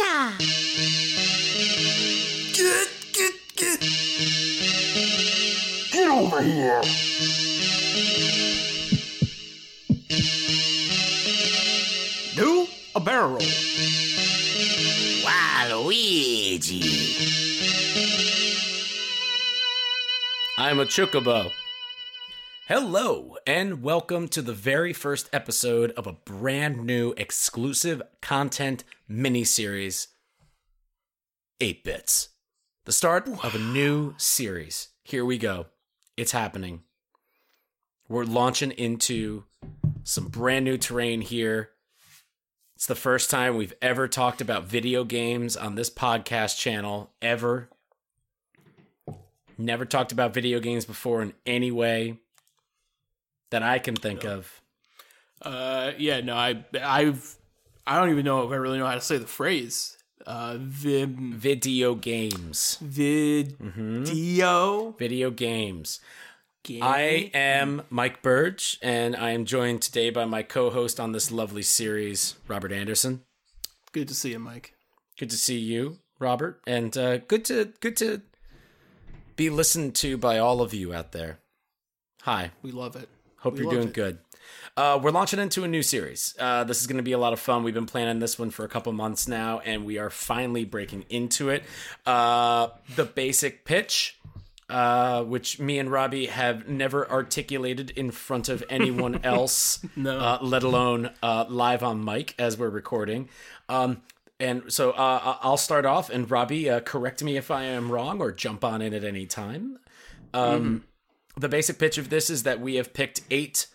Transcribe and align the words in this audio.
Chica! 0.00 0.32
Get, 2.54 2.88
get, 3.12 3.34
get. 3.54 3.80
Get 5.92 6.08
over 6.08 6.40
here. 6.40 6.80
Do 12.34 12.66
a 12.94 13.00
barrel 13.00 13.30
roll. 13.30 13.40
Waluigi! 15.26 16.80
I'm 20.56 20.80
a 20.80 20.86
chocobo. 20.86 21.50
Hello, 22.68 23.36
and 23.48 23.82
welcome 23.82 24.28
to 24.28 24.40
the 24.40 24.52
very 24.52 24.92
first 24.92 25.28
episode 25.32 25.90
of 25.96 26.06
a 26.06 26.12
brand 26.12 26.86
new 26.86 27.12
exclusive 27.16 28.00
content 28.30 28.84
miniseries 29.10 30.06
8 31.60 31.82
Bits. 31.82 32.28
The 32.84 32.92
start 32.92 33.26
of 33.26 33.56
a 33.56 33.58
new 33.58 34.14
series. 34.18 34.90
Here 35.02 35.24
we 35.24 35.36
go. 35.36 35.66
It's 36.16 36.30
happening. 36.30 36.82
We're 38.08 38.22
launching 38.22 38.70
into 38.70 39.46
some 40.04 40.28
brand 40.28 40.64
new 40.64 40.78
terrain 40.78 41.22
here. 41.22 41.70
It's 42.76 42.86
the 42.86 42.94
first 42.94 43.30
time 43.30 43.56
we've 43.56 43.74
ever 43.82 44.06
talked 44.06 44.40
about 44.40 44.62
video 44.62 45.02
games 45.02 45.56
on 45.56 45.74
this 45.74 45.90
podcast 45.90 46.56
channel, 46.56 47.10
ever. 47.20 47.68
Never 49.58 49.84
talked 49.84 50.12
about 50.12 50.32
video 50.32 50.60
games 50.60 50.84
before 50.84 51.20
in 51.20 51.32
any 51.44 51.72
way 51.72 52.20
that 53.50 53.64
I 53.64 53.80
can 53.80 53.96
think 53.96 54.24
of. 54.24 54.62
Uh, 55.42 55.90
yeah, 55.98 56.20
no, 56.20 56.36
I, 56.36 56.64
I've, 56.80 57.39
I 57.90 57.98
don't 57.98 58.10
even 58.10 58.24
know 58.24 58.44
if 58.46 58.52
I 58.52 58.54
really 58.54 58.78
know 58.78 58.86
how 58.86 58.94
to 58.94 59.00
say 59.00 59.18
the 59.18 59.26
phrase. 59.26 59.96
Uh, 60.24 60.58
vim, 60.60 61.32
Video 61.36 61.96
games. 61.96 62.78
video. 62.80 63.48
Video 64.96 65.30
games. 65.32 65.98
game. 66.62 66.84
I 66.84 67.32
am 67.34 67.82
Mike 67.90 68.22
Burge, 68.22 68.78
and 68.80 69.16
I 69.16 69.30
am 69.30 69.44
joined 69.44 69.82
today 69.82 70.10
by 70.10 70.24
my 70.26 70.44
co 70.44 70.70
host 70.70 71.00
on 71.00 71.10
this 71.10 71.32
lovely 71.32 71.62
series, 71.62 72.36
Robert 72.46 72.70
Anderson. 72.70 73.22
Good 73.90 74.06
to 74.06 74.14
see 74.14 74.30
you, 74.30 74.38
Mike. 74.38 74.74
Good 75.18 75.30
to 75.30 75.36
see 75.36 75.58
you, 75.58 75.98
Robert, 76.20 76.60
and 76.68 76.96
uh, 76.96 77.16
good 77.18 77.44
to 77.46 77.72
good 77.80 77.96
to 77.96 78.22
be 79.34 79.50
listened 79.50 79.96
to 79.96 80.16
by 80.16 80.38
all 80.38 80.60
of 80.60 80.72
you 80.72 80.94
out 80.94 81.10
there. 81.10 81.40
Hi, 82.22 82.52
We 82.62 82.70
love 82.70 82.94
it. 82.94 83.08
Hope 83.38 83.54
We 83.54 83.62
you're 83.62 83.72
doing 83.72 83.88
it. 83.88 83.94
good. 83.94 84.18
Uh, 84.76 84.98
we're 85.02 85.10
launching 85.10 85.38
into 85.40 85.64
a 85.64 85.68
new 85.68 85.82
series. 85.82 86.34
Uh, 86.38 86.64
this 86.64 86.80
is 86.80 86.86
going 86.86 86.96
to 86.96 87.02
be 87.02 87.12
a 87.12 87.18
lot 87.18 87.32
of 87.32 87.40
fun. 87.40 87.62
We've 87.62 87.74
been 87.74 87.86
planning 87.86 88.18
this 88.18 88.38
one 88.38 88.50
for 88.50 88.64
a 88.64 88.68
couple 88.68 88.92
months 88.92 89.28
now, 89.28 89.58
and 89.60 89.84
we 89.84 89.98
are 89.98 90.10
finally 90.10 90.64
breaking 90.64 91.04
into 91.10 91.48
it. 91.50 91.64
Uh, 92.06 92.68
the 92.96 93.04
basic 93.04 93.64
pitch, 93.64 94.18
uh, 94.70 95.22
which 95.24 95.58
me 95.58 95.78
and 95.78 95.90
Robbie 95.90 96.26
have 96.26 96.68
never 96.68 97.10
articulated 97.10 97.90
in 97.90 98.10
front 98.10 98.48
of 98.48 98.64
anyone 98.70 99.20
else, 99.24 99.84
No. 99.96 100.18
uh, 100.18 100.38
let 100.40 100.62
alone 100.62 101.10
uh, 101.22 101.44
live 101.48 101.82
on 101.82 102.02
mic 102.02 102.34
as 102.38 102.56
we're 102.56 102.70
recording. 102.70 103.28
Um, 103.68 104.00
and 104.38 104.72
so 104.72 104.92
uh, 104.92 105.36
I'll 105.42 105.58
start 105.58 105.84
off, 105.84 106.08
and 106.08 106.30
Robbie, 106.30 106.70
uh, 106.70 106.80
correct 106.80 107.22
me 107.22 107.36
if 107.36 107.50
I 107.50 107.64
am 107.64 107.92
wrong 107.92 108.20
or 108.22 108.32
jump 108.32 108.64
on 108.64 108.80
in 108.80 108.94
at 108.94 109.04
any 109.04 109.26
time. 109.26 109.78
Um, 110.32 110.84
The 111.36 111.48
basic 111.48 111.78
pitch 111.78 111.98
of 111.98 112.08
this 112.08 112.30
is 112.30 112.44
that 112.44 112.60
we 112.60 112.76
have 112.76 112.94
picked 112.94 113.20
eight 113.30 113.66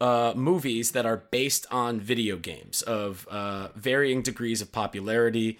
uh, 0.00 0.32
movies 0.36 0.92
that 0.92 1.06
are 1.06 1.24
based 1.30 1.66
on 1.70 2.00
video 2.00 2.36
games 2.36 2.82
of 2.82 3.26
uh, 3.30 3.68
varying 3.74 4.22
degrees 4.22 4.62
of 4.62 4.72
popularity. 4.72 5.58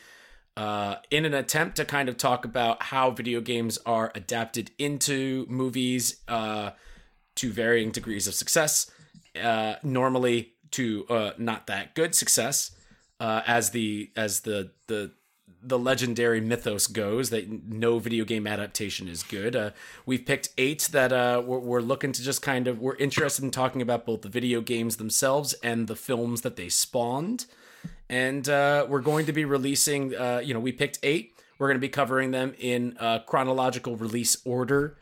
Uh, 0.57 0.97
in 1.11 1.27
an 1.27 1.35
attempt 1.35 1.77
to 1.77 1.85
kind 1.85 2.09
of 2.09 2.17
talk 2.17 2.47
about 2.47 2.85
how 2.85 3.11
video 3.11 3.43
games 3.43 3.79
are 3.85 4.11
adapted 4.15 4.71
into 4.79 5.45
movies 5.51 6.23
uh, 6.29 6.71
to 7.35 7.53
varying 7.53 7.91
degrees 7.91 8.27
of 8.27 8.33
success, 8.33 8.91
uh, 9.43 9.75
normally 9.83 10.55
to 10.71 11.05
uh, 11.11 11.33
not 11.37 11.67
that 11.67 11.95
good 11.95 12.15
success, 12.15 12.71
as 13.21 13.71
the 13.71 14.11
as 14.17 14.41
the 14.41 14.71
the 14.87 15.13
the 15.67 15.79
legendary 15.79 16.41
mythos 16.41 16.87
goes 16.87 17.31
that 17.31 17.51
no 17.69 17.99
video 17.99 18.25
game 18.25 18.47
adaptation 18.47 19.09
is 19.09 19.23
good. 19.23 19.57
Uh, 19.57 19.71
we've 20.05 20.25
picked 20.25 20.51
eight 20.57 20.89
that 20.93 21.13
uh, 21.13 21.43
we're, 21.45 21.59
we're 21.59 21.81
looking 21.81 22.13
to 22.13 22.23
just 22.23 22.43
kind 22.43 22.69
of 22.69 22.81
we're 22.81 22.97
interested 22.97 23.45
in 23.45 23.51
talking 23.51 23.83
about 23.83 24.07
both 24.07 24.23
the 24.23 24.29
video 24.29 24.61
games 24.61 24.97
themselves 24.97 25.55
and 25.63 25.89
the 25.89 25.97
films 25.97 26.43
that 26.43 26.57
they 26.57 26.69
spawned, 26.69 27.47
and 28.09 28.49
uh, 28.49 28.87
we're 28.89 29.01
going 29.01 29.27
to 29.27 29.33
be 29.33 29.45
releasing. 29.45 30.15
Uh, 30.15 30.41
you 30.43 30.55
know, 30.55 30.61
we 30.61 30.73
picked 30.73 30.99
eight. 31.03 31.35
We're 31.59 31.69
going 31.69 31.79
to 31.79 31.87
be 31.87 31.89
covering 31.89 32.33
them 32.33 32.55
in 32.59 32.97
chronological 33.27 33.97
release 33.97 34.37
order 34.45 34.99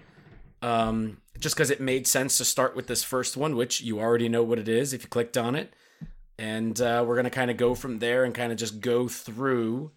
um, 0.64 1.18
just 1.38 1.54
because 1.54 1.70
it 1.70 1.80
made 1.80 2.06
sense 2.06 2.38
to 2.38 2.44
start 2.44 2.74
with 2.74 2.86
this 2.86 3.04
first 3.04 3.36
one, 3.36 3.54
which 3.54 3.82
you 3.82 4.00
already 4.00 4.28
know 4.28 4.42
what 4.42 4.58
it 4.58 4.68
is 4.68 4.92
if 4.92 5.02
you 5.02 5.08
clicked 5.08 5.36
on 5.36 5.54
it. 5.54 5.74
And 6.38 6.80
uh, 6.80 7.04
we're 7.06 7.14
going 7.14 7.24
to 7.24 7.30
kind 7.30 7.50
of 7.50 7.56
go 7.56 7.74
from 7.74 7.98
there 7.98 8.24
and 8.24 8.34
kind 8.34 8.50
of 8.50 8.58
just 8.58 8.80
go 8.80 9.06
through 9.06 9.92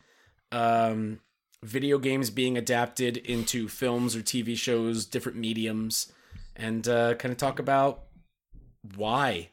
um, 0.52 1.20
video 1.64 1.98
games 1.98 2.30
being 2.30 2.58
adapted 2.58 3.18
into 3.18 3.68
films 3.68 4.16
or 4.16 4.22
TV 4.22 4.58
shows, 4.58 5.06
different 5.06 5.38
mediums, 5.38 6.12
and 6.56 6.88
uh, 6.88 7.16
kind 7.16 7.32
of 7.32 7.38
talk 7.38 7.60
about 7.60 8.04
why, 8.96 9.50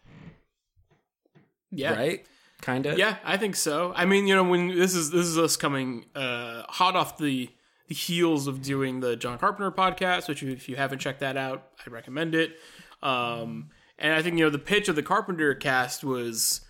Yeah. 1.71 1.95
right? 1.95 2.27
Kind 2.61 2.87
of. 2.87 2.99
Yeah, 2.99 3.17
I 3.25 3.37
think 3.37 3.57
so. 3.57 3.93
I 3.95 4.05
mean, 4.07 4.27
you 4.27 4.35
know, 4.35 4.45
when 4.45 4.69
this 4.69 4.95
is 4.95 5.11
this 5.11 5.27
is 5.27 5.37
us 5.37 5.57
coming 5.57 6.07
uh, 6.15 6.63
hot 6.69 6.97
off 6.97 7.19
the 7.19 7.51
the 7.89 7.95
heels 7.95 8.47
of 8.47 8.63
doing 8.63 9.01
the 9.01 9.17
John 9.17 9.37
Carpenter 9.39 9.71
podcast, 9.71 10.29
which 10.29 10.43
if 10.43 10.67
you 10.69 10.77
haven't 10.77 11.01
checked 11.01 11.21
that 11.21 11.37
out, 11.37 11.69
I 11.87 11.91
recommend 11.91 12.35
it. 12.35 12.57
Um, 13.03 13.69
and 13.99 14.15
I 14.15 14.23
think 14.23 14.39
you 14.39 14.45
know 14.45 14.51
the 14.51 14.59
pitch 14.59 14.89
of 14.89 14.97
the 14.97 15.03
Carpenter 15.03 15.55
cast 15.55 16.05
was 16.05 16.63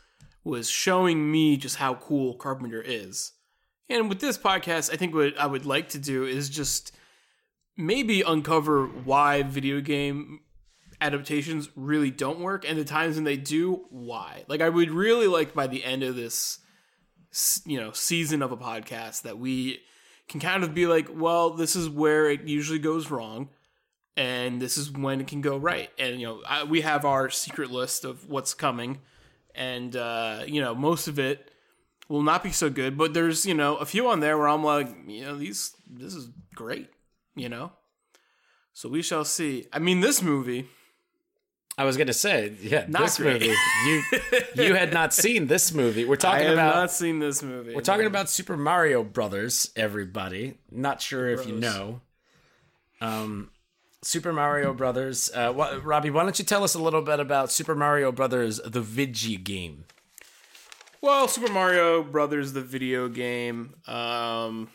was 0.43 0.69
showing 0.69 1.31
me 1.31 1.57
just 1.57 1.77
how 1.77 1.95
cool 1.95 2.35
Carpenter 2.35 2.83
is. 2.83 3.33
And 3.89 4.09
with 4.09 4.21
this 4.21 4.39
podcast, 4.39 4.93
I 4.93 4.97
think 4.97 5.15
what 5.15 5.39
I 5.39 5.47
would 5.47 5.67
like 5.67 5.91
to 5.91 5.99
do 5.99 6.25
is 6.25 6.49
just 6.49 6.93
maybe 7.77 8.23
uncover 8.23 8.87
why 8.87 9.43
video 9.43 9.81
game 9.81 10.41
adaptations 11.01 11.69
really 11.77 12.11
don't 12.11 12.41
work 12.41 12.69
and 12.69 12.79
the 12.79 12.85
times 12.85 13.17
when 13.17 13.25
they 13.25 13.37
do 13.37 13.85
why. 13.91 14.45
Like 14.49 14.61
i 14.61 14.69
would 14.69 14.91
really 14.91 15.27
like 15.27 15.55
by 15.55 15.67
the 15.67 15.85
end 15.85 16.03
of 16.03 16.17
this 16.17 16.61
you 17.65 17.81
know 17.81 17.91
season 17.93 18.43
of 18.43 18.53
a 18.53 18.57
podcast 18.57 19.23
that 19.23 19.39
we 19.39 19.81
can 20.29 20.41
kind 20.41 20.63
of 20.63 20.73
be 20.73 20.87
like 20.87 21.09
well 21.13 21.51
this 21.51 21.75
is 21.75 21.89
where 21.89 22.31
it 22.31 22.43
usually 22.43 22.79
goes 22.79 23.11
wrong 23.11 23.49
and 24.17 24.63
this 24.63 24.77
is 24.77 24.93
when 24.93 25.21
it 25.21 25.27
can 25.27 25.41
go 25.41 25.57
right. 25.57 25.91
And 25.99 26.21
you 26.21 26.27
know 26.27 26.43
I, 26.49 26.65
we 26.65 26.83
have 26.83 27.05
our 27.05 27.31
secret 27.31 27.71
list 27.71 28.05
of 28.05 28.29
what's 28.29 28.55
coming 28.55 29.01
and 29.55 29.95
uh 29.97 30.45
you 30.47 30.61
know 30.61 30.75
most 30.75 31.09
of 31.09 31.19
it 31.19 31.51
will 32.09 32.23
not 32.23 32.43
be 32.43 32.51
so 32.53 32.69
good 32.71 32.97
but 32.99 33.15
there's 33.15 33.45
you 33.47 33.55
know 33.55 33.77
a 33.77 33.85
few 33.87 34.09
on 34.09 34.21
there 34.21 34.37
where 34.39 34.49
i'm 34.49 34.63
like 34.65 34.89
you 35.07 35.23
know 35.25 35.37
these 35.37 35.75
this 35.91 36.15
is 36.15 36.29
great 36.55 36.89
you 37.35 37.49
know 37.49 37.73
so 38.73 38.89
we 38.89 39.03
shall 39.03 39.25
see 39.25 39.67
i 39.73 39.79
mean 39.79 40.01
this 40.01 40.23
movie 40.23 40.67
I 41.77 41.85
was 41.85 41.97
gonna 41.97 42.13
say, 42.13 42.53
yeah, 42.63 42.85
Not 42.87 43.03
this 43.03 43.17
great. 43.17 43.43
movie. 43.43 43.55
You 43.87 44.03
you 44.67 44.75
had 44.75 44.93
not 44.93 45.13
seen 45.13 45.49
this 45.49 45.75
movie. 45.75 46.05
We're 46.05 46.15
I 46.15 46.19
talking 46.19 46.45
have 46.47 46.53
about 46.53 46.75
not 46.77 46.93
seen 46.93 47.19
this 47.19 47.43
movie. 47.43 47.75
We're 47.75 47.81
talking 47.81 48.07
about 48.07 48.31
Super 48.31 48.57
Mario 48.57 49.03
Brothers, 49.03 49.73
everybody. 49.75 50.55
Not 50.71 51.03
sure 51.03 51.29
if 51.31 51.49
you 51.49 51.57
know. 51.57 52.01
Um, 53.01 53.51
Super 54.03 54.33
Mario 54.33 54.73
Brothers. 54.73 55.33
Uh, 55.35 55.53
wh- 55.53 55.85
Robbie, 55.85 56.11
why 56.11 56.23
don't 56.23 56.39
you 56.39 56.45
tell 56.45 56.63
us 56.63 56.75
a 56.77 56.79
little 56.79 57.03
bit 57.03 57.19
about 57.19 57.51
Super 57.51 57.75
Mario 57.75 58.13
Brothers, 58.13 58.61
the 58.65 58.81
Vigi 58.81 59.37
game? 59.37 59.85
Well, 61.05 61.29
Super 61.29 61.53
Mario 61.53 62.03
Brothers, 62.03 62.53
the 62.55 62.63
video 62.63 63.09
game, 63.09 63.75
um, 63.87 64.69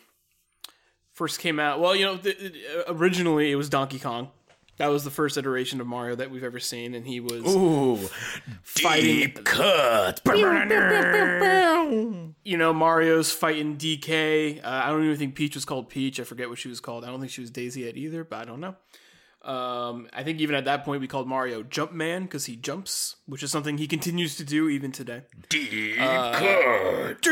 first 1.12 1.40
came 1.40 1.58
out. 1.58 1.80
Well, 1.80 1.96
you 1.96 2.04
know, 2.04 2.16
th- 2.16 2.38
th- 2.38 2.54
originally 2.88 3.50
it 3.50 3.56
was 3.56 3.68
Donkey 3.68 3.98
Kong. 3.98 4.30
That 4.78 4.86
was 4.86 5.04
the 5.04 5.10
first 5.10 5.36
iteration 5.36 5.80
of 5.82 5.86
Mario 5.86 6.14
that 6.16 6.30
we've 6.30 6.44
ever 6.44 6.58
seen, 6.58 6.94
and 6.94 7.06
he 7.06 7.20
was 7.20 7.42
Ooh, 7.54 7.96
fighting. 8.62 9.32
cut. 9.44 10.22
You 12.42 12.56
know, 12.56 12.72
Mario's 12.72 13.30
fighting 13.30 13.76
DK. 13.76 14.64
Uh, 14.64 14.68
I 14.68 14.88
don't 14.88 15.04
even 15.04 15.18
think 15.18 15.34
Peach 15.34 15.54
was 15.54 15.66
called 15.66 15.90
Peach. 15.90 16.18
I 16.18 16.24
forget 16.24 16.48
what 16.48 16.58
she 16.58 16.68
was 16.68 16.80
called. 16.80 17.04
I 17.04 17.08
don't 17.08 17.20
think 17.20 17.30
she 17.30 17.42
was 17.42 17.50
Daisy 17.50 17.82
yet 17.82 17.98
either, 17.98 18.24
but 18.24 18.38
I 18.38 18.44
don't 18.46 18.60
know. 18.60 18.76
Um, 19.42 20.08
I 20.12 20.22
think 20.22 20.40
even 20.40 20.54
at 20.54 20.66
that 20.66 20.84
point 20.84 21.00
we 21.00 21.06
called 21.06 21.26
Mario 21.26 21.62
Jumpman 21.62 22.24
because 22.24 22.44
he 22.44 22.56
jumps, 22.56 23.16
which 23.26 23.42
is 23.42 23.50
something 23.50 23.78
he 23.78 23.86
continues 23.96 24.36
to 24.36 24.44
do 24.44 24.68
even 24.68 24.92
today. 24.92 25.22
Deep 25.48 25.96
cut, 25.96 27.22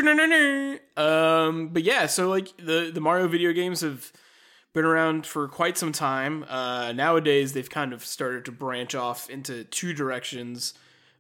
Um, 0.97 1.69
but 1.69 1.83
yeah, 1.83 2.07
so 2.07 2.29
like 2.29 2.57
the 2.57 2.91
the 2.93 3.01
Mario 3.01 3.29
video 3.29 3.53
games 3.53 3.83
have 3.83 4.11
been 4.73 4.85
around 4.85 5.27
for 5.27 5.49
quite 5.49 5.77
some 5.77 5.93
time. 5.93 6.45
Uh, 6.49 6.93
nowadays, 6.93 7.53
they've 7.53 7.69
kind 7.69 7.93
of 7.93 8.05
started 8.05 8.45
to 8.47 8.53
branch 8.53 8.95
off 8.95 9.29
into 9.29 9.65
two 9.65 9.93
directions, 9.93 10.75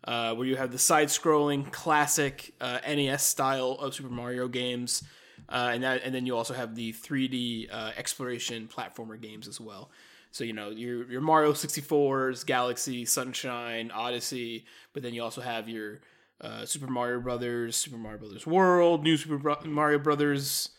uh, 0.05 0.34
where 0.34 0.46
you 0.46 0.56
have 0.56 0.70
the 0.70 0.79
side-scrolling 0.79 1.73
classic 1.73 2.55
uh, 2.61 2.79
NES 2.87 3.23
style 3.23 3.73
of 3.81 3.94
Super 3.94 4.11
Mario 4.11 4.49
games, 4.49 5.02
uh, 5.49 5.70
and 5.73 5.82
that, 5.82 6.02
and 6.05 6.14
then 6.14 6.26
you 6.26 6.37
also 6.37 6.55
have 6.55 6.75
the 6.75 6.93
3D 6.93 7.69
uh, 7.73 7.93
exploration 7.96 8.69
platformer 8.69 9.20
games 9.20 9.49
as 9.49 9.61
well. 9.61 9.91
So 10.31 10.45
you 10.45 10.53
know 10.53 10.71
your 10.71 11.11
your 11.11 11.21
Mario 11.21 11.53
64s, 11.53 12.45
Galaxy, 12.45 13.05
Sunshine, 13.05 13.91
Odyssey, 13.91 14.67
but 14.93 15.03
then 15.03 15.15
you 15.15 15.23
also 15.23 15.41
have 15.41 15.69
your 15.69 16.01
uh, 16.41 16.65
Super 16.65 16.87
Mario 16.87 17.21
Brothers, 17.21 17.77
Super 17.77 17.97
Mario 17.97 18.19
Brothers 18.19 18.47
World, 18.47 19.03
New 19.03 19.17
Super 19.17 19.39
Bro- 19.39 19.63
Mario 19.65 19.99
Brothers 19.99 20.71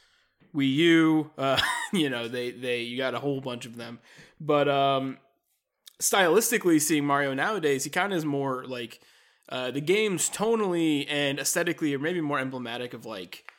Wii 0.56 0.74
U. 0.74 1.31
Uh, 1.38 1.60
you 1.94 2.10
know 2.10 2.28
they 2.28 2.51
they 2.51 2.81
you 2.81 2.98
got 2.98 3.16
a 3.16 3.19
whole 3.19 3.42
bunch 3.42 3.66
of 3.66 3.75
them, 3.75 4.00
but 4.40 4.68
um, 4.69 5.18
stylistically, 6.01 6.81
seeing 6.81 7.06
Mario 7.06 7.34
nowadays, 7.34 7.84
he 7.84 7.90
kind 7.90 8.13
of 8.13 8.18
is 8.18 8.25
more 8.25 8.66
like 8.66 9.01
uh, 9.50 9.72
the 9.72 9.81
games 9.81 10.30
tonally 10.30 11.06
and 11.10 11.40
aesthetically 11.40 11.94
are 11.94 12.00
maybe 12.00 12.22
more 12.22 12.40
emblematic 12.40 12.94
of 12.94 13.06
like 13.06 13.51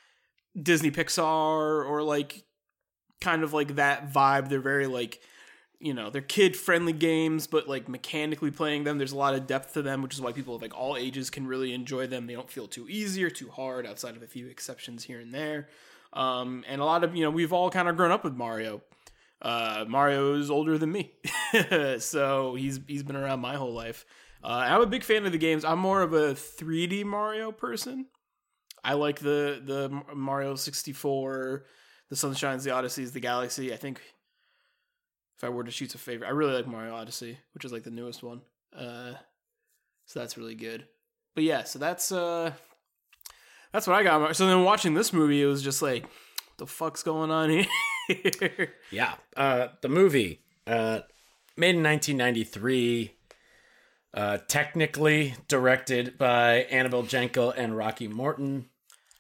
Disney 0.61 0.91
Pixar 0.91 1.85
or 1.87 2.03
like 2.03 2.45
kind 3.21 3.43
of 3.43 3.53
like 3.53 3.77
that 3.77 4.13
vibe. 4.13 4.49
They're 4.49 4.61
very 4.61 4.87
like 4.87 5.21
you 5.81 5.95
know 5.95 6.11
they're 6.11 6.21
kid 6.21 6.57
friendly 6.57 6.93
games 6.93 7.47
but 7.47 7.67
like 7.67 7.89
mechanically 7.89 8.51
playing 8.51 8.85
them 8.85 8.99
there's 8.99 9.13
a 9.13 9.17
lot 9.17 9.35
of 9.35 9.47
depth 9.47 9.73
to 9.73 9.83
them 9.83 10.03
which 10.03 10.15
is 10.15 10.21
why 10.21 10.31
people 10.31 10.55
of 10.55 10.63
like 10.63 10.77
all 10.79 10.97
ages 10.97 11.31
can 11.31 11.47
really 11.47 11.73
enjoy 11.73 12.07
them. 12.07 12.27
They 12.27 12.35
don't 12.35 12.51
feel 12.51 12.69
too 12.69 12.87
easy 12.89 13.25
or 13.25 13.31
too 13.31 13.49
hard 13.49 13.87
outside 13.87 14.17
of 14.17 14.23
a 14.23 14.27
few 14.27 14.47
exceptions 14.49 15.05
here 15.05 15.21
and 15.21 15.33
there. 15.33 15.69
Um, 16.13 16.65
and 16.69 16.81
a 16.81 16.85
lot 16.85 17.03
of 17.03 17.17
you 17.17 17.25
know 17.25 17.31
we've 17.31 17.53
all 17.53 17.71
kind 17.71 17.89
of 17.89 17.97
grown 17.97 18.11
up 18.11 18.25
with 18.25 18.35
mario. 18.35 18.83
Uh, 19.43 19.87
mario 19.89 20.35
is 20.35 20.51
older 20.51 20.79
than 20.79 20.93
me. 20.93 21.15
So 21.99 22.55
he's 22.55 22.79
he's 22.87 23.03
been 23.03 23.17
around 23.17 23.41
my 23.41 23.57
whole 23.57 23.73
life. 23.73 24.05
Uh, 24.43 24.65
i'm 24.69 24.81
a 24.81 24.87
big 24.87 25.03
fan 25.03 25.27
of 25.27 25.33
the 25.33 25.39
games. 25.39 25.65
I'm 25.65 25.79
more 25.79 26.03
of 26.03 26.13
a 26.13 26.35
3d 26.35 27.05
mario 27.05 27.53
person. 27.53 28.07
I 28.85 28.95
like 28.95 29.19
the 29.19 29.61
the 29.65 30.03
mario 30.15 30.55
64 30.55 31.65
the 32.09 32.17
sunshines 32.17 32.65
the 32.65 32.71
odysseys 32.71 33.13
the 33.13 33.21
galaxy. 33.21 33.73
I 33.73 33.77
think 33.77 34.01
if 35.41 35.45
I 35.45 35.49
were 35.49 35.65
to 35.65 35.73
choose 35.73 35.95
a 35.95 35.99
favorite, 35.99 36.27
I 36.27 36.33
really 36.33 36.53
like 36.53 36.67
Mario 36.67 36.95
Odyssey, 36.95 37.39
which 37.55 37.65
is 37.65 37.73
like 37.73 37.83
the 37.83 37.91
newest 37.91 38.23
one. 38.23 38.43
Uh, 38.77 39.13
so 40.05 40.21
that's 40.21 40.37
really 40.37 40.55
good. 40.55 40.87
But 41.35 41.45
yeah, 41.45 41.65
so 41.65 41.79
that's 41.79 42.13
uh, 42.13 42.53
that's 43.73 43.87
what 43.87 43.97
I 43.97 44.03
got. 44.03 44.37
So 44.37 44.47
then 44.47 44.65
watching 44.65 44.93
this 44.93 45.15
movie, 45.15 45.41
it 45.41 45.47
was 45.47 45.63
just 45.63 45.81
like, 45.81 46.03
what 46.03 46.59
the 46.59 46.67
fuck's 46.67 47.03
going 47.03 47.31
on 47.31 47.49
here? 48.07 48.75
yeah, 48.91 49.15
uh, 49.35 49.69
the 49.81 49.89
movie, 49.89 50.43
uh, 50.67 51.01
made 51.57 51.75
in 51.77 51.83
1993. 51.83 53.15
Uh, 54.13 54.39
technically 54.49 55.37
directed 55.47 56.19
by 56.19 56.65
Annabelle 56.65 57.05
Jankel 57.05 57.55
and 57.57 57.77
Rocky 57.77 58.09
Morton. 58.09 58.69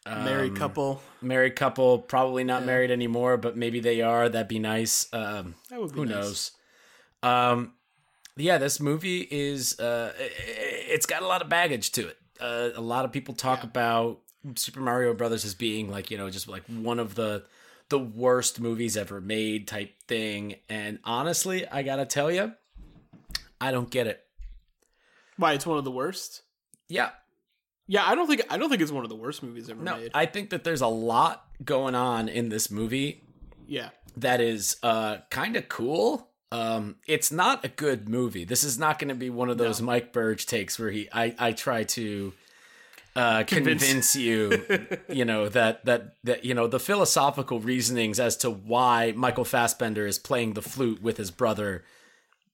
Married 0.06 0.56
couple. 0.56 1.02
Married 1.20 1.56
couple, 1.56 1.98
probably 1.98 2.42
not 2.44 2.64
married 2.64 2.90
anymore, 2.90 3.36
but 3.36 3.56
maybe 3.56 3.80
they 3.80 4.00
are. 4.00 4.28
That'd 4.28 4.48
be 4.48 4.58
nice. 4.58 5.06
Um, 5.12 5.54
That 5.68 5.80
would 5.80 5.92
be 5.92 5.98
who 6.00 6.06
nice. 6.06 6.14
knows? 6.14 6.50
Um, 7.22 7.74
yeah, 8.36 8.56
this 8.58 8.80
movie 8.80 9.28
is 9.30 9.78
uh, 9.78 10.12
i- 10.18 10.22
i- 10.22 10.28
it's 10.88 11.04
got 11.06 11.22
a 11.22 11.26
lot 11.26 11.42
of 11.42 11.48
baggage 11.50 11.92
to 11.92 12.08
it. 12.08 12.16
Uh, 12.40 12.70
a 12.74 12.80
lot 12.80 13.04
of 13.04 13.12
people 13.12 13.34
talk 13.34 13.62
about 13.62 14.20
Super 14.56 14.80
Mario 14.80 15.12
Brothers 15.12 15.44
as 15.44 15.54
being 15.54 15.90
like 15.90 16.10
you 16.10 16.16
know 16.16 16.30
just 16.30 16.48
like 16.48 16.62
one 16.64 16.98
of 16.98 17.14
the 17.14 17.44
the 17.90 17.98
worst 17.98 18.58
movies 18.60 18.96
ever 18.96 19.20
made 19.20 19.68
type 19.68 19.92
thing. 20.08 20.54
And 20.70 20.98
honestly, 21.04 21.68
I 21.68 21.82
gotta 21.82 22.06
tell 22.06 22.30
you, 22.30 22.52
I 23.60 23.70
don't 23.70 23.90
get 23.90 24.06
it. 24.06 24.24
Why 25.36 25.52
it's 25.52 25.66
one 25.66 25.76
of 25.76 25.84
the 25.84 25.90
worst? 25.90 26.42
Yeah, 26.88 27.10
Yeah, 27.90 28.04
I 28.06 28.14
don't 28.14 28.28
think 28.28 28.42
I 28.48 28.56
don't 28.56 28.68
think 28.68 28.80
it's 28.80 28.92
one 28.92 29.02
of 29.02 29.10
the 29.10 29.16
worst 29.16 29.42
movies 29.42 29.68
ever 29.68 29.82
no, 29.82 29.96
made. 29.96 30.12
I 30.14 30.24
think 30.24 30.50
that 30.50 30.62
there's 30.62 30.80
a 30.80 30.86
lot 30.86 31.44
going 31.64 31.96
on 31.96 32.28
in 32.28 32.48
this 32.48 32.70
movie 32.70 33.20
yeah, 33.66 33.90
that 34.16 34.40
is 34.40 34.76
uh 34.84 35.18
kind 35.30 35.56
of 35.56 35.68
cool. 35.68 36.28
Um 36.52 36.96
it's 37.08 37.32
not 37.32 37.64
a 37.64 37.68
good 37.68 38.08
movie. 38.08 38.44
This 38.44 38.62
is 38.62 38.78
not 38.78 39.00
going 39.00 39.08
to 39.08 39.14
be 39.16 39.28
one 39.28 39.50
of 39.50 39.58
those 39.58 39.82
Mike 39.82 40.12
Burge 40.12 40.46
takes 40.46 40.78
where 40.78 40.90
he 40.90 41.08
I 41.12 41.34
I 41.36 41.52
try 41.52 41.82
to 41.82 42.32
uh 43.16 43.42
Convince. 43.46 43.84
convince, 43.84 44.16
you 44.16 44.66
you 45.08 45.24
know 45.24 45.48
that 45.48 45.84
that 45.84 46.14
that 46.22 46.44
you 46.44 46.54
know 46.54 46.68
the 46.68 46.80
philosophical 46.80 47.58
reasonings 47.58 48.20
as 48.20 48.36
to 48.38 48.50
why 48.50 49.12
Michael 49.16 49.44
Fassbender 49.44 50.06
is 50.06 50.16
playing 50.16 50.54
the 50.54 50.62
flute 50.62 51.02
with 51.02 51.16
his 51.16 51.32
brother 51.32 51.84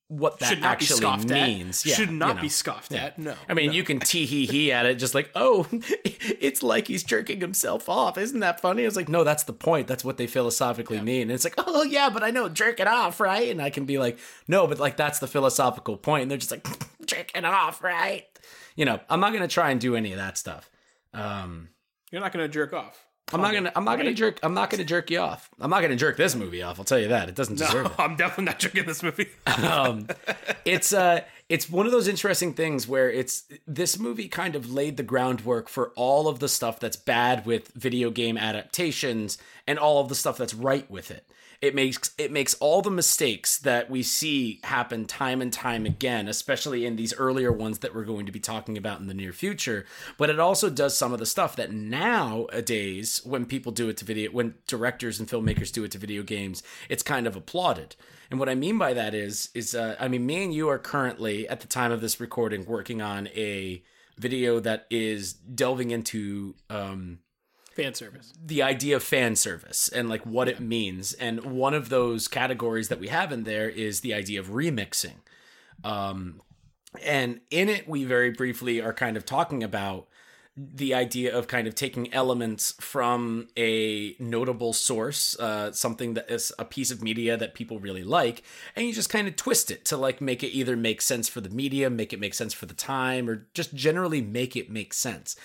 what 0.09 0.39
that 0.39 0.49
should 0.49 0.61
not 0.61 0.79
be 0.79 0.85
actually 0.85 0.97
scoffed 0.99 1.29
means. 1.29 1.85
Yeah, 1.85 1.97
should 1.97 2.13
not 2.13 2.29
you 2.29 2.35
know. 2.35 2.41
be 2.43 2.49
scoffed 2.49 2.93
at. 2.93 3.19
No, 3.19 3.35
I 3.49 3.55
mean, 3.55 3.73
you 3.73 3.83
can 3.83 3.99
tee 3.99 4.25
hee 4.25 4.47
hee 4.47 4.71
at 4.71 4.87
it, 4.87 4.97
just 4.97 5.15
like, 5.15 5.31
oh, 5.35 5.67
it's 5.73 6.63
like 6.63 6.87
he's 6.87 7.03
jerking 7.03 7.41
himself 7.41 7.89
off. 7.89 8.17
Isn't 8.17 8.41
that 8.41 8.61
funny? 8.61 8.85
It's 8.85 8.95
like, 8.95 9.09
no, 9.09 9.25
that's 9.25 9.43
the 9.43 9.53
point. 9.53 9.89
That's 9.89 10.05
what 10.05 10.17
they 10.17 10.29
philosophically 10.29 11.01
mean. 11.01 11.23
And 11.23 11.33
it's 11.33 11.45
like, 11.45 11.55
oh, 11.59 11.83
yeah, 11.83 12.09
but 12.09 12.23
I 12.23 12.31
know 12.31 12.49
jerk 12.49 12.79
it 12.79 12.87
off, 12.87 13.19
right? 13.19 13.51
And 13.51 13.61
I 13.61 13.71
can 13.71 13.85
be 13.85 13.99
like, 13.99 14.19
no, 14.47 14.67
but 14.67 14.79
like, 14.79 14.97
that's 14.97 15.19
the 15.19 15.27
philosophical 15.27 15.97
point. 15.97 16.23
And 16.23 16.31
they're 16.31 16.39
just 16.39 16.53
like, 16.53 16.67
jerk 17.07 17.33
it 17.35 17.45
off, 17.45 17.83
right? 17.83 18.27
You 18.77 18.85
know, 18.85 19.01
I'm 19.11 19.21
not 19.21 19.31
going 19.31 19.43
to 19.43 19.49
try 19.49 19.71
and 19.71 19.81
do 19.81 19.97
any 19.97 20.13
of 20.13 20.19
that 20.19 20.39
stuff. 20.39 20.71
Um, 21.13 21.71
you're 22.13 22.21
not 22.21 22.33
going 22.33 22.45
to 22.45 22.49
jerk 22.49 22.73
off. 22.73 23.06
I'm 23.33 23.41
not 23.41 23.53
gonna. 23.53 23.73
I'm 23.75 23.85
not 23.85 23.97
gonna 23.97 24.15
jerk. 24.15 24.39
I'm 24.45 24.55
not 24.55 24.71
gonna 24.71 24.85
jerk 24.85 25.11
you 25.11 25.19
off. 25.19 25.51
I'm 25.61 25.69
not 25.71 25.83
gonna 25.83 25.97
jerk 25.97 26.17
this 26.17 26.37
movie 26.37 26.63
off. 26.63 26.79
I'll 26.79 26.85
tell 26.85 26.99
you 27.01 27.09
that. 27.09 27.29
It 27.29 27.35
doesn't 27.35 27.57
deserve 27.57 27.85
No, 27.85 27.91
it. 27.91 27.95
I'm 27.99 28.15
definitely 28.15 28.45
not 28.45 28.61
jerking 28.61 28.87
this 28.87 29.03
movie. 29.03 29.29
um, 29.69 30.07
it's 30.65 30.93
uh 30.93 31.23
it's 31.49 31.69
one 31.69 31.87
of 31.87 31.93
those 31.93 32.07
interesting 32.07 32.55
things 32.55 32.87
where 32.87 33.11
it's 33.11 33.45
this 33.67 33.99
movie 33.99 34.29
kind 34.29 34.55
of 34.55 34.71
laid 34.73 34.97
the 34.97 35.03
groundwork 35.03 35.69
for 35.69 35.91
all 35.97 36.29
of 36.29 36.39
the 36.39 36.49
stuff 36.49 36.79
that's 36.79 36.97
bad 36.97 37.47
with 37.47 37.69
video 37.75 38.11
game 38.11 38.39
adaptations 38.39 39.39
and 39.67 39.79
all 39.79 40.01
of 40.01 40.09
the 40.09 40.15
stuff 40.15 40.37
that's 40.39 40.55
right 40.55 40.89
with 40.89 41.11
it. 41.11 41.27
It 41.61 41.75
makes 41.75 42.11
it 42.19 42.31
makes 42.33 42.55
all 42.55 42.83
the 42.83 42.91
mistakes 42.91 43.59
that 43.59 43.91
we 43.91 44.03
see 44.03 44.61
happen 44.65 45.07
time 45.07 45.41
and 45.41 45.53
time 45.53 45.87
again, 45.87 46.29
especially 46.29 46.87
in 46.87 46.97
these 46.97 47.15
earlier 47.15 47.53
ones 47.53 47.79
that 47.81 47.95
we're 47.95 48.05
going 48.05 48.27
to 48.27 48.33
be 48.33 48.41
talking 48.41 48.77
about 48.77 49.01
in 49.01 49.07
the 49.07 49.15
near 49.15 49.33
future. 49.33 49.87
But 50.19 50.31
it 50.31 50.39
also 50.39 50.71
does 50.71 50.97
some 50.97 51.13
of 51.13 51.19
the 51.19 51.27
stuff 51.27 51.57
that 51.57 51.73
nowadays, 51.73 53.21
when 53.25 53.47
people 53.47 53.73
do 53.73 53.89
it 53.89 53.97
to 53.99 54.05
video, 54.05 54.31
when 54.31 54.55
directors 54.67 55.19
and 55.19 55.29
filmmakers 55.29 55.73
do 55.73 55.85
it 55.85 55.91
to 55.93 55.99
video 55.99 56.23
games, 56.23 56.63
it's 56.89 57.03
kind 57.03 57.27
of 57.27 57.37
applauded. 57.37 57.97
And 58.31 58.41
what 58.41 58.49
I 58.49 58.55
mean 58.55 58.77
by 58.77 58.93
that 58.93 59.15
is, 59.15 59.51
is 59.55 59.75
uh, 59.75 59.97
I 60.01 60.09
mean, 60.09 60.27
me 60.27 60.45
and 60.45 60.53
you 60.53 60.69
are 60.69 60.79
currently 60.79 61.49
at 61.49 61.61
the 61.61 61.69
time 61.69 61.93
of 61.93 62.01
this 62.01 62.21
recording 62.21 62.67
working 62.67 63.01
on 63.01 63.29
a 63.29 63.83
video 64.19 64.61
that 64.61 64.87
is 64.91 65.33
delving 65.33 65.91
into 65.91 66.55
um, 66.71 67.19
Fan 67.77 67.93
service. 67.93 68.33
the 68.43 68.63
idea 68.63 68.97
of 68.97 69.03
fan 69.03 69.37
service 69.37 69.89
and 69.89 70.09
like 70.09 70.25
what 70.25 70.49
it 70.49 70.61
means. 70.61 71.13
And 71.13 71.45
one 71.45 71.75
of 71.75 71.91
those 71.91 72.27
categories 72.27 72.89
that 72.89 72.99
we 72.99 73.09
have 73.09 73.31
in 73.33 73.45
there 73.45 73.69
is 73.69 74.01
the 74.01 74.15
idea 74.15 74.41
of 74.41 74.49
remixing. 74.49 75.17
Um, 75.85 76.41
and 77.05 77.41
in 77.51 77.69
it, 77.69 77.87
we 77.87 78.05
very 78.05 78.31
briefly 78.31 78.81
are 78.81 78.95
kind 78.95 79.15
of 79.15 79.27
talking 79.27 79.63
about 79.63 80.09
the 80.57 80.95
idea 80.95 81.37
of 81.37 81.49
kind 81.49 81.69
of 81.69 81.75
taking 81.75 82.13
elements 82.15 82.75
from 82.81 83.47
a 83.59 84.17
notable 84.19 84.73
source, 84.73 85.39
uh, 85.39 85.71
something 85.71 86.15
that 86.15 86.31
is 86.31 86.51
a 86.59 86.65
piece 86.65 86.91
of 86.91 87.03
media 87.03 87.37
that 87.37 87.55
people 87.55 87.79
really 87.79 88.03
like, 88.03 88.43
and 88.75 88.87
you 88.87 88.93
just 88.93 89.11
kind 89.11 89.29
of 89.29 89.37
twist 89.37 89.71
it 89.71 89.85
to 89.85 89.99
like 89.99 90.23
make 90.23 90.43
it 90.43 90.49
either 90.49 90.75
make 90.75 91.03
sense 91.03 91.29
for 91.29 91.43
the 91.43 91.51
media, 91.51 91.91
make 91.91 92.15
it 92.15 92.21
make 92.21 92.33
sense 92.33 92.55
for 92.55 92.65
the 92.65 92.75
time, 92.75 93.29
or 93.29 93.47
just 93.53 93.75
generally 93.75 94.23
make 94.23 94.57
it 94.57 94.71
make 94.71 94.95
sense. 94.95 95.37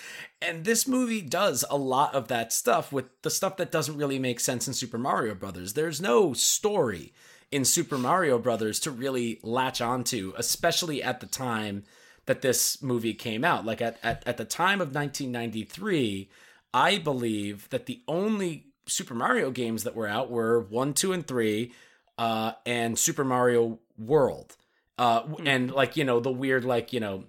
And 0.41 0.63
this 0.63 0.88
movie 0.88 1.22
does 1.22 1.65
a 1.70 1.77
lot 1.77 2.15
of 2.15 2.30
that 2.30 2.53
stuff 2.53 2.94
with 2.94 3.06
the 3.22 3.30
stuff 3.30 3.58
that 3.58 3.72
doesn't 3.72 3.98
really 3.98 4.20
make 4.20 4.39
sense 4.39 4.65
in 4.65 4.74
Super 4.74 4.98
Mario 4.98 5.36
Brothers. 5.36 5.74
There's 5.74 6.00
no 6.00 6.32
story 6.32 7.13
in 7.51 7.65
Super 7.65 7.98
Mario 7.98 8.39
Brothers 8.39 8.80
to 8.80 8.91
really 8.91 9.41
latch 9.44 9.82
onto, 9.82 10.32
especially 10.38 11.03
at 11.03 11.20
the 11.20 11.27
time 11.27 11.84
that 12.32 12.42
this 12.42 12.82
movie 12.82 13.14
came 13.14 13.44
out. 13.44 13.66
Like 13.66 13.82
at, 13.82 14.00
at, 14.02 14.24
at 14.26 14.38
the 14.38 14.46
time 14.46 14.80
of 14.80 14.96
1993, 14.96 16.30
I 16.74 16.98
believe 16.98 17.68
that 17.72 17.88
the 17.88 18.02
only 18.08 18.68
Super 18.88 19.14
Mario 19.14 19.52
games 19.52 19.84
that 19.84 19.98
were 19.98 20.08
out 20.08 20.32
were 20.32 20.62
1, 20.62 20.94
2, 20.94 21.12
and 21.12 21.28
3, 21.28 21.74
uh, 22.18 22.54
and 22.66 22.98
Super 22.98 23.26
Mario 23.26 23.80
World. 23.98 24.56
Uh, 24.98 25.24
And 25.46 25.72
like, 25.72 25.98
you 25.98 26.06
know, 26.06 26.22
the 26.22 26.32
weird, 26.32 26.64
like, 26.64 26.94
you 26.94 27.02
know, 27.02 27.26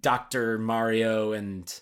Dr. 0.00 0.58
Mario 0.58 1.32
and, 1.32 1.80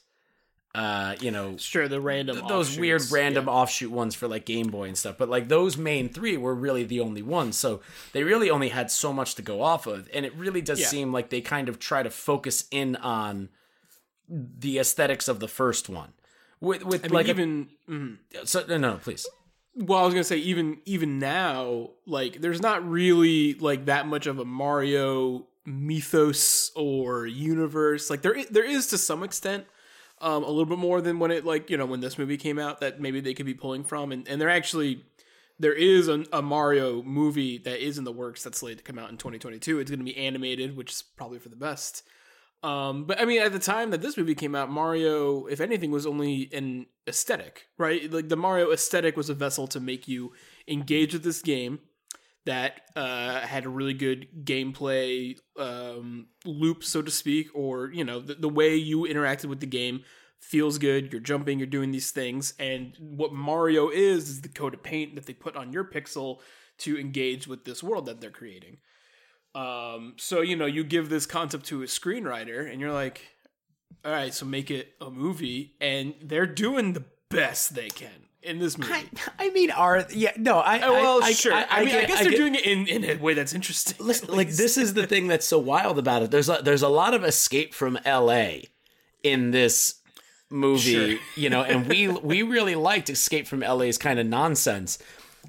uh, 0.75 1.15
you 1.21 1.31
know, 1.31 1.57
Sure, 1.57 1.87
the 1.87 2.01
random 2.01 2.43
those 2.49 2.77
weird 2.79 3.01
offshoots. 3.01 3.13
random 3.13 3.49
offshoot 3.49 3.91
ones 3.93 4.15
for 4.17 4.27
like 4.27 4.45
Game 4.45 4.69
Boy 4.69 4.89
and 4.89 4.99
stuff. 4.99 5.17
But 5.19 5.29
like 5.29 5.49
those 5.49 5.77
main 5.77 6.09
three 6.09 6.37
were 6.37 6.55
really 6.55 6.83
the 6.85 7.01
only 7.01 7.23
ones. 7.23 7.57
So 7.57 7.81
they 8.13 8.25
really 8.25 8.51
only 8.51 8.71
had 8.71 8.91
so 8.91 9.13
much 9.13 9.37
to 9.37 9.43
go 9.43 9.63
off 9.63 9.87
of. 9.87 10.09
And 10.13 10.27
it 10.27 10.35
really 10.35 10.61
does 10.61 10.81
Yeah. 10.81 10.87
seem 10.89 11.13
like 11.13 11.31
they 11.31 11.41
kind 11.41 11.69
of 11.69 11.79
try 11.79 12.03
to 12.03 12.11
focus 12.11 12.65
in 12.73 12.97
on 12.97 13.51
the 14.29 14.79
aesthetics 14.79 15.29
of 15.29 15.39
the 15.39 15.49
first 15.49 15.89
one. 15.89 16.13
With 16.61 16.85
with 16.85 17.05
I 17.05 17.09
mean, 17.09 17.15
like 17.15 17.27
a- 17.27 17.31
even 17.31 17.69
mhm. 17.89 18.19
so 18.45 18.65
no 18.67 18.79
no 18.79 18.97
please. 19.03 19.27
well, 19.77 20.01
I 20.01 20.05
was 20.07 20.15
gonna 20.15 20.25
say 20.25 20.39
even 20.39 20.79
even 20.87 21.19
now, 21.19 21.91
like 22.07 22.41
there's 22.41 22.61
not 22.63 22.89
really 22.89 23.55
like 23.55 23.85
that 23.85 24.07
much 24.07 24.27
of 24.27 24.39
a 24.39 24.45
Mario 24.45 25.47
mythos 25.67 26.71
or 26.75 27.27
universe. 27.27 28.09
Like 28.11 28.23
there 28.23 28.43
there 28.51 28.65
is 28.65 28.87
to 28.89 28.99
some 28.99 29.23
extent, 29.23 29.67
um, 30.21 30.45
a 30.45 30.49
little 30.49 30.67
bit 30.67 30.79
more 30.79 31.01
than 31.01 31.19
when 31.19 31.31
it 31.31 31.45
like 31.45 31.71
you 31.71 31.77
know 31.77 31.87
when 31.87 32.01
this 32.01 32.19
movie 32.19 32.37
came 32.37 32.59
out 32.59 32.81
that 32.81 33.01
maybe 33.01 33.21
they 33.21 33.35
could 33.35 33.47
be 33.47 33.55
pulling 33.55 33.85
from, 33.85 34.13
and 34.13 34.29
and 34.29 34.41
they're 34.41 34.51
actually 34.51 35.05
there 35.59 35.73
is 35.73 36.09
a, 36.09 36.25
a 36.33 36.43
Mario 36.43 37.03
movie 37.03 37.59
that 37.59 37.85
is 37.85 37.99
in 37.99 38.05
the 38.05 38.13
works 38.13 38.43
that's 38.43 38.59
slated 38.59 38.79
to 38.79 38.85
come 38.85 38.99
out 38.99 39.11
in 39.11 39.17
2022. 39.17 39.79
It's 39.79 39.91
going 39.91 40.01
to 40.01 40.05
be 40.05 40.17
animated, 40.17 40.77
which 40.77 40.91
is 40.91 41.03
probably 41.03 41.39
for 41.39 41.49
the 41.49 41.57
best. 41.57 42.03
Um, 42.65 43.05
but 43.05 43.21
I 43.21 43.25
mean, 43.25 43.43
at 43.43 43.53
the 43.53 43.59
time 43.59 43.91
that 43.91 44.01
this 44.01 44.17
movie 44.17 44.35
came 44.35 44.55
out, 44.55 44.71
Mario, 44.71 45.47
if 45.47 45.61
anything, 45.61 45.91
was 45.91 46.07
only 46.07 46.49
an 46.53 46.87
aesthetic, 47.07 47.69
right? 47.77 48.11
Like 48.11 48.31
the 48.31 48.37
Mario 48.37 48.73
aesthetic 48.73 49.17
was 49.17 49.29
a 49.29 49.35
vessel 49.35 49.67
to 49.69 49.81
make 49.81 50.09
you 50.09 50.33
engage 50.67 51.13
with 51.13 51.25
this 51.25 51.43
game 51.43 51.81
that 52.47 52.83
uh, 52.95 53.41
had 53.41 53.65
a 53.65 53.69
really 53.69 53.95
good 53.95 54.45
gameplay 54.45 55.39
um, 55.59 56.27
loop, 56.45 56.85
so 56.85 57.01
to 57.03 57.11
speak, 57.11 57.49
or 57.55 57.91
you 57.93 58.05
know 58.05 58.21
the, 58.21 58.35
the 58.35 58.49
way 58.49 58.77
you 58.77 59.03
interacted 59.03 59.47
with 59.47 59.61
the 59.61 59.67
game 59.67 60.03
feels 60.41 60.79
good. 60.79 61.11
You're 61.13 61.23
jumping, 61.23 61.59
you're 61.59 61.67
doing 61.67 61.91
these 61.91 62.11
things, 62.11 62.55
and 62.59 62.95
what 62.99 63.33
Mario 63.33 63.89
is 63.89 64.29
is 64.29 64.41
the 64.43 64.49
coat 64.49 64.75
of 64.75 64.83
paint 64.83 65.15
that 65.15 65.27
they 65.27 65.33
put 65.33 65.57
on 65.57 65.73
your 65.73 65.85
pixel 65.85 66.41
to 66.79 66.99
engage 66.99 67.47
with 67.47 67.65
this 67.65 67.83
world 67.83 68.07
that 68.07 68.21
they're 68.21 68.31
creating. 68.31 68.79
Um, 69.55 70.15
so 70.19 70.41
you 70.41 70.57
know, 70.57 70.67
you 70.67 70.85
give 70.85 71.09
this 71.09 71.27
concept 71.27 71.67
to 71.67 71.83
a 71.83 71.87
screenwriter, 71.87 72.71
and 72.71 72.81
you're 72.81 72.93
like, 72.93 73.23
all 74.05 74.13
right, 74.13 74.35
so 74.35 74.45
make 74.45 74.71
it 74.71 74.93
a 75.01 75.11
movie, 75.11 75.77
and 75.81 76.15
they're 76.23 76.47
doing 76.47 76.93
the 76.93 77.05
best 77.31 77.75
they 77.75 77.89
can 77.89 78.11
in 78.43 78.59
this 78.59 78.77
movie. 78.79 78.93
I, 78.93 79.05
I 79.39 79.51
mean, 79.51 79.71
are 79.71 80.07
yeah, 80.13 80.33
no, 80.37 80.59
I 80.59 80.81
Oh, 80.81 80.93
well, 80.93 81.23
I, 81.23 81.27
I, 81.29 81.33
sure. 81.33 81.53
I, 81.53 81.67
I, 81.71 81.85
mean, 81.85 81.95
I, 81.95 82.05
guess 82.05 82.21
I 82.21 82.23
they're 82.23 82.31
get- 82.33 82.37
doing 82.39 82.55
it 82.55 82.65
in, 82.65 82.87
in 82.87 83.05
a 83.05 83.21
way 83.23 83.35
that's 83.35 83.55
interesting. 83.55 84.05
Listen, 84.05 84.35
like 84.35 84.51
this 84.51 84.77
is 84.77 84.95
the 84.95 85.07
thing 85.07 85.27
that's 85.29 85.47
so 85.47 85.59
wild 85.59 85.99
about 85.99 86.23
it. 86.23 86.31
There's 86.31 86.49
a, 86.49 86.61
there's 86.63 86.83
a 86.83 86.89
lot 86.89 87.15
of 87.15 87.25
escape 87.25 87.75
from 87.75 87.99
L.A. 88.05 88.69
in 89.23 89.51
this 89.51 89.97
movie, 90.51 91.17
Sure. 91.17 91.19
you 91.37 91.51
know, 91.51 91.63
and 91.63 91.87
we 91.89 92.09
we 92.09 92.43
really 92.43 92.75
liked 92.75 93.09
Escape 93.11 93.47
from 93.47 93.63
L.A.'s 93.63 93.99
kind 93.99 94.19
of 94.19 94.27
nonsense, 94.27 94.99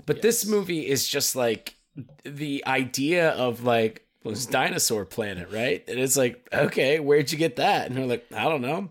but 0.05 0.21
this 0.21 0.45
movie 0.45 0.87
is 0.87 1.07
just 1.07 1.35
like 1.35 1.75
the 2.23 2.63
idea 2.65 3.31
of 3.31 3.63
like 3.63 4.05
was 4.23 4.45
dinosaur 4.47 5.05
planet, 5.05 5.51
right? 5.51 5.83
And 5.87 5.99
it's 5.99 6.17
like, 6.17 6.47
okay, 6.51 6.99
where'd 6.99 7.31
you 7.31 7.37
get 7.37 7.57
that? 7.57 7.85
And 7.87 7.95
they're 7.95 8.07
like, 8.07 8.25
I 8.35 8.45
don't 8.45 8.61
know. 8.61 8.89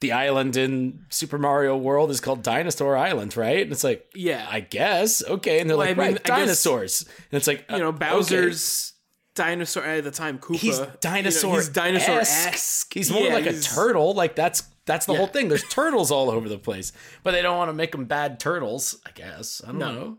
The 0.00 0.12
island 0.12 0.56
in 0.56 1.04
Super 1.10 1.36
Mario 1.38 1.76
World 1.76 2.10
is 2.10 2.20
called 2.20 2.42
Dinosaur 2.42 2.96
Island, 2.96 3.36
right? 3.36 3.60
And 3.62 3.70
it's 3.72 3.84
like, 3.84 4.10
Yeah. 4.14 4.46
I 4.50 4.60
guess. 4.60 5.22
Okay. 5.22 5.60
And 5.60 5.68
they're 5.68 5.76
Well, 5.76 5.86
like, 5.88 5.98
I 5.98 6.00
mean, 6.00 6.12
right, 6.12 6.20
I 6.24 6.28
guess- 6.28 6.38
dinosaurs. 6.38 7.02
and 7.02 7.36
it's 7.38 7.46
like, 7.46 7.64
you 7.70 7.78
know, 7.78 7.90
uh, 7.90 7.92
Bowser's 7.92 8.94
dinosaur 9.34 9.84
at 9.84 10.04
the 10.04 10.10
time. 10.10 10.38
Koopa. 10.38 10.56
he's 10.56 10.78
you 10.78 10.84
know, 10.86 10.92
dinosaur. 11.00 11.54
he's 11.56 11.68
dinosaur 11.68 12.20
esque. 12.20 12.92
He's 12.94 13.10
more 13.10 13.26
Yeah, 13.26 13.34
like 13.34 13.46
a 13.46 13.60
turtle. 13.60 14.14
Like 14.14 14.34
that's 14.34 14.62
that's 14.86 15.04
the 15.06 15.12
Yeah. 15.12 15.18
whole 15.18 15.26
thing. 15.28 15.48
There's 15.48 15.64
turtles 15.68 16.10
all 16.10 16.30
over 16.30 16.48
the 16.48 16.58
place, 16.58 16.92
but 17.22 17.30
they 17.32 17.42
don't 17.42 17.56
want 17.58 17.68
to 17.68 17.74
make 17.74 17.92
them 17.92 18.06
bad 18.06 18.40
turtles. 18.40 18.96
I 19.06 19.10
guess 19.12 19.60
I 19.64 19.68
don't 19.68 19.78
No. 19.78 19.92
know. 19.92 20.18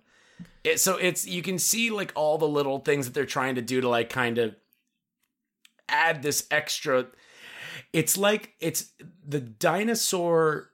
It, 0.64 0.80
so 0.80 0.98
it's 0.98 1.26
you 1.28 1.42
can 1.42 1.58
see 1.58 1.90
like 1.90 2.12
all 2.16 2.38
the 2.38 2.48
little 2.48 2.80
things 2.80 3.08
that 3.08 3.14
they're 3.16 3.26
trying 3.26 3.56
to 3.56 3.62
do 3.64 3.82
to 3.82 3.90
like 3.90 4.10
kind 4.12 4.38
of 4.38 4.56
add 5.90 6.22
this 6.22 6.46
extra. 6.52 7.08
It's 7.94 8.18
like 8.18 8.54
it's 8.60 8.86
the 9.32 9.40
dinosaur 9.40 10.72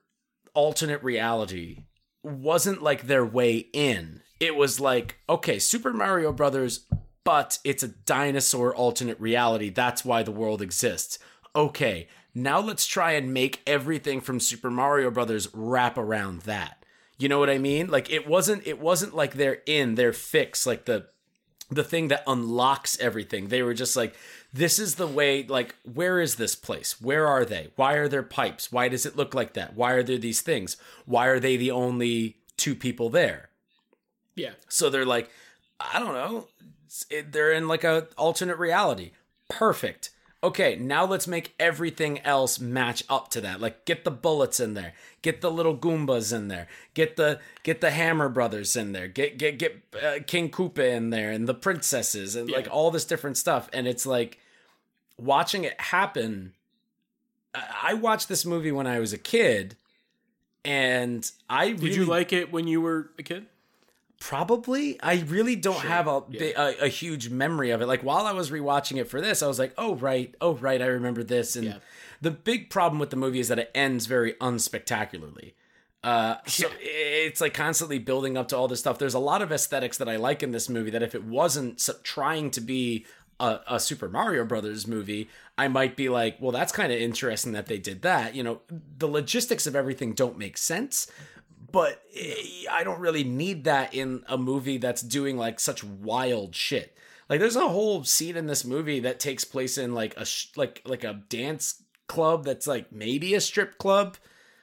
alternate 0.52 1.02
reality 1.02 1.84
wasn't 2.24 2.82
like 2.82 3.06
their 3.06 3.24
way 3.24 3.68
in. 3.72 4.20
It 4.40 4.56
was 4.56 4.80
like, 4.80 5.18
okay, 5.28 5.60
Super 5.60 5.92
Mario 5.92 6.32
Brothers, 6.32 6.86
but 7.24 7.58
it's 7.62 7.84
a 7.84 7.88
dinosaur 7.88 8.74
alternate 8.74 9.20
reality. 9.20 9.70
That's 9.70 10.04
why 10.04 10.24
the 10.24 10.32
world 10.32 10.60
exists. 10.60 11.20
Okay, 11.54 12.08
now 12.34 12.58
let's 12.58 12.86
try 12.86 13.12
and 13.12 13.32
make 13.32 13.62
everything 13.64 14.20
from 14.20 14.40
Super 14.40 14.70
Mario 14.70 15.10
Brothers 15.10 15.48
wrap 15.52 15.96
around 15.96 16.42
that. 16.42 16.84
You 17.16 17.28
know 17.28 17.38
what 17.38 17.50
I 17.50 17.58
mean? 17.58 17.86
Like 17.88 18.10
it 18.10 18.26
wasn't 18.26 18.66
it 18.66 18.80
wasn't 18.80 19.14
like 19.14 19.34
they're 19.34 19.62
in, 19.66 19.94
they're 19.94 20.12
fixed, 20.12 20.66
like 20.66 20.84
the 20.84 21.06
the 21.70 21.84
thing 21.84 22.08
that 22.08 22.24
unlocks 22.26 22.98
everything. 22.98 23.48
They 23.48 23.62
were 23.62 23.74
just 23.74 23.96
like, 23.96 24.14
this 24.52 24.78
is 24.78 24.94
the 24.94 25.06
way, 25.06 25.44
like, 25.46 25.74
where 25.84 26.20
is 26.20 26.36
this 26.36 26.54
place? 26.54 27.00
Where 27.00 27.26
are 27.26 27.44
they? 27.44 27.68
Why 27.76 27.94
are 27.94 28.08
there 28.08 28.22
pipes? 28.22 28.72
Why 28.72 28.88
does 28.88 29.04
it 29.04 29.16
look 29.16 29.34
like 29.34 29.52
that? 29.54 29.74
Why 29.74 29.92
are 29.92 30.02
there 30.02 30.18
these 30.18 30.40
things? 30.40 30.76
Why 31.04 31.26
are 31.26 31.38
they 31.40 31.56
the 31.56 31.70
only 31.70 32.36
two 32.56 32.74
people 32.74 33.10
there? 33.10 33.50
Yeah. 34.34 34.52
So 34.68 34.88
they're 34.88 35.04
like, 35.04 35.30
I 35.80 35.98
don't 35.98 36.14
know. 36.14 36.48
It- 37.10 37.32
they're 37.32 37.52
in 37.52 37.68
like 37.68 37.84
a 37.84 38.08
alternate 38.16 38.58
reality. 38.58 39.12
Perfect. 39.48 40.10
Okay, 40.42 40.76
now 40.76 41.04
let's 41.04 41.26
make 41.26 41.52
everything 41.58 42.20
else 42.20 42.60
match 42.60 43.02
up 43.08 43.28
to 43.30 43.40
that. 43.40 43.60
Like 43.60 43.84
get 43.84 44.04
the 44.04 44.12
bullets 44.12 44.60
in 44.60 44.74
there, 44.74 44.94
get 45.20 45.40
the 45.40 45.50
little 45.50 45.76
Goombas 45.76 46.32
in 46.32 46.46
there, 46.46 46.68
get 46.94 47.16
the 47.16 47.40
get 47.64 47.80
the 47.80 47.90
Hammer 47.90 48.28
Brothers 48.28 48.76
in 48.76 48.92
there, 48.92 49.08
get 49.08 49.36
get 49.36 49.58
get 49.58 49.82
uh, 50.00 50.20
King 50.24 50.48
Koopa 50.48 50.78
in 50.78 51.10
there, 51.10 51.32
and 51.32 51.48
the 51.48 51.54
princesses, 51.54 52.36
and 52.36 52.48
like 52.48 52.68
all 52.70 52.92
this 52.92 53.04
different 53.04 53.36
stuff. 53.36 53.68
And 53.72 53.88
it's 53.88 54.06
like 54.06 54.38
watching 55.18 55.64
it 55.64 55.80
happen. 55.80 56.54
I 57.52 57.90
I 57.90 57.94
watched 57.94 58.28
this 58.28 58.46
movie 58.46 58.70
when 58.70 58.86
I 58.86 59.00
was 59.00 59.12
a 59.12 59.18
kid, 59.18 59.76
and 60.64 61.28
I 61.50 61.70
Did 61.70 61.82
really 61.82 61.94
you 61.96 62.04
like 62.04 62.32
it 62.32 62.52
when 62.52 62.68
you 62.68 62.80
were 62.80 63.10
a 63.18 63.24
kid? 63.24 63.46
Probably. 64.20 65.00
I 65.00 65.24
really 65.28 65.54
don't 65.56 65.80
have 65.80 66.06
a, 66.08 66.20
bi- 66.22 66.52
a 66.56 66.84
a 66.86 66.88
huge 66.88 67.28
memory 67.30 67.70
of 67.70 67.80
it. 67.80 67.86
Like 67.86 68.02
while 68.02 68.26
I 68.26 68.32
was 68.32 68.50
rewatching 68.50 68.96
it 68.98 69.04
for 69.08 69.20
this, 69.20 69.42
I 69.42 69.46
was 69.46 69.58
like, 69.58 69.72
"Oh 69.78 69.94
right, 69.94 70.34
oh 70.40 70.54
right, 70.56 70.82
I 70.82 70.86
remember 70.86 71.22
this." 71.22 71.54
And 71.56 71.66
Yeah. 71.66 71.76
the 72.20 72.32
big 72.32 72.68
problem 72.68 72.98
with 72.98 73.10
the 73.10 73.16
movie 73.16 73.38
is 73.40 73.48
that 73.48 73.58
it 73.60 73.70
ends 73.74 74.06
very 74.06 74.34
unspectacularly. 74.40 75.54
Uh, 76.04 76.36
so 76.46 76.68
it's 76.80 77.40
like 77.40 77.54
constantly 77.54 77.98
building 77.98 78.36
up 78.36 78.48
to 78.48 78.56
all 78.56 78.68
this 78.68 78.80
stuff. 78.80 78.98
There's 78.98 79.14
a 79.14 79.18
lot 79.18 79.40
of 79.42 79.50
aesthetics 79.52 79.98
that 79.98 80.08
I 80.08 80.16
like 80.16 80.42
in 80.42 80.52
this 80.52 80.68
movie 80.68 80.90
that 80.90 81.02
if 81.02 81.14
it 81.14 81.24
wasn't 81.24 81.86
trying 82.02 82.50
to 82.52 82.60
be 82.60 83.04
a, 83.40 83.60
a 83.68 83.80
Super 83.80 84.08
Mario 84.08 84.44
Brothers 84.44 84.86
movie, 84.86 85.28
I 85.56 85.68
might 85.68 85.96
be 85.96 86.08
like, 86.08 86.36
well, 86.40 86.52
that's 86.52 86.72
kind 86.72 86.92
of 86.92 86.98
interesting 86.98 87.52
that 87.52 87.66
they 87.66 87.78
did 87.78 88.02
that. 88.02 88.34
You 88.34 88.42
know, 88.44 88.60
the 88.98 89.08
logistics 89.08 89.66
of 89.66 89.74
everything 89.76 90.12
don't 90.12 90.38
make 90.38 90.56
sense, 90.56 91.08
but 91.70 92.02
eh, 92.16 92.34
I 92.70 92.84
don't 92.84 93.00
really 93.00 93.24
need 93.24 93.64
that 93.64 93.94
in 93.94 94.22
a 94.28 94.38
movie 94.38 94.78
that's 94.78 95.02
doing 95.02 95.36
like 95.36 95.60
such 95.60 95.82
wild 95.84 96.54
shit. 96.54 96.94
Like 97.28 97.40
there's 97.40 97.56
a 97.56 97.68
whole 97.68 98.04
scene 98.04 98.36
in 98.36 98.46
this 98.46 98.64
movie 98.64 99.00
that 99.00 99.20
takes 99.20 99.44
place 99.44 99.76
in 99.78 99.94
like 99.94 100.16
a 100.16 100.24
sh- 100.24 100.48
like 100.56 100.82
like 100.86 101.04
a 101.04 101.20
dance 101.28 101.82
club 102.06 102.44
that's 102.44 102.66
like 102.66 102.90
maybe 102.90 103.34
a 103.34 103.40
strip 103.40 103.76
club. 103.78 104.16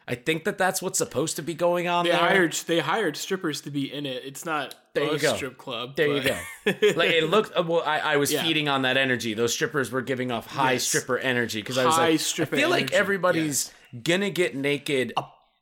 I 0.08 0.14
think 0.14 0.44
that 0.44 0.60
that's 0.60 0.84
what's 0.84 1.00
supposed 1.00 1.36
to 1.38 1.42
be 1.42 1.56
going 1.56 1.88
on 1.88 2.06
They 2.06 2.12
there. 2.12 2.20
hired 2.20 2.54
they 2.54 2.80
hired 2.80 3.18
strippers 3.18 3.62
to 3.62 3.72
be 3.72 3.92
in 3.92 4.06
it. 4.06 4.24
It's 4.26 4.46
not 4.46 4.76
There 4.94 5.04
a 5.10 5.14
you 5.14 5.20
go. 5.20 5.36
strip 5.36 5.58
club. 5.58 5.96
There 5.96 6.08
you 6.08 6.22
go. 6.22 6.38
Like 6.96 7.12
it 7.12 7.30
looked. 7.30 7.54
Well, 7.56 7.82
I, 7.86 8.00
I 8.00 8.18
was 8.18 8.32
Yeah. 8.32 8.44
feeding 8.44 8.68
on 8.70 8.84
that 8.84 8.98
energy. 8.98 9.34
Those 9.36 9.54
strippers 9.54 9.92
were 9.92 10.02
giving 10.04 10.32
off 10.32 10.46
high 10.48 10.74
Yes. 10.74 10.84
stripper 10.88 11.18
energy 11.18 11.60
because 11.62 11.78
I 11.80 11.86
was 11.86 11.98
like, 11.98 12.14
I 12.14 12.46
feel 12.56 12.70
like 12.70 12.82
energy, 12.84 12.96
everybody's 12.96 13.72
gonna 14.04 14.30
get 14.32 14.56
naked 14.56 15.14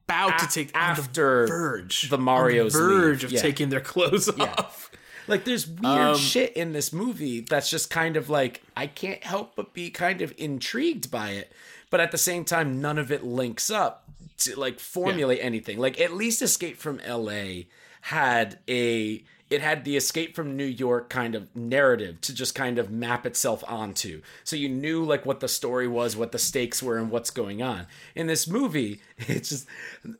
about 0.07 0.39
to 0.39 0.47
take 0.47 0.67
on 0.77 0.95
the 0.95 1.01
after 1.01 1.47
verge, 1.47 2.09
the 2.09 2.17
Mario's 2.17 2.73
the 2.73 2.79
verge 2.79 3.21
leave. 3.21 3.25
of 3.25 3.31
Yeah. 3.33 3.41
taking 3.41 3.69
their 3.69 3.81
clothes 3.81 4.29
off. 4.39 4.89
Like 5.25 5.45
there's 5.45 5.65
weird 5.65 5.83
Um, 5.85 6.17
shit 6.17 6.51
in 6.51 6.73
this 6.73 6.91
movie 6.91 7.39
that's 7.39 7.69
just 7.69 7.89
kind 7.89 8.17
of 8.17 8.29
like 8.29 8.61
I 8.75 8.87
can't 8.87 9.23
help 9.23 9.55
but 9.55 9.73
be 9.73 9.89
kind 9.89 10.21
of 10.21 10.33
intrigued 10.37 11.09
by 11.09 11.29
it. 11.29 11.49
But 11.89 12.01
at 12.01 12.11
the 12.11 12.17
same 12.17 12.43
time 12.43 12.81
none 12.81 12.97
of 12.97 13.09
it 13.09 13.23
links 13.23 13.69
up 13.69 14.03
to 14.39 14.59
like 14.59 14.81
formulate 14.81 15.39
anything. 15.41 15.79
Like 15.79 15.97
at 16.01 16.11
least 16.11 16.41
Escape 16.41 16.75
from 16.77 16.99
LA 17.07 17.61
had 18.01 18.59
a 18.67 19.23
it 19.53 19.61
had 19.61 19.85
the 19.85 19.95
escape 19.95 20.35
from 20.35 20.57
New 20.57 20.65
York 20.65 21.09
kind 21.09 21.35
of 21.35 21.55
narrative 21.55 22.19
to 22.21 22.33
just 22.33 22.55
kind 22.55 22.77
of 22.79 22.89
map 22.89 23.25
itself 23.25 23.63
onto. 23.67 24.21
So 24.43 24.55
you 24.55 24.67
knew 24.69 25.03
like 25.03 25.25
what 25.25 25.39
the 25.39 25.47
story 25.47 25.87
was, 25.87 26.15
what 26.17 26.31
the 26.31 26.39
stakes 26.39 26.81
were, 26.81 26.97
and 26.97 27.11
what's 27.11 27.29
going 27.29 27.61
on. 27.61 27.87
In 28.15 28.27
this 28.27 28.47
movie, 28.47 29.01
it's 29.17 29.49
just 29.49 29.67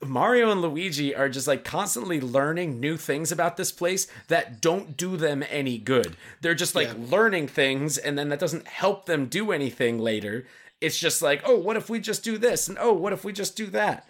Mario 0.06 0.52
and 0.52 0.62
Luigi 0.62 1.16
are 1.16 1.30
just 1.30 1.48
like 1.48 1.64
constantly 1.64 2.22
learning 2.22 2.80
new 2.80 2.98
things 2.98 3.32
about 3.32 3.58
this 3.58 3.72
place 3.72 4.08
that 4.28 4.62
don't 4.62 4.96
do 4.98 5.18
them 5.18 5.44
any 5.50 5.78
good. 5.78 6.16
They're 6.42 6.56
just 6.56 6.76
like 6.76 6.88
Yeah. 6.90 7.06
learning 7.10 7.48
things, 7.48 7.98
and 7.98 8.18
then 8.18 8.30
that 8.30 8.40
doesn't 8.40 8.68
help 8.68 9.06
them 9.06 9.26
do 9.26 9.52
anything 9.52 10.00
later. 10.00 10.46
It's 10.82 11.00
just 11.00 11.22
like, 11.22 11.42
oh, 11.46 11.58
what 11.58 11.78
if 11.78 11.90
we 11.90 12.00
just 12.00 12.24
do 12.24 12.38
this? 12.38 12.68
And 12.68 12.78
oh, 12.80 12.94
what 12.94 13.14
if 13.14 13.24
we 13.24 13.32
just 13.34 13.56
do 13.56 13.68
that? 13.68 14.08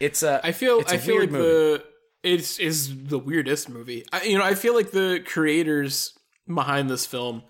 It's 0.00 0.22
a 0.22 0.40
I 0.44 0.52
feel 0.52 0.80
it's 0.80 0.90
a 0.92 0.96
I 0.96 0.98
feel 0.98 1.20
like 1.20 1.30
movie. 1.30 1.44
the 1.44 1.84
it's 2.24 2.58
is 2.58 3.04
the 3.06 3.18
weirdest 3.18 3.68
movie. 3.68 4.04
I, 4.12 4.22
you 4.22 4.38
know, 4.38 4.44
I 4.44 4.54
feel 4.54 4.74
like 4.74 4.90
the 4.90 5.22
creators 5.24 6.18
behind 6.52 6.90
this 6.90 7.06
film 7.06 7.42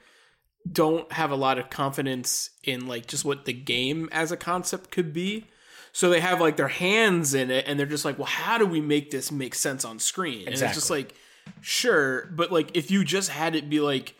don't 0.70 1.10
have 1.12 1.30
a 1.30 1.36
lot 1.36 1.58
of 1.58 1.70
confidence 1.70 2.50
in 2.62 2.86
like 2.86 3.06
just 3.06 3.24
what 3.24 3.44
the 3.44 3.52
game 3.52 4.08
as 4.12 4.32
a 4.32 4.36
concept 4.36 4.90
could 4.90 5.12
be. 5.12 5.46
So 5.92 6.10
they 6.10 6.20
have 6.20 6.40
like 6.40 6.56
their 6.56 6.68
hands 6.68 7.34
in 7.34 7.50
it 7.50 7.66
and 7.68 7.78
they're 7.78 7.86
just 7.86 8.04
like, 8.04 8.18
"Well, 8.18 8.26
how 8.26 8.58
do 8.58 8.66
we 8.66 8.80
make 8.80 9.10
this 9.10 9.30
make 9.30 9.54
sense 9.54 9.84
on 9.84 9.98
screen?" 10.00 10.46
And 10.46 10.54
it's 10.54 10.74
just 10.74 10.90
like, 10.90 11.14
"Sure, 11.60 12.26
but 12.34 12.50
like 12.50 12.76
if 12.76 12.90
you 12.90 13.04
just 13.04 13.30
had 13.30 13.54
it 13.54 13.70
be 13.70 13.78
like 13.78 14.16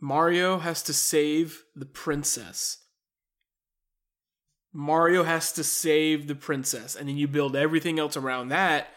Mario 0.00 0.58
has 0.58 0.82
to 0.84 0.92
save 0.92 1.62
the 1.76 1.86
princess." 1.86 2.78
Mario 4.76 5.22
has 5.22 5.52
to 5.52 5.62
save 5.62 6.26
the 6.26 6.34
princess, 6.34 6.96
and 6.96 7.08
then 7.08 7.16
you 7.16 7.28
build 7.28 7.54
everything 7.54 8.00
else 8.00 8.16
around 8.16 8.48
that. 8.48 8.88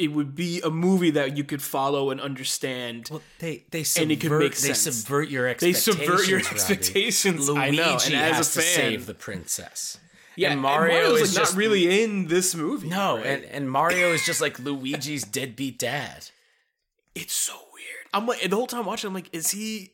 It 0.00 0.08
would 0.12 0.34
be 0.34 0.60
a 0.62 0.70
movie 0.70 1.10
that 1.10 1.36
you 1.36 1.44
could 1.44 1.62
follow 1.62 2.10
and 2.10 2.20
understand. 2.20 3.08
Well, 3.10 3.22
they 3.38 3.64
they 3.70 3.84
And 3.98 4.10
it 4.10 4.20
could 4.20 4.32
make 4.32 4.52
they 4.56 4.72
sense. 4.74 4.96
subvert 4.96 5.28
your 5.28 5.44
they 5.44 5.50
expectations. 5.70 5.84
subvert 6.06 6.28
your 6.28 6.38
Robbie. 6.40 6.50
expectations. 6.54 7.48
Luigi 7.48 7.60
I 7.60 7.70
know, 7.70 7.92
and 8.04 8.14
as 8.14 8.36
has 8.36 8.56
a 8.56 8.60
to 8.60 8.66
fan, 8.66 8.74
save 8.76 9.06
the 9.06 9.14
princess. 9.14 9.98
yeah, 10.36 10.48
and 10.48 10.54
and 10.54 10.62
Mario 10.62 10.94
Mario's 10.94 11.20
is 11.20 11.34
like 11.34 11.42
just 11.42 11.52
not 11.54 11.58
really 11.58 12.02
in 12.02 12.26
this 12.28 12.54
movie. 12.54 12.88
no, 12.88 13.16
right? 13.18 13.26
and 13.26 13.44
and 13.44 13.70
Mario 13.70 14.12
is 14.12 14.24
just 14.24 14.40
like 14.40 14.58
Luigi's 14.58 15.24
deadbeat 15.38 15.78
dad. 15.78 16.26
it's 17.14 17.34
so 17.34 17.52
weird. 17.74 18.06
I'm 18.14 18.26
like 18.26 18.48
the 18.48 18.56
whole 18.56 18.66
time 18.66 18.86
watching. 18.86 19.08
I'm 19.08 19.14
like, 19.14 19.28
is 19.32 19.50
he? 19.50 19.92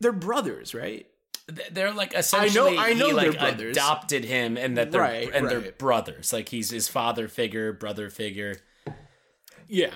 They're 0.00 0.12
brothers, 0.12 0.74
right? 0.74 1.06
They're 1.72 1.92
like 1.92 2.14
essentially 2.14 2.78
I 2.78 2.92
know 2.94 3.06
he 3.08 3.12
they're 3.12 3.30
like 3.30 3.38
brothers. 3.38 3.76
adopted 3.76 4.24
him 4.24 4.56
and 4.56 4.76
that 4.78 4.92
they're 4.92 5.00
Right, 5.00 5.28
and 5.34 5.48
they're 5.50 5.72
brothers. 5.72 6.32
Like 6.32 6.48
he's 6.50 6.70
his 6.70 6.86
father 6.88 7.26
figure, 7.26 7.72
brother 7.72 8.08
figure. 8.10 8.60
Yeah, 9.72 9.94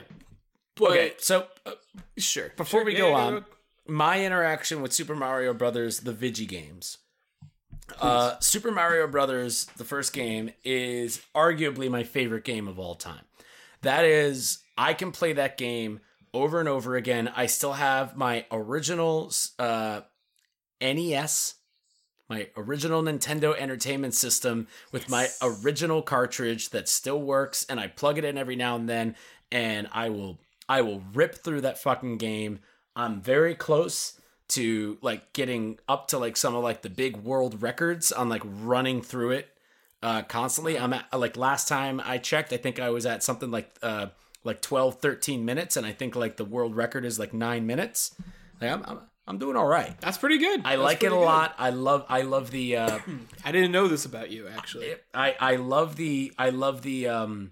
but 0.74 0.90
Okay, 0.92 1.12
so 1.18 1.46
uh, 1.66 1.72
sure. 2.16 2.50
before 2.56 2.80
Sure, 2.80 2.84
we 2.86 2.92
yeah, 2.94 2.98
go 2.98 3.08
yeah, 3.10 3.14
on, 3.16 3.44
my 3.86 4.24
interaction 4.24 4.80
with 4.80 4.94
Super 4.94 5.14
Mario 5.14 5.52
Brothers, 5.52 6.00
the 6.00 6.14
Vigi 6.14 6.46
games. 6.46 6.96
Uh, 8.00 8.38
Super 8.40 8.70
Mario 8.72 9.06
Brothers, 9.06 9.66
the 9.76 9.84
first 9.84 10.14
game, 10.14 10.50
is 10.64 11.20
arguably 11.34 11.90
my 11.90 12.04
favorite 12.04 12.44
game 12.44 12.68
of 12.68 12.78
all 12.78 12.94
time. 12.94 13.24
That 13.82 14.06
is, 14.06 14.60
I 14.78 14.94
can 14.94 15.12
play 15.12 15.34
that 15.34 15.58
game 15.58 16.00
over 16.32 16.58
and 16.58 16.70
over 16.70 16.96
again. 16.96 17.30
I 17.36 17.44
still 17.44 17.74
have 17.74 18.16
my 18.16 18.46
original 18.50 19.30
uh, 19.58 20.00
NES, 20.80 21.54
my 22.28 22.48
original 22.56 23.02
Nintendo 23.02 23.56
Entertainment 23.56 24.14
System 24.14 24.66
with 24.90 25.08
my 25.08 25.28
original 25.42 26.02
cartridge 26.02 26.70
that 26.70 26.88
still 26.88 27.20
works, 27.20 27.64
and 27.68 27.78
I 27.78 27.86
plug 27.86 28.18
it 28.18 28.24
in 28.24 28.36
every 28.36 28.56
now 28.56 28.74
and 28.74 28.88
then, 28.88 29.14
and 29.52 29.88
I 29.92 30.08
will 30.10 30.38
I 30.68 30.82
will 30.82 31.02
rip 31.14 31.34
through 31.36 31.60
that 31.62 31.78
fucking 31.78 32.18
game. 32.18 32.58
I'm 32.94 33.20
very 33.20 33.54
close 33.54 34.20
to 34.48 34.96
like 35.02 35.32
getting 35.32 35.78
up 35.88 36.08
to 36.08 36.18
like 36.18 36.36
some 36.36 36.54
of 36.54 36.62
like 36.62 36.82
the 36.82 36.90
big 36.90 37.16
world 37.18 37.62
records 37.62 38.12
on 38.12 38.28
like 38.28 38.42
running 38.44 39.02
through 39.02 39.32
it 39.32 39.48
uh 40.02 40.22
constantly. 40.22 40.78
I'm 40.78 40.92
at 40.92 41.06
like 41.12 41.36
last 41.36 41.68
time 41.68 42.00
I 42.04 42.18
checked, 42.18 42.52
I 42.52 42.56
think 42.56 42.78
I 42.80 42.90
was 42.90 43.06
at 43.06 43.22
something 43.22 43.50
like 43.50 43.74
uh 43.82 44.06
like 44.44 44.62
12 44.62 45.00
13 45.00 45.44
minutes 45.44 45.76
and 45.76 45.84
I 45.86 45.92
think 45.92 46.14
like 46.14 46.36
the 46.36 46.44
world 46.44 46.76
record 46.76 47.04
is 47.04 47.18
like 47.18 47.34
9 47.34 47.66
minutes. 47.66 48.14
Like, 48.60 48.70
I'm, 48.70 48.82
I'm 48.84 49.00
I'm 49.28 49.38
doing 49.38 49.56
all 49.56 49.66
right. 49.66 50.00
That's 50.00 50.18
pretty 50.18 50.38
good. 50.38 50.60
I 50.64 50.76
That's 50.76 50.82
like 50.84 51.02
it 51.02 51.06
a 51.08 51.10
good. 51.10 51.24
lot. 51.24 51.54
I 51.58 51.70
love 51.70 52.06
I 52.08 52.22
love 52.22 52.52
the 52.52 52.76
uh 52.76 52.98
I 53.44 53.50
didn't 53.52 53.72
know 53.72 53.88
this 53.88 54.04
about 54.04 54.30
you, 54.30 54.46
actually. 54.48 54.94
I 55.12 55.34
I 55.40 55.56
love 55.56 55.96
the 55.96 56.32
I 56.38 56.50
love 56.50 56.82
the 56.82 57.08
um 57.08 57.50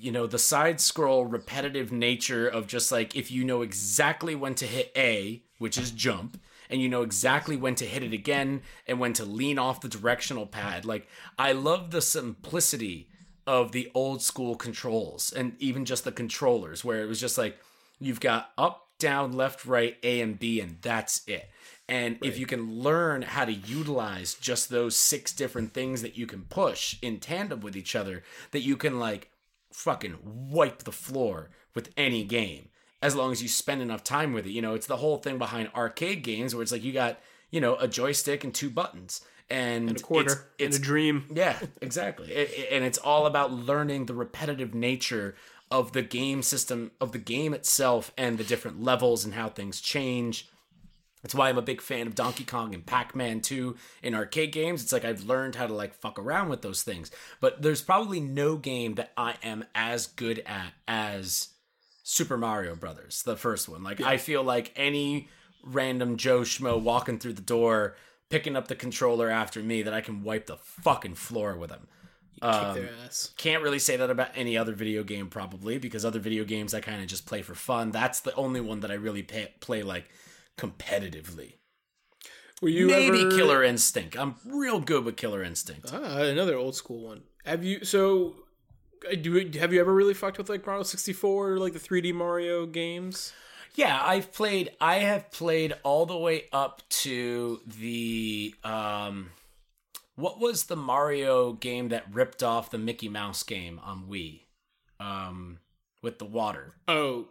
you 0.00 0.12
know 0.12 0.26
the 0.26 0.38
side 0.38 0.80
scroll 0.80 1.24
repetitive 1.24 1.92
nature 1.92 2.48
of 2.48 2.66
just 2.66 2.90
like 2.92 3.16
if 3.16 3.30
you 3.30 3.44
know 3.44 3.62
exactly 3.62 4.34
when 4.34 4.54
to 4.56 4.66
hit 4.66 4.92
A, 4.96 5.42
which 5.58 5.78
is 5.78 5.90
jump, 5.90 6.40
and 6.70 6.80
you 6.80 6.88
know 6.88 7.02
exactly 7.02 7.56
when 7.56 7.74
to 7.76 7.84
hit 7.84 8.02
it 8.02 8.12
again 8.12 8.62
and 8.86 8.98
when 8.98 9.12
to 9.14 9.24
lean 9.24 9.58
off 9.58 9.80
the 9.80 9.88
directional 9.88 10.46
pad. 10.46 10.84
Like 10.84 11.08
I 11.38 11.52
love 11.52 11.90
the 11.90 12.02
simplicity 12.02 13.08
of 13.46 13.72
the 13.72 13.90
old 13.94 14.22
school 14.22 14.56
controls 14.56 15.32
and 15.32 15.54
even 15.58 15.84
just 15.84 16.04
the 16.04 16.12
controllers 16.12 16.84
where 16.84 17.02
it 17.02 17.08
was 17.08 17.20
just 17.20 17.36
like 17.36 17.58
you've 18.00 18.20
got 18.20 18.50
up, 18.56 18.88
down, 18.98 19.32
left, 19.32 19.66
right, 19.66 19.96
A 20.02 20.20
and 20.20 20.38
B 20.38 20.60
and 20.60 20.78
that's 20.80 21.26
it. 21.26 21.50
And 21.86 22.18
if 22.22 22.38
you 22.38 22.46
can 22.46 22.80
learn 22.80 23.20
how 23.20 23.44
to 23.44 23.52
utilize 23.52 24.34
just 24.34 24.70
those 24.70 24.96
six 24.96 25.32
different 25.32 25.74
things 25.74 26.00
that 26.00 26.16
you 26.16 26.26
can 26.26 26.44
push 26.44 26.96
in 27.02 27.20
tandem 27.20 27.60
with 27.60 27.76
each 27.76 27.94
other, 27.94 28.22
that 28.52 28.62
you 28.62 28.76
can 28.78 28.98
like 28.98 29.30
fucking 29.74 30.16
wipe 30.22 30.84
the 30.84 30.92
floor 30.92 31.50
with 31.74 31.90
any 31.96 32.22
game 32.22 32.68
as 33.02 33.14
long 33.16 33.32
as 33.32 33.42
you 33.42 33.48
spend 33.48 33.82
enough 33.82 34.04
time 34.04 34.32
with 34.32 34.46
it. 34.46 34.50
You 34.52 34.62
know, 34.62 34.74
it's 34.74 34.86
the 34.86 34.98
whole 34.98 35.16
thing 35.18 35.36
behind 35.36 35.68
arcade 35.74 36.22
games 36.22 36.54
where 36.54 36.62
it's 36.62 36.70
like 36.72 36.84
you 36.84 36.92
got, 36.92 37.18
you 37.50 37.60
know, 37.60 37.74
a 37.76 37.88
joystick 37.88 38.44
and 38.44 38.54
two 38.54 38.70
buttons 38.70 39.20
and, 39.50 39.90
A 39.90 40.00
quarter 40.02 40.32
it's, 40.32 40.40
it's 40.58 40.76
and 40.76 40.84
a 40.84 40.86
dream. 40.86 41.24
yeah, 41.34 41.58
exactly. 41.82 42.32
It- 42.32 42.50
it- 42.50 42.68
and 42.72 42.84
it's 42.84 42.98
all 42.98 43.26
about 43.26 43.52
learning 43.52 44.06
the 44.06 44.14
repetitive 44.14 44.74
nature 44.74 45.34
of 45.72 45.92
the 45.92 46.02
game 46.02 46.42
system, 46.42 46.92
of 47.00 47.10
the 47.12 47.18
game 47.18 47.52
itself, 47.52 48.12
and 48.16 48.38
the 48.38 48.44
different 48.44 48.80
levels 48.82 49.24
and 49.24 49.34
how 49.34 49.48
things 49.48 49.80
change. 49.80 50.48
That's 51.24 51.34
why 51.34 51.48
I'm 51.48 51.56
a 51.56 51.62
big 51.62 51.80
fan 51.80 52.06
of 52.06 52.14
Donkey 52.14 52.44
Kong 52.44 52.74
and 52.74 52.84
Pac-Man 52.84 53.40
2 53.40 53.74
in 54.02 54.14
arcade 54.14 54.52
games. 54.52 54.82
It's 54.82 54.92
like 54.92 55.06
I've 55.06 55.24
learned 55.24 55.54
how 55.54 55.66
to 55.66 55.72
like 55.72 55.94
fuck 55.94 56.18
around 56.18 56.50
with 56.50 56.60
those 56.60 56.82
things. 56.82 57.10
But 57.40 57.62
there's 57.62 57.80
probably 57.80 58.20
no 58.20 58.58
game 58.58 58.96
that 58.96 59.10
I 59.16 59.36
am 59.42 59.64
as 59.74 60.06
good 60.06 60.42
at 60.44 60.74
as 60.86 61.48
Super 62.02 62.36
Mario 62.36 62.76
Brothers, 62.76 63.22
the 63.22 63.38
first 63.38 63.70
one. 63.70 63.82
Like 63.82 64.02
I 64.02 64.18
feel 64.18 64.42
like 64.42 64.74
any 64.76 65.30
random 65.64 66.18
Joe 66.18 66.40
Schmo 66.40 66.78
walking 66.78 67.18
through 67.18 67.32
the 67.32 67.40
door, 67.40 67.96
picking 68.28 68.54
up 68.54 68.68
the 68.68 68.74
controller 68.74 69.30
after 69.30 69.62
me, 69.62 69.80
that 69.80 69.94
I 69.94 70.02
can 70.02 70.24
wipe 70.24 70.44
the 70.44 70.58
fucking 70.58 71.14
floor 71.14 71.56
with 71.56 71.70
him. 71.70 71.88
Um, 72.42 72.86
ass. 73.06 73.32
Can't 73.38 73.62
really 73.62 73.78
say 73.78 73.96
that 73.96 74.10
about 74.10 74.28
any 74.34 74.58
other 74.58 74.74
video 74.74 75.02
game, 75.02 75.28
probably, 75.28 75.78
because 75.78 76.04
other 76.04 76.18
video 76.18 76.44
games 76.44 76.74
I 76.74 76.80
kind 76.80 77.00
of 77.00 77.08
just 77.08 77.24
play 77.24 77.40
for 77.40 77.54
fun. 77.54 77.92
That's 77.92 78.20
the 78.20 78.34
only 78.34 78.60
one 78.60 78.80
that 78.80 78.90
I 78.90 78.94
really 78.94 79.22
pay, 79.22 79.54
play 79.60 79.82
like 79.82 80.10
competitively. 80.58 81.54
Were 82.62 82.68
you 82.68 82.86
Maybe 82.86 83.20
ever... 83.22 83.30
Killer 83.30 83.62
Instinct. 83.62 84.16
I'm 84.16 84.36
real 84.46 84.80
good 84.80 85.04
with 85.04 85.16
Killer 85.16 85.42
Instinct. 85.42 85.90
Ah, 85.92 86.18
another 86.22 86.56
old 86.56 86.76
school 86.76 87.04
one. 87.08 87.22
Have 87.44 87.64
you 87.64 87.84
so? 87.84 88.36
uh, 89.10 89.16
Do 89.16 89.50
have 89.58 89.72
you 89.72 89.80
ever 89.80 89.92
really 89.92 90.14
fucked 90.14 90.38
with 90.38 90.48
like 90.48 90.64
Mario 90.66 90.82
sixty 90.84 91.12
four, 91.12 91.52
or 91.52 91.58
like 91.58 91.72
the 91.72 91.78
three 91.78 92.00
D 92.00 92.12
Mario 92.12 92.64
games? 92.64 93.32
Yeah, 93.74 94.00
I've 94.02 94.32
played. 94.32 94.70
I 94.80 95.00
have 95.00 95.32
played 95.32 95.74
all 95.82 96.06
the 96.06 96.16
way 96.16 96.44
up 96.52 96.82
to 96.88 97.60
the 97.66 98.54
um, 98.62 99.30
what 100.14 100.38
was 100.38 100.64
the 100.64 100.76
Mario 100.76 101.52
game 101.52 101.88
that 101.88 102.04
ripped 102.14 102.42
off 102.42 102.70
the 102.70 102.78
Mickey 102.78 103.08
Mouse 103.08 103.42
game 103.42 103.80
on 103.84 104.06
Wii, 104.08 104.42
um, 105.00 105.58
with 106.02 106.20
the 106.20 106.24
water. 106.24 106.76
Oh, 106.86 107.26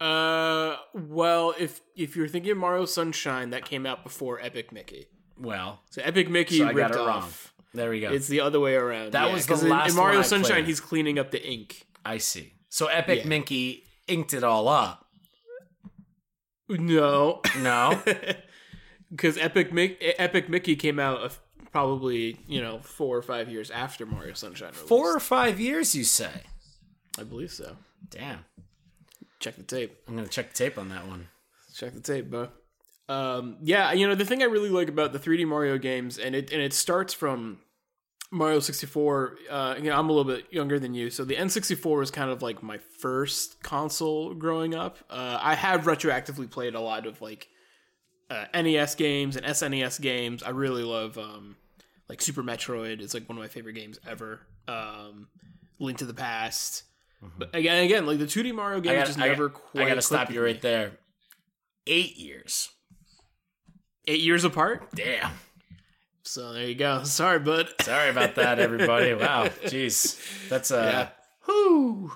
uh, 0.00 0.76
well, 0.94 1.54
if 1.58 1.80
if 1.96 2.16
you're 2.16 2.28
thinking 2.28 2.52
of 2.52 2.58
Mario 2.58 2.84
Sunshine, 2.84 3.50
that 3.50 3.64
came 3.64 3.86
out 3.86 4.02
before 4.04 4.40
Epic 4.40 4.72
Mickey. 4.72 5.06
Well, 5.38 5.80
So 5.90 6.02
Epic 6.02 6.28
Mickey 6.30 6.58
so 6.58 6.64
I 6.66 6.70
ripped 6.72 6.92
got 6.94 7.00
it 7.02 7.08
off. 7.08 7.52
wrong. 7.56 7.64
There 7.74 7.90
we 7.90 8.00
go. 8.00 8.10
It's 8.10 8.26
the 8.28 8.40
other 8.40 8.58
way 8.60 8.74
around. 8.74 9.12
That 9.12 9.26
Yeah, 9.28 9.34
was 9.34 9.46
the 9.46 9.52
'cause 9.52 9.62
in- 9.64 9.68
last 9.70 9.90
in 9.90 9.96
Mario 9.96 10.22
Sunshine. 10.22 10.64
He's 10.64 10.80
cleaning 10.80 11.18
up 11.18 11.30
the 11.30 11.42
ink. 11.46 11.86
I 12.04 12.18
see. 12.18 12.54
So 12.70 12.86
Epic 12.86 13.20
Yeah. 13.22 13.28
Mickey 13.28 13.84
inked 14.08 14.32
it 14.34 14.42
all 14.44 14.66
up. 14.68 15.04
No, 16.68 17.42
No, 17.60 18.02
because 19.10 19.38
Epic 19.38 19.70
Mick 19.70 19.96
Epic 20.18 20.48
Mickey 20.48 20.74
came 20.74 20.98
out 20.98 21.20
of 21.20 21.38
probably 21.70 22.40
you 22.48 22.60
know 22.60 22.80
four 22.80 23.16
or 23.16 23.22
five 23.22 23.48
years 23.48 23.70
after 23.70 24.04
Mario 24.04 24.34
Sunshine. 24.34 24.70
Released. 24.72 24.88
four 24.88 25.14
or 25.14 25.20
five 25.20 25.60
years, 25.60 25.94
you 25.94 26.02
say? 26.02 26.42
I 27.18 27.22
believe 27.22 27.52
so. 27.52 27.76
Damn, 28.10 28.44
Check 29.46 29.54
the 29.54 29.62
tape. 29.62 29.96
I'm 30.08 30.16
gonna 30.16 30.26
check 30.26 30.52
the 30.52 30.58
tape 30.58 30.76
on 30.76 30.88
that 30.88 31.06
one. 31.06 31.28
Check 31.72 31.94
the 31.94 32.00
tape, 32.00 32.28
bro. 32.28 32.48
Um, 33.08 33.58
yeah, 33.62 33.92
you 33.92 34.08
know 34.08 34.16
the 34.16 34.24
thing 34.24 34.42
I 34.42 34.46
really 34.46 34.70
like 34.70 34.88
about 34.88 35.12
the 35.12 35.20
3D 35.20 35.46
Mario 35.46 35.78
games, 35.78 36.18
and 36.18 36.34
it 36.34 36.50
and 36.50 36.60
it 36.60 36.72
starts 36.72 37.14
from 37.14 37.60
Mario 38.32 38.58
64. 38.58 39.36
Uh, 39.48 39.74
you 39.76 39.84
know, 39.84 39.96
I'm 39.96 40.08
a 40.08 40.12
little 40.12 40.24
bit 40.24 40.52
younger 40.52 40.80
than 40.80 40.94
you, 40.94 41.10
so 41.10 41.24
the 41.24 41.36
N64 41.36 41.96
was 41.96 42.10
kind 42.10 42.28
of 42.28 42.42
like 42.42 42.60
my 42.60 42.78
first 42.98 43.62
console 43.62 44.34
growing 44.34 44.74
up. 44.74 44.98
Uh, 45.08 45.38
I 45.40 45.54
have 45.54 45.82
retroactively 45.82 46.50
played 46.50 46.74
a 46.74 46.80
lot 46.80 47.06
of 47.06 47.22
like 47.22 47.46
uh, 48.28 48.46
NES 48.52 48.96
games 48.96 49.36
and 49.36 49.46
SNES 49.46 50.00
games. 50.00 50.42
I 50.42 50.50
really 50.50 50.82
love 50.82 51.18
um, 51.18 51.54
like 52.08 52.20
Super 52.20 52.42
Metroid. 52.42 53.00
It's 53.00 53.14
like 53.14 53.28
one 53.28 53.38
of 53.38 53.42
my 53.44 53.48
favorite 53.48 53.74
games 53.74 54.00
ever. 54.08 54.40
Um, 54.66 55.28
Link 55.78 55.98
to 55.98 56.04
the 56.04 56.14
Past. 56.14 56.82
But 57.38 57.54
again, 57.54 57.84
again, 57.84 58.06
like 58.06 58.18
the 58.18 58.26
2D 58.26 58.54
Mario 58.54 58.80
games 58.80 58.92
Mm-hmm. 58.92 58.98
Gotta, 59.00 59.06
just 59.06 59.18
I 59.20 59.28
never 59.28 59.48
gotta- 59.48 59.60
quite. 59.60 59.84
I 59.84 59.88
gotta 59.88 60.02
stop 60.02 60.30
you 60.30 60.42
right 60.42 60.60
there. 60.60 60.92
Eight 61.86 62.16
years. 62.16 62.70
Eight 64.06 64.20
years 64.20 64.44
apart. 64.44 64.88
Damn. 64.94 65.32
So 66.22 66.52
there 66.52 66.64
you 66.66 66.74
go. 66.74 67.02
Sorry, 67.04 67.38
bud. 67.38 67.68
Sorry 67.80 68.10
about 68.10 68.34
that, 68.36 68.58
everybody. 68.58 69.14
Wow, 69.14 69.46
jeez, 69.64 70.20
that's 70.48 70.70
uh, 70.70 71.08
Whoo. 71.46 72.12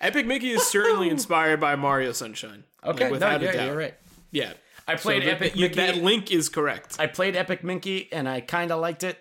Epic 0.00 0.26
Mickey 0.26 0.50
is 0.50 0.66
certainly 0.66 1.08
inspired 1.10 1.60
by 1.60 1.76
Mario 1.76 2.12
Sunshine. 2.12 2.64
okay. 2.84 3.04
Like, 3.04 3.12
without 3.12 3.40
no, 3.40 3.48
a 3.48 3.52
doubt. 3.52 3.66
you're 3.66 3.76
right. 3.76 3.94
Yeah. 4.30 4.52
I 4.88 4.96
played 4.96 5.22
So 5.22 5.28
Epic 5.30 5.54
Mickey. 5.54 5.74
That 5.76 5.96
link 5.98 6.32
is 6.32 6.48
correct. 6.48 6.96
I 6.98 7.06
played 7.06 7.36
Epic 7.36 7.62
Mickey, 7.62 8.12
and 8.12 8.28
I 8.28 8.40
kind 8.40 8.72
of 8.72 8.80
liked 8.80 9.04
it. 9.04 9.16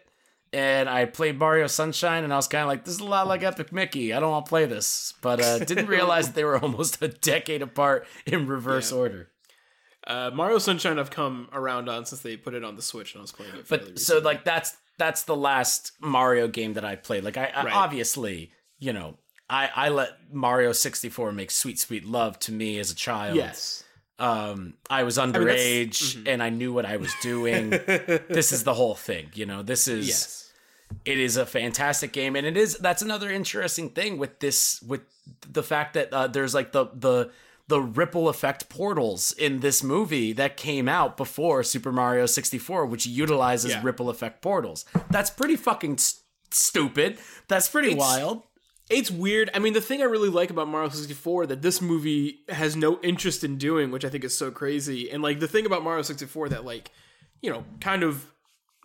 And 0.53 0.89
I 0.89 1.05
played 1.05 1.39
Mario 1.39 1.67
Sunshine, 1.67 2.25
and 2.25 2.33
I 2.33 2.35
was 2.35 2.47
kind 2.49 2.63
of 2.63 2.67
like, 2.67 2.83
"This 2.83 2.95
is 2.95 2.99
a 2.99 3.05
lot 3.05 3.25
like 3.27 3.41
Epic 3.41 3.71
Mickey. 3.71 4.13
I 4.13 4.19
don't 4.19 4.31
want 4.31 4.45
to 4.45 4.49
play 4.49 4.65
this." 4.65 5.13
But 5.21 5.41
uh, 5.41 5.59
didn't 5.65 5.85
realize 5.87 6.27
that 6.27 6.35
they 6.35 6.43
were 6.43 6.59
almost 6.59 7.01
a 7.01 7.07
decade 7.07 7.61
apart 7.61 8.05
in 8.25 8.47
reverse 8.47 8.91
order. 8.91 9.29
Uh, 10.05 10.29
Mario 10.33 10.57
Sunshine 10.57 10.97
I've 10.99 11.11
come 11.11 11.47
around 11.53 11.87
on 11.87 12.05
since 12.05 12.21
they 12.21 12.35
put 12.35 12.53
it 12.53 12.63
on 12.65 12.75
the 12.75 12.81
Switch 12.81 13.13
and 13.13 13.19
I 13.19 13.21
was 13.21 13.31
playing 13.31 13.53
it. 13.55 13.67
fairly 13.67 13.91
But 13.91 13.99
so 13.99 14.17
like 14.19 14.43
that's 14.43 14.75
that's 14.97 15.23
the 15.23 15.35
last 15.35 15.93
Mario 16.01 16.47
game 16.47 16.73
that 16.73 16.83
I 16.83 16.95
played. 16.95 17.23
Like 17.23 17.37
I, 17.37 17.45
I 17.55 17.63
Right. 17.65 17.73
obviously, 17.75 18.51
you 18.79 18.93
know, 18.93 19.19
I 19.49 19.69
I 19.73 19.89
let 19.89 20.09
Mario 20.33 20.71
64 20.73 21.31
make 21.33 21.51
sweet 21.51 21.79
sweet 21.79 22.03
love 22.05 22.39
to 22.39 22.51
me 22.51 22.77
as 22.79 22.91
a 22.91 22.95
child. 22.95 23.35
Yes. 23.37 23.83
Um 24.17 24.73
I 24.89 25.03
was 25.03 25.17
underage 25.19 26.27
and 26.27 26.41
I 26.41 26.49
knew 26.49 26.73
what 26.73 26.85
I 26.85 26.97
was 26.97 27.13
doing. 27.21 27.69
this 27.69 28.51
is 28.51 28.63
the 28.63 28.73
whole 28.73 28.95
thing, 28.95 29.29
you 29.35 29.45
know. 29.45 29.61
This 29.61 29.87
is 29.87 30.07
Yes. 30.07 30.40
It 31.05 31.19
is 31.19 31.37
a 31.37 31.45
fantastic 31.45 32.11
game 32.13 32.35
and 32.35 32.45
it 32.45 32.57
is 32.57 32.77
that's 32.77 33.01
another 33.01 33.29
interesting 33.29 33.89
thing 33.89 34.17
with 34.17 34.39
this 34.39 34.81
with 34.83 35.01
the 35.49 35.63
fact 35.63 35.93
that 35.93 36.11
uh, 36.13 36.27
there's 36.27 36.53
like 36.53 36.71
the 36.71 36.87
the 36.93 37.31
the 37.67 37.79
ripple 37.81 38.27
effect 38.27 38.67
portals 38.69 39.31
in 39.33 39.61
this 39.61 39.81
movie 39.81 40.33
that 40.33 40.57
came 40.57 40.89
out 40.89 41.15
before 41.15 41.63
Super 41.63 41.91
Mario 41.91 42.25
64 42.25 42.85
which 42.85 43.05
utilizes 43.05 43.71
Yeah. 43.71 43.81
ripple 43.83 44.09
effect 44.09 44.41
portals. 44.41 44.83
That's 45.09 45.29
pretty 45.29 45.55
fucking 45.55 45.93
s- 45.93 46.21
stupid. 46.49 47.17
That's 47.47 47.69
pretty 47.69 47.91
It's- 47.91 47.99
wild. 47.99 48.43
It's 48.89 49.09
weird. 49.09 49.49
I 49.53 49.59
mean, 49.59 49.71
the 49.71 49.79
thing 49.79 50.01
I 50.01 50.05
really 50.05 50.27
like 50.27 50.49
about 50.49 50.67
Mario 50.67 50.89
64 50.89 51.45
that 51.47 51.61
this 51.61 51.81
movie 51.81 52.39
has 52.49 52.75
no 52.75 52.99
interest 53.01 53.41
in 53.41 53.57
doing, 53.57 53.89
which 53.89 54.03
I 54.03 54.09
think 54.09 54.25
is 54.25 54.37
so 54.37 54.51
crazy. 54.51 55.09
And 55.09 55.23
like 55.23 55.39
the 55.39 55.47
thing 55.47 55.65
about 55.65 55.81
Mario 55.81 56.01
64 56.01 56.49
that 56.49 56.65
like, 56.65 56.91
you 57.41 57.49
know, 57.49 57.63
kind 57.79 58.03
of 58.03 58.25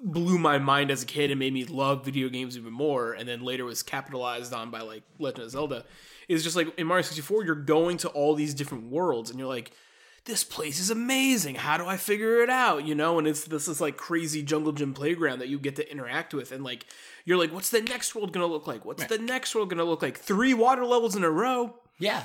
blew 0.00 0.38
my 0.38 0.58
mind 0.58 0.90
as 0.90 1.02
a 1.02 1.06
kid 1.06 1.30
and 1.30 1.38
made 1.38 1.52
me 1.52 1.64
love 1.64 2.04
video 2.04 2.28
games 2.28 2.56
even 2.56 2.72
more 2.72 3.12
and 3.12 3.28
then 3.28 3.42
later 3.42 3.64
was 3.64 3.82
capitalized 3.82 4.52
on 4.52 4.70
by 4.70 4.80
like 4.80 5.02
Legend 5.18 5.44
of 5.44 5.50
Zelda 5.50 5.84
is 6.28 6.44
just 6.44 6.56
like 6.56 6.78
in 6.78 6.86
Mario 6.86 7.02
64 7.02 7.44
you're 7.44 7.54
going 7.54 7.96
to 7.98 8.08
all 8.08 8.34
these 8.34 8.52
different 8.52 8.90
worlds 8.90 9.30
and 9.30 9.38
you're 9.38 9.48
like 9.48 9.72
this 10.26 10.42
place 10.42 10.80
is 10.80 10.90
amazing. 10.90 11.54
How 11.54 11.78
do 11.78 11.86
I 11.86 11.96
figure 11.96 12.42
it 12.42 12.50
out? 12.50 12.84
You 12.84 12.94
know, 12.94 13.18
and 13.18 13.26
it's 13.26 13.44
this 13.44 13.68
is 13.68 13.80
like 13.80 13.96
crazy 13.96 14.42
jungle 14.42 14.72
gym 14.72 14.92
playground 14.92 15.38
that 15.38 15.48
you 15.48 15.58
get 15.58 15.76
to 15.76 15.90
interact 15.90 16.34
with, 16.34 16.52
and 16.52 16.62
like 16.62 16.84
you're 17.24 17.38
like, 17.38 17.52
what's 17.52 17.70
the 17.70 17.80
next 17.80 18.14
world 18.14 18.32
gonna 18.32 18.46
look 18.46 18.66
like? 18.66 18.84
What's 18.84 19.06
the 19.06 19.18
next 19.18 19.54
world 19.54 19.70
gonna 19.70 19.84
look 19.84 20.02
like? 20.02 20.18
Three 20.18 20.52
water 20.52 20.84
levels 20.84 21.16
in 21.16 21.24
a 21.24 21.30
row. 21.30 21.74
Yeah. 21.98 22.24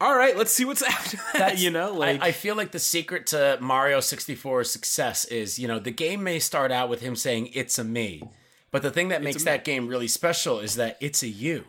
All 0.00 0.14
right, 0.16 0.36
let's 0.36 0.52
see 0.52 0.64
what's 0.64 0.82
after 0.96 1.18
that. 1.34 1.58
you 1.58 1.70
know, 1.70 1.92
like 1.92 2.22
I, 2.22 2.28
I 2.28 2.32
feel 2.32 2.54
like 2.54 2.70
the 2.72 2.78
secret 2.78 3.26
to 3.28 3.58
Mario 3.60 3.98
64's 3.98 4.70
success 4.70 5.24
is, 5.24 5.58
you 5.58 5.66
know, 5.66 5.78
the 5.78 5.90
game 5.90 6.22
may 6.22 6.38
start 6.38 6.70
out 6.70 6.88
with 6.88 7.00
him 7.00 7.16
saying 7.16 7.50
it's 7.52 7.78
a 7.78 7.84
me, 7.84 8.22
but 8.70 8.82
the 8.82 8.90
thing 8.90 9.08
that 9.08 9.22
makes 9.22 9.42
that 9.44 9.64
game 9.64 9.88
really 9.88 10.08
special 10.08 10.60
is 10.60 10.76
that 10.76 10.98
it's 11.00 11.22
a 11.22 11.28
you. 11.28 11.64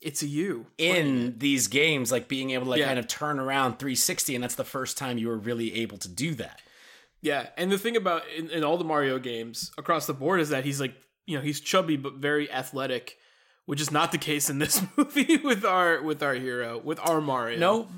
it's 0.00 0.22
a 0.22 0.26
you. 0.26 0.66
in 0.78 1.34
these 1.38 1.68
games, 1.68 2.10
like 2.10 2.28
being 2.28 2.50
able 2.52 2.64
to 2.64 2.70
like 2.70 2.80
Yeah. 2.80 2.86
kind 2.86 2.98
of 2.98 3.08
turn 3.08 3.38
around 3.38 3.78
360, 3.78 4.34
and 4.34 4.42
that's 4.44 4.54
the 4.54 4.64
first 4.64 4.96
time 4.96 5.18
you 5.18 5.28
were 5.28 5.36
really 5.38 5.74
able 5.82 5.98
to 5.98 6.08
do 6.08 6.34
that. 6.36 6.62
Yeah, 7.20 7.48
and 7.56 7.70
the 7.70 7.78
thing 7.78 7.96
about 7.96 8.22
in, 8.36 8.48
in 8.50 8.62
all 8.64 8.78
the 8.78 8.84
Mario 8.84 9.18
games 9.18 9.72
across 9.76 10.06
the 10.06 10.14
board 10.14 10.40
is 10.40 10.50
that 10.50 10.64
he's 10.64 10.80
like, 10.80 10.94
you 11.26 11.36
know, 11.36 11.42
he's 11.42 11.60
chubby 11.60 11.96
but 11.96 12.14
very 12.14 12.50
athletic, 12.50 13.18
which 13.68 13.82
is 13.82 13.90
not 13.92 14.12
the 14.12 14.18
case 14.18 14.48
in 14.48 14.58
this 14.58 14.80
movie 14.96 15.36
with 15.36 15.62
our 15.62 16.00
with 16.00 16.22
our 16.22 16.32
hero 16.32 16.80
with 16.82 16.98
our 17.06 17.20
Mario. 17.20 17.58
No, 17.58 17.88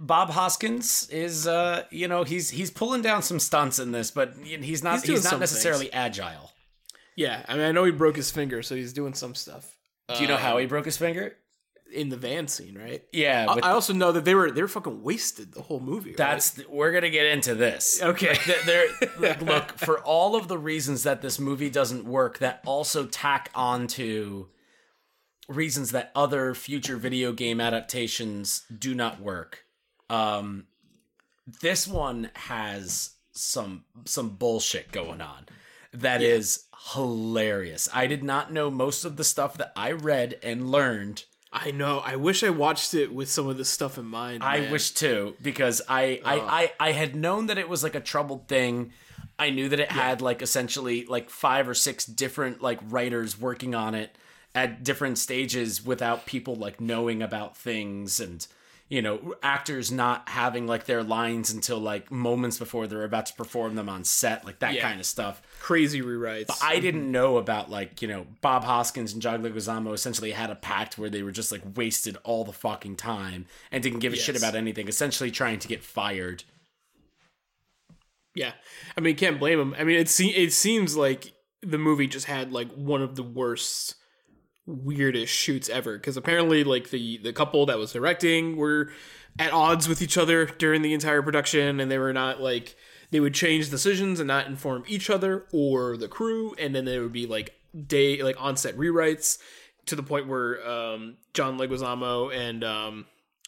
Bob 0.00 0.30
Hoskins 0.30 1.08
is, 1.10 1.46
uh, 1.46 1.84
you 1.92 2.08
know, 2.08 2.24
he's 2.24 2.50
he's 2.50 2.72
pulling 2.72 3.02
down 3.02 3.22
some 3.22 3.38
stunts 3.38 3.78
in 3.78 3.92
this, 3.92 4.10
but 4.10 4.34
he's 4.42 4.82
not 4.82 4.94
He's 5.00 5.08
he's, 5.08 5.30
not 5.30 5.38
necessarily 5.38 5.92
agile. 5.92 6.50
Yeah, 7.14 7.44
I 7.46 7.54
mean, 7.54 7.62
I 7.66 7.70
know 7.70 7.84
he 7.84 7.92
broke 7.92 8.16
his 8.16 8.32
finger, 8.32 8.64
so 8.64 8.74
he's 8.74 8.92
doing 8.92 9.14
some 9.14 9.36
stuff 9.36 9.76
Do 10.08 10.22
you 10.22 10.26
know 10.26 10.36
how 10.36 10.58
he 10.58 10.66
broke 10.66 10.86
his 10.86 10.96
finger? 10.96 11.36
in 11.94 12.08
the 12.08 12.16
van 12.16 12.48
scene, 12.48 12.76
right? 12.76 13.04
Yeah, 13.12 13.46
I- 13.48 13.54
with, 13.54 13.64
I 13.64 13.70
also 13.70 13.92
know 13.92 14.10
that 14.12 14.24
they 14.24 14.34
were 14.34 14.50
they 14.50 14.62
were 14.62 14.66
fucking 14.68 15.02
wasted 15.04 15.52
the 15.52 15.62
whole 15.62 15.78
movie. 15.78 16.10
right? 16.10 16.16
that's 16.16 16.58
we're 16.68 16.90
gonna 16.90 17.10
get 17.10 17.26
into 17.26 17.54
this. 17.54 18.02
okay. 18.02 18.34
Th- 18.34 18.62
there 18.64 18.86
look 19.40 19.78
for 19.78 20.00
all 20.00 20.34
of 20.34 20.48
the 20.48 20.58
reasons 20.58 21.04
that 21.04 21.22
this 21.22 21.38
movie 21.38 21.70
doesn't 21.70 22.06
work 22.06 22.38
that 22.38 22.60
also 22.66 23.06
tack 23.06 23.50
onto 23.54 24.46
reasons 25.48 25.92
that 25.92 26.12
other 26.14 26.54
future 26.54 26.96
video 26.96 27.32
game 27.32 27.60
adaptations 27.60 28.62
do 28.76 28.94
not 28.94 29.20
work 29.20 29.64
um 30.10 30.66
this 31.60 31.86
one 31.86 32.30
has 32.34 33.10
some 33.32 33.84
some 34.04 34.30
bullshit 34.30 34.92
going 34.92 35.20
on 35.20 35.46
that 35.92 36.22
is 36.22 36.64
hilarious 36.92 37.88
i 37.92 38.06
did 38.06 38.22
not 38.22 38.52
know 38.52 38.70
most 38.70 39.04
of 39.04 39.16
the 39.16 39.24
stuff 39.24 39.56
that 39.56 39.72
i 39.76 39.90
read 39.90 40.38
and 40.42 40.70
learned 40.70 41.24
I 41.52 41.70
know. 41.70 41.98
I 41.98 42.16
wish 42.16 42.42
I 42.42 42.48
watched 42.48 42.94
it 42.94 43.12
with 43.12 43.30
some 43.30 43.46
of 43.46 43.58
this 43.58 43.68
stuff 43.68 43.98
in 43.98 44.06
mind. 44.06 44.42
I 44.42 44.60
man. 44.60 44.72
wish 44.72 44.92
too 44.92 45.34
because 45.42 45.82
I, 45.86 46.18
I 46.24 46.38
I 46.38 46.72
I 46.88 46.92
had 46.92 47.14
known 47.14 47.48
that 47.48 47.58
it 47.58 47.68
was 47.68 47.82
like 47.82 47.94
a 47.94 48.00
troubled 48.00 48.48
thing. 48.48 48.92
I 49.38 49.50
knew 49.50 49.68
that 49.68 49.78
it 49.78 49.92
had 49.92 50.22
like 50.22 50.40
essentially 50.40 51.04
like 51.04 51.28
five 51.28 51.68
or 51.68 51.74
six 51.74 52.06
different 52.06 52.62
like 52.62 52.78
writers 52.88 53.38
working 53.38 53.74
on 53.74 53.94
it 53.94 54.16
at 54.54 54.84
different 54.84 55.18
stages 55.18 55.84
without 55.84 56.26
people 56.26 56.54
like 56.54 56.80
knowing 56.80 57.22
about 57.22 57.56
things 57.56 58.20
and 58.20 58.46
you 58.88 59.00
know 59.00 59.34
actors 59.42 59.90
not 59.90 60.28
having 60.28 60.66
like 60.66 60.84
their 60.84 61.02
lines 61.02 61.50
until 61.50 61.78
like 61.78 62.10
moments 62.10 62.58
before 62.58 62.86
they're 62.86 63.04
about 63.04 63.24
to 63.24 63.32
perform 63.34 63.74
them 63.74 63.88
on 63.88 64.04
set 64.04 64.44
like 64.44 64.58
that 64.58 64.74
Yeah. 64.74 64.82
kind 64.82 65.00
of 65.00 65.06
stuff. 65.06 65.40
crazy 65.60 66.02
rewrites. 66.02 66.48
But 66.48 66.58
I 66.62 66.78
didn't 66.80 67.10
know 67.10 67.38
about 67.38 67.70
like 67.70 68.02
you 68.02 68.08
know 68.08 68.26
Bob 68.42 68.64
Hoskins 68.64 69.14
and 69.14 69.22
John 69.22 69.42
Leguizamo 69.42 69.94
essentially 69.94 70.32
had 70.32 70.50
a 70.50 70.54
pact 70.54 70.98
where 70.98 71.08
they 71.08 71.22
were 71.22 71.32
just 71.32 71.50
like 71.50 71.62
wasted 71.74 72.18
all 72.22 72.44
the 72.44 72.52
fucking 72.52 72.96
time 72.96 73.46
and 73.70 73.82
didn't 73.82 74.00
give 74.00 74.12
a 74.12 74.16
shit 74.16 74.36
about 74.36 74.54
anything, 74.54 74.86
essentially 74.88 75.30
trying 75.30 75.58
to 75.60 75.68
get 75.68 75.82
fired. 75.82 76.44
yeah, 78.34 78.52
I 78.96 79.00
mean, 79.00 79.16
can't 79.16 79.38
blame 79.38 79.60
him. 79.60 79.74
I 79.78 79.84
mean, 79.84 79.96
it 79.98 80.08
se- 80.08 80.34
it 80.36 80.52
seems 80.52 80.96
like 80.96 81.32
the 81.62 81.78
movie 81.78 82.06
just 82.06 82.26
had 82.26 82.52
like 82.52 82.70
one 82.72 83.00
of 83.02 83.14
the 83.16 83.22
worst, 83.22 83.94
weirdest 84.66 85.32
shoots 85.32 85.68
ever. 85.68 85.96
Because 85.98 86.16
apparently, 86.16 86.64
like 86.64 86.90
the 86.90 87.18
the 87.18 87.32
couple 87.32 87.66
that 87.66 87.78
was 87.78 87.92
directing 87.92 88.56
were 88.56 88.90
at 89.38 89.52
odds 89.52 89.88
with 89.88 90.02
each 90.02 90.18
other 90.18 90.46
during 90.46 90.82
the 90.82 90.92
entire 90.94 91.22
production, 91.22 91.80
and 91.80 91.90
they 91.90 91.98
were 91.98 92.12
not 92.12 92.40
like 92.40 92.76
they 93.10 93.20
would 93.20 93.34
change 93.34 93.70
decisions 93.70 94.20
and 94.20 94.26
not 94.28 94.46
inform 94.46 94.84
each 94.86 95.10
other 95.10 95.46
or 95.52 95.96
the 95.96 96.08
crew, 96.08 96.54
and 96.58 96.74
then 96.74 96.84
there 96.84 97.02
would 97.02 97.12
be 97.12 97.26
like 97.26 97.54
day 97.86 98.22
like 98.22 98.36
onset 98.38 98.76
rewrites 98.76 99.38
to 99.86 99.96
the 99.96 100.02
point 100.02 100.28
where 100.28 100.66
um, 100.68 101.16
John 101.34 101.58
Leguizamo 101.58 102.34
and 102.34 102.62
um, 102.62 103.06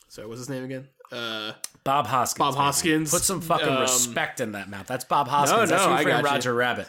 sorry, 0.09 0.27
what's 0.29 0.41
his 0.41 0.49
name 0.49 0.65
again? 0.65 0.89
Uh, 1.13 1.53
Bob 1.85 2.07
Hoskins. 2.07 2.39
Bob. 2.39 2.55
Hoskins, 2.55 3.11
Put 3.11 3.23
some 3.23 3.41
fucking 3.41 3.69
um, 3.69 3.83
respect 3.83 4.41
in 4.41 4.53
that 4.53 4.69
mouth. 4.69 4.87
That's 4.87 5.05
Bob 5.05 5.29
Hoskins. 5.29 5.61
no, 5.61 5.67
That's 5.67 5.85
who 5.85 5.91
I 5.93 6.03
got 6.03 6.23
you. 6.23 6.25
Roger 6.25 6.55
Rabbit. 6.55 6.89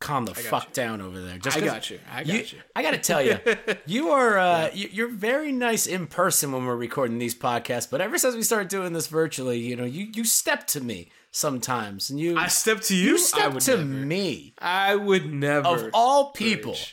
Calm 0.00 0.24
the 0.24 0.34
fuck 0.34 0.72
down 0.72 1.00
over 1.02 1.20
there. 1.20 1.36
Just 1.36 1.58
I 1.58 1.60
got 1.60 1.90
you. 1.90 1.98
I 2.10 2.24
got 2.24 2.52
you. 2.52 2.58
I 2.74 2.82
gotta 2.82 2.96
tell 2.98 3.22
you, 3.22 3.38
you 3.86 4.08
are 4.08 4.38
uh, 4.38 4.70
you- 4.72 4.88
you're 4.90 5.10
very 5.10 5.52
nice 5.52 5.86
in 5.86 6.06
person 6.06 6.52
when 6.52 6.64
we're 6.64 6.74
recording 6.74 7.18
these 7.18 7.34
podcasts. 7.34 7.88
But 7.90 8.00
ever 8.00 8.16
since 8.16 8.34
we 8.34 8.42
started 8.42 8.68
doing 8.68 8.94
this 8.94 9.08
virtually, 9.08 9.58
you 9.58 9.76
know, 9.76 9.84
you 9.84 10.08
you 10.14 10.24
step 10.24 10.66
to 10.68 10.80
me 10.80 11.10
sometimes, 11.32 12.08
and 12.08 12.18
you 12.18 12.38
I 12.38 12.46
step 12.48 12.80
to 12.82 12.96
you. 12.96 13.10
you 13.10 13.14
I 13.14 13.18
step 13.18 13.58
to 13.58 13.76
never. 13.76 13.84
me 14.06 14.54
I 14.58 14.96
would 14.96 15.30
never. 15.32 15.66
of 15.68 15.90
all 15.92 16.30
people. 16.30 16.76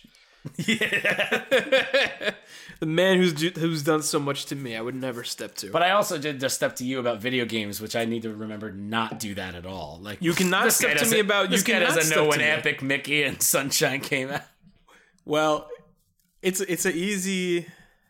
the 2.79 2.85
man 2.85 3.17
who's 3.17 3.39
who's 3.57 3.83
done 3.83 4.01
so 4.01 4.19
much 4.19 4.45
to 4.47 4.55
me, 4.55 4.75
I 4.75 4.81
would 4.81 4.95
never 4.95 5.23
step 5.23 5.55
to. 5.55 5.71
But 5.71 5.83
I 5.83 5.91
also 5.91 6.17
did 6.17 6.39
just 6.39 6.55
step 6.55 6.75
to 6.77 6.85
you 6.85 6.99
about 6.99 7.19
video 7.21 7.45
games, 7.45 7.81
which 7.81 7.95
I 7.95 8.05
need 8.05 8.21
to 8.23 8.33
remember 8.33 8.71
not 8.71 9.19
do 9.19 9.33
that 9.35 9.55
at 9.55 9.65
all. 9.65 9.99
Like 10.01 10.21
You 10.21 10.33
cannot 10.33 10.71
step 10.71 10.97
to 10.97 11.09
me 11.09 11.19
about- 11.19 11.51
you 11.51 11.61
cannot 11.63 11.95
doesn't 11.95 12.15
know 12.15 12.25
when. 12.25 12.41
Epic 12.41 12.81
Mickey 12.81 13.23
and 13.23 13.41
Sunshine 13.41 14.01
came 14.01 14.29
out. 14.29 14.41
well, 15.25 15.69
it's 16.41 16.61
it's 16.61 16.85
a 16.85 16.93
easy 16.95 17.65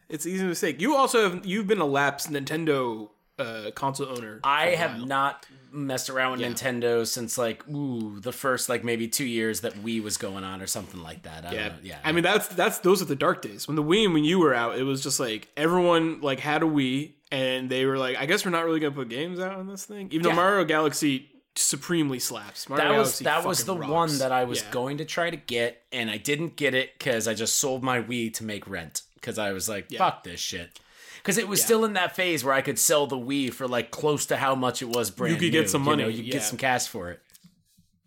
it's 0.09 0.25
an 0.25 0.31
easy 0.31 0.43
mistake. 0.45 0.81
You 0.81 0.95
also 0.95 1.29
have 1.29 1.45
you've 1.45 1.67
been 1.67 1.79
a 1.81 1.85
lapsed 1.85 2.31
Nintendo 2.31 3.09
uh, 3.39 3.71
console 3.75 4.07
owner. 4.09 4.39
I 4.43 4.67
have 4.71 5.05
not 5.05 5.45
messed 5.71 6.09
around 6.09 6.31
with 6.39 6.41
Nintendo 6.41 7.05
since 7.05 7.37
like 7.37 7.67
ooh 7.67 8.19
the 8.19 8.31
first 8.31 8.69
like 8.69 8.83
maybe 8.83 9.07
two 9.07 9.25
years 9.25 9.61
that 9.61 9.73
Wii 9.73 10.01
was 10.01 10.17
going 10.17 10.43
on 10.43 10.61
or 10.61 10.67
something 10.67 11.01
like 11.03 11.23
that. 11.23 11.45
I 11.45 11.51
Yeah, 11.53 11.63
don't 11.69 11.73
know. 11.77 11.79
yeah. 11.83 11.99
I 12.03 12.11
mean 12.13 12.23
that's 12.23 12.47
that's 12.47 12.79
those 12.79 13.01
are 13.01 13.05
the 13.05 13.15
dark 13.15 13.41
days 13.41 13.67
when 13.67 13.75
the 13.75 13.83
Wii 13.83 14.05
and 14.05 14.13
when 14.13 14.23
you 14.23 14.39
were 14.39 14.53
out, 14.53 14.77
it 14.77 14.83
was 14.83 15.03
just 15.03 15.19
like 15.19 15.49
everyone 15.57 16.21
like 16.21 16.39
had 16.39 16.63
a 16.63 16.65
Wii 16.65 17.11
and 17.31 17.69
they 17.69 17.85
were 17.85 17.97
like, 17.97 18.17
I 18.17 18.25
guess 18.25 18.45
we're 18.45 18.51
not 18.51 18.65
really 18.65 18.79
gonna 18.79 18.95
put 18.95 19.09
games 19.09 19.39
out 19.39 19.53
on 19.55 19.67
this 19.67 19.85
thing, 19.85 20.07
even 20.11 20.25
Yeah. 20.25 20.31
though 20.31 20.35
Mario 20.35 20.63
Galaxy 20.65 21.29
supremely 21.55 22.19
slaps. 22.19 22.69
Mario 22.69 22.85
that 22.85 22.97
was 22.97 23.07
Galaxy 23.19 23.23
that 23.25 23.45
was 23.45 23.65
the 23.65 23.75
fucking 23.75 23.89
one 23.91 24.17
that 24.19 24.31
I 24.31 24.45
was 24.45 24.61
Yeah. 24.61 24.71
going 24.71 24.97
to 24.99 25.05
try 25.05 25.29
to 25.29 25.37
get, 25.37 25.83
and 25.91 26.09
I 26.09 26.17
didn't 26.17 26.55
get 26.55 26.73
it 26.73 26.97
because 26.97 27.27
I 27.27 27.33
just 27.33 27.57
sold 27.57 27.83
my 27.83 28.01
Wii 28.01 28.33
to 28.35 28.43
make 28.43 28.67
rent 28.67 29.01
because 29.15 29.37
I 29.37 29.51
was 29.51 29.67
like, 29.67 29.91
fuck 29.91 30.23
this 30.23 30.39
shit. 30.39 30.79
Because 31.27 31.37
it 31.37 31.47
was 31.49 31.61
still 31.61 31.83
in 31.83 31.93
that 31.93 32.15
phase 32.15 32.43
where 32.43 32.53
I 32.53 32.61
could 32.61 32.79
sell 32.79 33.05
the 33.05 33.17
Wii 33.17 33.53
for 33.53 33.67
like 33.67 33.91
close 33.91 34.25
to 34.27 34.37
how 34.37 34.55
much 34.55 34.81
it 34.81 34.85
was 34.87 35.11
brand 35.11 35.33
You 35.33 35.39
could 35.39 35.51
get 35.51 35.61
new, 35.63 35.67
some 35.67 35.81
you 35.83 35.85
know, 35.89 36.03
money, 36.03 36.11
you 36.13 36.17
could 36.19 36.25
yeah. 36.27 36.33
get 36.33 36.43
some 36.43 36.57
cash 36.57 36.87
for 36.87 37.11
it. 37.11 37.19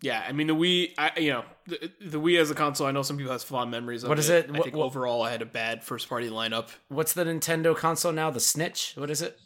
Yeah, 0.01 0.23
I 0.27 0.31
mean 0.31 0.47
the 0.47 0.55
Wii. 0.55 0.93
I 0.97 1.11
you 1.19 1.29
know 1.29 1.45
the, 1.67 1.91
the 2.01 2.19
Wii 2.19 2.39
as 2.39 2.49
a 2.49 2.55
console. 2.55 2.87
I 2.87 2.91
know 2.91 3.03
some 3.03 3.17
people 3.17 3.31
have 3.31 3.43
fond 3.43 3.69
memories 3.69 4.01
of 4.03 4.09
What 4.09 4.17
it. 4.17 4.21
is 4.21 4.29
it? 4.29 4.49
I 4.49 4.51
What- 4.53 4.63
think 4.63 4.75
what- 4.75 4.85
overall, 4.85 5.21
I 5.21 5.29
had 5.31 5.43
a 5.43 5.45
bad 5.45 5.83
first 5.83 6.09
party 6.09 6.29
lineup. 6.29 6.69
What's 6.87 7.13
the 7.13 7.23
Nintendo 7.23 7.75
console 7.77 8.11
now? 8.11 8.31
The 8.31 8.39
Snitch? 8.39 8.93
What 8.95 9.11
is 9.11 9.21
it? 9.21 9.39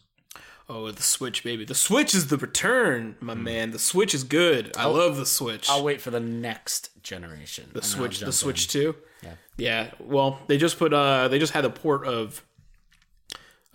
Oh, 0.69 0.89
the 0.89 1.03
Switch, 1.03 1.43
baby. 1.43 1.63
The 1.65 1.75
Switch 1.75 2.15
is 2.15 2.27
the 2.27 2.37
return, 2.37 3.17
my 3.19 3.35
man. 3.35 3.69
The 3.71 3.77
Switch 3.77 4.15
is 4.15 4.23
good. 4.23 4.75
I 4.77 4.85
love 4.85 5.17
the 5.17 5.25
Switch. 5.25 5.69
I'll 5.69 5.83
wait 5.83 6.01
for 6.01 6.09
the 6.09 6.19
next 6.21 7.03
generation. 7.03 7.69
the 7.73 7.83
Switch, 7.83 8.19
the 8.21 8.31
Switch 8.31 8.67
2. 8.69 8.95
Yeah. 9.21 9.33
Yeah. 9.57 9.91
Well, 9.99 10.39
they 10.47 10.57
just 10.57 10.79
put 10.79 10.93
uh 10.93 11.27
they 11.27 11.37
just 11.37 11.53
had 11.53 11.65
a 11.65 11.69
port 11.69 12.07
of 12.07 12.43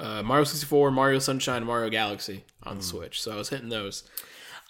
uh 0.00 0.22
Mario 0.22 0.44
64, 0.44 0.90
Mario 0.90 1.18
Sunshine, 1.18 1.64
Mario 1.64 1.90
Galaxy 1.90 2.44
on 2.64 2.78
the 2.78 2.82
Switch. 2.84 3.20
So 3.22 3.32
I 3.32 3.36
was 3.36 3.48
hitting 3.50 3.68
those. 3.68 4.02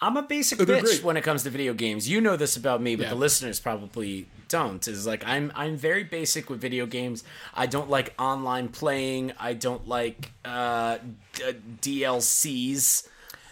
I'm 0.03 0.17
a 0.17 0.23
basic 0.23 0.57
they're 0.57 0.77
bitch 0.77 0.81
great. 0.83 1.03
when 1.03 1.15
it 1.17 1.21
comes 1.23 1.43
to 1.43 1.51
video 1.51 1.73
games. 1.75 2.09
You 2.09 2.21
know 2.21 2.35
this 2.35 2.57
about 2.57 2.81
me, 2.81 2.95
but 2.95 3.03
Yeah. 3.03 3.09
the 3.09 3.15
listeners 3.15 3.59
probably 3.59 4.27
don't. 4.49 4.87
Is 4.87 5.05
like 5.05 5.23
I'm 5.27 5.51
I'm 5.55 5.77
very 5.77 6.03
basic 6.03 6.49
with 6.49 6.59
video 6.59 6.85
games. 6.87 7.23
I 7.53 7.67
don't 7.67 7.89
like 7.89 8.13
online 8.19 8.69
playing. 8.69 9.33
I 9.39 9.53
don't 9.53 9.87
like 9.87 10.31
uh, 10.43 10.97
d- 11.33 12.01
DLCs. 12.01 13.07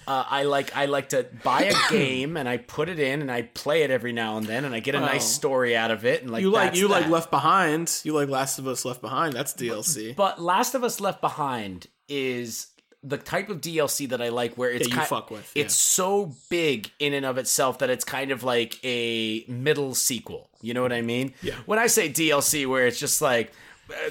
Uh, 0.10 0.26
I 0.28 0.44
like 0.44 0.76
I 0.76 0.86
like 0.88 1.10
to 1.10 1.28
buy 1.44 1.66
a 1.66 1.74
game 1.92 2.36
and 2.36 2.50
I 2.50 2.58
put 2.58 2.90
it 2.90 3.00
in 3.00 3.22
and 3.22 3.32
I 3.32 3.44
play 3.44 3.84
it 3.84 3.92
every 3.92 4.12
now 4.12 4.38
and 4.38 4.46
then 4.46 4.66
and 4.66 4.74
I 4.74 4.80
get 4.80 4.96
a 4.96 5.00
nice 5.00 5.24
Oh. 5.24 5.38
story 5.40 5.78
out 5.78 5.92
of 5.92 6.04
it 6.04 6.24
and 6.24 6.32
like 6.32 6.42
You 6.42 6.50
like 6.50 6.76
you 6.76 6.88
like. 6.88 7.08
Left 7.08 7.30
Behind. 7.30 7.92
You 8.04 8.14
like 8.14 8.28
Last 8.28 8.58
of 8.58 8.68
Us 8.68 8.86
Left 8.86 9.02
Behind. 9.02 9.34
That's 9.34 9.54
DLC. 9.54 10.16
But 10.16 10.42
Last 10.42 10.74
of 10.74 10.84
Us 10.84 11.00
Left 11.00 11.22
Behind 11.22 11.86
is 12.08 12.68
the 13.04 13.18
type 13.18 13.50
of 13.50 13.62
DLC 13.62 14.10
that 14.10 14.22
I 14.22 14.28
like 14.30 14.56
where 14.56 14.70
it's 14.72 14.88
That 14.88 14.94
you 14.96 15.00
ki- 15.00 15.06
fuck 15.06 15.32
with, 15.32 15.50
It's 15.56 15.74
so 15.76 16.34
big 16.50 16.92
in 17.00 17.14
and 17.14 17.26
of 17.26 17.38
itself 17.38 17.78
that 17.80 17.90
it's 17.90 18.04
kind 18.04 18.32
of 18.32 18.44
like 18.44 18.78
a 18.84 19.46
middle 19.48 19.94
sequel. 19.96 20.50
You 20.62 20.74
know 20.74 20.82
what 20.82 20.92
I 20.92 21.02
mean? 21.02 21.34
Yeah. 21.42 21.56
When 21.66 21.80
I 21.80 21.88
say 21.88 22.10
DLC, 22.10 22.66
where 22.68 22.88
it's 22.88 23.00
just 23.00 23.22
like 23.22 23.54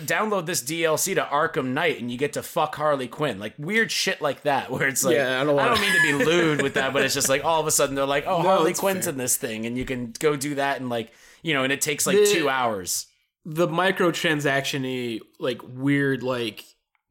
download 0.01 0.47
this 0.47 0.63
DLC 0.63 1.15
to 1.15 1.23
Arkham 1.23 1.69
Knight 1.69 2.01
and 2.01 2.11
you 2.11 2.19
get 2.19 2.33
to 2.35 2.43
fuck 2.43 2.75
Harley 2.77 3.09
Quinn, 3.09 3.39
like 3.39 3.55
weird 3.59 3.91
shit 3.91 4.21
like 4.21 4.43
that, 4.43 4.71
where 4.73 4.87
it's 4.89 5.05
like 5.05 5.17
Yeah, 5.17 5.41
I 5.41 5.45
don't 5.45 5.57
wanna- 5.57 5.81
mean 5.81 5.93
to 5.93 6.03
be 6.19 6.25
lewd 6.25 6.63
with 6.63 6.75
that, 6.75 6.93
but 6.93 7.03
it's 7.05 7.15
just 7.15 7.29
like 7.29 7.45
all 7.45 7.61
of 7.61 7.67
a 7.67 7.71
sudden 7.71 7.95
they're 7.95 8.05
like, 8.07 8.25
oh, 8.27 8.43
Harley 8.43 8.75
Quinn's 8.75 9.05
fair. 9.07 9.13
in 9.13 9.19
this 9.19 9.37
thing, 9.37 9.67
and 9.67 9.77
you 9.79 9.85
can 9.85 10.13
go 10.19 10.37
do 10.37 10.55
that 10.57 10.81
and 10.81 10.89
like 10.89 11.13
you 11.43 11.55
know, 11.55 11.63
and 11.65 11.73
it 11.73 11.81
takes 11.81 12.07
like 12.07 12.17
The- 12.17 12.27
two 12.27 12.49
hours. 12.49 13.07
the 13.45 13.69
microtransaction-y, 13.69 15.21
like 15.39 15.61
weird 15.65 16.23
like 16.23 16.65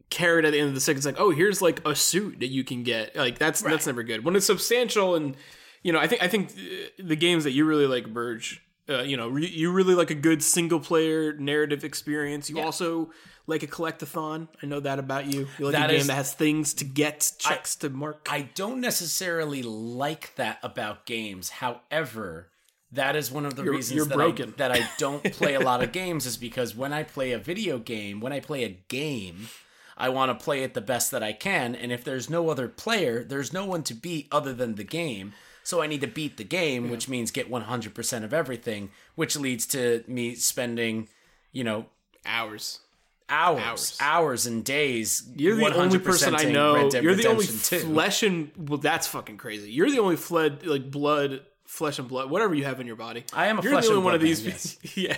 carrot 0.10 0.46
at 0.46 0.52
the 0.52 0.60
end 0.60 0.70
of 0.70 0.76
the 0.76 0.82
stick. 0.82 0.98
It's 0.98 1.06
like, 1.06 1.20
oh, 1.20 1.32
here's 1.32 1.62
like 1.62 1.86
a 1.88 1.96
suit 1.96 2.40
that 2.40 2.48
you 2.48 2.64
can 2.64 2.84
get. 2.84 3.16
Like 3.16 3.38
that's 3.40 3.62
that's 3.62 3.86
never 3.88 4.04
good. 4.04 4.24
When 4.24 4.36
it's 4.36 4.46
substantial 4.46 5.16
and 5.16 5.36
you 5.84 5.92
know, 5.94 6.00
I 6.00 6.08
think 6.08 6.22
I 6.24 6.28
think 6.28 6.54
the 7.00 7.16
games 7.16 7.44
that 7.46 7.52
you 7.52 7.66
really 7.66 7.88
like, 7.88 8.12
Burge. 8.14 8.62
Uh, 8.90 9.02
you 9.02 9.18
know, 9.18 9.28
re- 9.28 9.48
you 9.48 9.72
really 9.72 9.96
like 9.96 10.12
a 10.12 10.16
good 10.16 10.42
single 10.42 10.80
player 10.80 11.34
narrative 11.34 11.84
experience. 11.84 12.50
You 12.50 12.60
also 12.62 13.12
like 13.46 13.62
a 13.64 13.68
collectathon. 13.68 14.48
I 14.64 14.66
know 14.66 14.80
that 14.80 14.98
about 15.00 15.26
you. 15.26 15.48
You 15.60 15.66
like 15.66 15.74
That 15.74 15.90
a 15.90 15.94
game 15.94 16.02
is- 16.02 16.08
that 16.08 16.14
has 16.16 16.34
things 16.34 16.74
to 16.76 16.86
get, 16.86 17.34
checks 17.38 17.76
to 17.78 17.90
mark. 17.90 18.28
I 18.32 18.44
don't 18.56 18.80
necessarily 18.80 19.62
like 19.64 20.36
that 20.36 20.60
about 20.64 21.06
games. 21.06 21.50
However, 21.50 22.50
that 22.92 23.16
is 23.18 23.30
one 23.32 23.46
of 23.46 23.56
the 23.56 23.64
You're- 23.64 23.76
reasons 23.78 23.98
you're 23.98 24.06
that, 24.06 24.16
broken. 24.16 24.50
I, 24.50 24.58
that 24.58 24.72
I 24.72 24.90
don't 24.98 25.24
play 25.34 25.56
a 25.56 25.60
lot 25.60 25.84
of 25.84 25.92
games 26.02 26.26
is 26.26 26.38
because 26.38 26.76
when 26.76 26.94
I 26.94 27.04
play 27.04 27.32
a 27.34 27.38
video 27.38 27.80
game, 27.80 28.22
when 28.22 28.32
I 28.32 28.40
play 28.40 28.64
a 28.64 28.70
game, 28.70 29.50
I 29.98 30.10
want 30.10 30.38
to 30.38 30.44
play 30.44 30.64
it 30.64 30.74
the 30.74 30.82
best 30.82 31.12
that 31.12 31.24
I 31.24 31.34
can. 31.34 31.76
And 31.76 31.92
if 31.92 32.04
there's 32.04 32.30
no 32.30 32.50
other 32.50 32.68
player, 32.70 33.24
there's 33.24 33.52
no 33.52 33.66
one 33.66 33.84
to 33.84 33.94
beat 33.94 34.28
other 34.32 34.54
than 34.54 34.76
the 34.76 34.84
game. 34.84 35.34
So 35.68 35.82
I 35.82 35.88
need 35.88 36.00
to 36.00 36.08
beat 36.08 36.38
the 36.38 36.46
game, 36.46 36.90
which 36.90 37.10
means 37.10 37.30
get 37.30 37.52
100% 37.52 38.24
of 38.24 38.34
everything, 38.34 38.90
which 39.16 39.36
leads 39.36 39.66
to 39.66 40.02
me 40.08 40.34
spending, 40.36 41.10
you 41.52 41.66
know, 41.66 41.88
Hours. 42.26 42.80
hours, 43.28 43.62
Hours. 43.62 43.98
hours, 44.00 44.46
and 44.46 44.64
days. 44.64 45.30
You're 45.36 45.58
the 45.58 45.76
only 45.76 46.00
person 46.00 46.36
I 46.36 46.46
know. 46.46 46.90
You're 46.90 47.16
the 47.16 47.28
only 47.28 47.46
flesh 47.46 48.24
and 48.24 48.50
well, 48.58 48.78
that's 48.78 49.08
fucking 49.08 49.36
crazy. 49.36 49.70
You're 49.70 49.92
the 49.92 50.00
only 50.00 50.16
fled 50.16 50.66
like 50.66 50.90
blood, 50.90 51.42
flesh 51.66 52.00
and 52.00 52.08
blood, 52.08 52.30
whatever 52.30 52.56
you 52.56 52.64
have 52.64 52.80
in 52.80 52.88
your 52.88 52.96
body. 52.96 53.26
I 53.34 53.48
am 53.48 53.60
a 53.60 53.62
You're 53.62 53.74
flesh 53.74 53.88
the 53.88 53.90
only 53.90 53.98
and 53.98 54.06
one 54.06 54.16
of 54.16 54.22
these. 54.22 54.46
man, 54.46 54.58
yeah, 54.96 55.18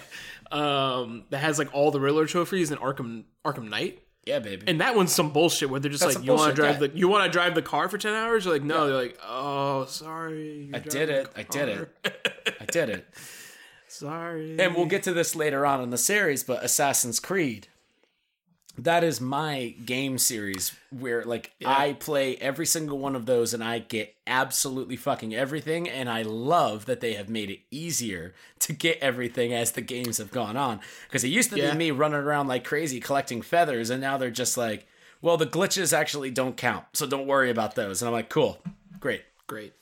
um, 0.52 1.26
that 1.30 1.38
has 1.42 1.60
like 1.60 1.70
all 1.76 1.92
the 1.92 2.00
Riddler 2.00 2.26
trophies 2.26 2.72
and 2.72 2.82
Arkham 2.82 3.26
Arkham 3.46 3.70
Knight. 3.70 4.02
Yeah, 4.30 4.38
baby. 4.38 4.66
And 4.68 4.80
that 4.80 4.96
one's 4.96 5.12
some 5.12 5.32
bullshit 5.32 5.72
where 5.72 5.80
they're 5.80 5.90
just 5.90 6.04
That's 6.04 6.18
like, 6.18 6.26
you 6.26 6.34
want 6.34 6.56
to 6.56 6.62
drive 6.62 6.80
yeah. 6.80 6.88
the 6.88 6.98
you 6.98 7.08
want 7.08 7.26
to 7.26 7.32
drive 7.32 7.56
the 7.56 7.64
car 7.64 7.90
for 7.90 7.98
ten 7.98 8.14
hours? 8.14 8.46
You're 8.46 8.54
like, 8.54 8.64
no. 8.64 8.86
They're 8.86 8.96
like, 8.96 9.18
oh, 9.28 9.86
sorry. 9.86 10.70
I 10.72 10.80
did 10.80 11.10
it. 11.10 11.28
I 11.36 11.42
did 11.42 11.70
it. 11.70 12.56
I 12.62 12.66
did 12.66 12.90
it. 12.90 13.08
Sorry. 13.88 14.60
And 14.60 14.76
we'll 14.76 14.86
get 14.86 15.02
to 15.04 15.14
this 15.14 15.36
later 15.36 15.66
on 15.66 15.82
in 15.82 15.90
the 15.90 15.98
series, 15.98 16.44
but 16.44 16.64
Assassin's 16.64 17.20
Creed. 17.20 17.68
That 18.78 19.04
is 19.04 19.20
my 19.20 19.74
game 19.84 20.20
series 20.20 20.74
where 20.92 21.24
like 21.26 21.52
I 21.66 21.94
play 21.94 22.38
every 22.38 22.68
single 22.68 23.00
one 23.00 23.16
of 23.16 23.26
those 23.26 23.54
and 23.54 23.64
I 23.64 23.80
get 23.80 24.16
absolutely 24.28 24.96
fucking 24.96 25.36
everything 25.36 25.90
and 25.90 26.08
I 26.08 26.22
love 26.22 26.86
that 26.86 27.02
they 27.02 27.16
have 27.16 27.30
made 27.30 27.50
it 27.50 27.60
easier 27.72 28.36
to 28.70 28.74
get 28.74 28.98
everything 29.00 29.54
as 29.54 29.72
the 29.74 29.82
games 29.82 30.18
have 30.20 30.32
gone 30.32 30.56
on 30.56 30.80
because 31.08 31.24
it 31.24 31.30
used 31.30 31.50
to 31.50 31.58
Yeah. 31.58 31.72
be 31.72 31.78
me 31.78 31.92
running 31.92 32.20
around 32.20 32.48
like 32.48 32.64
crazy 32.64 33.00
collecting 33.00 33.42
feathers 33.42 33.90
and 33.90 34.00
now 34.00 34.18
they're 34.18 34.30
just 34.32 34.58
like 34.58 34.88
well 35.22 35.38
the 35.38 35.46
glitches 35.48 35.92
actually 35.92 36.32
don't 36.32 36.56
count 36.56 36.86
so 36.94 37.06
don't 37.08 37.28
worry 37.28 37.50
about 37.50 37.76
those 37.76 38.02
and 38.02 38.08
I'm 38.08 38.14
like 38.14 38.30
cool 38.30 38.60
great 39.00 39.24
great. 39.48 39.74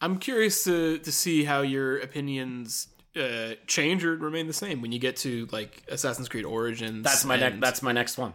I'm 0.00 0.18
curious 0.18 0.62
to 0.64 0.98
to 0.98 1.12
see 1.12 1.44
how 1.44 1.62
your 1.62 1.98
opinions 1.98 2.88
uh, 3.16 3.54
change 3.66 4.04
or 4.04 4.14
remain 4.16 4.46
the 4.46 4.52
same 4.52 4.82
when 4.82 4.92
you 4.92 4.98
get 4.98 5.16
to 5.16 5.48
like 5.50 5.82
Assassin's 5.88 6.28
Creed 6.28 6.44
Origins. 6.44 7.02
that's 7.02 7.24
my 7.24 7.36
next 7.36 7.60
that's 7.60 7.82
my 7.82 7.92
next 7.92 8.18
one 8.18 8.34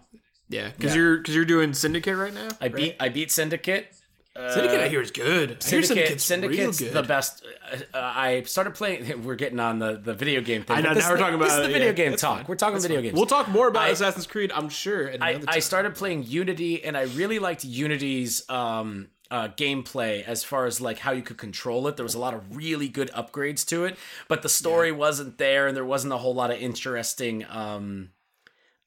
Yeah, 0.49 0.69
because 0.75 0.95
you're 0.95 1.17
because 1.19 1.35
you're 1.35 1.45
doing 1.45 1.73
Syndicate 1.73 2.17
right 2.17 2.33
now. 2.33 2.49
I 2.59 2.67
beat 2.67 2.95
I 2.99 3.09
beat 3.09 3.31
Syndicate 3.31 3.93
Syndicate. 4.35 4.79
I 4.79 4.87
hear 4.87 5.01
is 5.01 5.11
good. 5.11 5.61
Syndicate, 5.61 6.21
Syndicate's, 6.21 6.23
Syndicate's 6.23 6.81
real 6.81 6.93
the 6.93 7.03
best. 7.03 7.43
Uh, 7.69 7.75
uh, 7.93 8.13
I 8.15 8.43
started 8.43 8.75
playing. 8.75 9.23
We're 9.25 9.35
getting 9.35 9.59
on 9.59 9.79
the, 9.79 9.99
the 10.01 10.13
video 10.13 10.39
game 10.39 10.63
thing. 10.63 10.77
I 10.77 10.81
know, 10.81 10.93
now 10.93 11.09
we're 11.09 11.17
talking 11.17 11.35
about 11.35 11.45
this 11.45 11.53
is 11.55 11.59
the 11.59 11.69
it, 11.69 11.73
video 11.73 11.87
yeah, 11.87 11.93
game 11.93 12.15
talk. 12.15 12.37
fine. 12.37 12.45
We're 12.47 12.55
talking 12.55 12.79
video 12.79 13.01
games. 13.01 13.13
We'll 13.13 13.25
talk 13.25 13.49
more 13.49 13.67
about 13.67 13.83
I- 13.83 13.89
Assassin's 13.89 14.27
Creed, 14.27 14.51
I'm 14.53 14.69
sure. 14.69 15.13
I, 15.19 15.41
I 15.47 15.59
started 15.59 15.95
playing 15.95 16.23
Unity, 16.23 16.81
and 16.81 16.95
I 16.95 17.03
really 17.03 17.39
liked 17.39 17.65
Unity's 17.65 18.49
um, 18.49 19.09
uh, 19.29 19.49
gameplay 19.49 20.23
as 20.23 20.45
far 20.45 20.65
as 20.65 20.79
like 20.79 20.99
how 20.99 21.11
you 21.11 21.23
could 21.23 21.37
control 21.37 21.87
it. 21.87 21.97
There 21.97 22.05
was 22.05 22.15
a 22.15 22.19
lot 22.19 22.33
of 22.33 22.55
really 22.55 22.87
good 22.87 23.11
upgrades 23.11 23.65
to 23.67 23.83
it, 23.83 23.97
but 24.29 24.43
the 24.43 24.49
story 24.49 24.93
wasn't 24.93 25.39
there, 25.39 25.67
and 25.67 25.75
there 25.75 25.85
wasn't 25.85 26.13
a 26.13 26.17
whole 26.17 26.33
lot 26.33 26.51
of 26.51 26.57
interesting. 26.57 27.45
Um, 27.49 28.11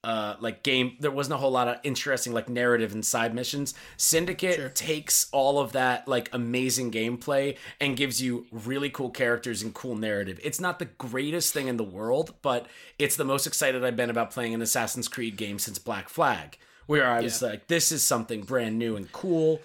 uh, 0.05 0.37
like 0.39 0.63
game, 0.63 0.97
there 1.01 1.11
wasn't 1.11 1.35
a 1.35 1.39
whole 1.39 1.51
lot 1.51 1.67
of 1.67 1.79
interesting 1.83 2.35
like 2.35 2.49
narrative 2.49 2.93
and 2.93 3.05
side 3.05 3.35
missions. 3.35 3.73
Syndicate 3.97 4.75
takes 4.75 5.29
all 5.33 5.59
of 5.59 5.73
that 5.73 6.07
like 6.07 6.29
amazing 6.33 6.93
gameplay 6.93 7.57
and 7.81 7.97
gives 7.97 8.21
you 8.21 8.47
really 8.53 8.91
cool 8.91 9.09
characters 9.09 9.63
and 9.63 9.73
cool 9.73 9.97
narrative. 9.97 10.39
It's 10.45 10.61
not 10.61 10.79
the 10.79 10.85
greatest 10.85 11.55
thing 11.55 11.69
in 11.69 11.79
the 11.79 11.85
world, 11.85 12.35
but 12.43 12.67
it's 12.99 13.17
the 13.17 13.25
most 13.25 13.47
excited 13.47 13.83
I've 13.83 13.97
been 13.97 14.11
about 14.11 14.31
playing 14.31 14.53
an 14.53 14.61
Assassin's 14.61 15.09
Creed 15.09 15.39
game 15.39 15.59
since 15.59 15.79
Black 15.79 16.11
Flag, 16.11 16.59
where 16.87 17.07
I 17.07 17.23
was 17.23 17.41
like, 17.41 17.69
this 17.69 17.91
is 17.91 18.03
something 18.03 18.43
brand 18.43 18.79
new 18.79 18.97
and 18.97 19.11
cool. 19.11 19.63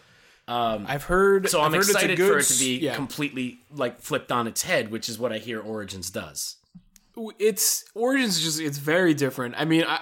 um, 0.47 0.86
I've 0.88 1.04
heard. 1.04 1.49
So 1.49 1.62
I'm 1.62 1.73
heard 1.73 1.82
excited 1.82 2.17
good 2.17 2.32
for 2.32 2.39
it 2.39 2.45
to 2.45 2.58
be 2.58 2.78
yeah. 2.78 2.95
completely 2.95 3.60
like 3.75 3.99
flipped 3.99 4.32
on 4.32 4.47
its 4.47 4.62
head, 4.62 4.89
which 4.89 5.10
is 5.10 5.19
what 5.19 5.34
I 5.34 5.38
hear 5.38 5.60
Origins 5.60 6.10
does. 6.10 6.56
It's 7.39 7.86
Origins 7.95 8.38
is 8.38 8.43
just 8.43 8.60
it's 8.62 8.77
very 8.77 9.13
different. 9.13 9.55
I 9.58 9.65
mean, 9.65 9.84
I, 9.88 9.99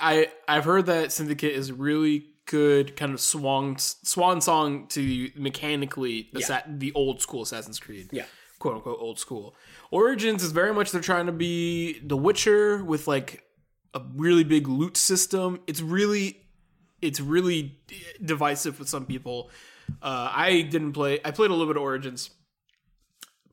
I 0.47 0.57
I've 0.57 0.65
heard 0.65 0.85
that 0.87 1.11
Syndicate 1.11 1.53
is 1.53 1.71
really 1.71 2.25
good, 2.45 2.95
kind 2.95 3.13
of 3.13 3.19
swan 3.19 3.77
swan 3.77 4.41
song 4.41 4.87
to 4.87 5.29
mechanically 5.35 6.29
the, 6.33 6.41
sa- 6.41 6.61
the 6.67 6.91
old 6.93 7.21
school 7.21 7.41
Assassin's 7.43 7.79
Creed. 7.79 8.09
Yeah. 8.11 8.25
quote 8.59 8.75
unquote 8.75 8.97
old 8.99 9.19
school. 9.19 9.55
Origins 9.91 10.43
is 10.43 10.51
very 10.51 10.73
much 10.73 10.91
they're 10.91 11.01
trying 11.01 11.25
to 11.27 11.31
be 11.31 11.99
The 11.99 12.17
Witcher 12.17 12.83
with 12.83 13.07
like 13.07 13.43
a 13.93 14.01
really 14.15 14.43
big 14.43 14.67
loot 14.67 14.97
system. 14.97 15.59
It's 15.67 15.81
really 15.81 16.41
it's 17.01 17.19
really 17.19 17.79
divisive 18.23 18.79
with 18.79 18.89
some 18.89 19.05
people. 19.05 19.49
Uh, 20.01 20.29
I 20.33 20.61
didn't 20.61 20.93
play. 20.93 21.19
I 21.23 21.31
played 21.31 21.49
a 21.49 21.53
little 21.53 21.67
bit 21.67 21.77
of 21.77 21.83
Origins. 21.83 22.29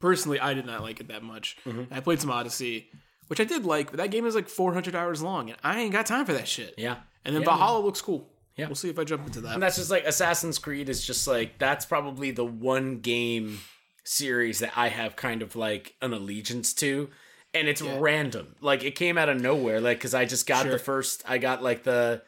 Personally, 0.00 0.38
I 0.40 0.55
did 0.55 0.66
not 0.66 0.83
like 0.83 1.00
it 1.00 1.09
that 1.09 1.22
much. 1.22 1.57
I 1.90 2.00
played 2.00 2.20
some 2.20 2.31
Odyssey, 2.31 2.88
which 3.29 3.41
I 3.41 3.45
did 3.45 3.65
like, 3.65 3.91
but 3.91 3.99
that 3.99 4.11
game 4.11 4.27
is 4.27 4.35
like 4.35 4.49
400 4.49 4.95
hours 4.95 5.23
long, 5.23 5.51
and 5.51 5.59
I 5.63 5.81
ain't 5.81 5.93
got 5.93 6.07
time 6.07 6.27
for 6.27 6.33
that 6.33 6.49
shit. 6.49 6.75
Yeah. 6.77 6.97
And 7.25 7.35
then 7.35 7.43
Yeah, 7.43 7.49
Valhalla 7.51 7.81
looks 7.85 8.01
cool. 8.01 8.29
Yeah. 8.57 8.67
we'll 8.67 8.75
see 8.77 8.89
if 8.91 8.99
I 8.99 9.05
jump 9.05 9.27
into 9.27 9.41
that. 9.41 9.55
And 9.55 9.63
that's 9.63 9.77
just 9.77 9.91
like 9.91 10.05
Assassin's 10.05 10.59
Creed 10.61 10.89
is 10.89 11.05
just 11.05 11.27
like 11.27 11.59
that's 11.59 11.85
probably 11.85 12.31
the 12.31 12.45
one 12.45 13.01
game 13.01 13.59
series 14.05 14.61
that 14.61 14.73
I 14.77 14.89
have 14.89 15.17
kind 15.17 15.43
of 15.43 15.57
like 15.57 15.95
an 16.01 16.13
allegiance 16.13 16.73
to. 16.75 17.11
And 17.53 17.69
it's 17.69 17.83
random. 17.83 18.55
Like 18.61 18.85
it 18.85 18.93
came 18.97 19.17
out 19.19 19.29
of 19.29 19.41
nowhere. 19.41 19.81
Like 19.81 19.99
because 19.99 20.15
I 20.15 20.25
just 20.25 20.47
got 20.47 20.63
Sure. 20.65 20.73
the 20.73 20.79
first 20.79 21.23
I 21.27 21.39
got 21.39 21.63
like 21.63 21.85
the 21.85 22.23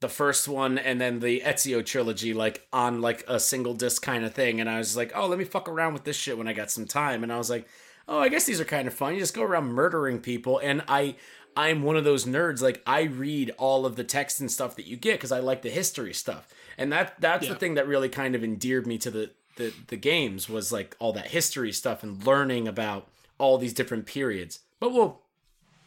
the 0.00 0.08
first 0.08 0.46
one 0.46 0.76
and 0.78 1.00
then 1.00 1.20
the 1.20 1.40
Ezio 1.40 1.84
trilogy 1.84 2.34
like 2.34 2.66
on 2.72 3.00
like 3.00 3.24
a 3.26 3.40
single 3.40 3.74
disc 3.74 4.02
kind 4.02 4.24
of 4.24 4.34
thing. 4.34 4.60
And 4.60 4.68
I 4.68 4.78
was 4.78 4.96
like, 4.96 5.12
oh 5.16 5.26
let 5.26 5.38
me 5.38 5.44
fuck 5.44 5.68
around 5.68 5.94
with 5.94 6.04
this 6.04 6.16
shit 6.16 6.36
when 6.38 6.46
I 6.48 6.52
got 6.52 6.70
some 6.70 6.84
time. 6.86 7.22
And 7.22 7.32
I 7.32 7.38
was 7.38 7.48
like, 7.50 7.66
oh, 8.08 8.18
I 8.18 8.28
guess 8.28 8.44
these 8.44 8.60
are 8.60 8.64
kind 8.64 8.88
of 8.88 8.94
fun. 8.94 9.14
You 9.14 9.20
just 9.20 9.34
go 9.34 9.42
around 9.42 9.72
murdering 9.72 10.20
people, 10.20 10.58
and 10.58 10.82
I. 10.88 11.16
I'm 11.58 11.82
one 11.82 11.96
of 11.96 12.04
those 12.04 12.26
nerds. 12.26 12.60
Like 12.60 12.82
I 12.86 13.04
read 13.04 13.50
all 13.56 13.86
of 13.86 13.96
the 13.96 14.04
text 14.04 14.40
and 14.40 14.50
stuff 14.50 14.76
that 14.76 14.86
you 14.86 14.94
get 14.98 15.14
because 15.14 15.32
I 15.32 15.40
like 15.40 15.62
the 15.62 15.70
history 15.70 16.12
stuff, 16.12 16.52
and 16.76 16.92
that 16.92 17.18
that's 17.18 17.48
the 17.48 17.54
thing 17.54 17.76
that 17.76 17.88
really 17.88 18.10
kind 18.10 18.34
of 18.34 18.44
endeared 18.44 18.86
me 18.86 18.98
to 18.98 19.10
the, 19.10 19.30
the 19.56 19.72
the 19.86 19.96
games 19.96 20.50
was 20.50 20.70
like 20.70 20.94
all 20.98 21.14
that 21.14 21.28
history 21.28 21.72
stuff 21.72 22.02
and 22.02 22.22
learning 22.26 22.68
about 22.68 23.08
all 23.38 23.56
these 23.56 23.72
different 23.72 24.04
periods. 24.04 24.60
But 24.80 24.92
we'll 24.92 25.22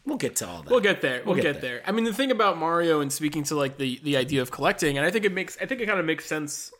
we'll 0.06 0.18
get 0.18 0.36
to 0.38 0.48
all 0.48 0.64
that. 0.64 0.70
We'll 0.70 0.80
get 0.80 1.02
there. 1.02 1.22
We'll, 1.26 1.36
get 1.36 1.44
get, 1.44 1.62
there. 1.62 1.82
I 1.86 1.92
mean, 1.92 2.06
the 2.06 2.14
thing 2.14 2.32
about 2.32 2.58
Mario 2.58 3.00
and 3.02 3.12
speaking 3.12 3.44
to 3.44 3.56
like 3.56 3.78
the 3.78 4.00
the 4.04 4.18
idea 4.18 4.42
of 4.42 4.52
collecting, 4.52 4.98
and 4.98 5.06
I 5.06 5.12
think 5.12 5.26
it 5.26 5.34
makes 5.34 5.58
I 5.62 5.66
think 5.66 5.82
it 5.82 5.86
kind 5.86 6.00
of 6.00 6.06
makes 6.06 6.26
sense. 6.26 6.72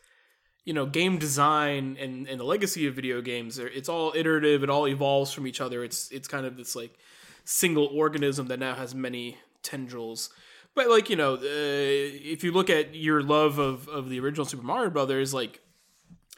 You 0.70 0.74
know, 0.74 0.86
game 0.86 1.18
design 1.18 1.96
and, 1.98 2.28
and 2.28 2.38
the 2.38 2.44
legacy 2.44 2.86
of 2.86 2.94
video 2.94 3.20
games 3.20 3.58
it's 3.58 3.88
all 3.88 4.12
iterative. 4.14 4.62
It 4.62 4.70
all 4.70 4.86
evolves 4.86 5.32
from 5.32 5.48
each 5.48 5.60
other. 5.60 5.82
It's 5.82 6.10
it's 6.12 6.28
kind 6.28 6.46
of 6.46 6.56
this 6.56 6.76
like 6.76 6.96
single 7.44 7.86
organism 7.86 8.46
that 8.46 8.60
now 8.60 8.74
has 8.76 8.94
many 8.94 9.38
tendrils. 9.64 10.30
But 10.76 10.88
like 10.88 11.10
you 11.10 11.16
know, 11.16 11.34
uh, 11.34 11.40
if 11.42 12.44
you 12.44 12.52
look 12.52 12.70
at 12.70 12.94
your 12.94 13.20
love 13.20 13.58
of 13.58 13.88
of 13.88 14.10
the 14.10 14.20
original 14.20 14.46
Super 14.46 14.62
Mario 14.62 14.90
Brothers, 14.90 15.34
like 15.34 15.60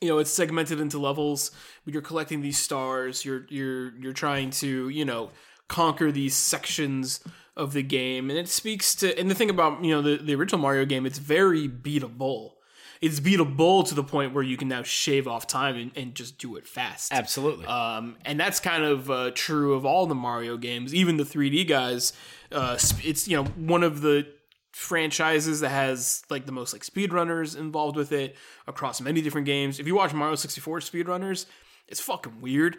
you 0.01 0.09
know 0.09 0.19
it's 0.19 0.31
segmented 0.31 0.81
into 0.81 0.99
levels 0.99 1.53
but 1.85 1.95
you're 1.95 2.03
collecting 2.03 2.43
these 2.43 2.59
stars 2.59 3.25
you're 3.25 3.47
you're 3.49 3.97
you're 3.99 4.13
trying 4.13 4.51
to 4.51 4.89
you 4.89 5.05
know 5.05 5.31
conquer 5.69 6.11
these 6.11 6.37
sections 6.37 7.21
of 7.57 7.73
the 7.73 7.83
game 7.83 8.29
and 8.29 8.39
it 8.39 8.49
speaks 8.49 8.97
to 8.97 9.17
and 9.19 9.31
the 9.31 9.35
thing 9.35 9.49
about 9.49 9.83
you 9.85 9.95
know 9.95 10.03
the, 10.03 10.17
the 10.17 10.35
original 10.35 10.61
mario 10.61 10.85
game 10.85 11.07
it's 11.07 11.19
very 11.19 11.69
beatable 11.69 12.55
it's 13.03 13.21
beatable 13.21 13.87
to 13.89 13.95
the 13.95 14.05
point 14.05 14.33
where 14.33 14.45
you 14.45 14.57
can 14.57 14.69
now 14.69 14.83
shave 14.83 15.27
off 15.29 15.47
time 15.47 15.77
and, 15.77 15.91
and 15.97 16.15
just 16.15 16.39
do 16.39 16.57
it 16.57 16.67
fast 16.67 17.13
Absolutely. 17.13 17.67
um, 17.67 18.17
and 18.25 18.39
that's 18.41 18.61
kind 18.61 18.85
of 18.85 19.11
uh, 19.11 19.33
true 19.35 19.75
of 19.75 19.85
all 19.85 20.07
the 20.07 20.15
Mario 20.15 20.57
games, 20.57 20.95
even 20.95 21.17
the 21.19 21.25
3D 21.25 21.69
guys. 21.69 22.13
Uh, 22.51 22.79
it's 23.03 23.27
you 23.29 23.37
know 23.37 23.45
one 23.57 23.83
of 23.83 24.01
the 24.01 24.27
franchises 24.73 25.61
that 25.61 25.69
has 25.69 26.23
like 26.31 26.47
the 26.47 26.53
most 26.53 26.73
like 26.73 26.83
speedrunners 26.83 27.59
involved 27.59 27.97
with 27.97 28.13
it 28.13 28.37
across 28.67 29.01
many 29.01 29.21
different 29.21 29.47
games. 29.47 29.79
If 29.79 29.87
you 29.87 29.95
watch 29.95 30.15
Mario 30.15 30.35
64 30.35 30.81
speedrunners, 30.81 31.47
it's 31.89 32.01
fucking 32.01 32.41
weird. 32.41 32.79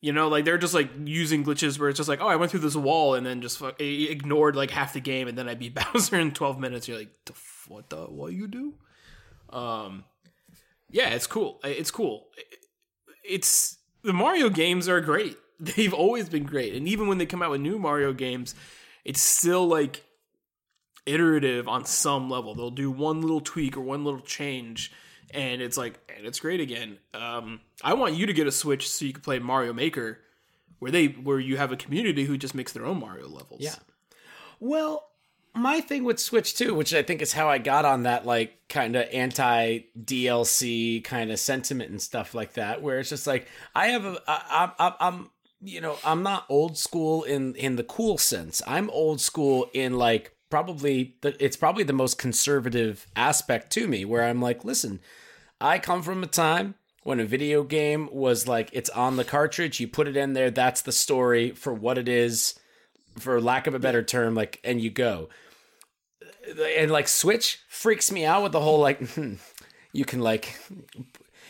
You 0.00 0.12
know, 0.12 0.28
like 0.28 0.44
they're 0.44 0.58
just 0.58 0.74
like 0.74 0.90
using 1.04 1.44
glitches 1.44 1.78
where 1.78 1.88
it's 1.88 1.96
just 1.96 2.08
like, 2.08 2.20
oh, 2.20 2.26
I 2.26 2.36
went 2.36 2.50
through 2.50 2.60
this 2.60 2.74
wall 2.74 3.14
and 3.14 3.24
then 3.24 3.40
just 3.40 3.58
fuck, 3.58 3.80
ignored 3.80 4.56
like 4.56 4.70
half 4.70 4.92
the 4.92 5.00
game 5.00 5.28
and 5.28 5.38
then 5.38 5.48
I 5.48 5.54
beat 5.54 5.74
Bowser 5.74 6.18
in 6.18 6.32
12 6.32 6.58
minutes. 6.58 6.88
You're 6.88 6.98
like, 6.98 7.12
the 7.24 7.32
f- 7.32 7.66
what 7.68 7.88
the 7.88 8.04
what 8.06 8.32
you 8.32 8.48
do? 8.48 8.74
Um, 9.52 10.04
yeah, 10.90 11.10
it's 11.10 11.26
cool. 11.26 11.60
It's 11.62 11.90
cool 11.90 12.28
it's 13.22 13.78
the 14.02 14.12
Mario 14.12 14.48
games 14.48 14.88
are 14.88 15.00
great. 15.00 15.38
They've 15.60 15.94
always 15.94 16.28
been 16.28 16.44
great, 16.44 16.74
and 16.74 16.88
even 16.88 17.06
when 17.06 17.18
they 17.18 17.26
come 17.26 17.42
out 17.42 17.50
with 17.50 17.60
new 17.60 17.78
Mario 17.78 18.12
games, 18.12 18.54
it's 19.04 19.20
still 19.20 19.66
like 19.66 20.02
iterative 21.06 21.68
on 21.68 21.84
some 21.84 22.28
level. 22.28 22.54
They'll 22.54 22.70
do 22.70 22.90
one 22.90 23.20
little 23.20 23.40
tweak 23.40 23.76
or 23.76 23.80
one 23.80 24.04
little 24.04 24.20
change, 24.20 24.90
and 25.30 25.62
it's 25.62 25.76
like, 25.76 26.00
and 26.16 26.26
it's 26.26 26.40
great 26.40 26.60
again. 26.60 26.98
Um, 27.14 27.60
I 27.82 27.94
want 27.94 28.14
you 28.14 28.26
to 28.26 28.32
get 28.32 28.48
a 28.48 28.52
Switch 28.52 28.88
so 28.90 29.04
you 29.04 29.12
can 29.12 29.22
play 29.22 29.38
Mario 29.38 29.72
Maker, 29.72 30.18
where 30.80 30.90
they 30.90 31.06
where 31.06 31.38
you 31.38 31.56
have 31.58 31.70
a 31.70 31.76
community 31.76 32.24
who 32.24 32.36
just 32.36 32.56
makes 32.56 32.72
their 32.72 32.84
own 32.84 32.98
Mario 32.98 33.28
levels. 33.28 33.60
Yeah. 33.60 33.76
Well, 34.58 35.08
my 35.54 35.80
thing 35.80 36.04
with 36.04 36.18
Switch 36.18 36.54
too, 36.54 36.74
which 36.74 36.94
I 36.94 37.02
think 37.02 37.20
is 37.20 37.32
how 37.32 37.48
I 37.48 37.58
got 37.58 37.84
on 37.84 38.04
that 38.04 38.26
like 38.26 38.68
kind 38.68 38.96
of 38.96 39.08
anti 39.12 39.80
DLC 40.00 41.04
kind 41.04 41.30
of 41.30 41.38
sentiment 41.38 41.90
and 41.90 42.00
stuff 42.00 42.34
like 42.34 42.54
that, 42.54 42.82
where 42.82 42.98
it's 42.98 43.10
just 43.10 43.26
like 43.26 43.46
I 43.74 43.88
have 43.88 44.04
a 44.04 44.18
I, 44.26 44.72
I, 44.78 44.94
I'm 45.00 45.30
you 45.62 45.80
know 45.80 45.98
I'm 46.04 46.22
not 46.22 46.46
old 46.48 46.78
school 46.78 47.22
in 47.22 47.54
in 47.56 47.76
the 47.76 47.84
cool 47.84 48.18
sense. 48.18 48.62
I'm 48.66 48.88
old 48.90 49.20
school 49.20 49.68
in 49.74 49.98
like 49.98 50.34
probably 50.48 51.16
the, 51.20 51.36
it's 51.42 51.56
probably 51.56 51.84
the 51.84 51.92
most 51.92 52.18
conservative 52.18 53.06
aspect 53.14 53.72
to 53.72 53.86
me, 53.86 54.04
where 54.04 54.24
I'm 54.24 54.40
like, 54.40 54.64
listen, 54.64 55.00
I 55.60 55.78
come 55.78 56.02
from 56.02 56.22
a 56.22 56.26
time 56.26 56.76
when 57.02 57.20
a 57.20 57.24
video 57.24 57.62
game 57.62 58.08
was 58.12 58.48
like 58.48 58.70
it's 58.72 58.90
on 58.90 59.16
the 59.16 59.24
cartridge, 59.24 59.80
you 59.80 59.88
put 59.88 60.08
it 60.08 60.16
in 60.16 60.32
there, 60.32 60.50
that's 60.50 60.82
the 60.82 60.92
story 60.92 61.50
for 61.50 61.74
what 61.74 61.98
it 61.98 62.08
is 62.08 62.54
for 63.18 63.40
lack 63.40 63.66
of 63.66 63.74
a 63.74 63.78
better 63.78 64.02
term, 64.02 64.34
like, 64.34 64.60
and 64.64 64.80
you 64.80 64.90
go. 64.90 65.28
And 66.76 66.90
like 66.90 67.08
Switch 67.08 67.60
freaks 67.68 68.10
me 68.10 68.24
out 68.24 68.42
with 68.42 68.52
the 68.52 68.60
whole 68.60 68.80
like, 68.80 69.00
hmm, 69.10 69.34
you 69.92 70.04
can 70.04 70.20
like, 70.20 70.58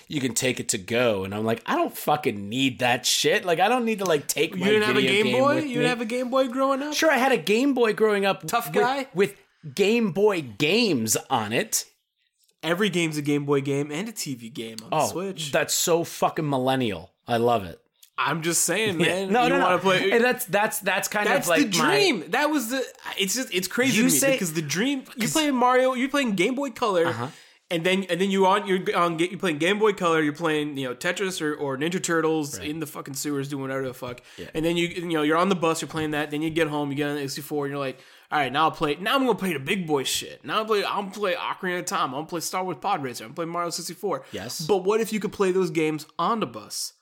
you 0.09 0.21
can 0.21 0.35
take 0.35 0.61
it 0.61 0.69
to 0.71 0.79
go, 0.79 1.25
and 1.25 1.35
I'm 1.35 1.45
like, 1.45 1.63
I 1.67 1.77
don't 1.77 1.97
fucking 1.97 2.49
need 2.49 2.81
that 2.81 3.07
shit. 3.07 3.45
Like, 3.45 3.59
I 3.61 3.69
don't 3.69 3.85
need 3.85 4.01
to 4.01 4.05
like 4.05 4.27
take 4.27 4.55
my 4.57 4.67
You 4.67 4.73
didn't 4.73 4.87
have 4.89 4.97
a 4.97 5.03
Game 5.03 5.25
game 5.27 5.39
Boy. 5.41 5.59
You 5.61 5.75
didn't 5.77 5.89
have 5.89 6.01
a 6.01 6.05
Game 6.07 6.31
Boy 6.31 6.49
growing 6.49 6.83
up. 6.83 6.95
Sure, 6.95 7.11
I 7.11 7.17
had 7.17 7.33
a 7.33 7.39
Game 7.39 7.73
Boy 7.75 7.95
growing 7.95 8.27
up. 8.27 8.47
Tough 8.47 8.67
with- 8.67 8.75
guy? 8.75 9.07
with 9.15 9.35
Game 9.75 10.13
Boy 10.13 10.43
games 10.43 11.17
on 11.31 11.53
it. 11.53 11.87
Every 12.63 12.91
game's 12.91 13.17
a 13.17 13.23
Game 13.23 13.45
Boy 13.45 13.61
game 13.61 13.91
and 13.91 14.09
a 14.09 14.13
TV 14.13 14.53
game 14.53 14.77
on 14.85 14.91
the 14.91 14.97
Oh, 14.97 15.09
Switch. 15.09 15.51
that's 15.51 15.75
so 15.75 16.05
fucking 16.05 16.49
millennial. 16.49 17.11
I 17.27 17.39
love 17.39 17.65
it. 17.65 17.81
I'm 18.19 18.43
just 18.43 18.65
saying, 18.65 18.99
man. 18.99 19.33
no, 19.33 19.45
you 19.45 19.49
no, 19.49 19.59
no. 19.59 19.79
play? 19.79 20.13
And 20.13 20.23
that's 20.23 20.45
that's 20.45 20.79
that's 20.81 21.09
kind 21.09 21.27
That's 21.27 21.47
of 21.47 21.51
like 21.51 21.71
the 21.73 21.79
my- 21.79 21.97
dream. 21.97 22.25
That 22.31 22.51
was 22.51 22.69
the. 22.71 22.85
It's 23.19 23.35
just 23.35 23.53
it's 23.53 23.67
crazy 23.69 23.97
You 23.97 24.03
to 24.09 24.13
me 24.13 24.19
say- 24.19 24.33
because 24.33 24.53
the 24.53 24.63
dream. 24.63 25.05
You 25.17 25.29
playing 25.29 25.55
Mario. 25.57 25.95
You're 25.95 26.09
playing 26.11 26.33
Game 26.37 26.55
Boy 26.55 26.71
Color, 26.71 27.07
Uh-huh. 27.07 27.29
and 27.71 27.85
then 27.85 28.05
and 28.11 28.21
then 28.21 28.31
you 28.31 28.47
on 28.47 28.67
you're 28.67 28.95
on 28.95 29.19
you're 29.19 29.39
playing 29.39 29.59
Game 29.59 29.79
Boy 29.79 29.93
Color. 29.95 30.21
You're 30.23 30.35
playing 30.35 30.77
you 30.77 30.89
know 30.89 30.95
Tetris 30.95 31.41
or, 31.41 31.55
or 31.55 31.77
Ninja 31.79 32.01
Turtles 32.03 32.59
in 32.59 32.81
the 32.81 32.87
fucking 32.87 33.15
sewers 33.15 33.49
doing 33.49 33.63
whatever 33.63 33.87
the 33.89 33.95
fuck. 33.95 34.21
And 34.55 34.63
then 34.65 34.77
you 34.77 34.89
you 34.89 35.07
know 35.07 35.23
you're 35.23 35.39
on 35.39 35.49
the 35.49 35.57
bus. 35.57 35.81
You're 35.81 35.89
playing 35.89 36.11
that. 36.11 36.31
Then 36.31 36.43
you 36.43 36.51
get 36.51 36.69
home. 36.69 36.91
You 36.91 36.97
get 36.97 37.09
on 37.09 37.15
the 37.17 37.23
64, 37.23 37.65
and 37.67 37.73
you're 37.73 37.81
like. 37.81 37.99
All 38.31 38.39
right, 38.39 38.51
now 38.51 38.63
I'll 38.65 38.71
play. 38.71 38.95
Now 38.95 39.15
I'm 39.15 39.27
gonna 39.27 39.35
play 39.35 39.53
the 39.53 39.59
big 39.59 39.87
boy 39.87 40.05
shit. 40.05 40.43
Now 40.43 40.61
I'm 40.61 40.67
play. 40.67 40.83
I'm 40.83 41.11
play 41.11 41.35
Ocarina 41.35 41.81
of 41.81 41.85
Time. 41.85 42.15
I'm 42.15 42.21
gonna 42.21 42.27
play 42.27 42.41
Star 42.41 42.65
Wars 42.65 42.79
Pod 42.81 43.03
Racer. 43.03 43.27
I'm 43.27 43.35
playing 43.35 43.51
Mario 43.51 43.69
64. 43.69 44.25
Yes. 44.33 44.63
But 44.67 44.85
what 44.85 45.03
if 45.03 45.13
you 45.13 45.21
could 45.21 45.33
play 45.33 45.53
those 45.53 45.69
games 45.69 46.07
on 46.19 46.41
the 46.41 46.47
bus? 46.47 46.95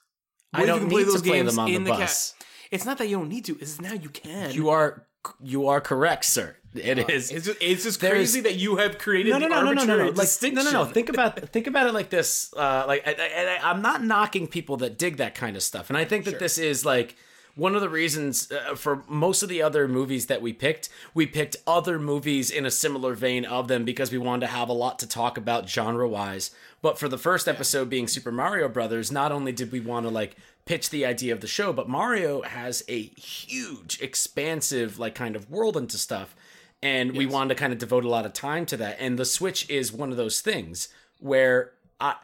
What 0.51 0.63
I 0.63 0.65
don't 0.65 0.87
need 0.87 1.05
to 1.05 1.19
play 1.19 1.41
them 1.41 1.59
on 1.59 1.71
the 1.71 1.91
ca- 1.91 1.97
bus. 1.97 2.35
it's 2.71 2.85
not 2.85 2.97
that 2.97 3.07
you 3.07 3.17
don't 3.17 3.29
need 3.29 3.45
to. 3.45 3.57
It's 3.59 3.79
now 3.79 3.93
you 3.93 4.09
can. 4.09 4.51
You 4.51 4.69
are 4.69 5.07
you 5.41 5.67
are 5.67 5.81
correct, 5.81 6.25
sir. 6.25 6.57
It 6.73 7.09
is. 7.09 7.31
It's 7.31 7.45
just, 7.45 7.57
it's 7.61 7.83
just 7.83 7.99
crazy 7.99 8.41
that 8.41 8.55
you 8.55 8.77
have 8.77 8.97
created 8.97 9.31
no, 9.31 9.39
no, 9.39 9.49
the 9.49 9.55
no, 9.55 9.61
no, 9.61 9.73
no, 9.73 9.83
no, 9.83 9.97
no. 10.05 10.11
Like, 10.11 10.29
no, 10.53 10.63
no, 10.63 10.71
no. 10.71 10.85
Think 10.85 11.09
about 11.13 11.49
think 11.49 11.67
about 11.67 11.87
it 11.87 11.93
like 11.93 12.09
this. 12.09 12.53
Uh, 12.55 12.85
like, 12.87 13.05
I, 13.05 13.11
I, 13.11 13.57
I, 13.57 13.69
I'm 13.69 13.81
not 13.81 14.03
knocking 14.03 14.47
people 14.47 14.77
that 14.77 14.97
dig 14.97 15.17
that 15.17 15.35
kind 15.35 15.55
of 15.55 15.63
stuff, 15.63 15.89
and 15.89 15.97
I 15.97 16.05
think 16.05 16.25
that 16.25 16.39
this 16.39 16.57
is 16.57 16.85
like 16.85 17.15
one 17.55 17.75
of 17.75 17.81
the 17.81 17.89
reasons 17.89 18.51
uh, 18.51 18.75
for 18.75 19.03
most 19.07 19.43
of 19.43 19.49
the 19.49 19.61
other 19.61 19.87
movies 19.87 20.27
that 20.27 20.41
we 20.41 20.53
picked. 20.53 20.89
We 21.13 21.25
picked 21.25 21.57
other 21.67 21.99
movies 21.99 22.49
in 22.51 22.65
a 22.65 22.71
similar 22.71 23.13
vein 23.13 23.45
of 23.45 23.67
them 23.67 23.85
because 23.85 24.11
we 24.11 24.17
wanted 24.17 24.47
to 24.47 24.53
have 24.53 24.69
a 24.69 24.73
lot 24.73 24.99
to 24.99 25.07
talk 25.07 25.37
about 25.37 25.69
genre 25.69 26.07
wise. 26.07 26.51
But 26.81 26.97
for 26.97 27.07
the 27.07 27.17
first 27.17 27.47
episode 27.47 27.89
being 27.89 28.07
Super 28.07 28.31
Mario 28.31 28.67
Brothers, 28.67 29.11
not 29.11 29.31
only 29.31 29.51
did 29.51 29.71
we 29.71 29.79
want 29.79 30.05
to 30.05 30.09
like 30.09 30.35
pitch 30.65 30.89
the 30.89 31.05
idea 31.05 31.33
of 31.33 31.41
the 31.41 31.47
show, 31.47 31.73
but 31.73 31.89
Mario 31.89 32.41
has 32.41 32.83
a 32.87 33.01
huge, 33.01 34.01
expansive 34.01 34.99
like 34.99 35.15
kind 35.15 35.35
of 35.35 35.49
world 35.49 35.77
into 35.77 35.97
stuff 35.97 36.35
and 36.83 37.15
we 37.15 37.25
wanted 37.25 37.49
to 37.49 37.59
kind 37.59 37.73
of 37.73 37.79
devote 37.79 38.05
a 38.05 38.09
lot 38.09 38.25
of 38.25 38.33
time 38.33 38.65
to 38.65 38.77
that 38.77 38.97
and 38.99 39.17
the 39.17 39.25
switch 39.25 39.69
is 39.69 39.91
one 39.91 40.11
of 40.11 40.17
those 40.17 40.41
things 40.41 40.89
where 41.19 41.71
i 41.99 42.15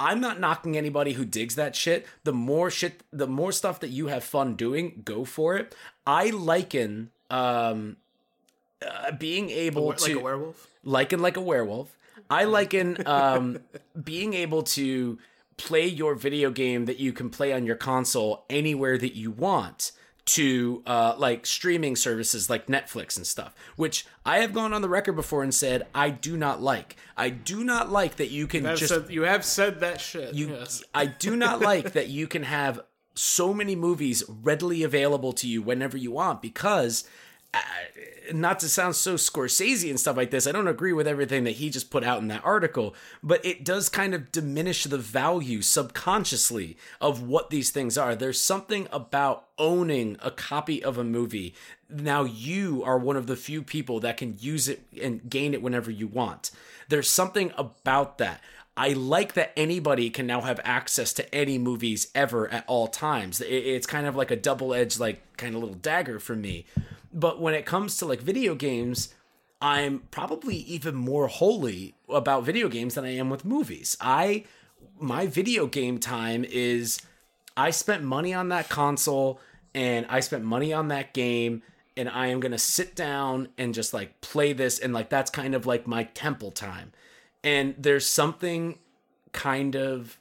i'm 0.00 0.20
not 0.20 0.40
knocking 0.40 0.76
anybody 0.76 1.12
who 1.12 1.24
digs 1.24 1.54
that 1.54 1.76
shit 1.76 2.06
the 2.24 2.32
more 2.32 2.70
shit 2.70 3.02
the 3.12 3.26
more 3.26 3.52
stuff 3.52 3.78
that 3.78 3.90
you 3.90 4.08
have 4.08 4.24
fun 4.24 4.54
doing 4.54 5.02
go 5.04 5.24
for 5.24 5.56
it 5.56 5.74
i 6.06 6.30
liken 6.30 7.10
um 7.30 7.96
uh, 8.82 9.12
being 9.12 9.50
able 9.50 9.88
like 9.88 9.98
to 9.98 10.18
a 10.18 10.22
werewolf. 10.22 10.68
liken 10.84 11.20
like 11.20 11.36
a 11.36 11.40
werewolf. 11.40 11.96
I 12.28 12.44
liken 12.44 12.96
um, 13.06 13.58
being 14.02 14.34
able 14.34 14.62
to 14.62 15.18
play 15.56 15.86
your 15.86 16.14
video 16.14 16.50
game 16.50 16.86
that 16.86 16.98
you 16.98 17.12
can 17.12 17.28
play 17.28 17.52
on 17.52 17.66
your 17.66 17.76
console 17.76 18.44
anywhere 18.48 18.96
that 18.96 19.14
you 19.14 19.30
want 19.30 19.92
to 20.26 20.82
uh, 20.86 21.14
like 21.18 21.46
streaming 21.46 21.96
services 21.96 22.48
like 22.48 22.66
Netflix 22.66 23.16
and 23.16 23.26
stuff, 23.26 23.54
which 23.76 24.06
I 24.24 24.38
have 24.38 24.52
gone 24.52 24.72
on 24.72 24.82
the 24.82 24.88
record 24.88 25.14
before 25.16 25.42
and 25.42 25.54
said 25.54 25.86
I 25.94 26.10
do 26.10 26.36
not 26.36 26.62
like. 26.62 26.96
I 27.16 27.30
do 27.30 27.64
not 27.64 27.90
like 27.90 28.16
that 28.16 28.30
you 28.30 28.46
can 28.46 28.66
I've 28.66 28.78
just 28.78 28.92
said- 28.92 29.10
you 29.10 29.22
have 29.22 29.44
said 29.44 29.80
that 29.80 30.00
shit. 30.00 30.34
you, 30.34 30.48
yes. 30.50 30.82
I 30.94 31.06
do 31.06 31.36
not 31.36 31.60
like 31.70 31.92
that 31.92 32.08
you 32.08 32.26
can 32.26 32.44
have 32.44 32.80
so 33.14 33.52
many 33.52 33.74
movies 33.76 34.22
readily 34.28 34.82
available 34.82 35.32
to 35.34 35.48
you 35.48 35.60
whenever 35.62 35.96
you 35.96 36.12
want 36.12 36.40
because 36.40 37.08
Uh, 37.52 37.58
not 38.32 38.60
to 38.60 38.68
sound 38.68 38.94
so 38.94 39.14
Scorsese 39.14 39.90
and 39.90 39.98
stuff 39.98 40.16
like 40.16 40.30
this, 40.30 40.46
I 40.46 40.52
don't 40.52 40.68
agree 40.68 40.92
with 40.92 41.08
everything 41.08 41.44
that 41.44 41.52
he 41.52 41.68
just 41.68 41.90
put 41.90 42.04
out 42.04 42.20
in 42.20 42.28
that 42.28 42.44
article, 42.44 42.94
but 43.22 43.44
it 43.44 43.64
does 43.64 43.88
kind 43.88 44.14
of 44.14 44.30
diminish 44.30 44.84
the 44.84 44.98
value 44.98 45.60
subconsciously 45.62 46.76
of 47.00 47.22
what 47.22 47.50
these 47.50 47.70
things 47.70 47.98
are. 47.98 48.14
There's 48.14 48.40
something 48.40 48.86
about 48.92 49.46
owning 49.58 50.16
a 50.22 50.30
copy 50.30 50.82
of 50.82 50.96
a 50.96 51.04
movie. 51.04 51.54
Now 51.88 52.22
you 52.22 52.84
are 52.84 52.98
one 52.98 53.16
of 53.16 53.26
the 53.26 53.36
few 53.36 53.62
people 53.62 53.98
that 54.00 54.16
can 54.16 54.36
use 54.38 54.68
it 54.68 54.82
and 55.00 55.28
gain 55.28 55.52
it 55.52 55.62
whenever 55.62 55.90
you 55.90 56.06
want. 56.06 56.52
There's 56.88 57.08
something 57.08 57.52
about 57.56 58.18
that. 58.18 58.40
I 58.76 58.90
like 58.90 59.34
that 59.34 59.52
anybody 59.56 60.08
can 60.08 60.26
now 60.26 60.42
have 60.42 60.60
access 60.64 61.12
to 61.14 61.34
any 61.34 61.58
movies 61.58 62.10
ever 62.14 62.48
at 62.48 62.64
all 62.66 62.86
times. 62.86 63.40
It's 63.40 63.86
kind 63.86 64.06
of 64.06 64.14
like 64.16 64.30
a 64.30 64.36
double 64.36 64.72
edged, 64.72 65.00
like 65.00 65.36
kind 65.36 65.54
of 65.54 65.60
little 65.60 65.76
dagger 65.76 66.18
for 66.18 66.36
me. 66.36 66.64
But 67.12 67.40
when 67.40 67.54
it 67.54 67.66
comes 67.66 67.96
to 67.98 68.06
like 68.06 68.20
video 68.20 68.54
games, 68.54 69.14
I'm 69.60 70.00
probably 70.10 70.56
even 70.56 70.94
more 70.94 71.26
holy 71.26 71.94
about 72.08 72.44
video 72.44 72.68
games 72.68 72.94
than 72.94 73.04
I 73.04 73.14
am 73.16 73.30
with 73.30 73.44
movies. 73.44 73.96
I 74.00 74.44
my 74.98 75.26
video 75.26 75.66
game 75.66 75.98
time 75.98 76.44
is 76.44 77.00
I 77.56 77.70
spent 77.70 78.02
money 78.02 78.32
on 78.32 78.48
that 78.48 78.68
console 78.68 79.40
and 79.74 80.06
I 80.08 80.20
spent 80.20 80.44
money 80.44 80.72
on 80.72 80.88
that 80.88 81.12
game 81.12 81.62
and 81.96 82.08
I 82.08 82.28
am 82.28 82.40
going 82.40 82.52
to 82.52 82.58
sit 82.58 82.94
down 82.94 83.48
and 83.58 83.74
just 83.74 83.92
like 83.92 84.20
play 84.20 84.52
this 84.52 84.78
and 84.78 84.94
like 84.94 85.10
that's 85.10 85.30
kind 85.30 85.54
of 85.54 85.66
like 85.66 85.86
my 85.86 86.04
temple 86.04 86.50
time. 86.50 86.92
And 87.44 87.74
there's 87.78 88.06
something 88.06 88.78
kind 89.32 89.76
of 89.76 90.18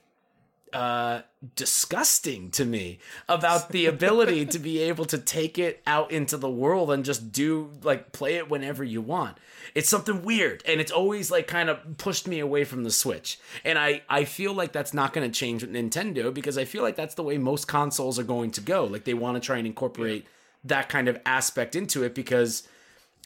uh 0.73 1.21
disgusting 1.55 2.51
to 2.51 2.65
me 2.65 2.99
about 3.29 3.69
the 3.69 3.85
ability 3.85 4.45
to 4.45 4.59
be 4.59 4.79
able 4.79 5.05
to 5.05 5.17
take 5.17 5.57
it 5.57 5.81
out 5.87 6.11
into 6.11 6.35
the 6.35 6.49
world 6.49 6.91
and 6.91 7.05
just 7.05 7.31
do 7.31 7.71
like 7.81 8.11
play 8.11 8.35
it 8.35 8.49
whenever 8.49 8.83
you 8.83 9.01
want. 9.01 9.37
It's 9.73 9.87
something 9.87 10.23
weird 10.23 10.61
and 10.65 10.81
it's 10.81 10.91
always 10.91 11.31
like 11.31 11.47
kind 11.47 11.69
of 11.69 11.97
pushed 11.97 12.27
me 12.27 12.39
away 12.39 12.65
from 12.65 12.83
the 12.83 12.91
switch. 12.91 13.39
And 13.63 13.79
i 13.79 14.01
i 14.09 14.25
feel 14.25 14.53
like 14.53 14.73
that's 14.73 14.93
not 14.93 15.13
going 15.13 15.29
to 15.29 15.39
change 15.39 15.63
with 15.63 15.71
nintendo 15.71 16.33
because 16.33 16.57
i 16.57 16.65
feel 16.65 16.83
like 16.83 16.97
that's 16.97 17.15
the 17.15 17.23
way 17.23 17.37
most 17.37 17.67
consoles 17.67 18.19
are 18.19 18.23
going 18.23 18.51
to 18.51 18.61
go. 18.61 18.83
Like 18.83 19.05
they 19.05 19.13
want 19.13 19.35
to 19.35 19.45
try 19.45 19.57
and 19.57 19.67
incorporate 19.67 20.25
that 20.65 20.89
kind 20.89 21.07
of 21.07 21.21
aspect 21.25 21.73
into 21.73 22.03
it 22.03 22.13
because 22.13 22.67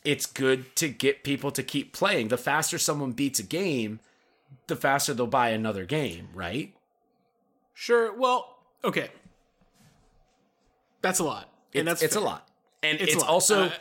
it's 0.05 0.27
good 0.27 0.75
to 0.75 0.87
get 0.87 1.23
people 1.23 1.49
to 1.49 1.63
keep 1.63 1.93
playing. 1.93 2.27
The 2.27 2.37
faster 2.37 2.77
someone 2.77 3.13
beats 3.13 3.39
a 3.39 3.43
game 3.43 3.99
the 4.67 4.75
faster 4.75 5.13
they'll 5.13 5.27
buy 5.27 5.49
another 5.49 5.85
game 5.85 6.29
right 6.33 6.75
Sure. 7.73 8.13
Well, 8.15 8.57
okay. 8.83 9.09
That's 11.01 11.19
a 11.19 11.23
lot. 11.23 11.49
And 11.73 11.87
It's, 11.87 12.01
that's 12.01 12.03
it's 12.03 12.15
a 12.15 12.19
lot, 12.21 12.47
and 12.83 12.99
It's 13.01 13.13
it's, 13.13 13.21
lot. 13.21 13.29
also 13.29 13.63
Uh, 13.65 13.71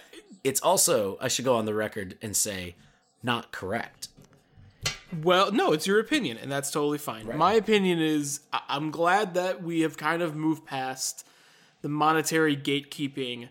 it's 0.45 0.61
also 0.63 1.19
I 1.21 1.29
should 1.29 1.45
go 1.45 1.57
on 1.57 1.67
the 1.67 1.75
record 1.75 2.17
and 2.23 2.35
say 2.37 2.75
not 3.23 3.53
correct. 3.53 4.09
Well, 5.23 5.53
no, 5.53 5.73
it's 5.73 5.87
your 5.87 6.01
opinion, 6.01 6.39
and 6.39 6.51
that's 6.51 6.71
totally 6.71 6.97
fine. 6.97 7.37
My 7.37 7.53
opinion 7.53 8.01
is 8.01 8.41
I- 8.53 8.63
I'm 8.69 8.91
glad 8.91 9.35
that 9.35 9.63
we 9.63 9.83
have 9.83 9.99
kind 9.99 10.23
of 10.23 10.35
moved 10.35 10.65
past 10.65 11.27
the 11.83 11.91
monetary 11.91 12.57
gatekeeping 12.57 13.51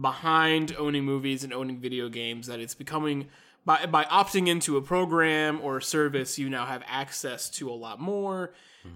behind 0.00 0.74
owning 0.78 1.04
movies 1.04 1.42
and 1.42 1.52
owning 1.52 1.80
video 1.80 2.08
games. 2.08 2.46
That 2.46 2.60
it's 2.60 2.76
becoming 2.76 3.26
by 3.66 3.84
by 3.86 4.04
opting 4.04 4.46
into 4.46 4.76
a 4.76 4.80
program 4.80 5.60
or 5.60 5.78
a 5.78 5.82
service, 5.82 6.38
you 6.38 6.48
now 6.48 6.66
have 6.66 6.84
access 6.86 7.50
to 7.50 7.68
a 7.68 7.74
lot 7.74 7.98
more. 8.00 8.52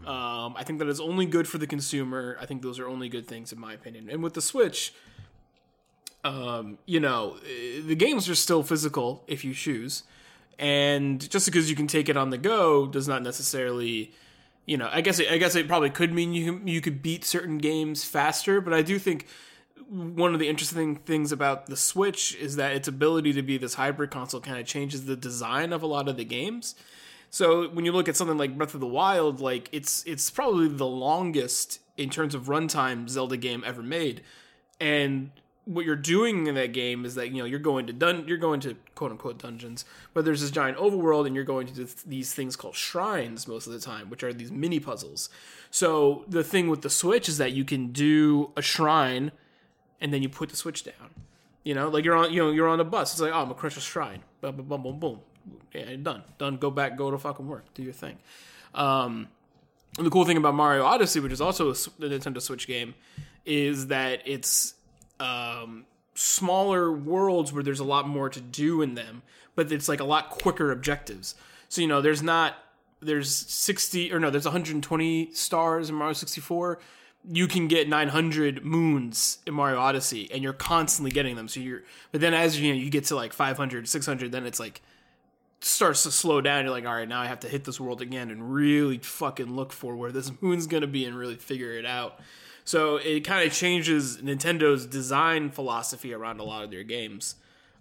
Um, 0.06 0.54
I 0.56 0.64
think 0.64 0.78
that 0.80 0.88
is 0.88 1.00
only 1.00 1.26
good 1.26 1.46
for 1.46 1.58
the 1.58 1.66
consumer. 1.66 2.36
I 2.40 2.46
think 2.46 2.62
those 2.62 2.78
are 2.78 2.88
only 2.88 3.08
good 3.08 3.26
things, 3.26 3.52
in 3.52 3.60
my 3.60 3.72
opinion. 3.72 4.08
And 4.10 4.22
with 4.22 4.34
the 4.34 4.40
Switch, 4.40 4.92
um, 6.24 6.78
you 6.86 7.00
know, 7.00 7.36
the 7.44 7.94
games 7.94 8.28
are 8.28 8.34
still 8.34 8.62
physical 8.62 9.22
if 9.26 9.44
you 9.44 9.54
choose. 9.54 10.02
And 10.58 11.28
just 11.30 11.46
because 11.46 11.68
you 11.70 11.76
can 11.76 11.86
take 11.86 12.08
it 12.08 12.16
on 12.16 12.30
the 12.30 12.38
go 12.38 12.86
does 12.86 13.06
not 13.06 13.22
necessarily, 13.22 14.12
you 14.64 14.76
know, 14.76 14.88
I 14.90 15.02
guess 15.02 15.18
it, 15.20 15.30
I 15.30 15.38
guess 15.38 15.54
it 15.54 15.68
probably 15.68 15.90
could 15.90 16.12
mean 16.12 16.32
you 16.32 16.60
you 16.64 16.80
could 16.80 17.02
beat 17.02 17.24
certain 17.24 17.58
games 17.58 18.04
faster. 18.04 18.60
But 18.60 18.72
I 18.72 18.82
do 18.82 18.98
think 18.98 19.26
one 19.88 20.34
of 20.34 20.40
the 20.40 20.48
interesting 20.48 20.96
things 20.96 21.30
about 21.30 21.66
the 21.66 21.76
Switch 21.76 22.34
is 22.36 22.56
that 22.56 22.72
its 22.72 22.88
ability 22.88 23.32
to 23.34 23.42
be 23.42 23.58
this 23.58 23.74
hybrid 23.74 24.10
console 24.10 24.40
kind 24.40 24.58
of 24.58 24.66
changes 24.66 25.04
the 25.04 25.16
design 25.16 25.72
of 25.72 25.82
a 25.82 25.86
lot 25.86 26.08
of 26.08 26.16
the 26.16 26.24
games. 26.24 26.74
So 27.30 27.68
when 27.68 27.84
you 27.84 27.92
look 27.92 28.08
at 28.08 28.16
something 28.16 28.38
like 28.38 28.56
Breath 28.56 28.74
of 28.74 28.80
the 28.80 28.86
Wild, 28.86 29.40
like 29.40 29.68
it's 29.72 30.04
it's 30.04 30.30
probably 30.30 30.68
the 30.68 30.86
longest 30.86 31.80
in 31.96 32.10
terms 32.10 32.34
of 32.34 32.44
runtime 32.44 33.08
Zelda 33.08 33.36
game 33.36 33.62
ever 33.66 33.82
made, 33.82 34.22
and 34.80 35.30
what 35.66 35.84
you're 35.84 35.96
doing 35.96 36.46
in 36.46 36.54
that 36.54 36.72
game 36.72 37.04
is 37.04 37.16
that 37.16 37.30
you 37.30 37.38
know 37.38 37.44
you're 37.44 37.58
going 37.58 37.88
to 37.88 37.92
dun 37.92 38.26
you're 38.28 38.38
going 38.38 38.60
to 38.60 38.76
quote 38.94 39.10
unquote 39.10 39.38
dungeons, 39.38 39.84
but 40.14 40.24
there's 40.24 40.40
this 40.40 40.50
giant 40.50 40.78
overworld, 40.78 41.26
and 41.26 41.34
you're 41.34 41.44
going 41.44 41.66
to 41.66 41.74
th- 41.74 42.04
these 42.06 42.32
things 42.32 42.54
called 42.54 42.76
shrines 42.76 43.46
most 43.48 43.66
of 43.66 43.72
the 43.72 43.80
time, 43.80 44.08
which 44.08 44.22
are 44.22 44.32
these 44.32 44.52
mini 44.52 44.78
puzzles. 44.78 45.28
So 45.70 46.24
the 46.28 46.44
thing 46.44 46.68
with 46.68 46.82
the 46.82 46.90
Switch 46.90 47.28
is 47.28 47.38
that 47.38 47.52
you 47.52 47.64
can 47.64 47.92
do 47.92 48.52
a 48.56 48.62
shrine, 48.62 49.32
and 50.00 50.14
then 50.14 50.22
you 50.22 50.28
put 50.28 50.50
the 50.50 50.56
Switch 50.56 50.84
down. 50.84 51.10
You 51.64 51.74
know, 51.74 51.88
like 51.88 52.04
you're 52.04 52.16
on 52.16 52.32
you 52.32 52.44
know 52.44 52.52
you're 52.52 52.68
on 52.68 52.78
a 52.78 52.84
bus. 52.84 53.12
It's 53.12 53.20
like 53.20 53.32
oh, 53.32 53.38
I'm 53.38 53.46
gonna 53.46 53.54
crush 53.54 53.76
a 53.76 53.80
shrine. 53.80 54.22
Boom, 54.40 54.56
boom, 54.56 54.82
boom, 54.82 55.00
boom. 55.00 55.20
Yeah, 55.72 55.96
done, 55.96 56.22
done. 56.38 56.56
Go 56.56 56.70
back, 56.70 56.96
go 56.96 57.10
to 57.10 57.18
fucking 57.18 57.46
work, 57.46 57.64
do 57.74 57.82
your 57.82 57.92
thing. 57.92 58.16
Um, 58.74 59.28
the 59.98 60.10
cool 60.10 60.24
thing 60.24 60.36
about 60.36 60.54
Mario 60.54 60.84
Odyssey, 60.84 61.20
which 61.20 61.32
is 61.32 61.40
also 61.40 61.70
a 61.70 61.74
Nintendo 61.74 62.40
Switch 62.40 62.66
game, 62.66 62.94
is 63.44 63.86
that 63.88 64.22
it's 64.24 64.74
um, 65.20 65.86
smaller 66.14 66.92
worlds 66.92 67.52
where 67.52 67.62
there's 67.62 67.80
a 67.80 67.84
lot 67.84 68.08
more 68.08 68.28
to 68.28 68.40
do 68.40 68.82
in 68.82 68.94
them, 68.94 69.22
but 69.54 69.70
it's 69.72 69.88
like 69.88 70.00
a 70.00 70.04
lot 70.04 70.30
quicker 70.30 70.70
objectives. 70.70 71.34
So 71.68 71.80
you 71.80 71.86
know, 71.86 72.00
there's 72.00 72.22
not 72.22 72.56
there's 73.00 73.34
60 73.34 74.12
or 74.12 74.20
no, 74.20 74.30
there's 74.30 74.44
120 74.44 75.32
stars 75.32 75.88
in 75.88 75.94
Mario 75.94 76.12
64. 76.12 76.78
You 77.28 77.48
can 77.48 77.66
get 77.66 77.88
900 77.88 78.64
moons 78.64 79.38
in 79.46 79.54
Mario 79.54 79.78
Odyssey, 79.78 80.30
and 80.32 80.42
you're 80.42 80.52
constantly 80.52 81.10
getting 81.10 81.34
them. 81.34 81.48
So 81.48 81.60
you're, 81.60 81.82
but 82.12 82.20
then 82.20 82.34
as 82.34 82.60
you 82.60 82.72
know, 82.72 82.78
you 82.78 82.88
get 82.88 83.04
to 83.04 83.16
like 83.16 83.32
500, 83.32 83.88
600, 83.88 84.30
then 84.30 84.46
it's 84.46 84.60
like 84.60 84.80
starts 85.66 86.04
to 86.04 86.10
slow 86.10 86.40
down. 86.40 86.64
You're 86.64 86.72
like, 86.72 86.86
all 86.86 86.94
right, 86.94 87.08
now 87.08 87.20
I 87.20 87.26
have 87.26 87.40
to 87.40 87.48
hit 87.48 87.64
this 87.64 87.80
world 87.80 88.00
again 88.00 88.30
and 88.30 88.52
really 88.52 88.98
fucking 88.98 89.54
look 89.54 89.72
for 89.72 89.96
where 89.96 90.12
this 90.12 90.30
moon's 90.40 90.66
gonna 90.66 90.86
be 90.86 91.04
and 91.04 91.16
really 91.16 91.36
figure 91.36 91.72
it 91.72 91.84
out. 91.84 92.20
So 92.64 92.96
it 92.96 93.20
kind 93.20 93.46
of 93.46 93.52
changes 93.52 94.18
Nintendo's 94.18 94.86
design 94.86 95.50
philosophy 95.50 96.12
around 96.12 96.40
a 96.40 96.44
lot 96.44 96.64
of 96.64 96.70
their 96.70 96.82
games, 96.82 97.36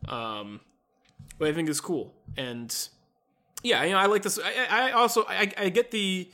um, 0.07 0.59
but 1.39 1.47
I 1.47 1.53
think 1.53 1.69
it's 1.69 1.79
cool. 1.79 2.13
And 2.37 2.75
yeah, 3.63 3.83
you 3.83 3.91
know, 3.91 3.97
I 3.97 4.05
like 4.05 4.21
this. 4.21 4.37
I, 4.37 4.89
I 4.89 4.91
also 4.91 5.25
I, 5.27 5.51
I 5.57 5.69
get 5.69 5.91
the 5.91 6.29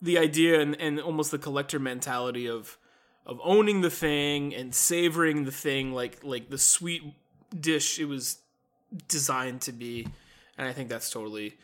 the 0.00 0.18
idea 0.18 0.60
and, 0.60 0.80
and 0.80 1.00
almost 1.00 1.30
the 1.30 1.38
collector 1.38 1.78
mentality 1.78 2.48
of 2.48 2.78
of 3.26 3.40
owning 3.42 3.80
the 3.80 3.90
thing 3.90 4.54
and 4.54 4.74
savoring 4.74 5.44
the 5.44 5.52
thing 5.52 5.92
like 5.92 6.22
like 6.22 6.50
the 6.50 6.58
sweet 6.58 7.02
dish 7.58 7.98
it 7.98 8.06
was 8.06 8.38
designed 9.08 9.60
to 9.62 9.72
be 9.72 10.06
and 10.58 10.66
i 10.68 10.72
think 10.72 10.88
that's 10.88 11.10
totally 11.10 11.56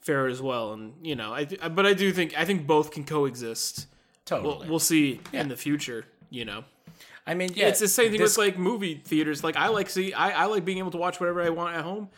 fair 0.00 0.26
as 0.28 0.40
well. 0.40 0.72
And 0.72 0.94
you 1.02 1.16
know 1.16 1.32
i 1.34 1.44
but 1.46 1.84
i 1.86 1.92
do 1.94 2.12
think 2.12 2.38
i 2.38 2.44
think 2.44 2.66
both 2.66 2.90
can 2.92 3.04
coexist. 3.04 3.86
Totally. 4.24 4.58
we'll, 4.58 4.68
we'll 4.68 4.78
see 4.78 5.20
in 5.32 5.48
the 5.48 5.56
future 5.56 6.04
you 6.30 6.44
know? 6.44 6.64
I 7.28 7.34
mean, 7.34 7.52
yeah, 7.54 7.68
it's 7.68 7.80
the 7.80 7.88
same 7.88 8.10
thing 8.10 8.20
this- 8.20 8.36
with 8.36 8.46
like 8.46 8.58
movie 8.58 8.94
theaters. 9.04 9.42
Like 9.44 9.56
i 9.56 9.68
like 9.68 9.88
see 9.90 10.12
I, 10.12 10.42
I 10.42 10.44
like 10.46 10.64
being 10.64 10.78
able 10.78 10.90
to 10.92 10.98
watch 10.98 11.18
whatever 11.20 11.42
i 11.42 11.48
want 11.50 11.76
at 11.76 11.82
home 11.84 12.08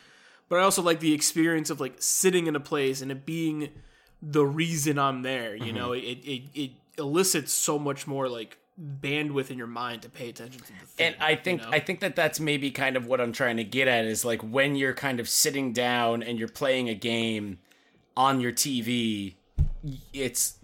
but 0.48 0.58
i 0.58 0.62
also 0.62 0.82
like 0.82 1.00
the 1.00 1.12
experience 1.14 1.70
of 1.70 1.80
like 1.80 1.94
sitting 1.98 2.46
in 2.46 2.56
a 2.56 2.60
place 2.60 3.00
and 3.02 3.10
it 3.10 3.24
being 3.26 3.70
the 4.22 4.44
reason 4.44 4.98
i'm 4.98 5.22
there 5.22 5.52
Mm-hmm. 5.54 5.64
you 5.64 5.72
know? 5.72 5.92
It, 5.92 6.00
it 6.00 6.42
it 6.54 6.70
elicits 6.98 7.52
so 7.52 7.78
much 7.78 8.06
more 8.06 8.28
like 8.28 8.58
bandwidth 8.78 9.50
in 9.50 9.58
your 9.58 9.66
mind 9.66 10.02
to 10.02 10.08
pay 10.08 10.28
attention 10.28 10.60
to 10.60 10.68
the 10.68 10.86
thing 10.86 11.06
and 11.06 11.16
I 11.20 11.34
think 11.34 11.62
you 11.62 11.66
know? 11.66 11.72
I 11.72 11.80
think 11.80 12.00
that 12.00 12.14
that's 12.14 12.38
maybe 12.38 12.70
kind 12.70 12.96
of 12.96 13.06
what 13.06 13.20
I'm 13.20 13.32
trying 13.32 13.56
to 13.56 13.64
get 13.64 13.88
at 13.88 14.04
is 14.04 14.24
like 14.24 14.40
when 14.42 14.76
you're 14.76 14.94
kind 14.94 15.18
of 15.18 15.28
sitting 15.28 15.72
down 15.72 16.22
and 16.22 16.38
you're 16.38 16.48
playing 16.48 16.88
a 16.88 16.94
game 16.94 17.58
on 18.16 18.40
your 18.40 18.52
TV, 18.52 19.34
it's 20.12 20.58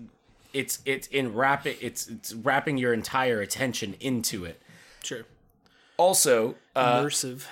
it's 0.53 0.79
it's 0.85 1.09
in 1.09 1.35
wrapping 1.35 1.77
it's 1.81 2.07
it's 2.07 2.33
wrapping 2.35 2.79
your 2.79 2.93
entire 2.93 3.41
attention 3.41 3.97
into 4.01 4.45
it. 4.45 4.61
sure 5.03 5.25
Also, 5.97 6.55
uh, 6.77 7.03
immersive 7.03 7.47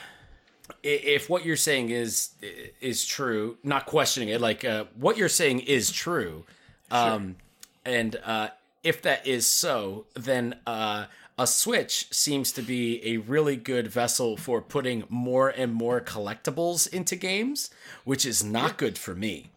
if 0.82 1.28
what 1.28 1.44
you're 1.44 1.56
saying 1.56 1.90
is 1.90 2.30
is 2.80 3.04
true, 3.04 3.56
not 3.62 3.86
questioning 3.86 4.28
it, 4.28 4.40
like 4.40 4.64
uh, 4.64 4.84
what 4.96 5.16
you're 5.16 5.28
saying 5.28 5.60
is 5.60 5.90
true, 5.90 6.44
um, 6.90 7.36
and 7.84 8.16
uh, 8.24 8.48
if 8.82 9.00
that 9.02 9.26
is 9.26 9.46
so, 9.46 10.06
then 10.14 10.56
uh, 10.66 11.06
a 11.38 11.46
Switch 11.46 12.12
seems 12.12 12.52
to 12.52 12.62
be 12.62 13.00
a 13.06 13.16
really 13.18 13.56
good 13.56 13.88
vessel 13.88 14.36
for 14.36 14.60
putting 14.60 15.04
more 15.08 15.48
and 15.48 15.72
more 15.72 16.00
collectibles 16.00 16.86
into 16.92 17.16
games, 17.16 17.70
which 18.04 18.26
is 18.26 18.42
not 18.44 18.76
good 18.76 18.98
for 18.98 19.14
me. 19.14 19.50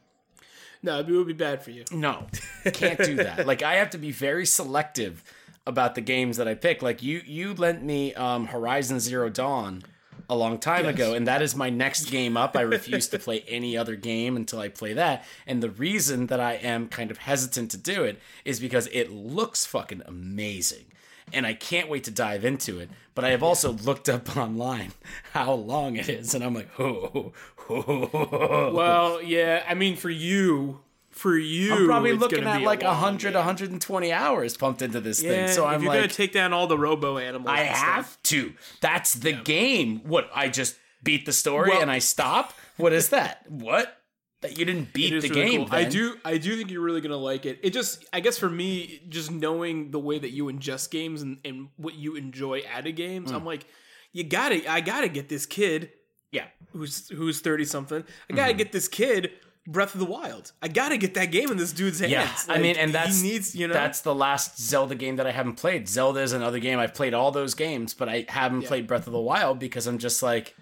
no 0.84 0.99
it 0.99 1.07
would 1.09 1.28
be 1.28 1.34
bad 1.34 1.61
for 1.63 1.71
you 1.71 1.84
No, 1.91 2.28
can't 2.73 2.99
do 2.99 3.15
that. 3.15 3.45
like 3.47 3.61
I 3.63 3.76
have 3.76 3.89
to 3.91 3.97
be 3.97 4.11
very 4.11 4.45
selective 4.45 5.23
about 5.67 5.95
the 5.95 6.01
games 6.01 6.38
that 6.38 6.47
I 6.47 6.53
pick. 6.53 6.82
Like 6.84 7.01
you, 7.01 7.21
you 7.26 7.53
lent 7.55 7.82
me 7.84 8.13
um, 8.13 8.45
Horizon 8.47 8.99
Zero 8.99 9.30
Dawn 9.30 9.84
a 10.30 10.36
long 10.36 10.57
time 10.57 10.86
ago, 10.86 11.13
and 11.13 11.28
that 11.28 11.41
is 11.41 11.55
my 11.55 11.69
next 11.69 12.05
game 12.05 12.38
up. 12.38 12.55
I 12.55 12.61
refuse 12.61 13.07
to 13.09 13.19
play 13.19 13.43
any 13.47 13.78
other 13.78 13.95
game 13.95 14.36
until 14.36 14.59
I 14.59 14.69
play 14.69 14.93
that. 14.93 15.26
And 15.45 15.61
the 15.61 15.69
reason 15.69 16.28
that 16.28 16.39
I 16.39 16.53
am 16.53 16.88
kind 16.88 17.11
of 17.11 17.17
hesitant 17.19 17.71
to 17.71 17.78
do 17.78 18.03
it 18.03 18.19
is 18.43 18.59
because 18.59 18.88
it 18.91 19.11
looks 19.11 19.65
fucking 19.65 20.01
amazing. 20.05 20.86
And 21.34 21.45
I 21.45 21.53
can't 21.53 21.89
wait 21.89 22.03
to 22.05 22.11
dive 22.11 22.45
into 22.45 22.80
it. 22.80 22.89
But 23.15 23.26
I 23.26 23.30
have 23.30 23.41
also 23.41 23.71
looked 23.71 24.09
up 24.09 24.36
online 24.38 24.91
how 25.34 25.53
long 25.53 25.95
it 25.95 26.09
is, 26.09 26.34
and 26.36 26.43
I'm 26.43 26.53
like, 26.53 26.69
oh, 26.80 27.34
well 27.67 29.21
yeah 29.23 29.63
i 29.67 29.73
mean 29.73 29.95
for 29.95 30.09
you 30.09 30.80
for 31.16 31.38
you, 31.38 31.74
I'm 31.74 31.86
probably 31.86 32.13
looking 32.13 32.43
at 32.43 32.61
a 32.61 32.66
like 32.66 32.84
100, 32.84 33.30
game. 33.30 33.34
120 33.36 34.11
hours 34.11 34.55
pumped 34.57 34.82
into 34.82 34.99
this 35.01 35.24
Yeah, 35.24 35.30
thing. 35.30 35.47
So 35.49 35.63
if 35.68 35.74
I'm 35.76 35.82
you're 35.82 35.89
like, 35.91 36.01
gonna 36.01 36.13
take 36.13 36.34
down 36.34 36.53
all 36.53 36.68
the 36.68 36.78
robo 36.78 37.18
animals. 37.18 37.49
I 37.49 37.61
and 37.61 37.76
stuff. 37.76 37.88
have 37.88 38.24
to. 38.24 38.53
That's 38.82 39.13
the 39.13 39.34
game. 39.34 40.01
What? 40.03 40.30
I 40.36 40.49
just 40.49 40.76
beat 41.03 41.26
the 41.26 41.34
story 41.34 41.72
Well- 41.72 41.82
and 41.82 41.89
I 41.89 41.99
stop. 41.99 42.53
What 42.78 42.91
is 42.93 43.09
that? 43.09 43.49
what? 43.49 43.97
That 44.41 44.59
you 44.59 44.66
didn't 44.66 44.91
beat 44.93 45.09
the 45.22 45.30
really 45.30 45.30
game? 45.30 45.66
cool. 45.66 45.76
I 45.76 45.86
do. 45.86 46.18
I 46.26 46.38
do 46.38 46.55
think 46.57 46.70
you're 46.70 46.82
really 46.84 47.01
gonna 47.01 47.16
like 47.18 47.45
it. 47.45 47.59
It 47.63 47.72
just, 47.72 48.03
I 48.13 48.20
guess, 48.20 48.38
for 48.38 48.49
me, 48.49 49.01
just 49.09 49.32
knowing 49.32 49.91
the 49.91 49.99
way 49.99 50.20
that 50.20 50.32
you 50.32 50.45
ingest 50.47 50.91
games 50.91 51.22
and, 51.22 51.38
and 51.45 51.70
what 51.78 51.95
you 51.95 52.16
enjoy 52.18 52.61
out 52.72 52.86
of 52.86 52.95
games, 52.95 53.32
Mm. 53.32 53.36
I'm 53.36 53.45
like, 53.45 53.66
you 54.11 54.24
gotta, 54.26 54.70
I 54.70 54.82
gotta 54.82 55.07
get 55.07 55.30
this 55.30 55.45
kid 55.45 55.91
Yeah. 56.32 56.45
who's 56.74 57.07
who's 57.09 57.39
thirty 57.39 57.63
something. 57.66 58.03
I 58.30 58.34
gotta 58.36 58.51
Mm-hmm. 58.51 58.57
get 58.57 58.72
this 58.74 58.88
kid 58.89 59.32
Breath 59.68 59.93
of 59.95 59.99
the 59.99 60.05
Wild. 60.05 60.51
I 60.61 60.68
gotta 60.68 60.97
get 60.97 61.16
that 61.16 61.32
game 61.32 61.49
in 61.51 61.57
this 61.57 61.74
dude's 61.74 61.99
hands. 61.99 62.11
Yeah, 62.11 62.32
I 62.47 62.59
mean, 62.59 62.76
and 62.78 62.93
that's 62.93 63.24
needs, 63.24 63.55
you 63.55 63.68
know, 63.68 63.74
that's 63.74 64.01
the 64.01 64.13
last 64.13 64.59
Zelda 64.59 64.95
game 64.95 65.16
that 65.16 65.26
I 65.26 65.32
haven't 65.32 65.55
played. 65.55 65.88
Zelda 65.89 66.20
is 66.20 66.34
another 66.34 66.59
game 66.59 66.78
I've 66.78 66.93
played 66.93 67.13
all 67.13 67.32
those 67.32 67.55
games, 67.55 67.93
but 67.93 68.07
I 68.07 68.26
haven't 68.30 68.63
played 68.63 68.86
Breath 68.88 69.07
of 69.07 69.13
the 69.13 69.20
Wild 69.20 69.57
because 69.59 69.88
I'm 69.88 69.97
just 69.97 70.22
like 70.22 70.55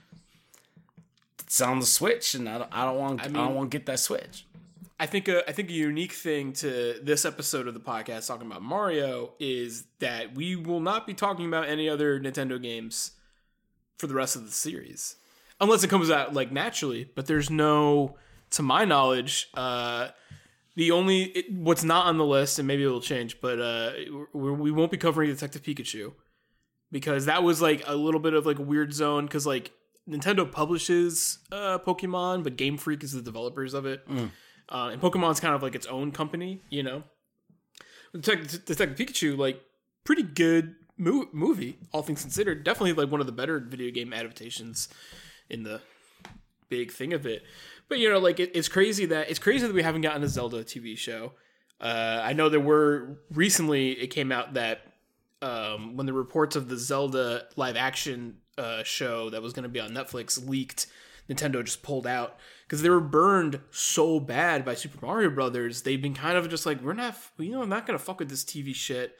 it's 1.42 1.60
on 1.62 1.80
the 1.80 1.86
Switch, 1.86 2.34
and 2.34 2.48
I 2.48 2.58
don't, 2.60 2.70
I 2.72 2.86
don't 2.86 2.98
want 2.98 3.22
I, 3.22 3.26
mean- 3.26 3.34
don't 3.34 3.56
want 3.56 3.72
to 3.72 3.78
get 3.78 3.86
that 3.88 4.00
Switch. 4.00 4.46
I 5.00 5.06
think 5.06 5.28
a, 5.28 5.48
I 5.50 5.52
think 5.52 5.70
a 5.70 5.74
unique 5.74 6.14
thing 6.14 6.54
to 6.54 6.98
this 7.04 7.26
episode 7.26 7.68
of 7.68 7.74
the 7.74 7.80
podcast 7.82 8.28
talking 8.28 8.48
about 8.48 8.62
Mario 8.62 9.34
is 9.38 9.84
that 10.00 10.34
we 10.34 10.56
will 10.56 10.80
not 10.80 11.06
be 11.06 11.14
talking 11.14 11.46
about 11.46 11.68
any 11.68 11.90
other 11.90 12.20
Nintendo 12.22 12.62
games 12.62 13.12
for 13.98 14.08
the 14.08 14.14
rest 14.14 14.36
of 14.38 14.46
the 14.46 14.52
series, 14.52 15.18
unless 15.60 15.84
it 15.84 15.90
comes 15.90 16.10
out 16.10 16.34
like 16.34 16.52
naturally. 16.54 17.10
But 17.16 17.26
there's 17.26 17.50
no, 17.50 18.16
to 18.54 18.64
my 18.64 18.86
knowledge, 18.86 19.50
uh, 19.54 20.10
the 20.76 20.92
only 20.92 21.24
it, 21.24 21.54
what's 21.54 21.84
not 21.84 22.08
on 22.08 22.18
the 22.18 22.26
list, 22.26 22.60
and 22.60 22.68
maybe 22.68 22.84
it'll 22.84 23.02
change, 23.02 23.40
but 23.42 23.60
uh, 23.60 23.92
we, 24.34 24.72
won't 24.72 24.92
be 24.92 24.98
covering 24.98 25.30
Detective 25.30 25.62
Pikachu 25.62 26.14
because 26.92 27.26
that 27.26 27.44
was 27.44 27.62
like 27.62 27.84
a 27.88 27.96
little 27.96 28.20
bit 28.20 28.34
of 28.34 28.46
like 28.46 28.60
a 28.60 28.64
weird 28.64 28.94
zone 28.94 29.26
because 29.26 29.46
like 29.46 29.72
Nintendo 30.10 30.50
publishes 30.50 31.40
uh, 31.52 31.78
Pokemon, 31.80 32.44
but 32.44 32.56
Game 32.56 32.78
Freak 32.78 33.04
is 33.04 33.12
the 33.12 33.22
developers 33.22 33.74
of 33.74 33.86
it. 33.86 34.04
Uh, 34.70 34.90
and 34.90 35.02
Pokemon's 35.02 35.40
kind 35.40 35.54
of 35.54 35.62
like 35.62 35.76
its 35.76 35.86
own 35.88 36.12
company, 36.12 36.62
you 36.70 36.84
know. 36.84 37.04
Detective, 38.14 38.66
Detective 38.66 38.98
Pikachu, 38.98 39.38
like, 39.38 39.62
pretty 40.04 40.24
good 40.24 40.76
mo- 40.98 41.28
movie, 41.32 41.80
all 41.92 42.04
things 42.04 42.22
considered. 42.22 42.64
Definitely 42.64 42.94
like 42.94 43.12
one 43.12 43.20
of 43.20 43.26
the 43.26 43.34
better 43.34 43.60
video 43.60 43.92
game 43.92 44.14
adaptations 44.14 44.88
in 45.50 45.64
the 45.64 45.82
big 46.70 46.92
thing 46.92 47.14
of 47.14 47.26
it. 47.26 47.44
But 47.90 48.00
you 48.00 48.10
know, 48.10 48.20
like 48.20 48.40
it, 48.40 48.52
it's 48.54 48.70
crazy 48.70 49.06
that 49.08 49.30
it's 49.30 49.40
crazy 49.40 49.68
that 49.68 49.74
we 49.74 49.84
haven't 49.84 50.02
gotten 50.02 50.24
a 50.24 50.28
Zelda 50.28 50.64
TV 50.64 50.98
show. 50.98 51.34
Uh, 51.80 52.22
I 52.24 52.34
know 52.34 52.50
there 52.50 52.60
were 52.60 53.20
recently 53.32 53.92
it 53.92 54.08
came 54.08 54.32
out 54.32 54.54
that 54.54 54.82
um, 55.42 55.98
when 55.98 56.06
the 56.06 56.14
reports 56.14 56.56
of 56.56 56.70
the 56.70 56.78
Zelda 56.78 57.46
live 57.56 57.76
action 57.76 58.38
uh, 58.58 58.84
show 58.84 59.30
that 59.30 59.42
was 59.42 59.54
going 59.54 59.64
to 59.64 59.70
be 59.70 59.80
on 59.80 59.92
Netflix 59.92 60.48
leaked, 60.48 60.88
Nintendo 61.30 61.64
just 61.64 61.84
pulled 61.84 62.08
out 62.08 62.38
because 62.66 62.82
they 62.82 62.90
were 62.90 63.02
burned 63.02 63.60
so 63.72 64.20
bad 64.20 64.64
by 64.64 64.74
Super 64.74 65.06
Mario 65.06 65.30
Brothers. 65.30 65.82
They've 65.82 66.02
been 66.02 66.14
kind 66.14 66.38
of 66.38 66.50
just 66.50 66.66
like, 66.66 66.82
we're 66.82 66.94
not, 66.94 67.16
you 67.38 67.52
know, 67.52 67.62
I'm 67.62 67.70
not 67.70 67.86
going 67.86 67.98
to 67.98 68.04
fuck 68.04 68.20
with 68.20 68.30
this 68.30 68.44
TV 68.44 68.74
shit 68.74 69.18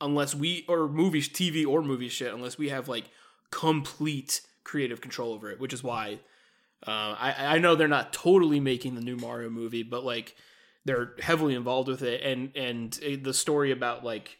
unless 0.00 0.34
we 0.34 0.64
or 0.68 0.88
movie 0.88 1.22
TV 1.22 1.66
or 1.66 1.82
movie 1.82 2.08
shit 2.08 2.32
unless 2.32 2.58
we 2.58 2.70
have 2.70 2.88
like 2.88 3.10
complete 3.50 4.40
creative 4.64 5.00
control 5.00 5.32
over 5.32 5.50
it, 5.50 5.60
which 5.60 5.72
is 5.72 5.82
why 5.84 6.20
uh, 6.86 7.14
I 7.18 7.34
I 7.38 7.58
know 7.58 7.74
they're 7.74 7.88
not 7.88 8.12
totally 8.12 8.60
making 8.60 8.94
the 8.94 9.00
new 9.00 9.16
Mario 9.16 9.50
movie, 9.50 9.82
but 9.82 10.04
like 10.04 10.34
they're 10.84 11.12
heavily 11.20 11.54
involved 11.54 11.88
with 11.88 12.02
it, 12.02 12.22
and 12.22 12.56
and 12.56 12.98
uh, 13.04 13.16
the 13.22 13.34
story 13.34 13.70
about 13.70 14.04
like 14.04 14.38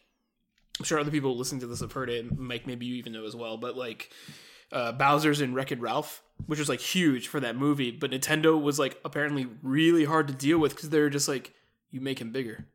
I'm 0.79 0.85
sure 0.85 0.99
other 0.99 1.11
people 1.11 1.37
listening 1.37 1.61
to 1.61 1.67
this 1.67 1.81
have 1.81 1.91
heard 1.91 2.09
it. 2.09 2.37
Mike, 2.37 2.65
maybe 2.65 2.85
you 2.85 2.95
even 2.95 3.13
know 3.13 3.25
as 3.25 3.35
well, 3.35 3.57
but 3.57 3.77
like 3.77 4.09
uh, 4.71 4.91
Bowser's 4.93 5.41
in 5.41 5.53
Wreck-It 5.53 5.79
Ralph, 5.79 6.23
which 6.47 6.57
was 6.59 6.69
like 6.69 6.79
huge 6.79 7.27
for 7.27 7.39
that 7.39 7.55
movie, 7.55 7.91
but 7.91 8.11
Nintendo 8.11 8.59
was 8.59 8.79
like 8.79 8.97
apparently 9.05 9.47
really 9.61 10.05
hard 10.05 10.27
to 10.29 10.33
deal 10.33 10.57
with 10.57 10.73
because 10.75 10.89
they're 10.89 11.09
just 11.09 11.27
like 11.27 11.53
you 11.91 12.01
make 12.01 12.19
him 12.19 12.31
bigger. 12.31 12.65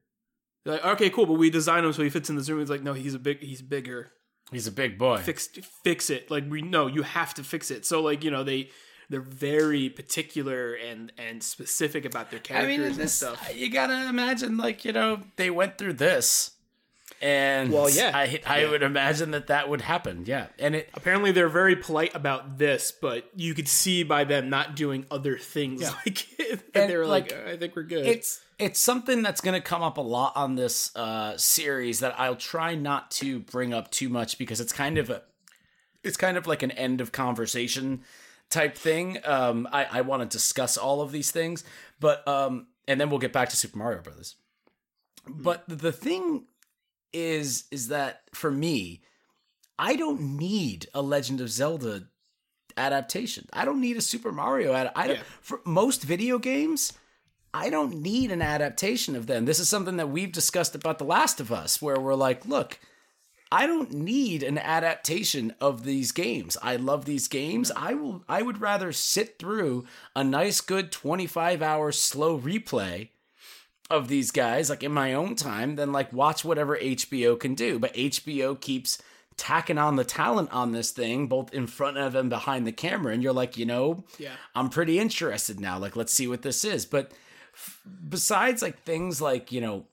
They're 0.64 0.74
like, 0.74 0.84
okay, 0.84 1.10
cool, 1.10 1.26
but 1.26 1.34
we 1.34 1.48
design 1.50 1.84
him 1.84 1.92
so 1.92 2.02
he 2.02 2.10
fits 2.10 2.28
in 2.28 2.36
this 2.36 2.48
room. 2.48 2.60
He's 2.60 2.70
like, 2.70 2.82
no, 2.82 2.92
he's 2.92 3.14
a 3.14 3.18
big, 3.18 3.40
he's 3.40 3.62
bigger 3.62 4.12
He's 4.52 4.68
a 4.68 4.72
big 4.72 4.96
boy. 4.96 5.16
fix 5.18 5.48
fix 5.82 6.08
it 6.08 6.30
like 6.30 6.44
we 6.48 6.62
know 6.62 6.86
you 6.86 7.02
have 7.02 7.34
to 7.34 7.42
fix 7.42 7.72
it 7.72 7.84
so 7.84 8.00
like 8.00 8.22
you 8.22 8.30
know 8.30 8.44
they 8.44 8.70
they're 9.08 9.20
very 9.20 9.88
particular 9.88 10.74
and 10.74 11.12
and 11.18 11.42
specific 11.42 12.04
about 12.04 12.30
their 12.30 12.40
I 12.40 12.42
characters 12.42 12.76
mean, 12.78 12.86
and 12.86 12.94
this 12.96 13.14
stuff 13.14 13.50
you 13.54 13.70
gotta 13.70 14.08
imagine, 14.08 14.56
like 14.56 14.84
you 14.84 14.92
know, 14.92 15.20
they 15.36 15.50
went 15.50 15.78
through 15.78 15.94
this, 15.94 16.52
and 17.20 17.72
Well, 17.72 17.88
yeah. 17.88 18.10
I 18.14 18.40
I 18.46 18.60
Yeah. 18.62 18.70
would 18.70 18.82
imagine 18.82 19.30
that 19.30 19.46
that 19.46 19.68
would 19.68 19.80
happen. 19.82 20.24
Yeah, 20.26 20.46
and 20.58 20.74
it 20.74 20.90
apparently 20.94 21.32
they're 21.32 21.48
very 21.48 21.76
polite 21.76 22.14
about 22.14 22.58
this 22.58 22.92
but 23.00 23.30
you 23.34 23.54
could 23.54 23.68
see 23.68 24.02
by 24.02 24.24
them 24.24 24.50
not 24.50 24.74
doing 24.76 25.06
other 25.10 25.38
things 25.38 25.82
like 26.06 26.26
it 26.38 26.72
that 26.74 26.82
And, 26.82 26.90
they 26.90 26.96
were 26.96 27.06
like, 27.06 27.30
like, 27.32 27.46
i 27.46 27.56
think 27.56 27.76
we're 27.76 27.82
good 27.84 28.06
it's 28.06 28.40
it's 28.58 28.80
something 28.80 29.22
that's 29.22 29.42
going 29.42 29.54
to 29.54 29.60
come 29.60 29.82
up 29.82 29.98
a 29.98 30.02
lot 30.02 30.32
on 30.34 30.54
this 30.54 30.94
uh, 30.96 31.36
series 31.36 32.00
that 32.00 32.18
I'll 32.18 32.36
try 32.36 32.74
not 32.74 33.10
to 33.20 33.40
bring 33.40 33.74
up 33.74 33.90
too 33.90 34.08
much 34.08 34.38
because 34.38 34.62
it's 34.62 34.72
kind 34.72 34.96
of 34.96 35.10
a 35.10 35.22
it's 36.02 36.16
kind 36.16 36.38
of 36.38 36.46
like 36.46 36.62
an 36.62 36.70
end 36.70 37.02
of 37.02 37.12
conversation 37.12 38.00
type 38.50 38.76
thing. 38.76 39.18
Um, 39.24 39.68
I 39.72 39.84
I 39.84 40.00
want 40.02 40.22
to 40.22 40.28
discuss 40.36 40.76
all 40.76 41.00
of 41.00 41.12
these 41.12 41.30
things, 41.30 41.64
but 42.00 42.26
um, 42.28 42.66
and 42.88 43.00
then 43.00 43.10
we'll 43.10 43.18
get 43.18 43.32
back 43.32 43.48
to 43.50 43.56
Super 43.56 43.78
Mario 43.78 44.00
Brothers. 44.02 44.36
But 45.28 45.64
the 45.68 45.92
thing 45.92 46.46
is 47.12 47.64
is 47.70 47.88
that 47.88 48.22
for 48.32 48.50
me, 48.50 49.02
I 49.78 49.96
don't 49.96 50.36
need 50.36 50.86
a 50.94 51.02
Legend 51.02 51.40
of 51.40 51.50
Zelda 51.50 52.04
adaptation. 52.76 53.46
I 53.52 53.64
don't 53.64 53.80
need 53.80 53.96
a 53.96 54.00
Super 54.02 54.32
Mario 54.32 54.72
ad. 54.74 54.92
I 54.94 55.06
don't, 55.08 55.16
Yeah. 55.16 55.22
for 55.40 55.60
most 55.64 56.02
video 56.04 56.38
games. 56.38 56.92
I 57.54 57.70
don't 57.70 58.02
need 58.02 58.30
an 58.32 58.42
adaptation 58.42 59.16
of 59.16 59.26
them. 59.26 59.46
This 59.46 59.58
is 59.58 59.66
something 59.68 59.96
that 59.96 60.10
we've 60.10 60.30
discussed 60.30 60.74
about 60.74 60.98
The 60.98 61.04
Last 61.06 61.40
of 61.40 61.50
Us, 61.50 61.80
where 61.80 61.98
we're 61.98 62.14
like, 62.14 62.44
look, 62.44 62.78
I 63.50 63.66
don't 63.66 63.92
need 63.92 64.42
an 64.42 64.58
adaptation 64.58 65.54
of 65.60 65.84
these 65.84 66.10
games. 66.12 66.56
I 66.62 66.76
love 66.76 67.04
these 67.04 67.28
games. 67.28 67.70
Mm-hmm. 67.70 67.86
I 67.86 67.94
will 67.94 68.24
I 68.28 68.42
would 68.42 68.60
rather 68.60 68.92
sit 68.92 69.38
through 69.38 69.86
a 70.14 70.24
nice 70.24 70.60
good 70.60 70.90
25 70.90 71.62
hour 71.62 71.92
slow 71.92 72.38
replay 72.38 73.10
of 73.88 74.08
these 74.08 74.32
guys 74.32 74.68
like 74.68 74.82
in 74.82 74.90
my 74.90 75.14
own 75.14 75.36
time 75.36 75.76
than 75.76 75.92
like 75.92 76.12
watch 76.12 76.44
whatever 76.44 76.76
HBO 76.76 77.38
can 77.38 77.54
do. 77.54 77.78
But 77.78 77.94
HBO 77.94 78.60
keeps 78.60 78.98
tacking 79.36 79.78
on 79.78 79.96
the 79.96 80.04
talent 80.04 80.50
on 80.50 80.72
this 80.72 80.90
thing 80.90 81.26
both 81.26 81.52
in 81.52 81.66
front 81.66 81.98
of 81.98 82.14
and 82.14 82.30
behind 82.30 82.66
the 82.66 82.72
camera 82.72 83.12
and 83.12 83.22
you're 83.22 83.32
like, 83.32 83.56
you 83.56 83.66
know, 83.66 84.04
yeah 84.18 84.32
I'm 84.54 84.70
pretty 84.70 84.98
interested 84.98 85.60
now. 85.60 85.78
Like, 85.78 85.94
let's 85.94 86.12
see 86.12 86.26
what 86.26 86.42
this 86.42 86.64
is. 86.64 86.84
But 86.84 87.12
f- 87.54 87.80
besides, 88.08 88.60
like 88.60 88.82
things 88.82 89.20
like 89.20 89.52
you 89.52 89.60
know, 89.60 89.86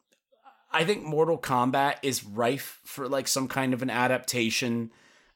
I 0.74 0.86
think 0.86 1.04
Mortal 1.04 1.38
Kombat 1.38 1.96
is 2.02 2.24
rife 2.24 2.80
for 2.84 3.08
like 3.08 3.28
some 3.28 3.48
kind 3.48 3.74
of 3.74 3.82
an 3.82 3.90
adaptation. 3.90 4.92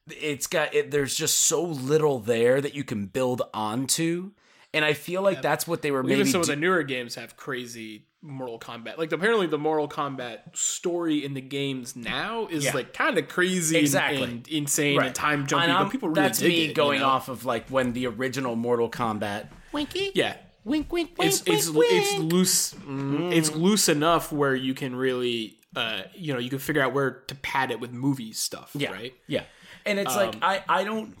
It's 0.08 0.46
got 0.46 0.74
it. 0.74 0.90
There's 0.90 1.14
just 1.14 1.38
so 1.40 1.62
little 1.62 2.18
there 2.18 2.60
that 2.60 2.74
you 2.74 2.82
can 2.84 3.06
build 3.06 3.42
onto, 3.54 4.30
and 4.74 4.84
I 4.84 4.94
feel 4.94 5.22
like 5.22 5.42
that's 5.42 5.66
what 5.68 5.82
they 5.82 5.90
were 5.90 6.02
maybe. 6.02 6.20
even 6.20 6.32
some 6.32 6.40
of 6.40 6.46
the 6.46 6.56
newer 6.56 6.82
games 6.82 7.14
have 7.16 7.36
crazy 7.36 8.06
Mortal 8.22 8.58
Kombat. 8.58 8.96
Like 8.98 9.12
apparently 9.12 9.46
the 9.46 9.58
Mortal 9.58 9.88
Kombat 9.88 10.56
story 10.56 11.24
in 11.24 11.34
the 11.34 11.40
games 11.40 11.94
now 11.94 12.46
is 12.48 12.64
Yeah. 12.64 12.72
like 12.72 12.92
kind 12.92 13.16
of 13.18 13.28
crazy 13.28 13.76
and- 13.76 13.82
Exactly. 13.84 14.22
and, 14.24 14.48
insane 14.48 15.00
and 15.00 15.14
time 15.14 15.46
jumpy, 15.46 15.66
And 15.70 15.84
but 15.84 15.92
people 15.92 16.08
really 16.08 16.22
that's 16.22 16.38
dig 16.40 16.48
me 16.48 16.64
it, 16.64 16.68
you 16.68 16.74
going 16.74 17.00
know? 17.00 17.06
off 17.06 17.28
of 17.28 17.44
like 17.44 17.68
when 17.68 17.92
the 17.92 18.06
original 18.06 18.56
Mortal 18.56 18.90
Kombat. 18.90 19.48
Winky. 19.72 20.10
Yeah, 20.14 20.34
Wink, 20.64 20.92
wink, 20.92 21.16
wink, 21.18 21.30
it's 21.32 21.44
wink, 21.46 21.58
it's 21.58 21.70
wink. 21.70 21.88
it's 21.92 22.18
loose. 22.18 22.74
mm, 22.74 23.32
It's 23.32 23.54
loose 23.54 23.88
enough 23.88 24.32
where 24.32 24.54
you 24.54 24.74
can 24.74 24.94
really, 24.94 25.58
uh, 25.74 26.02
you 26.14 26.32
know, 26.34 26.38
you 26.38 26.50
can 26.50 26.58
figure 26.58 26.82
out 26.82 26.92
where 26.92 27.10
to 27.28 27.34
pad 27.36 27.70
it 27.70 27.80
with 27.80 27.92
movie 27.92 28.32
stuff, 28.32 28.70
Yeah. 28.74 28.90
right? 28.92 29.14
Yeah. 29.26 29.44
And 29.86 29.98
it's 29.98 30.14
like 30.14 30.36
I 30.42 30.62
I 30.68 30.84
don't 30.84 31.14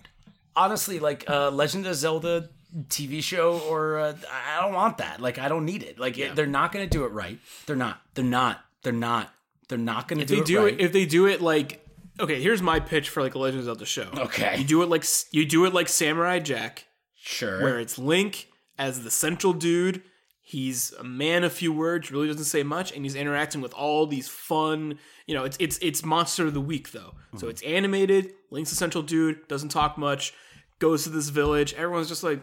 honestly 0.54 0.98
like 0.98 1.28
uh 1.30 1.50
Legend 1.50 1.86
of 1.86 1.94
Zelda 1.94 2.50
TV 2.88 3.22
show 3.22 3.58
or 3.60 3.98
uh, 3.98 4.14
I 4.30 4.60
don't 4.60 4.74
want 4.74 4.98
that. 4.98 5.20
Like 5.20 5.38
I 5.38 5.48
don't 5.48 5.64
need 5.64 5.82
it. 5.82 5.98
Like 5.98 6.18
it, 6.18 6.34
they're 6.36 6.46
not 6.46 6.72
going 6.72 6.84
to 6.86 6.90
do 6.90 7.04
it 7.06 7.12
right. 7.12 7.38
They're 7.66 7.76
not. 7.76 8.02
They're 8.14 8.24
not. 8.24 8.60
They're 8.82 8.92
not. 8.92 9.32
They're 9.68 9.78
not 9.78 10.08
going 10.08 10.18
to 10.18 10.22
If 10.24 10.28
do 10.28 10.34
they 10.36 10.40
it 10.42 10.46
do 10.46 10.64
right. 10.64 10.74
it, 10.74 10.80
if 10.80 10.92
they 10.92 11.06
do 11.06 11.26
it 11.26 11.40
like, 11.40 11.86
okay, 12.20 12.42
here's 12.42 12.60
my 12.60 12.80
pitch 12.80 13.08
for 13.08 13.22
like 13.22 13.34
a 13.34 13.38
Legend 13.38 13.60
of 13.60 13.64
Zelda 13.66 13.86
show. 13.86 14.08
Okay. 14.14 14.58
you 14.58 14.64
do 14.64 14.82
it 14.82 14.90
like 14.90 15.04
you 15.30 15.46
do 15.46 15.64
it 15.64 15.72
like 15.72 15.88
Samurai 15.88 16.38
Jack, 16.40 16.84
sure. 17.16 17.62
where 17.62 17.78
it's 17.80 17.96
Link 17.98 18.48
as 18.78 19.02
the 19.02 19.10
central 19.10 19.52
dude. 19.52 20.02
He's 20.40 20.92
a 20.92 21.04
man 21.04 21.44
of 21.44 21.52
few 21.52 21.74
words, 21.74 22.10
really 22.10 22.26
doesn't 22.26 22.44
say 22.44 22.62
much, 22.62 22.92
and 22.92 23.04
he's 23.04 23.14
interacting 23.14 23.60
with 23.60 23.74
all 23.74 24.06
these 24.06 24.28
fun. 24.28 24.98
You 25.26 25.34
know, 25.34 25.44
it's 25.44 25.58
it's 25.60 25.78
it's 25.82 26.02
monster 26.02 26.46
of 26.46 26.54
the 26.54 26.60
week 26.60 26.92
though, 26.92 27.14
so 27.36 27.48
it's 27.48 27.60
animated. 27.62 28.32
Link's 28.50 28.70
the 28.70 28.76
central 28.76 29.02
dude, 29.02 29.46
doesn't 29.48 29.68
talk 29.68 29.98
much, 29.98 30.32
goes 30.78 31.04
to 31.04 31.10
this 31.10 31.28
village. 31.28 31.74
Everyone's 31.74 32.08
just 32.08 32.22
like, 32.22 32.40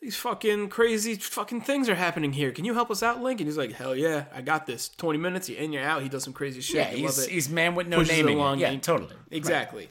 these 0.00 0.14
fucking 0.14 0.68
crazy 0.68 1.16
fucking 1.16 1.62
things 1.62 1.88
are 1.88 1.96
happening 1.96 2.32
here. 2.34 2.52
Can 2.52 2.64
you 2.64 2.74
help 2.74 2.88
us 2.92 3.02
out, 3.02 3.20
Link? 3.20 3.40
And 3.40 3.48
he's 3.48 3.58
like, 3.58 3.72
hell 3.72 3.96
yeah, 3.96 4.26
I 4.32 4.40
got 4.40 4.66
this. 4.66 4.88
Twenty 4.90 5.18
minutes, 5.18 5.48
you're 5.48 5.58
in, 5.58 5.72
you're 5.72 5.82
out. 5.82 6.02
He 6.02 6.08
does 6.08 6.22
some 6.22 6.34
crazy 6.34 6.60
shit. 6.60 6.76
Yeah, 6.76 6.88
I 6.88 6.94
he's 6.94 7.26
he's 7.26 7.48
man 7.48 7.74
with 7.74 7.88
no 7.88 7.98
Pushes 7.98 8.16
naming. 8.16 8.36
along 8.36 8.60
Yeah, 8.60 8.76
totally. 8.76 9.16
Exactly. 9.32 9.88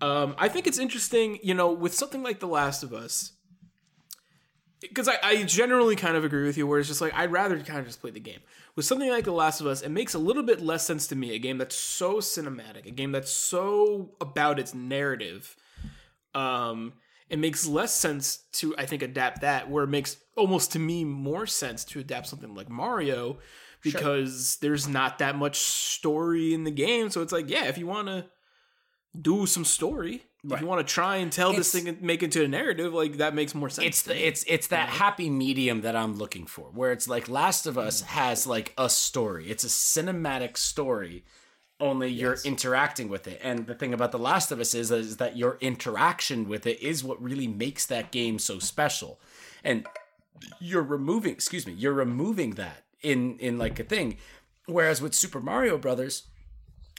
Um, 0.00 0.34
I 0.36 0.48
think 0.48 0.66
it's 0.66 0.78
interesting, 0.78 1.38
you 1.44 1.54
know, 1.54 1.70
with 1.70 1.94
something 1.94 2.24
like 2.24 2.40
The 2.40 2.48
Last 2.48 2.82
of 2.82 2.92
Us, 2.92 3.34
because 4.82 5.08
I, 5.08 5.18
I 5.22 5.42
generally 5.44 5.96
kind 5.96 6.16
of 6.16 6.24
agree 6.24 6.46
with 6.46 6.58
you, 6.58 6.66
where 6.66 6.78
it's 6.78 6.88
just 6.88 7.00
like 7.00 7.14
I'd 7.14 7.32
rather 7.32 7.58
kind 7.60 7.80
of 7.80 7.86
just 7.86 8.00
play 8.00 8.10
the 8.10 8.20
game. 8.20 8.40
With 8.76 8.84
something 8.84 9.08
like 9.08 9.24
The 9.24 9.32
Last 9.32 9.60
of 9.60 9.66
Us, 9.66 9.82
it 9.82 9.90
makes 9.90 10.14
a 10.14 10.18
little 10.18 10.42
bit 10.42 10.60
less 10.60 10.84
sense 10.86 11.06
to 11.08 11.16
me. 11.16 11.34
A 11.34 11.38
game 11.38 11.58
that's 11.58 11.76
so 11.76 12.16
cinematic, 12.16 12.86
a 12.86 12.90
game 12.90 13.12
that's 13.12 13.30
so 13.30 14.16
about 14.20 14.58
its 14.58 14.74
narrative. 14.74 15.56
Um, 16.34 16.94
it 17.28 17.38
makes 17.38 17.66
less 17.66 17.92
sense 17.92 18.44
to 18.52 18.74
I 18.76 18.86
think 18.86 19.02
adapt 19.02 19.40
that, 19.40 19.70
where 19.70 19.84
it 19.84 19.88
makes 19.90 20.16
almost 20.36 20.72
to 20.72 20.78
me 20.78 21.04
more 21.04 21.46
sense 21.46 21.84
to 21.86 22.00
adapt 22.00 22.26
something 22.26 22.54
like 22.54 22.68
Mario, 22.68 23.38
because 23.82 24.58
there's 24.60 24.88
not 24.88 25.18
that 25.18 25.36
much 25.36 25.58
story 25.58 26.54
in 26.54 26.64
the 26.64 26.70
game. 26.70 27.10
So 27.10 27.22
it's 27.22 27.32
like, 27.32 27.50
yeah, 27.50 27.64
if 27.64 27.78
you 27.78 27.86
want 27.86 28.08
to 28.08 28.26
do 29.20 29.46
some 29.46 29.64
story. 29.64 30.22
If 30.44 30.60
you 30.60 30.66
want 30.66 30.84
to 30.86 30.92
try 30.92 31.16
and 31.16 31.30
tell 31.30 31.52
this 31.52 31.70
thing 31.70 31.86
and 31.86 32.02
make 32.02 32.22
it 32.22 32.26
into 32.26 32.42
a 32.42 32.48
narrative, 32.48 32.92
like 32.92 33.18
that 33.18 33.32
makes 33.32 33.54
more 33.54 33.70
sense. 33.70 33.86
It's 33.86 34.02
the 34.02 34.26
it's 34.26 34.44
it's 34.48 34.66
that 34.68 34.88
happy 34.88 35.30
medium 35.30 35.82
that 35.82 35.94
I'm 35.94 36.16
looking 36.16 36.46
for, 36.46 36.64
where 36.72 36.90
it's 36.90 37.06
like 37.06 37.28
Last 37.28 37.66
of 37.66 37.78
Us 37.78 38.00
has 38.00 38.44
like 38.44 38.74
a 38.76 38.90
story. 38.90 39.50
It's 39.50 39.62
a 39.62 39.68
cinematic 39.68 40.56
story, 40.56 41.24
only 41.78 42.08
you're 42.08 42.38
interacting 42.44 43.08
with 43.08 43.28
it. 43.28 43.40
And 43.42 43.66
the 43.66 43.74
thing 43.74 43.94
about 43.94 44.10
The 44.10 44.18
Last 44.18 44.50
of 44.50 44.58
Us 44.58 44.74
is, 44.74 44.90
is 44.90 45.18
that 45.18 45.36
your 45.36 45.58
interaction 45.60 46.48
with 46.48 46.66
it 46.66 46.80
is 46.82 47.04
what 47.04 47.22
really 47.22 47.46
makes 47.46 47.86
that 47.86 48.10
game 48.10 48.40
so 48.40 48.58
special. 48.58 49.20
And 49.62 49.86
you're 50.60 50.82
removing, 50.82 51.32
excuse 51.32 51.66
me, 51.68 51.72
you're 51.72 51.92
removing 51.92 52.52
that 52.52 52.84
in 53.00 53.38
in 53.38 53.58
like 53.58 53.78
a 53.78 53.84
thing. 53.84 54.16
Whereas 54.66 55.02
with 55.02 55.14
Super 55.14 55.40
Mario 55.40 55.76
Brothers, 55.78 56.24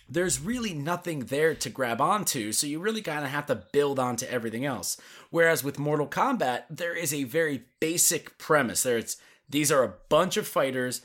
there's 0.09 0.39
really 0.39 0.73
nothing 0.73 1.21
there 1.21 1.55
to 1.55 1.69
grab 1.69 2.01
onto, 2.01 2.51
so 2.51 2.67
you 2.67 2.79
really 2.79 3.01
kind 3.01 3.23
of 3.23 3.31
have 3.31 3.45
to 3.47 3.55
build 3.55 3.99
onto 3.99 4.25
everything 4.25 4.65
else. 4.65 4.97
Whereas 5.29 5.63
with 5.63 5.79
Mortal 5.79 6.07
Kombat, 6.07 6.63
there 6.69 6.95
is 6.95 7.13
a 7.13 7.23
very 7.23 7.63
basic 7.79 8.37
premise. 8.37 8.83
There 8.83 8.97
it's 8.97 9.17
these 9.49 9.71
are 9.71 9.83
a 9.83 9.93
bunch 10.09 10.37
of 10.37 10.47
fighters 10.47 11.01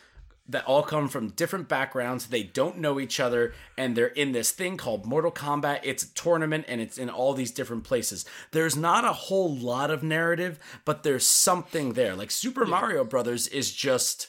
that 0.49 0.64
all 0.64 0.82
come 0.82 1.09
from 1.09 1.28
different 1.30 1.68
backgrounds. 1.68 2.26
They 2.26 2.42
don't 2.42 2.78
know 2.78 2.99
each 2.99 3.20
other, 3.20 3.53
and 3.76 3.94
they're 3.94 4.07
in 4.07 4.32
this 4.32 4.51
thing 4.51 4.78
called 4.78 5.05
Mortal 5.05 5.30
Kombat. 5.30 5.80
It's 5.82 6.03
a 6.03 6.14
tournament, 6.14 6.64
and 6.68 6.80
it's 6.80 6.96
in 6.96 7.11
all 7.11 7.34
these 7.34 7.51
different 7.51 7.84
places. 7.84 8.24
There's 8.53 8.76
not 8.76 9.05
a 9.05 9.12
whole 9.12 9.55
lot 9.55 9.90
of 9.90 10.03
narrative, 10.03 10.59
but 10.86 11.03
there's 11.03 11.26
something 11.26 11.92
there. 11.92 12.14
Like 12.14 12.30
Super 12.30 12.64
Mario 12.64 13.05
Brothers 13.05 13.46
is 13.46 13.72
just 13.72 14.28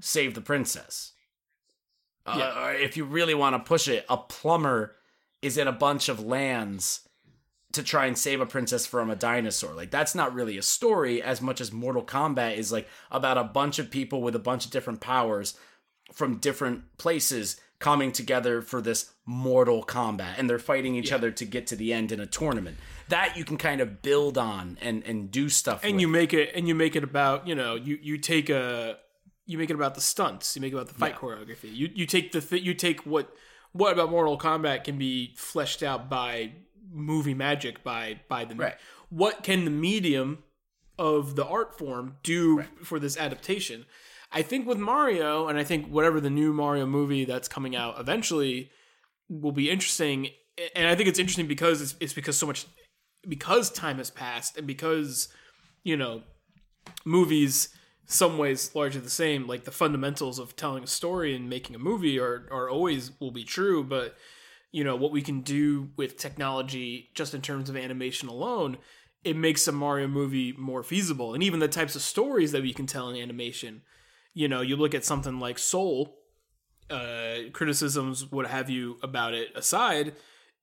save 0.00 0.34
the 0.34 0.40
princess. 0.40 1.12
Uh, 2.36 2.60
or 2.64 2.72
if 2.74 2.96
you 2.96 3.04
really 3.04 3.34
want 3.34 3.54
to 3.54 3.60
push 3.60 3.88
it, 3.88 4.04
a 4.08 4.16
plumber 4.16 4.94
is 5.42 5.56
in 5.56 5.68
a 5.68 5.72
bunch 5.72 6.08
of 6.08 6.20
lands 6.24 7.08
to 7.72 7.82
try 7.82 8.06
and 8.06 8.16
save 8.16 8.40
a 8.40 8.46
princess 8.46 8.86
from 8.86 9.10
a 9.10 9.16
dinosaur. 9.16 9.74
Like 9.74 9.90
that's 9.90 10.14
not 10.14 10.34
really 10.34 10.56
a 10.56 10.62
story 10.62 11.22
as 11.22 11.42
much 11.42 11.60
as 11.60 11.70
Mortal 11.70 12.02
Kombat 12.02 12.56
is 12.56 12.72
like 12.72 12.88
about 13.10 13.36
a 13.36 13.44
bunch 13.44 13.78
of 13.78 13.90
people 13.90 14.22
with 14.22 14.34
a 14.34 14.40
bunch 14.40 14.64
of 14.64 14.70
different 14.70 15.00
powers 15.00 15.54
from 16.12 16.38
different 16.38 16.96
places 16.96 17.60
coming 17.78 18.10
together 18.10 18.62
for 18.62 18.80
this 18.80 19.12
Mortal 19.26 19.84
Kombat 19.84 20.34
and 20.38 20.48
they're 20.48 20.58
fighting 20.58 20.94
each 20.94 21.12
other 21.12 21.30
to 21.30 21.44
get 21.44 21.66
to 21.68 21.76
the 21.76 21.92
end 21.92 22.10
in 22.10 22.20
a 22.20 22.26
tournament. 22.26 22.78
That 23.08 23.36
you 23.36 23.44
can 23.44 23.58
kind 23.58 23.80
of 23.80 24.02
build 24.02 24.38
on 24.38 24.78
and 24.80 25.02
and 25.04 25.30
do 25.30 25.48
stuff 25.48 25.84
and 25.84 25.94
with. 25.94 26.00
you 26.00 26.08
make 26.08 26.32
it 26.32 26.50
and 26.54 26.66
you 26.66 26.74
make 26.74 26.96
it 26.96 27.04
about 27.04 27.46
you 27.46 27.54
know 27.54 27.74
you 27.74 27.98
you 28.00 28.16
take 28.18 28.48
a 28.48 28.96
you 29.48 29.58
make 29.58 29.70
it 29.70 29.74
about 29.74 29.94
the 29.96 30.00
stunts 30.00 30.54
you 30.54 30.62
make 30.62 30.72
it 30.72 30.76
about 30.76 30.88
the 30.88 30.94
fight 30.94 31.16
choreography. 31.16 31.74
You 31.74 31.90
you 31.94 32.06
take 32.06 32.30
the 32.32 32.40
th- 32.40 32.62
you 32.62 32.74
take 32.74 33.04
what 33.04 33.34
what 33.72 33.92
about 33.92 34.10
Mortal 34.10 34.38
Kombat 34.38 34.84
can 34.84 34.96
be 34.98 35.34
fleshed 35.36 35.82
out 35.82 36.08
by 36.08 36.52
movie 36.92 37.34
magic 37.34 37.82
by 37.82 38.20
by 38.28 38.44
the 38.44 38.54
Right. 38.54 38.76
what 39.08 39.42
can 39.42 39.64
the 39.64 39.70
medium 39.70 40.44
of 40.98 41.34
the 41.36 41.44
art 41.46 41.76
form 41.78 42.16
do 42.22 42.64
for 42.84 42.98
this 43.00 43.16
adaptation? 43.16 43.86
I 44.30 44.42
think 44.42 44.66
with 44.66 44.78
Mario 44.78 45.48
and 45.48 45.58
I 45.58 45.64
think 45.64 45.88
whatever 45.88 46.20
the 46.20 46.30
new 46.30 46.52
Mario 46.52 46.84
movie 46.86 47.24
that's 47.24 47.48
coming 47.48 47.74
out 47.74 47.98
eventually 47.98 48.70
will 49.28 49.52
be 49.52 49.70
interesting 49.70 50.28
and 50.74 50.86
I 50.88 50.94
think 50.94 51.08
it's 51.08 51.18
interesting 51.18 51.46
because 51.46 51.80
it's, 51.80 51.94
it's 52.00 52.12
because 52.12 52.36
so 52.36 52.46
much 52.46 52.66
because 53.26 53.70
time 53.70 53.96
has 53.98 54.10
passed 54.10 54.58
and 54.58 54.66
because 54.66 55.28
you 55.84 55.96
know 55.96 56.22
movies 57.04 57.68
some 58.08 58.38
ways 58.38 58.74
largely 58.74 59.00
the 59.00 59.10
same. 59.10 59.46
Like 59.46 59.64
the 59.64 59.70
fundamentals 59.70 60.38
of 60.38 60.56
telling 60.56 60.82
a 60.82 60.88
story 60.88 61.36
and 61.36 61.48
making 61.48 61.76
a 61.76 61.78
movie 61.78 62.18
are 62.18 62.48
are 62.50 62.68
always 62.68 63.12
will 63.20 63.30
be 63.30 63.44
true 63.44 63.84
but 63.84 64.16
you 64.72 64.82
know 64.82 64.96
what 64.96 65.12
we 65.12 65.22
can 65.22 65.42
do 65.42 65.90
with 65.96 66.16
technology 66.16 67.10
just 67.14 67.34
in 67.34 67.40
terms 67.40 67.70
of 67.70 67.76
animation 67.76 68.28
alone 68.28 68.78
it 69.24 69.36
makes 69.36 69.66
a 69.66 69.72
Mario 69.72 70.06
movie 70.06 70.52
more 70.56 70.82
feasible. 70.82 71.34
And 71.34 71.42
even 71.42 71.58
the 71.58 71.68
types 71.68 71.96
of 71.96 72.02
stories 72.02 72.52
that 72.52 72.62
we 72.62 72.72
can 72.72 72.86
tell 72.86 73.08
in 73.08 73.20
animation 73.20 73.82
you 74.34 74.48
know 74.48 74.60
you 74.60 74.76
look 74.76 74.94
at 74.94 75.04
something 75.04 75.38
like 75.38 75.58
Soul 75.58 76.16
uh 76.90 77.50
criticisms 77.52 78.30
what 78.30 78.46
have 78.46 78.70
you 78.70 78.96
about 79.02 79.34
it 79.34 79.48
aside 79.54 80.14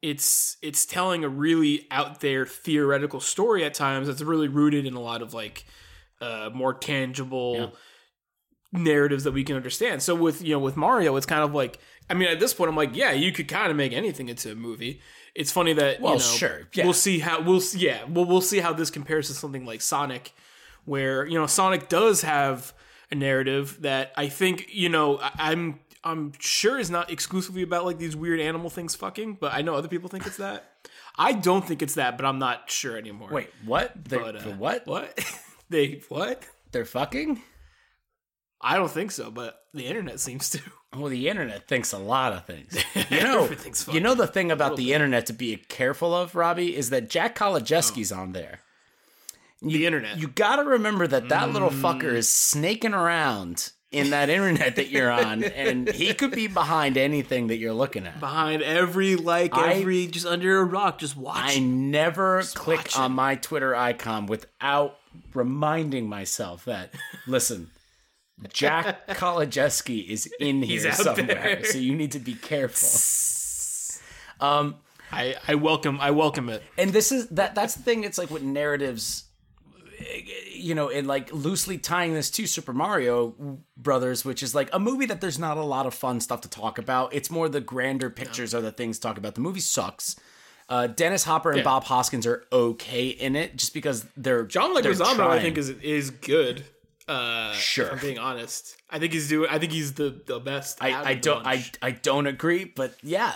it's 0.01 0.57
it's 0.61 0.85
telling 0.85 1.23
a 1.23 1.29
really 1.29 1.85
out 1.91 2.19
there 2.19 2.45
theoretical 2.45 3.19
story 3.19 3.63
at 3.63 3.75
times 3.75 4.07
that's 4.07 4.21
really 4.21 4.47
rooted 4.47 4.85
in 4.85 4.95
a 4.95 5.01
lot 5.01 5.21
of 5.21 5.33
like 5.33 5.65
uh 6.22 6.49
more 6.53 6.74
tangible 6.74 7.74
narratives 8.72 9.24
that 9.24 9.32
we 9.32 9.43
can 9.43 9.55
understand 9.55 10.01
so 10.03 10.13
with 10.13 10.41
you 10.41 10.51
know 10.53 10.59
with 10.59 10.76
mario 10.76 11.16
it's 11.16 11.26
kind 11.26 11.43
of 11.43 11.53
like 11.53 11.80
i 12.09 12.13
mean 12.13 12.28
at 12.28 12.39
this 12.39 12.53
point 12.53 12.70
i'm 12.70 12.76
like 12.76 12.93
yeah 12.95 13.11
you 13.11 13.32
could 13.32 13.47
kind 13.47 13.72
of 13.72 13.78
make 13.78 13.93
anything 13.93 14.28
into 14.28 14.51
a 14.51 14.55
movie 14.55 14.99
it's 15.34 15.51
funny 15.51 15.74
that 15.74 16.01
Well, 16.01 16.13
you 16.13 16.20
know, 16.20 16.24
sure, 16.26 16.61
yeah. 16.74 16.84
we'll 16.86 16.93
see 16.93 17.20
how 17.20 17.41
we'll 17.41 17.61
see, 17.61 17.80
yeah 17.80 18.03
we'll, 18.05 18.26
we'll 18.26 18.41
see 18.41 18.59
how 18.59 18.74
this 18.74 18.89
compares 18.89 19.28
to 19.28 19.34
something 19.34 19.66
like 19.66 19.82
sonic 19.82 20.34
where 20.84 21.26
you 21.26 21.39
know 21.39 21.47
sonic 21.47 21.88
does 21.88 22.22
have 22.24 22.74
a 23.11 23.16
narrative 23.16 23.78
that 23.82 24.11
i 24.18 24.28
think 24.28 24.68
you 24.74 24.89
know 24.89 25.20
I, 25.20 25.32
i'm 25.51 25.80
i'm 26.03 26.34
sure 26.39 26.78
is 26.78 26.89
not 26.89 27.09
exclusively 27.09 27.61
about 27.61 27.86
like 27.86 27.97
these 27.97 28.16
weird 28.16 28.41
animal 28.41 28.70
things 28.70 28.93
fucking 28.93 29.38
but 29.39 29.53
i 29.53 29.61
know 29.61 29.76
other 29.76 29.88
people 29.88 30.09
think 30.09 30.28
it's 30.28 30.38
that 30.38 30.72
i 31.18 31.32
don't 31.32 31.66
think 31.66 31.82
it's 31.82 31.95
that 31.95 32.18
but 32.18 32.26
i'm 32.26 32.39
not 32.39 32.70
sure 32.70 32.97
anymore 32.97 33.30
Wait, 33.32 33.49
what? 33.63 33.93
They're, 34.03 34.20
But, 34.20 34.36
uh, 34.36 34.39
the 34.41 34.51
what? 34.51 34.86
what 34.86 35.18
they 35.70 36.01
what 36.09 36.43
They're 36.72 36.86
fucking? 36.86 37.41
i 38.61 38.76
don't 38.78 38.91
think 38.91 39.11
so 39.11 39.30
but 39.32 39.59
the 39.74 39.86
internet 39.88 40.20
seems 40.20 40.49
to 40.51 40.61
Well, 40.95 41.09
the 41.09 41.28
internet 41.28 41.68
thinks 41.68 41.91
a 41.91 41.97
lot 41.97 42.32
of 42.32 42.45
things. 42.45 42.74
You 43.11 43.22
know, 43.22 43.49
you 43.91 43.99
know 43.99 44.16
the 44.16 44.28
thing 44.28 44.49
about 44.49 44.72
little 44.72 44.78
the 44.86 44.93
internet 44.93 45.26
to 45.26 45.34
be 45.34 45.57
careful 45.57 46.16
of, 46.16 46.36
Robbie, 46.36 46.74
is 46.74 46.89
that 46.91 47.09
Jack 47.09 47.36
Kolodziejski's 47.38 48.13
on 48.13 48.32
there. 48.32 48.59
the 49.61 49.86
internet 49.86 50.18
You 50.18 50.30
got 50.30 50.55
to 50.55 50.63
remember 50.63 51.05
that 51.05 51.28
that 51.28 51.51
little 51.51 51.70
Mm. 51.70 51.82
fucker 51.82 52.13
is 52.13 52.30
snaking 52.32 52.93
around 52.93 53.74
in 53.91 54.11
that 54.11 54.30
internet 54.30 54.78
that 54.78 54.88
you're 54.89 55.11
on, 55.11 55.43
and 55.63 55.89
he 55.89 56.13
could 56.13 56.32
be 56.32 56.47
behind 56.47 56.97
anything 56.97 57.47
that 57.47 57.57
you're 57.57 57.74
looking 57.74 58.07
at. 58.07 58.22
behind 58.22 58.61
every 58.61 59.18
like 59.18 59.53
I- 59.53 59.74
every 59.74 60.07
just 60.07 60.26
under 60.26 60.59
a 60.59 60.63
rock 60.63 60.99
just 60.99 61.18
watch 61.18 61.57
I 61.57 61.59
never 61.59 62.41
click 62.53 62.78
watch 62.80 62.97
on 62.97 63.11
my 63.11 63.36
Twitter 63.36 63.76
icon 63.76 64.28
without 64.28 64.95
reminding 65.34 66.07
myself 66.09 66.66
that, 66.66 66.93
listen, 67.28 67.70
Jack 68.49 69.07
Kolodziejski 69.09 70.07
is 70.07 70.32
in 70.39 70.61
here 70.61 70.91
somewhere, 70.91 71.26
there. 71.26 71.66
so 71.66 71.78
you 71.78 71.95
need 71.95 72.11
to 72.11 72.20
be 72.20 72.34
careful. 72.34 72.89
Um, 74.39 74.76
I, 75.11 75.36
I 75.47 75.55
welcome 75.55 75.99
I 76.01 76.11
welcome 76.11 76.49
it. 76.49 76.61
And 76.78 76.91
this 76.91 77.11
is 77.11 77.28
that 77.30 77.55
that's 77.55 77.76
the 77.76 77.84
thing 77.84 78.03
it's 78.03 78.18
like 78.18 78.30
with 78.30 78.43
narratives 78.43 79.26
you 80.51 80.76
know 80.76 80.89
and 80.89 81.07
like 81.07 81.32
loosely 81.34 81.78
tying 81.78 82.13
this 82.13 82.30
to 82.30 82.45
super 82.45 82.74
mario 82.74 83.61
brothers 83.78 84.26
which 84.26 84.43
is 84.43 84.53
like 84.53 84.70
a 84.74 84.80
movie 84.80 85.05
that 85.05 85.22
there's 85.22 85.39
not 85.39 85.55
a 85.55 85.63
lot 85.63 85.86
of 85.86 85.93
fun 85.93 86.20
stuff 86.20 86.41
to 86.41 86.49
talk 86.49 86.78
about. 86.78 87.13
It's 87.13 87.32
more 87.32 87.47
the 87.47 87.61
grander 87.61 88.09
pictures 88.09 88.53
are 88.53 88.61
the 88.61 88.72
things 88.72 88.97
to 88.99 89.07
talk 89.07 89.18
about. 89.18 89.36
The 89.36 89.41
movie 89.41 89.61
sucks 89.61 90.16
uh, 90.70 90.88
Dennis 90.88 91.24
Hopper 91.24 91.49
and 91.51 91.59
Yeah. 91.59 91.63
Bob 91.63 91.84
Hoskins 91.86 92.26
are 92.26 92.43
okay 92.51 93.07
in 93.07 93.36
it, 93.36 93.55
just 93.55 93.74
because 93.74 94.05
they're 94.18 94.45
John 94.45 94.76
Leguizamo 94.76 95.28
I 95.28 95.39
think 95.39 95.57
is 95.57 95.70
is 95.70 96.09
good. 96.09 96.66
Uh, 97.07 97.53
Sure. 97.53 97.86
if 97.86 97.91
I'm 97.93 97.99
being 97.99 98.18
honest. 98.20 98.76
I 98.89 98.97
think 98.97 99.13
he's 99.13 99.30
doing. 99.30 99.49
I 99.51 99.59
think 99.59 99.72
he's 99.72 99.93
the 99.93 100.22
the 100.26 100.39
best. 100.39 100.80
I, 100.82 101.11
I 101.11 101.13
don't 101.16 101.45
I, 101.45 101.55
bunch. 101.57 101.72
I 101.82 101.91
don't 101.91 102.26
agree, 102.26 102.63
but 102.66 102.95
yeah, 103.03 103.34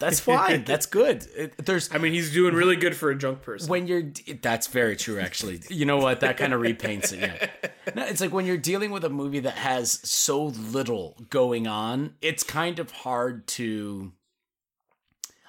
that's 0.00 0.18
fine. 0.32 0.64
that's 0.64 0.86
good. 0.86 1.24
It, 1.36 1.64
there's 1.64 1.94
I 1.94 1.98
mean, 1.98 2.12
he's 2.12 2.32
doing 2.32 2.54
really 2.54 2.74
good 2.74 2.96
for 2.96 3.10
a 3.10 3.18
drunk 3.18 3.42
person. 3.42 3.68
when 3.68 3.86
you're 3.86 4.10
that's 4.40 4.66
very 4.66 4.96
true 4.96 5.20
actually 5.20 5.60
you 5.70 5.84
know 5.86 5.98
what 5.98 6.18
that 6.20 6.36
kind 6.36 6.52
of 6.52 6.60
repaints 6.60 7.12
it 7.12 7.20
yeah 7.20 7.70
no, 7.94 8.04
it's 8.06 8.20
like 8.20 8.32
when 8.32 8.44
you're 8.46 8.56
dealing 8.56 8.90
with 8.90 9.04
a 9.04 9.08
movie 9.10 9.40
that 9.40 9.54
has 9.54 10.00
so 10.08 10.46
little 10.46 11.16
going 11.30 11.66
on 11.68 12.14
it's 12.20 12.42
kind 12.42 12.78
of 12.80 12.90
hard 12.90 13.46
to 13.46 14.12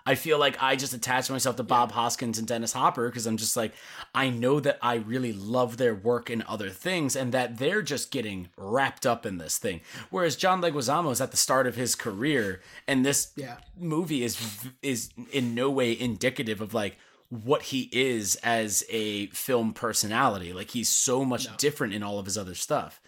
I 0.05 0.15
feel 0.15 0.37
like 0.37 0.61
I 0.61 0.75
just 0.75 0.93
attach 0.93 1.29
myself 1.29 1.55
to 1.55 1.63
Bob 1.63 1.93
Hoskins 1.93 2.37
and 2.37 2.45
Dennis 2.47 2.73
Hopper 2.73 3.07
because 3.07 3.25
I'm 3.25 3.37
just 3.37 3.55
like, 3.55 3.73
I 4.13 4.29
know 4.29 4.59
that 4.59 4.77
I 4.81 4.95
really 4.95 5.31
love 5.31 5.77
their 5.77 5.95
work 5.95 6.29
in 6.29 6.43
other 6.47 6.69
things 6.69 7.15
and 7.15 7.31
that 7.31 7.57
they're 7.57 7.81
just 7.81 8.11
getting 8.11 8.49
wrapped 8.57 9.05
up 9.05 9.25
in 9.25 9.37
this 9.37 9.57
thing. 9.57 9.79
Whereas 10.09 10.35
John 10.35 10.61
Leguizamo 10.61 11.11
is 11.11 11.21
at 11.21 11.31
the 11.31 11.37
start 11.37 11.67
of 11.67 11.75
his 11.75 11.95
career, 11.95 12.61
and 12.87 13.05
this 13.05 13.31
Yeah. 13.37 13.57
movie 13.77 14.23
is 14.23 14.37
is 14.81 15.09
in 15.31 15.55
no 15.55 15.69
way 15.69 15.97
indicative 15.97 16.59
of 16.59 16.73
like 16.73 16.97
what 17.29 17.63
he 17.63 17.89
is 17.93 18.35
as 18.43 18.83
a 18.89 19.27
film 19.27 19.73
personality. 19.73 20.51
Like 20.53 20.71
he's 20.71 20.89
so 20.89 21.23
much 21.23 21.47
different 21.57 21.93
in 21.93 22.03
all 22.03 22.19
of 22.19 22.25
his 22.25 22.37
other 22.37 22.55
stuff. 22.55 23.01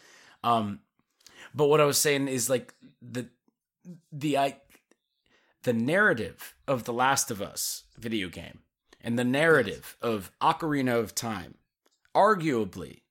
Um, 0.43 0.80
but 1.54 1.68
what 1.68 1.82
I 1.82 1.86
was 1.86 1.98
saying 1.98 2.30
is 2.30 2.50
like 2.50 2.74
the 3.02 3.28
the 4.12 4.38
I 4.38 4.58
the 5.66 5.74
narrative 5.74 6.53
of 6.68 6.84
the 6.84 6.93
Last 6.93 7.32
of 7.32 7.41
Us 7.41 7.86
video 7.97 8.30
game 8.30 8.59
and 9.01 9.18
the 9.18 9.24
narrative 9.24 9.97
of 9.99 10.32
Ocarina 10.39 10.99
of 10.99 11.16
Time, 11.16 11.55
arguably 12.16 13.01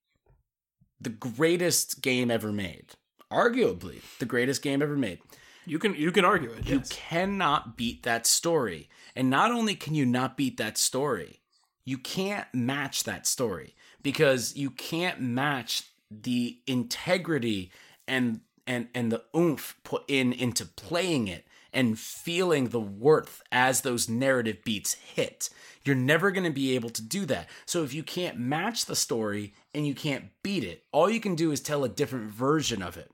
the 1.00 1.11
greatest 1.11 2.00
game 2.00 2.30
ever 2.30 2.52
made. 2.52 2.92
Arguably 3.30 4.02
the 4.20 4.24
greatest 4.24 4.62
game 4.62 4.82
ever 4.82 4.96
made. 4.96 5.18
You 5.66 5.80
can 5.80 5.96
you 5.96 6.12
can 6.12 6.24
argue 6.24 6.50
it. 6.50 6.68
You 6.68 6.76
yes. 6.76 6.88
cannot 6.90 7.76
beat 7.76 8.05
that 8.05 8.24
story. 8.24 8.88
And 9.16 9.28
not 9.28 9.50
only 9.50 9.74
can 9.74 9.96
you 9.96 10.07
not 10.07 10.36
beat 10.36 10.57
that 10.59 10.78
story, 10.78 11.40
you 11.84 11.98
can't 11.98 12.46
match 12.55 13.02
that 13.02 13.26
story 13.26 13.74
because 14.00 14.55
you 14.55 14.70
can't 14.70 15.20
match 15.20 15.90
the 16.09 16.61
integrity 16.68 17.72
and 18.07 18.42
and 18.64 18.86
and 18.94 19.11
the 19.11 19.24
oomph 19.36 19.76
put 19.82 20.05
in 20.07 20.32
into 20.32 20.64
playing 20.64 21.26
it 21.26 21.44
and 21.74 21.98
feeling 21.98 22.68
the 22.68 22.80
worth 22.80 23.42
as 23.52 23.80
those 23.80 24.08
narrative 24.08 24.64
beats 24.64 24.94
hit. 24.94 25.50
You're 25.84 25.96
never 25.96 26.30
going 26.30 26.44
to 26.44 26.50
be 26.50 26.74
able 26.74 26.90
to 26.90 27.02
do 27.02 27.26
that. 27.26 27.48
So 27.66 27.82
if 27.82 27.92
you 27.92 28.02
can't 28.02 28.38
match 28.38 28.86
the 28.86 28.96
story 28.96 29.52
and 29.74 29.86
you 29.86 29.94
can't 29.94 30.30
beat 30.42 30.64
it, 30.64 30.84
all 30.92 31.10
you 31.10 31.20
can 31.20 31.34
do 31.34 31.50
is 31.50 31.60
tell 31.60 31.84
a 31.84 31.88
different 31.88 32.30
version 32.30 32.82
of 32.82 32.96
it. 32.96 33.10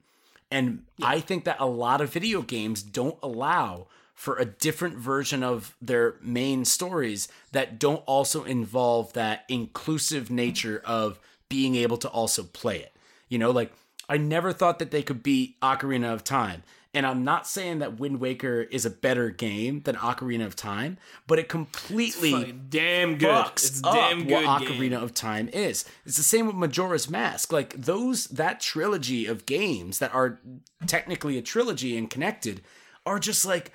And 0.50 0.84
I 1.02 1.20
think 1.20 1.44
that 1.44 1.61
a 1.61 1.66
lot 1.66 2.00
of 2.00 2.12
video 2.12 2.42
games 2.42 2.82
don't 2.82 3.18
allow 3.22 3.86
for 4.14 4.36
a 4.36 4.44
different 4.44 4.98
version 4.98 5.42
of 5.42 5.74
their 5.80 6.16
main 6.20 6.64
stories 6.64 7.28
that 7.52 7.78
don't 7.78 8.02
also 8.06 8.44
involve 8.44 9.12
that 9.14 9.44
inclusive 9.48 10.30
nature 10.30 10.82
of 10.84 11.18
being 11.48 11.74
able 11.74 11.96
to 11.96 12.08
also 12.08 12.42
play 12.42 12.78
it. 12.80 12.94
You 13.28 13.38
know, 13.38 13.50
like 13.50 13.72
I 14.11 14.16
never 14.16 14.52
thought 14.52 14.78
that 14.80 14.90
they 14.90 15.02
could 15.02 15.22
beat 15.22 15.58
Ocarina 15.61 16.12
of 16.12 16.24
Time. 16.24 16.64
And 16.93 17.07
I'm 17.07 17.22
not 17.22 17.47
saying 17.47 17.78
that 17.78 18.01
Wind 18.01 18.18
Waker 18.18 18.62
is 18.62 18.84
a 18.84 18.91
better 18.91 19.30
game 19.30 19.82
than 19.82 19.95
Ocarina 19.95 20.45
of 20.45 20.57
Time, 20.57 20.99
but 21.28 21.38
it 21.38 21.49
completely 21.49 22.53
damn 22.68 23.16
good. 23.16 23.28
fucks 23.28 23.68
It's 23.68 23.84
up 23.84 23.95
damn 23.95 24.26
good. 24.26 24.45
what 24.45 24.61
game. 24.61 24.68
Ocarina 24.68 25.01
of 25.01 25.14
Time 25.14 25.49
is. 25.53 25.84
It's 26.05 26.16
the 26.16 26.24
same 26.24 26.49
with 26.49 26.57
Majora's 26.57 27.09
Mask. 27.09 27.53
Like 27.53 27.74
those 27.74 28.24
that 28.26 28.61
trilogy 28.61 29.26
of 29.26 29.47
games 29.47 30.01
that 30.01 30.12
are 30.12 30.41
technically 30.86 31.38
a 31.38 31.43
trilogy 31.43 31.97
and 31.97 32.11
connected 32.11 32.61
are 33.07 33.20
just 33.20 33.45
like 33.45 33.70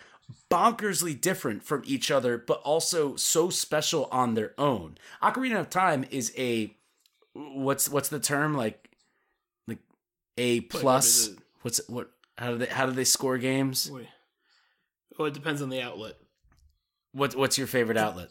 bonkersly 0.51 1.19
different 1.19 1.63
from 1.63 1.83
each 1.85 2.11
other, 2.11 2.37
but 2.37 2.59
also 2.63 3.15
so 3.15 3.49
special 3.49 4.09
on 4.11 4.33
their 4.33 4.53
own. 4.57 4.97
Ocarina 5.23 5.59
of 5.61 5.69
Time 5.69 6.05
is 6.11 6.33
a 6.37 6.75
what's 7.33 7.87
what's 7.87 8.09
the 8.09 8.19
term 8.19 8.55
like 8.55 8.89
like 9.69 9.79
a 10.37 10.59
plus. 10.61 11.29
What's 11.61 11.79
what? 11.87 12.09
How 12.37 12.51
do 12.51 12.57
they 12.57 12.65
how 12.67 12.85
do 12.85 12.91
they 12.91 13.03
score 13.05 13.37
games? 13.37 13.89
Wait. 13.91 14.07
Well, 15.17 15.27
it 15.27 15.33
depends 15.33 15.61
on 15.61 15.69
the 15.69 15.81
outlet. 15.81 16.15
What 17.13 17.35
what's 17.35 17.57
your 17.57 17.67
favorite 17.67 17.97
outlet? 17.97 18.29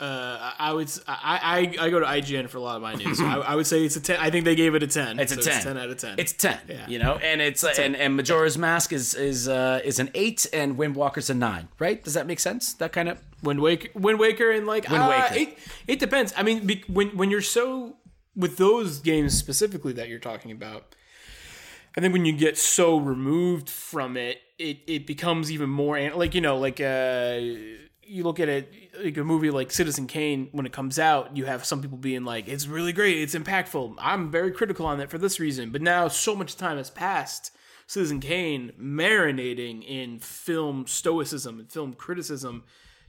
Uh, 0.00 0.52
I 0.58 0.72
would. 0.72 0.90
I, 1.06 1.74
I 1.78 1.84
I 1.86 1.90
go 1.90 2.00
to 2.00 2.06
IGN 2.06 2.48
for 2.48 2.58
a 2.58 2.60
lot 2.60 2.74
of 2.74 2.82
my 2.82 2.94
news. 2.94 3.18
So 3.18 3.24
I, 3.24 3.36
I 3.36 3.54
would 3.54 3.68
say 3.68 3.84
it's 3.84 3.94
a 3.94 4.00
ten. 4.00 4.18
I 4.18 4.30
think 4.30 4.44
they 4.44 4.56
gave 4.56 4.74
it 4.74 4.82
a 4.82 4.88
ten. 4.88 5.20
It's 5.20 5.30
a 5.30 5.40
So 5.40 5.48
10. 5.48 5.62
ten 5.62 5.78
out 5.78 5.90
of 5.90 5.96
ten. 5.96 6.16
It's 6.18 6.32
ten. 6.32 6.58
Yeah. 6.68 6.88
You 6.88 6.98
know, 6.98 7.14
and 7.22 7.40
it's, 7.40 7.62
and 7.62 7.94
and 7.94 8.16
Majora's 8.16 8.58
Mask 8.58 8.92
is 8.92 9.14
is 9.14 9.46
uh, 9.46 9.80
is 9.84 10.00
an 10.00 10.10
eight, 10.14 10.44
and 10.52 10.76
Windwalker's 10.76 11.30
a 11.30 11.34
nine. 11.34 11.68
Right? 11.78 12.02
Does 12.02 12.14
that 12.14 12.26
make 12.26 12.40
sense? 12.40 12.72
That 12.74 12.92
kind 12.92 13.08
of 13.08 13.20
Wind 13.44 13.60
Waker, 13.60 13.90
Wind 13.94 14.18
Waker, 14.18 14.50
and 14.50 14.66
like 14.66 14.90
Wind 14.90 15.04
uh, 15.04 15.08
Waker. 15.08 15.50
It, 15.50 15.58
it 15.86 15.98
depends. 16.00 16.34
I 16.36 16.42
mean, 16.42 16.66
be, 16.66 16.82
when 16.88 17.16
when 17.16 17.30
you're 17.30 17.40
so 17.40 17.94
with 18.34 18.56
those 18.56 18.98
games 18.98 19.38
specifically 19.38 19.92
that 19.92 20.08
you're 20.08 20.18
talking 20.18 20.50
about, 20.50 20.96
I 21.96 22.00
think 22.00 22.12
when 22.12 22.24
you 22.24 22.32
get 22.32 22.56
so 22.56 22.98
removed 22.98 23.68
from 23.68 24.16
it, 24.16 24.40
it 24.58 24.78
it 24.86 25.06
becomes 25.06 25.50
even 25.52 25.68
more 25.68 25.98
like 26.12 26.34
you 26.34 26.40
know 26.40 26.58
like 26.58 26.80
uh 26.80 27.38
you 28.04 28.24
look 28.24 28.40
at 28.40 28.48
it 28.48 28.72
like 29.02 29.16
a 29.16 29.24
movie 29.24 29.50
like 29.50 29.70
Citizen 29.70 30.06
Kane 30.06 30.48
when 30.52 30.66
it 30.66 30.72
comes 30.72 30.98
out, 30.98 31.36
you 31.36 31.44
have 31.44 31.64
some 31.64 31.82
people 31.82 31.98
being 31.98 32.24
like 32.24 32.48
it's 32.48 32.66
really 32.66 32.92
great, 32.92 33.18
it's 33.18 33.34
impactful. 33.34 33.94
I'm 33.98 34.30
very 34.30 34.52
critical 34.52 34.86
on 34.86 34.98
that 34.98 35.10
for 35.10 35.18
this 35.18 35.38
reason, 35.38 35.70
but 35.70 35.82
now 35.82 36.08
so 36.08 36.34
much 36.34 36.56
time 36.56 36.76
has 36.78 36.90
passed. 36.90 37.52
Citizen 37.86 38.20
Kane 38.20 38.72
marinating 38.80 39.84
in 39.86 40.18
film 40.18 40.86
stoicism 40.86 41.58
and 41.58 41.70
film 41.70 41.92
criticism, 41.92 42.64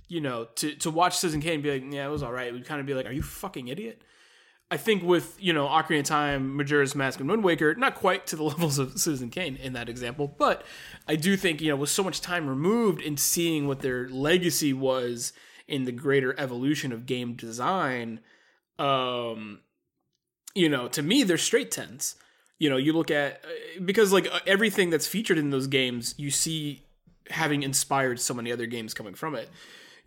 you 0.09 0.19
know, 0.19 0.47
to 0.55 0.75
to 0.75 0.91
watch 0.91 1.17
Citizen 1.17 1.41
Kane 1.41 1.55
and 1.55 1.63
be 1.63 1.71
like, 1.71 1.83
yeah, 1.93 2.05
it 2.05 2.11
was 2.11 2.23
all 2.23 2.33
right. 2.33 2.51
We'd 2.51 2.65
kind 2.65 2.81
of 2.81 2.85
be 2.85 2.93
like, 2.93 3.05
are 3.05 3.13
you 3.13 3.21
fucking 3.23 3.69
idiot? 3.69 4.01
I 4.73 4.77
think 4.77 5.03
with 5.03 5.37
you 5.39 5.53
know 5.53 5.67
Ocarina 5.67 5.99
of 5.99 6.05
Time, 6.05 6.57
Majora's 6.57 6.95
Mask, 6.95 7.19
and 7.19 7.29
Wind 7.29 7.43
Waker, 7.43 7.75
not 7.75 7.93
quite 7.93 8.25
to 8.25 8.35
the 8.35 8.41
levels 8.53 8.79
of 8.79 8.97
Citizen 8.97 9.29
Kane 9.29 9.55
in 9.55 9.73
that 9.73 9.87
example, 9.87 10.27
but 10.27 10.65
I 11.07 11.15
do 11.15 11.37
think 11.37 11.61
you 11.61 11.69
know 11.69 11.75
with 11.75 11.91
so 11.91 12.03
much 12.03 12.21
time 12.21 12.47
removed 12.47 12.99
and 12.99 13.19
seeing 13.19 13.67
what 13.67 13.81
their 13.81 14.09
legacy 14.09 14.73
was 14.73 15.31
in 15.67 15.85
the 15.85 15.91
greater 15.91 16.33
evolution 16.39 16.91
of 16.91 17.05
game 17.05 17.35
design, 17.35 18.19
um, 18.79 19.59
you 20.55 20.69
know, 20.69 20.87
to 20.87 21.03
me 21.03 21.21
they're 21.21 21.37
straight 21.37 21.69
tens. 21.69 22.15
You 22.57 22.71
know, 22.71 22.77
you 22.77 22.93
look 22.93 23.11
at 23.11 23.45
uh, 23.45 23.81
because 23.85 24.11
like 24.11 24.25
uh, 24.25 24.39
everything 24.47 24.89
that's 24.89 25.05
featured 25.05 25.37
in 25.37 25.51
those 25.51 25.67
games, 25.67 26.15
you 26.17 26.31
see 26.31 26.81
having 27.29 27.61
inspired 27.61 28.19
so 28.19 28.33
many 28.33 28.51
other 28.51 28.65
games 28.65 28.95
coming 28.95 29.13
from 29.13 29.35
it. 29.35 29.49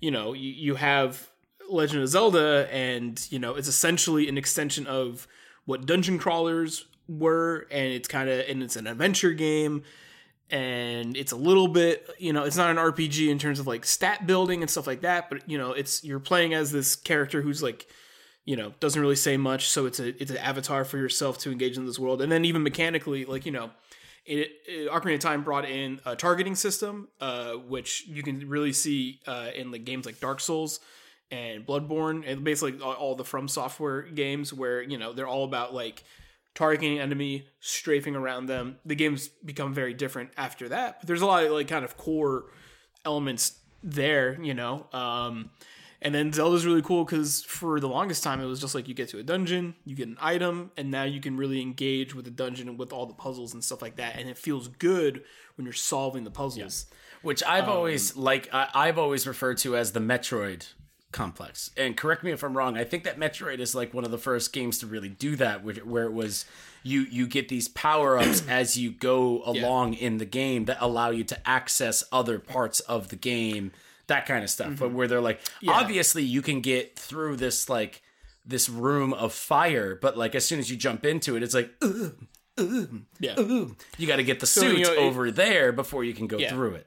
You 0.01 0.11
know, 0.11 0.33
you, 0.33 0.51
you 0.51 0.75
have 0.75 1.31
Legend 1.69 2.03
of 2.03 2.09
Zelda, 2.09 2.69
and 2.73 3.25
you 3.31 3.39
know 3.39 3.55
it's 3.55 3.69
essentially 3.69 4.29
an 4.29 4.39
extension 4.39 4.87
of 4.87 5.27
what 5.65 5.87
dungeon 5.87 6.19
crawlers 6.19 6.87
were, 7.09 7.67
and 7.71 7.93
it's 7.93 8.09
kind 8.09 8.29
of 8.29 8.49
and 8.49 8.63
it's 8.63 8.77
an 8.77 8.87
adventure 8.87 9.33
game, 9.33 9.83
and 10.51 11.17
it's 11.17 11.33
a 11.33 11.37
little 11.37 11.69
bit 11.69 12.09
you 12.19 12.33
know 12.33 12.45
it's 12.45 12.57
not 12.57 12.71
an 12.71 12.77
RPG 12.77 13.29
in 13.29 13.39
terms 13.39 13.59
of 13.59 13.67
like 13.67 13.85
stat 13.85 14.27
building 14.27 14.63
and 14.63 14.71
stuff 14.71 14.87
like 14.87 15.03
that, 15.03 15.31
but 15.31 15.49
you 15.49 15.59
know 15.59 15.73
it's 15.73 16.03
you're 16.05 16.21
playing 16.21 16.55
as 16.55 16.73
this 16.73 16.97
character 16.97 17.43
who's 17.43 17.63
like 17.63 17.87
you 18.45 18.57
know 18.57 18.73
doesn't 18.81 19.01
really 19.01 19.17
say 19.17 19.37
much, 19.37 19.69
so 19.69 19.87
it's 19.87 20.01
a 20.01 20.21
it's 20.21 20.31
an 20.31 20.39
avatar 20.39 20.85
for 20.85 20.99
yourself 20.99 21.39
to 21.39 21.53
engage 21.53 21.77
in 21.77 21.87
this 21.87 21.99
world, 21.99 22.23
and 22.23 22.31
then 22.31 22.45
even 22.45 22.63
mechanically 22.63 23.25
like 23.25 23.47
you 23.47 23.53
know 23.53 23.71
it, 24.25 24.51
it 24.67 24.91
Ocarina 24.91 25.15
of 25.15 25.21
Time 25.21 25.43
brought 25.43 25.65
in 25.65 26.01
a 26.05 26.17
targeting 26.17 26.55
system, 26.55 27.09
uh, 27.21 27.53
which 27.53 28.07
you 28.07 28.23
can 28.23 28.49
really 28.49 28.73
see 28.73 29.21
uh, 29.27 29.51
in 29.55 29.71
like 29.71 29.85
games 29.85 30.05
like 30.05 30.21
Dark 30.21 30.41
Souls 30.41 30.81
and 31.31 31.67
Bloodborne, 31.67 32.23
and 32.27 32.45
basically 32.45 32.81
all, 32.81 33.15
the 33.15 33.25
From 33.25 33.49
Software 33.49 34.03
games, 34.03 34.53
where 34.53 34.83
you 34.83 34.99
know 34.99 35.13
they're 35.13 35.27
all 35.27 35.45
about 35.45 35.75
like 35.75 36.05
targeting 36.55 36.97
an 36.97 37.03
enemy, 37.03 37.47
strafing 37.61 38.17
around 38.17 38.47
them. 38.47 38.77
The 38.85 38.95
games 38.95 39.29
become 39.45 39.75
very 39.75 39.95
different 39.95 40.31
after 40.37 40.69
that, 40.71 41.01
but 41.01 41.07
there's 41.07 41.23
a 41.23 41.27
lot 41.27 41.45
of 41.45 41.53
like 41.53 41.69
kind 41.69 41.85
of 41.85 41.97
core 41.97 42.45
elements 43.05 43.59
there, 43.83 44.41
you 44.43 44.55
know. 44.55 44.87
Um, 44.93 45.51
and 46.03 46.15
then 46.15 46.33
Zelda's 46.33 46.67
really 46.67 46.83
cool 46.83 47.05
because 47.05 47.43
for 47.43 47.81
the 47.81 47.89
longest 47.89 48.23
time 48.23 48.41
it 48.41 48.47
was 48.47 48.61
just 48.61 48.75
like 48.75 48.87
you 48.87 48.95
get 48.95 49.09
to 49.09 49.19
a 49.19 49.23
dungeon, 49.23 49.75
you 49.85 49.97
get 49.97 50.09
an 50.09 50.19
item, 50.21 50.71
and 50.77 50.91
now 50.91 51.05
you 51.05 51.21
can 51.21 51.37
really 51.37 51.61
engage 51.61 52.15
with 52.15 52.25
the 52.25 52.31
dungeon 52.31 52.77
with 52.77 52.93
all 52.93 53.07
the 53.07 53.15
puzzles 53.15 53.55
and 53.55 53.65
stuff 53.65 53.83
like 53.83 53.97
that. 53.97 54.17
And 54.19 54.29
it 54.29 54.39
feels 54.39 54.69
good 54.69 55.25
when 55.57 55.65
you're 55.65 55.73
solving 55.73 56.25
the 56.25 56.31
puzzles. 56.31 56.87
which 57.23 57.43
I've 57.45 57.65
Um, 57.65 57.71
always 57.71 58.15
like 58.17 58.49
I, 58.53 58.69
I've 58.75 58.99
always 58.99 59.27
referred 59.27 59.59
to 59.59 59.77
as 59.77 59.93
the 59.93 60.01
Metroid 60.01 60.67
complex. 61.17 61.71
And 61.77 61.97
correct 61.97 62.23
me 62.23 62.31
if 62.31 62.43
I'm 62.45 62.57
wrong. 62.57 62.77
I 62.77 62.85
think 62.85 63.05
that 63.05 63.19
Metroid 63.19 63.59
is 63.59 63.75
like 63.75 63.95
one 63.95 64.05
of 64.05 64.11
the 64.11 64.19
first 64.19 64.53
games 64.53 64.79
to 64.79 64.87
really 64.87 65.09
do 65.09 65.35
that, 65.37 65.65
where, 65.65 65.75
where 65.77 66.05
it 66.05 66.13
was 66.13 66.45
you 66.83 67.01
you 67.01 67.27
get 67.27 67.49
these 67.49 67.67
power 67.69 68.19
ups 68.19 68.47
as 68.49 68.77
you 68.77 68.91
go 68.91 69.43
along 69.45 69.95
in 69.95 70.19
the 70.19 70.25
game 70.27 70.67
that 70.67 70.77
allow 70.81 71.11
you 71.11 71.25
to 71.25 71.49
access 71.49 72.05
other 72.13 72.39
parts 72.39 72.81
of 72.81 73.09
the 73.09 73.17
game, 73.17 73.73
that 74.07 74.27
kind 74.27 74.45
of 74.45 74.51
stuff. 74.51 74.69
Mm-hmm. 74.69 74.77
But 74.79 74.93
where 74.93 75.09
they're 75.09 75.21
like, 75.21 75.41
obviously 75.67 76.23
you 76.23 76.43
can 76.43 76.61
get 76.61 76.99
through 76.99 77.37
this 77.37 77.69
like 77.69 78.03
this 78.45 78.69
room 78.69 79.13
of 79.15 79.33
fire, 79.33 79.99
but 80.01 80.17
like 80.17 80.35
as 80.35 80.45
soon 80.45 80.59
as 80.59 80.71
you 80.71 80.77
jump 80.77 81.05
into 81.05 81.35
it, 81.37 81.43
it's 81.43 81.55
like. 81.55 81.71
Ugh, 81.83 82.15
Yeah. 83.21 83.35
you 83.99 84.07
got 84.07 84.17
to 84.17 84.23
get 84.25 84.41
the 84.41 84.45
you 84.45 84.47
suit 84.77 84.81
know, 84.81 84.93
it- 84.93 84.99
over 84.99 85.31
there 85.31 85.73
before 85.73 86.05
you 86.05 86.15
can 86.15 86.27
go 86.27 86.39
Yeah. 86.39 86.51
through 86.51 86.77
it. 86.77 86.87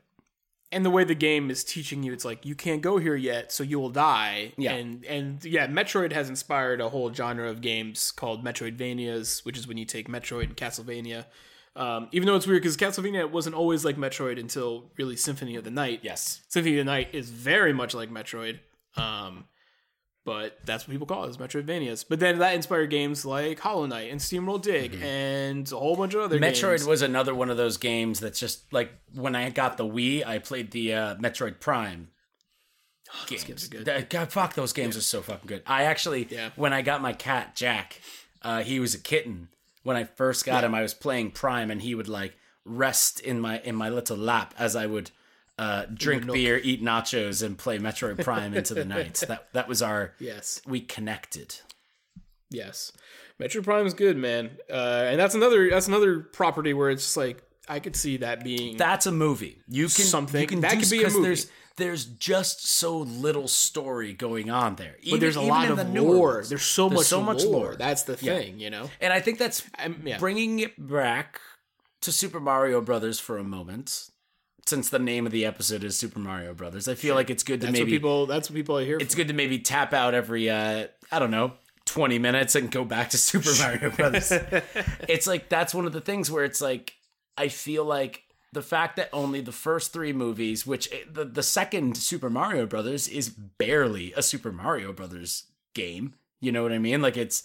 And 0.72 0.86
the 0.86 0.90
way 0.90 1.04
the 1.04 1.16
game 1.16 1.50
is 1.50 1.64
teaching 1.64 2.04
you, 2.04 2.14
it's 2.14 2.26
like 2.26 2.46
you 2.46 2.56
can't 2.56 2.82
go 2.82 2.98
here 2.98 3.16
yet, 3.16 3.52
so 3.52 3.64
you 3.64 3.80
will 3.80 3.90
die. 3.90 4.54
Yeah. 4.58 4.74
and 4.74 5.04
and 5.06 5.44
yeah, 5.46 5.68
Metroid 5.68 6.12
has 6.12 6.30
inspired 6.30 6.80
a 6.82 6.90
whole 6.90 7.14
genre 7.14 7.50
of 7.50 7.62
games 7.62 8.12
called 8.12 8.44
Metroidvanias, 8.46 9.46
which 9.46 9.58
is 9.58 9.68
when 9.68 9.78
you 9.78 9.86
take 9.86 10.08
Metroid 10.08 10.44
and 10.46 10.58
Castlevania, 10.58 11.26
Um, 11.76 12.08
even 12.12 12.28
though 12.28 12.36
it's 12.36 12.48
weird 12.48 12.62
because 12.62 12.78
Castlevania 12.78 13.30
wasn't 13.30 13.56
always 13.56 13.86
like 13.86 13.96
Metroid 13.98 14.40
until 14.40 14.92
really 14.98 15.16
Symphony 15.16 15.56
of 15.56 15.64
the 15.64 15.72
Night. 15.72 16.02
Yes. 16.04 16.42
Symphony 16.50 16.76
of 16.80 16.86
the 16.86 16.92
Night 16.92 17.10
is 17.14 17.30
very 17.30 17.74
much 17.74 17.94
like 17.94 18.10
Metroid. 18.10 18.60
Um, 18.98 19.46
but 20.26 20.60
that's 20.66 20.88
what 20.88 20.92
people 20.92 21.08
call 21.08 21.24
it, 21.26 21.30
is 21.30 21.38
Metroidvanias. 21.38 22.06
But 22.08 22.20
then 22.20 22.40
that 22.40 22.54
inspired 22.56 22.90
games 22.90 23.26
like 23.26 23.60
Hollow 23.60 23.86
Knight 23.86 24.12
and 24.12 24.20
SteamWorld 24.20 24.62
Dig 24.64 25.00
and 25.02 25.72
a 25.72 25.76
whole 25.78 25.96
bunch 25.96 26.14
of 26.14 26.22
other 26.22 26.38
games. 26.38 26.60
Metroid 26.60 26.70
games. 26.78 26.86
was 26.86 27.02
another 27.02 27.34
one 27.34 27.50
of 27.50 27.58
those 27.58 27.78
games 27.78 28.20
that's 28.20 28.40
just 28.40 28.72
like 28.74 28.92
when 29.16 29.36
I 29.36 29.50
got 29.50 29.78
the 29.78 29.86
Wii, 29.86 30.26
I 30.26 30.40
played 30.40 30.72
the 30.72 30.94
uh, 30.94 31.16
Metroid 31.16 31.60
Prime. 31.60 32.10
games. 33.28 33.44
games 33.44 33.66
are 33.66 33.84
good. 33.84 34.10
God, 34.10 34.32
fuck, 34.32 34.54
those 34.54 34.74
games 34.74 34.96
are 34.98 35.02
so 35.02 35.22
fucking 35.22 35.48
good. 35.48 35.64
I 35.66 35.84
actually, 35.84 36.28
Yeah. 36.30 36.50
when 36.56 36.74
I 36.74 36.82
got 36.82 37.02
my 37.02 37.14
cat 37.14 37.56
Jack, 37.56 38.02
uh, 38.42 38.62
he 38.64 38.80
was 38.80 38.94
a 38.94 39.00
kitten. 39.00 39.50
When 39.84 39.96
I 39.96 40.04
first 40.04 40.46
got 40.46 40.64
him, 40.64 40.76
I 40.76 40.82
was 40.82 40.94
playing 40.94 41.32
Prime, 41.32 41.72
and 41.72 41.82
he 41.82 41.96
would 41.96 42.10
like 42.10 42.36
rest 42.66 43.20
in 43.22 43.40
my 43.40 43.60
in 43.62 43.74
my 43.76 43.90
little 43.90 44.18
lap 44.18 44.54
as 44.60 44.76
I 44.76 44.86
would 44.86 45.10
uh, 45.60 45.86
drink 45.94 46.26
beer, 46.32 46.60
eat 46.64 46.82
nachos, 46.82 47.44
and 47.44 47.58
play 47.58 47.78
Metroid 47.78 48.24
Prime 48.24 48.54
into 48.54 48.74
the 48.74 48.86
night. 48.86 49.24
That 49.28 49.52
that 49.54 49.68
was 49.68 49.82
our 49.82 50.14
Yes. 50.20 50.62
we 50.66 50.80
connected. 50.82 51.56
Yes, 52.50 52.92
Metroid 53.40 53.64
Prime 53.64 53.86
is 53.86 53.94
good, 53.94 54.18
man, 54.18 54.52
uh, 54.72 55.06
and 55.10 55.20
that's 55.20 55.36
another 55.36 55.70
that's 55.70 55.88
another 55.88 56.20
property 56.22 56.74
where 56.74 56.90
it's 56.90 57.04
just 57.04 57.18
like 57.18 57.44
I 57.68 57.80
could 57.80 57.96
see 57.96 58.18
that 58.18 58.44
being 58.44 58.78
That's 58.78 59.06
a 59.06 59.12
movie. 59.12 59.62
You 59.68 59.84
can 59.84 60.06
Something. 60.06 60.42
You 60.42 60.48
can 60.48 60.62
That 60.62 60.72
do, 60.72 60.80
could 60.80 60.90
be 60.90 61.04
a 61.04 61.10
movie. 61.10 61.22
There's 61.22 61.48
there's 61.78 62.06
just 62.06 62.68
so 62.68 62.98
little 62.98 63.48
story 63.48 64.14
going 64.14 64.50
on 64.50 64.76
there. 64.76 64.96
Even, 65.02 65.12
but 65.12 65.20
there's 65.22 65.36
a 65.36 65.42
lot 65.42 65.70
of 65.70 65.78
the 65.78 65.84
lore. 66.02 66.36
ones. 66.38 66.50
There's 66.50 66.64
so 66.64 66.90
much 66.90 67.06
so 67.06 67.22
much 67.22 67.44
lore. 67.46 67.54
lore. 67.66 67.76
That's 67.76 68.04
the 68.04 68.18
thing, 68.18 68.60
you 68.60 68.70
know. 68.72 68.90
and 69.00 69.14
I 69.14 69.20
think 69.20 69.38
that's 69.38 69.64
Um, 69.78 70.02
yeah. 70.04 70.18
bringing 70.18 70.60
it 70.60 70.74
back 70.78 71.40
to 72.02 72.12
Super 72.12 72.40
Mario 72.40 72.82
Brothers 72.82 73.20
for 73.20 73.38
a 73.38 73.44
moment. 73.44 74.10
Since 74.70 74.90
the 74.90 75.00
name 75.00 75.26
of 75.26 75.32
the 75.32 75.46
episode 75.48 75.84
is 75.84 75.98
Super 75.98 76.20
Mario 76.20 76.54
Brothers, 76.54 76.88
I 76.88 76.94
feel 76.94 77.16
like 77.16 77.32
it's 77.32 77.42
good 77.42 77.60
to 77.62 77.66
That's 77.66 77.74
maybe 77.74 77.94
what 77.94 77.96
people. 77.96 78.26
That's 78.28 78.52
what 78.52 78.56
people 78.56 78.78
are 78.78 78.86
here. 78.86 79.00
it's 79.00 79.16
for. 79.16 79.22
good 79.22 79.30
to 79.30 79.34
maybe 79.34 79.58
tap 79.58 79.96
out 79.96 80.14
every 80.14 80.48
uh 80.48 80.86
I 81.12 81.18
don't 81.18 81.32
know 81.32 81.54
20 81.86 82.20
minutes 82.20 82.54
and 82.54 82.70
go 82.70 82.86
back 82.86 83.10
to 83.10 83.18
Super 83.30 83.50
Mario 83.60 83.90
Brothers. 83.90 84.32
it's 85.10 85.26
like 85.26 85.50
that's 85.50 85.74
one 85.74 85.88
of 85.88 85.92
the 85.94 86.02
things 86.02 86.30
where 86.30 86.44
it's 86.44 86.62
like 86.62 86.94
I 87.36 87.48
feel 87.48 87.84
like 87.84 88.22
the 88.54 88.62
fact 88.62 88.98
that 88.98 89.10
only 89.12 89.42
the 89.42 89.52
first 89.52 89.92
3 89.92 90.14
movies 90.14 90.68
which 90.68 90.88
eh, 90.94 91.00
the 91.12 91.26
the 91.26 91.42
second 91.42 91.98
Super 91.98 92.30
Mario 92.30 92.68
Brothers 92.68 93.08
is 93.08 93.28
barely 93.28 94.14
a 94.14 94.22
Super 94.22 94.52
Mario 94.52 94.94
Brothers 94.94 95.46
game. 95.74 96.14
You 96.42 96.52
know 96.52 96.62
what 96.62 96.74
I 96.74 96.78
mean? 96.78 97.02
Like 97.02 97.18
it's 97.18 97.42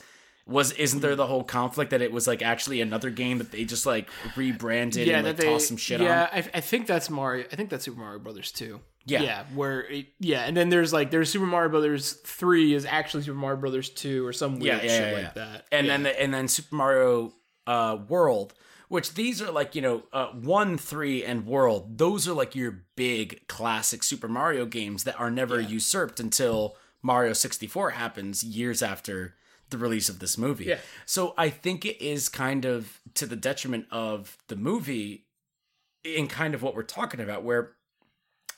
was 0.46 0.72
isn't 0.72 1.00
there 1.00 1.16
the 1.16 1.26
whole 1.26 1.44
conflict 1.44 1.90
that 1.90 2.02
it 2.02 2.12
was 2.12 2.26
like 2.26 2.42
actually 2.42 2.80
another 2.80 3.10
game 3.10 3.38
that 3.38 3.50
they 3.50 3.64
just 3.64 3.86
like 3.86 4.08
rebranded 4.36 5.08
and 5.08 5.26
like 5.26 5.36
they 5.36 5.46
tossed 5.46 5.68
some 5.68 5.76
shit 5.76 6.00
yeah, 6.00 6.28
on? 6.32 6.38
I, 6.38 6.38
I 6.54 6.60
think 6.60 6.86
that's 6.86 7.08
Mario. 7.08 7.46
I 7.50 7.56
think 7.56 7.70
that's 7.70 7.84
Super 7.84 8.00
Mario 8.00 8.18
Brothers 8.18 8.52
two. 8.52 8.80
Yeah. 9.06 9.22
yeah, 9.22 9.44
where 9.54 9.82
it, 9.82 10.06
yeah, 10.18 10.44
and 10.44 10.56
then 10.56 10.70
there's 10.70 10.92
like 10.92 11.10
there's 11.10 11.30
Super 11.30 11.44
Mario 11.46 11.70
Brothers 11.70 12.12
three 12.12 12.72
is 12.72 12.86
actually 12.86 13.22
Super 13.22 13.36
Mario 13.38 13.58
Brothers 13.60 13.90
two 13.90 14.26
or 14.26 14.32
some 14.32 14.58
weird 14.58 14.82
yeah, 14.82 14.88
shit 14.88 14.90
yeah, 14.90 15.10
yeah. 15.10 15.24
like 15.24 15.34
that. 15.34 15.66
And 15.70 15.86
Yeah. 15.86 15.92
then 15.92 16.02
the, 16.04 16.22
and 16.22 16.34
then 16.34 16.48
Super 16.48 16.74
Mario 16.74 17.32
uh, 17.66 17.98
World, 18.08 18.54
which 18.88 19.14
these 19.14 19.42
are 19.42 19.50
like 19.50 19.74
you 19.74 19.82
know 19.82 20.04
uh, 20.12 20.28
one, 20.28 20.78
three, 20.78 21.22
and 21.24 21.46
World. 21.46 21.98
Those 21.98 22.26
are 22.28 22.32
like 22.32 22.54
your 22.54 22.84
big 22.96 23.46
classic 23.46 24.02
Super 24.02 24.28
Mario 24.28 24.64
games 24.66 25.04
that 25.04 25.18
are 25.20 25.30
never 25.30 25.60
usurped 25.60 26.18
until 26.18 26.76
Mario 27.02 27.34
sixty 27.34 27.66
four 27.66 27.90
happens 27.90 28.42
years 28.42 28.82
after 28.82 29.34
the 29.70 29.78
release 29.78 30.08
of 30.08 30.18
this 30.18 30.36
movie. 30.38 30.64
Yeah. 30.66 30.78
So 31.06 31.34
I 31.36 31.50
think 31.50 31.84
it 31.84 32.02
is 32.04 32.28
kind 32.28 32.64
of 32.64 33.00
to 33.14 33.26
the 33.26 33.36
detriment 33.36 33.86
of 33.90 34.36
the 34.48 34.56
movie 34.56 35.26
in 36.04 36.28
kind 36.28 36.54
of 36.54 36.62
what 36.62 36.74
we're 36.74 36.82
talking 36.82 37.20
about, 37.20 37.42
where 37.44 37.72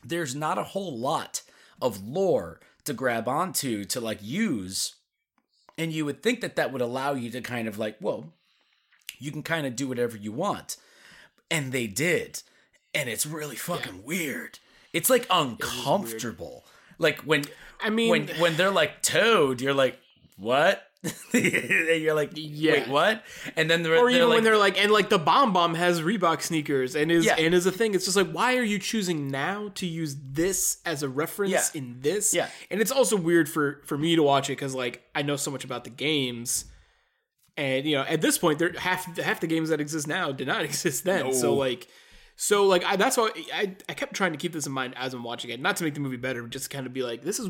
there's 0.05 0.35
not 0.35 0.59
a 0.59 0.65
whole 0.65 0.97
lot 0.99 1.43
of 1.81 2.07
lore 2.07 2.61
to 2.85 2.93
grab 2.93 3.29
onto 3.29 3.85
to 3.85 4.01
like 4.01 4.19
use 4.23 4.97
and 5.79 5.93
you 5.93 6.05
would 6.05 6.23
think 6.23 6.41
that 6.41 6.57
that 6.57 6.73
would 6.73 6.81
allow 6.81 7.13
you 7.13 7.31
to 7.31 7.41
kind 7.41 7.69
of 7.69 7.79
like, 7.79 7.97
well, 8.01 8.33
you 9.19 9.31
can 9.31 9.43
kind 9.43 9.67
of 9.67 9.77
do 9.77 9.89
whatever 9.89 10.17
you 10.17 10.33
want. 10.33 10.77
And 11.51 11.71
they 11.73 11.87
did. 11.87 12.43
And 12.95 13.09
it's 13.09 13.27
really 13.27 13.57
fucking 13.57 14.03
weird. 14.05 14.59
It's 14.93 15.11
like 15.11 15.27
uncomfortable. 15.31 16.65
Like 16.99 17.21
when 17.21 17.45
I 17.81 17.91
mean- 17.91 18.11
when 18.11 18.29
when 18.39 18.57
they're 18.57 18.71
like 18.71 19.03
toad, 19.03 19.61
you're 19.61 19.75
like, 19.75 19.99
what? 20.39 20.86
And 21.33 22.03
you're 22.03 22.15
like, 22.15 22.31
Yeah. 22.35 22.73
wait, 22.73 22.89
what? 22.89 23.25
And 23.57 23.71
then 23.71 23.83
they're, 23.83 23.95
or 23.97 24.09
they're 24.11 24.17
even 24.17 24.29
like, 24.29 24.37
when 24.37 24.45
they're 24.45 24.57
like, 24.59 24.81
and 24.83 24.91
like 24.91 25.09
the 25.09 25.19
bomb 25.19 25.53
bomb 25.53 25.75
has 25.75 26.01
Reebok 26.01 26.43
sneakers 26.43 26.95
and 26.97 27.11
is 27.13 27.25
Yeah. 27.27 27.37
and 27.39 27.55
is 27.55 27.67
a 27.67 27.73
thing. 27.73 27.95
It's 27.95 28.05
just 28.05 28.17
like, 28.17 28.31
why 28.31 28.57
are 28.57 28.63
you 28.63 28.79
choosing 28.79 29.29
now 29.31 29.71
to 29.77 29.87
use 29.87 30.17
this 30.33 30.79
as 30.85 31.03
a 31.03 31.09
reference 31.09 31.53
Yeah. 31.53 31.63
in 31.75 32.01
this? 32.01 32.35
Yeah. 32.35 32.49
and 32.71 32.81
it's 32.81 32.91
also 32.93 33.17
weird 33.17 33.49
for 33.49 33.83
for 33.85 33.97
me 33.99 34.17
to 34.17 34.23
watch 34.23 34.49
it 34.49 34.53
because 34.53 34.75
like 34.75 35.03
I 35.15 35.23
know 35.23 35.37
so 35.37 35.51
much 35.51 35.65
about 35.65 35.85
the 35.85 35.91
games, 35.91 36.65
and 37.57 37.87
you 37.87 37.97
know 37.97 38.03
at 38.03 38.21
this 38.21 38.39
point, 38.39 38.59
there 38.59 38.73
half 38.79 39.17
half 39.19 39.41
the 39.41 39.47
games 39.47 39.69
that 39.71 39.81
exist 39.81 40.07
now 40.07 40.33
did 40.33 40.47
not 40.47 40.63
exist 40.71 41.05
then. 41.05 41.33
So 41.33 41.55
like. 41.55 41.87
So 42.39 42.67
like 42.67 42.85
I, 42.85 42.97
that's 42.97 43.17
why 43.17 43.31
I, 43.55 43.75
I 43.89 43.95
kept 43.95 44.13
trying 44.13 44.33
to 44.33 44.37
keep 44.39 44.53
this 44.53 44.67
in 44.67 44.73
mind 44.73 44.93
as 44.99 45.15
I'm 45.15 45.25
watching 45.25 45.51
it, 45.51 45.59
not 45.59 45.77
to 45.79 45.85
make 45.85 45.95
the 45.95 46.01
movie 46.01 46.19
better, 46.19 46.43
but 46.43 46.51
just 46.51 46.71
to 46.71 46.77
kind 46.77 46.87
of 46.87 46.93
be 46.93 47.03
like, 47.03 47.23
this 47.23 47.39
is 47.41 47.49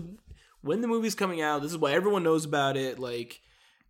when 0.60 0.80
the 0.80 0.86
movie's 0.86 1.16
coming 1.16 1.40
out. 1.42 1.60
This 1.60 1.72
is 1.72 1.76
what 1.78 1.92
everyone 1.92 2.22
knows 2.22 2.44
about 2.44 2.76
it. 2.76 3.00
Like, 3.00 3.40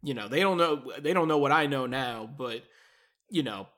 you 0.03 0.15
know, 0.15 0.29
they 0.29 0.41
don't 0.41 0.59
know 0.59 0.93
they 0.99 1.13
don't 1.13 1.29
know 1.29 1.39
what 1.39 1.53
I 1.53 1.67
know 1.67 1.87
now, 1.87 2.29
but 2.37 2.63
you 3.29 3.43
know, 3.43 3.69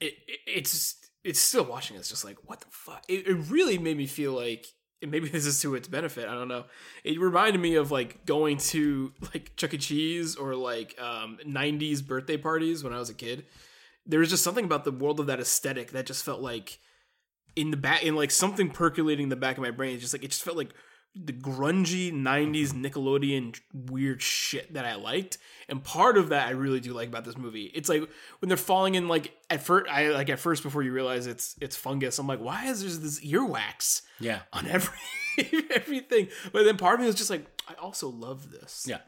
it, 0.00 0.14
it 0.26 0.40
it's 0.46 0.96
it's 1.24 1.40
still 1.40 1.64
watching. 1.64 1.96
It's 1.96 2.08
just 2.08 2.24
like 2.24 2.36
what 2.46 2.60
the 2.60 2.66
fuck. 2.70 3.04
It, 3.08 3.26
it 3.26 3.34
really 3.50 3.78
made 3.78 3.96
me 3.96 4.06
feel 4.06 4.32
like. 4.32 4.66
Maybe 5.06 5.28
this 5.28 5.44
is 5.44 5.60
to 5.60 5.74
its 5.74 5.88
benefit. 5.88 6.26
I 6.26 6.34
don't 6.34 6.48
know. 6.48 6.64
It 7.04 7.20
reminded 7.20 7.60
me 7.60 7.74
of 7.74 7.90
like 7.90 8.24
going 8.24 8.56
to 8.58 9.12
like 9.34 9.54
Chuck 9.56 9.74
E. 9.74 9.78
Cheese 9.78 10.36
or 10.36 10.54
like 10.54 10.98
um, 10.98 11.38
'90s 11.46 12.04
birthday 12.04 12.38
parties 12.38 12.82
when 12.82 12.94
I 12.94 12.98
was 12.98 13.10
a 13.10 13.14
kid. 13.14 13.44
There 14.06 14.20
was 14.20 14.30
just 14.30 14.42
something 14.42 14.64
about 14.64 14.84
the 14.84 14.92
world 14.92 15.20
of 15.20 15.26
that 15.26 15.38
aesthetic 15.38 15.92
that 15.92 16.06
just 16.06 16.24
felt 16.24 16.40
like 16.40 16.78
in 17.56 17.70
the 17.70 17.76
back, 17.76 18.04
in 18.04 18.16
like 18.16 18.30
something 18.30 18.70
percolating 18.70 19.24
in 19.24 19.28
the 19.28 19.36
back 19.36 19.58
of 19.58 19.62
my 19.62 19.70
brain. 19.70 19.94
It's 19.94 20.02
just 20.02 20.14
like 20.14 20.24
it 20.24 20.30
just 20.30 20.42
felt 20.42 20.56
like 20.56 20.72
the 21.24 21.32
grungy 21.32 22.12
90s 22.12 22.72
Nickelodeon 22.72 23.58
weird 23.72 24.20
shit 24.20 24.74
that 24.74 24.84
I 24.84 24.96
liked. 24.96 25.38
And 25.68 25.82
part 25.82 26.18
of 26.18 26.28
that 26.28 26.48
I 26.48 26.50
really 26.50 26.80
do 26.80 26.92
like 26.92 27.08
about 27.08 27.24
this 27.24 27.38
movie. 27.38 27.70
It's 27.74 27.88
like 27.88 28.02
when 28.40 28.48
they're 28.48 28.56
falling 28.56 28.94
in 28.94 29.08
like 29.08 29.34
at 29.48 29.62
first 29.62 29.90
I 29.90 30.08
like 30.08 30.28
at 30.28 30.38
first 30.38 30.62
before 30.62 30.82
you 30.82 30.92
realize 30.92 31.26
it's 31.26 31.56
it's 31.60 31.76
fungus, 31.76 32.18
I'm 32.18 32.26
like, 32.26 32.40
why 32.40 32.66
is 32.66 32.80
there 32.80 33.02
this 33.02 33.24
earwax 33.24 34.02
yeah, 34.20 34.40
on 34.52 34.66
every 34.68 34.98
everything? 35.74 36.28
But 36.52 36.64
then 36.64 36.76
part 36.76 36.94
of 36.94 37.00
me 37.00 37.06
was 37.06 37.16
just 37.16 37.30
like, 37.30 37.46
I 37.68 37.74
also 37.74 38.08
love 38.08 38.50
this. 38.50 38.84
yeah. 38.88 38.98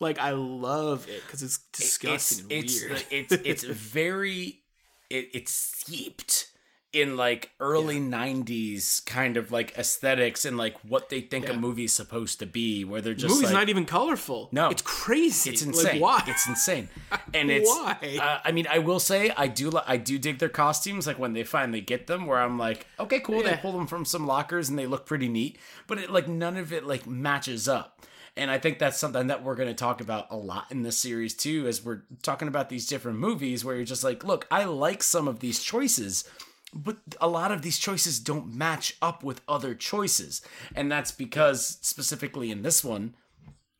Like 0.00 0.18
I 0.18 0.32
love 0.32 1.08
it 1.08 1.22
because 1.24 1.44
it's 1.44 1.58
disgusting 1.72 2.46
it's, 2.50 2.82
and 2.82 2.90
weird. 2.90 3.04
It's 3.10 3.32
it's, 3.32 3.64
it's 3.64 3.64
very 3.92 4.62
it, 5.08 5.28
it's 5.32 5.52
steeped 5.52 6.51
in 6.92 7.16
like 7.16 7.50
early 7.58 7.98
90s 7.98 9.04
kind 9.06 9.36
of 9.36 9.50
like 9.50 9.76
aesthetics 9.78 10.44
and 10.44 10.58
like 10.58 10.76
what 10.86 11.08
they 11.08 11.20
think 11.20 11.48
a 11.48 11.54
movie's 11.54 11.92
supposed 11.92 12.38
to 12.38 12.46
be 12.46 12.84
where 12.84 13.00
they're 13.00 13.14
the 13.14 13.20
just 13.20 13.34
movie's 13.34 13.46
like 13.50 13.54
not 13.60 13.68
even 13.68 13.86
colorful. 13.86 14.48
No. 14.52 14.68
it's 14.68 14.82
crazy. 14.82 15.50
it's 15.50 15.62
insane 15.62 15.94
Like, 15.94 16.02
why? 16.02 16.22
it's 16.26 16.46
insane 16.46 16.88
and 17.34 17.50
it's 17.50 17.68
Why? 17.70 18.18
uh, 18.20 18.40
i 18.44 18.52
mean 18.52 18.66
i 18.70 18.78
will 18.78 19.00
say 19.00 19.32
i 19.36 19.46
do 19.46 19.70
li- 19.70 19.80
i 19.86 19.96
do 19.96 20.18
dig 20.18 20.38
their 20.38 20.48
costumes 20.50 21.06
like 21.06 21.18
when 21.18 21.32
they 21.32 21.44
finally 21.44 21.80
get 21.80 22.06
them 22.06 22.26
where 22.26 22.38
i'm 22.38 22.58
like 22.58 22.86
okay 23.00 23.20
cool 23.20 23.42
they 23.42 23.56
pull 23.56 23.72
them 23.72 23.86
from 23.86 24.04
some 24.04 24.26
lockers 24.26 24.68
and 24.68 24.78
they 24.78 24.86
look 24.86 25.06
pretty 25.06 25.28
neat 25.28 25.58
but 25.86 25.98
it 25.98 26.10
like 26.10 26.28
none 26.28 26.56
of 26.58 26.72
it 26.72 26.84
like 26.84 27.06
matches 27.06 27.68
up 27.68 28.00
and 28.36 28.50
i 28.50 28.58
think 28.58 28.78
that's 28.78 28.98
something 28.98 29.28
that 29.28 29.42
we're 29.42 29.54
going 29.54 29.68
to 29.68 29.74
talk 29.74 30.00
about 30.02 30.26
a 30.30 30.36
lot 30.36 30.66
in 30.70 30.82
this 30.82 30.98
series 30.98 31.32
too 31.34 31.66
as 31.66 31.82
we're 31.84 32.02
talking 32.22 32.48
about 32.48 32.68
these 32.68 32.86
different 32.86 33.18
movies 33.18 33.64
where 33.64 33.76
you're 33.76 33.84
just 33.84 34.04
like 34.04 34.22
look 34.24 34.46
i 34.50 34.64
like 34.64 35.02
some 35.02 35.26
of 35.26 35.40
these 35.40 35.62
choices 35.62 36.28
but 36.74 36.98
a 37.20 37.28
lot 37.28 37.52
of 37.52 37.62
these 37.62 37.78
choices 37.78 38.18
don't 38.18 38.54
match 38.54 38.96
up 39.02 39.22
with 39.22 39.42
other 39.46 39.74
choices 39.74 40.42
and 40.74 40.90
that's 40.90 41.12
because 41.12 41.78
specifically 41.82 42.50
in 42.50 42.62
this 42.62 42.82
one 42.82 43.14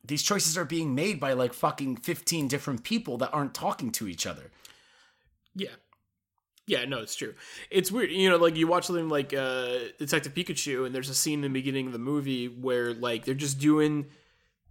these 0.04 0.22
choices 0.22 0.58
are 0.58 0.64
being 0.64 0.94
made 0.94 1.20
by 1.20 1.32
like 1.32 1.52
fucking 1.52 1.96
15 1.96 2.48
different 2.48 2.82
people 2.82 3.18
that 3.18 3.30
aren't 3.32 3.54
talking 3.54 3.90
to 3.92 4.08
each 4.08 4.26
other. 4.26 4.50
Yeah. 5.54 5.68
Yeah, 6.66 6.84
no, 6.84 7.00
it's 7.00 7.14
true. 7.14 7.34
It's 7.70 7.90
weird. 7.90 8.10
You 8.10 8.30
know, 8.30 8.36
like 8.36 8.56
you 8.56 8.66
watch 8.66 8.86
something 8.86 9.08
like 9.08 9.34
uh 9.34 9.78
Detective 9.98 10.34
Pikachu 10.34 10.86
and 10.86 10.94
there's 10.94 11.08
a 11.08 11.14
scene 11.14 11.44
in 11.44 11.52
the 11.52 11.60
beginning 11.60 11.86
of 11.86 11.92
the 11.92 11.98
movie 11.98 12.46
where 12.46 12.94
like 12.94 13.24
they're 13.24 13.34
just 13.34 13.58
doing 13.58 14.06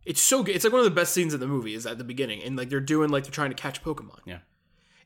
it's 0.06 0.22
so 0.22 0.42
good. 0.44 0.56
It's 0.56 0.64
like 0.64 0.74
one 0.74 0.80
of 0.80 0.86
the 0.86 0.92
best 0.92 1.14
scenes 1.14 1.34
in 1.34 1.40
the 1.40 1.48
movie 1.48 1.76
is 1.76 1.86
at 1.86 1.98
the 1.98 2.04
beginning 2.04 2.42
and 2.44 2.58
like 2.58 2.70
they're 2.70 2.80
doing 2.80 3.10
like 3.10 3.24
they're 3.24 3.32
trying 3.32 3.52
to 3.52 3.56
catch 3.56 3.84
Pokemon. 3.84 4.20
Yeah. 4.26 4.40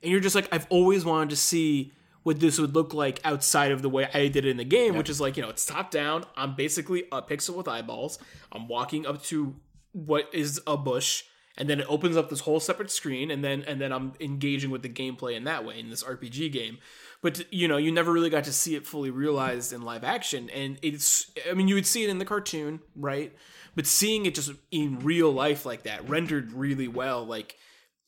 And 0.01 0.11
you're 0.11 0.21
just 0.21 0.35
like 0.35 0.47
I've 0.51 0.67
always 0.69 1.05
wanted 1.05 1.31
to 1.31 1.35
see 1.35 1.91
what 2.25 2.39
this 2.39 2.59
would 2.59 2.73
look 2.73 2.91
like 2.91 3.19
outside 3.23 3.71
of 3.71 3.83
the 3.83 3.89
way 3.89 4.09
I 4.11 4.29
did 4.29 4.45
it 4.45 4.47
in 4.47 4.57
the 4.57 4.63
game, 4.63 4.97
which 4.97 5.11
is 5.11 5.21
like, 5.21 5.37
you 5.37 5.43
know, 5.43 5.49
it's 5.49 5.63
top 5.63 5.91
down. 5.91 6.23
I'm 6.35 6.55
basically 6.55 7.03
a 7.11 7.21
pixel 7.21 7.55
with 7.55 7.67
eyeballs. 7.67 8.17
I'm 8.51 8.67
walking 8.67 9.05
up 9.05 9.21
to 9.25 9.55
what 9.91 10.27
is 10.33 10.59
a 10.65 10.75
bush 10.75 11.21
and 11.55 11.69
then 11.69 11.79
it 11.79 11.85
opens 11.87 12.17
up 12.17 12.31
this 12.31 12.39
whole 12.39 12.59
separate 12.59 12.89
screen 12.89 13.29
and 13.29 13.43
then 13.43 13.63
and 13.67 13.79
then 13.79 13.93
i'm 13.93 14.11
engaging 14.19 14.69
with 14.69 14.81
the 14.81 14.89
gameplay 14.89 15.35
in 15.35 15.45
that 15.45 15.63
way 15.63 15.79
in 15.79 15.89
this 15.89 16.03
rpg 16.03 16.51
game 16.51 16.79
but 17.21 17.45
you 17.53 17.65
know 17.65 17.77
you 17.77 17.93
never 17.93 18.11
really 18.11 18.29
got 18.29 18.43
to 18.43 18.51
see 18.51 18.75
it 18.75 18.85
fully 18.85 19.09
realized 19.09 19.71
in 19.71 19.83
live 19.83 20.03
action 20.03 20.49
and 20.49 20.77
it's 20.81 21.31
i 21.49 21.53
mean 21.53 21.69
you 21.69 21.75
would 21.75 21.85
see 21.85 22.03
it 22.03 22.09
in 22.09 22.17
the 22.17 22.25
cartoon 22.25 22.81
right 22.97 23.33
but 23.73 23.87
seeing 23.87 24.25
it 24.25 24.35
just 24.35 24.51
in 24.69 24.99
real 24.99 25.31
life 25.31 25.65
like 25.65 25.83
that 25.83 26.09
rendered 26.09 26.51
really 26.51 26.89
well 26.89 27.25
like 27.25 27.55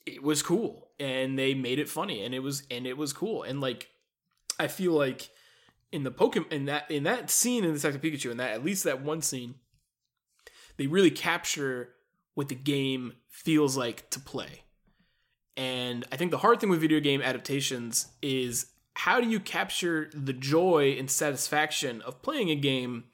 it 0.05 0.22
was 0.22 0.43
cool 0.43 0.89
and 0.99 1.39
they 1.39 1.53
made 1.53 1.80
it 1.80 1.88
funny 1.88 2.26
and 2.26 2.36
it 2.36 2.39
was 2.39 2.63
and 2.70 2.86
it 2.86 2.97
was 2.97 3.13
cool 3.13 3.43
and 3.43 3.61
like 3.61 3.88
i 4.60 4.68
feel 4.68 4.93
like 4.93 5.30
in 5.91 6.03
the 6.03 6.12
pokemon 6.12 6.51
in 6.51 6.66
that 6.66 6.89
in 6.91 7.03
that 7.03 7.30
scene 7.30 7.64
in 7.64 7.74
Detective 7.74 8.01
Pikachu 8.01 8.32
in 8.32 8.38
that 8.38 8.51
at 8.51 8.64
least 8.64 8.84
that 8.84 9.01
one 9.01 9.22
scene 9.22 9.55
they 10.78 10.88
really 10.88 11.12
capture 11.12 11.89
what 12.36 12.49
the 12.49 12.55
game 12.55 13.14
feels 13.30 13.76
like 13.76 14.10
to 14.12 14.20
play. 14.20 14.62
And 15.55 16.05
I 16.12 16.18
think 16.18 16.30
the 16.30 16.38
hard 16.38 16.60
thing 16.60 16.70
with 16.70 16.80
video 16.82 16.99
game 16.99 17.20
adaptations 17.20 18.10
is 18.22 18.68
how 18.93 19.20
do 19.20 19.28
you 19.28 19.39
capture 19.39 20.12
the 20.14 20.34
joy 20.34 20.95
and 20.99 21.10
satisfaction 21.10 22.01
of 22.03 22.22
playing 22.22 22.51
a 22.51 22.55
game 22.55 23.05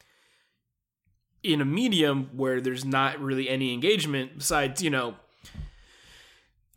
in 1.41 1.61
a 1.61 1.65
medium 1.65 2.29
where 2.35 2.59
there's 2.59 2.83
not 2.83 3.17
really 3.21 3.47
any 3.47 3.73
engagement 3.73 4.37
besides, 4.39 4.81
you 4.81 4.89
know, 4.89 5.15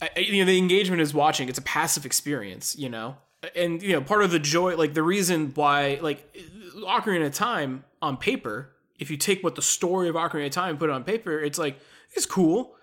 I- 0.01 0.21
you 0.21 0.45
know 0.45 0.51
the 0.51 0.59
engagement 0.59 1.03
is 1.03 1.15
watching 1.15 1.49
it's 1.49 1.59
a 1.59 1.63
passive 1.63 2.05
experience 2.05 2.77
you 2.77 2.91
know 2.91 3.17
and 3.55 3.83
you 3.83 3.93
know 3.93 4.01
part 4.01 4.23
of 4.23 4.31
the 4.31 4.39
joy 4.39 4.77
like 4.77 4.95
the 4.95 5.03
reason 5.03 5.53
why 5.55 5.99
like 6.03 6.37
ocarina 6.79 7.27
of 7.27 7.35
time 7.35 7.85
on 8.03 8.17
paper 8.17 8.71
if 8.99 9.11
you 9.11 9.17
take 9.17 9.43
what 9.45 9.55
the 9.55 9.63
story 9.63 10.09
of 10.09 10.15
ocarina 10.15 10.47
of 10.47 10.53
time 10.53 10.71
and 10.71 10.79
put 10.79 10.89
it 10.89 10.93
on 10.93 11.05
paper 11.05 11.39
it's 11.39 11.59
like 11.59 11.79
it's 12.17 12.27
cool. 12.27 12.75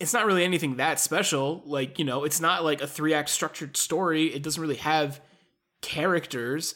It's 0.00 0.12
not 0.12 0.26
really 0.26 0.44
anything 0.44 0.76
that 0.76 0.98
special. 0.98 1.62
Like 1.64 1.98
you 1.98 2.04
know 2.04 2.24
it's 2.24 2.40
not 2.40 2.64
like 2.64 2.80
a 2.80 2.86
three 2.86 3.14
act 3.14 3.28
structured 3.28 3.76
story. 3.76 4.34
It 4.34 4.42
doesn't 4.42 4.60
really 4.60 4.76
have 4.76 5.20
characters. 5.82 6.74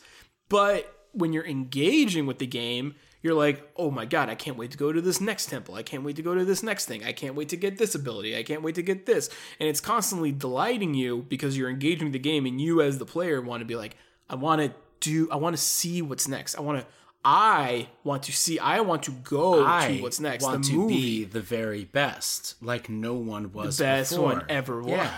But 0.48 0.92
when 1.12 1.32
you're 1.32 1.46
engaging 1.46 2.26
with 2.26 2.38
the 2.38 2.46
game 2.46 2.94
you're 3.22 3.34
like 3.34 3.70
oh 3.76 3.90
my 3.90 4.04
god 4.04 4.28
i 4.28 4.34
can't 4.34 4.56
wait 4.56 4.70
to 4.70 4.78
go 4.78 4.92
to 4.92 5.00
this 5.00 5.20
next 5.20 5.46
temple 5.46 5.74
i 5.74 5.82
can't 5.82 6.02
wait 6.02 6.16
to 6.16 6.22
go 6.22 6.34
to 6.34 6.44
this 6.44 6.62
next 6.62 6.86
thing 6.86 7.04
i 7.04 7.12
can't 7.12 7.34
wait 7.34 7.48
to 7.48 7.56
get 7.56 7.76
this 7.78 7.94
ability 7.94 8.36
i 8.36 8.42
can't 8.42 8.62
wait 8.62 8.74
to 8.74 8.82
get 8.82 9.06
this 9.06 9.28
and 9.58 9.68
it's 9.68 9.80
constantly 9.80 10.32
delighting 10.32 10.94
you 10.94 11.24
because 11.28 11.56
you're 11.56 11.70
engaging 11.70 12.10
the 12.12 12.18
game 12.18 12.46
and 12.46 12.60
you 12.60 12.80
as 12.80 12.98
the 12.98 13.06
player 13.06 13.40
want 13.40 13.60
to 13.60 13.64
be 13.64 13.76
like 13.76 13.96
i 14.28 14.34
want 14.34 14.60
to 14.60 14.72
do 15.00 15.28
i 15.30 15.36
want 15.36 15.54
to 15.56 15.62
see 15.62 16.00
what's 16.02 16.28
next 16.28 16.56
i 16.56 16.60
want 16.60 16.80
to 16.80 16.86
i 17.24 17.86
want 18.04 18.22
to 18.22 18.32
see 18.32 18.58
i 18.58 18.80
want 18.80 19.02
to 19.02 19.10
go 19.10 19.64
I 19.66 19.96
to 19.96 20.02
what's 20.02 20.20
next 20.20 20.42
want 20.44 20.64
the 20.64 20.70
to 20.70 20.76
movie 20.76 20.94
be 20.94 21.24
the 21.24 21.40
very 21.42 21.84
best, 21.84 22.54
like 22.62 22.88
no 22.88 23.14
one 23.14 23.52
was 23.52 23.76
The 23.76 23.84
best 23.84 24.12
before. 24.12 24.24
one 24.24 24.44
ever 24.48 24.80
was 24.80 24.90
Yeah, 24.92 25.14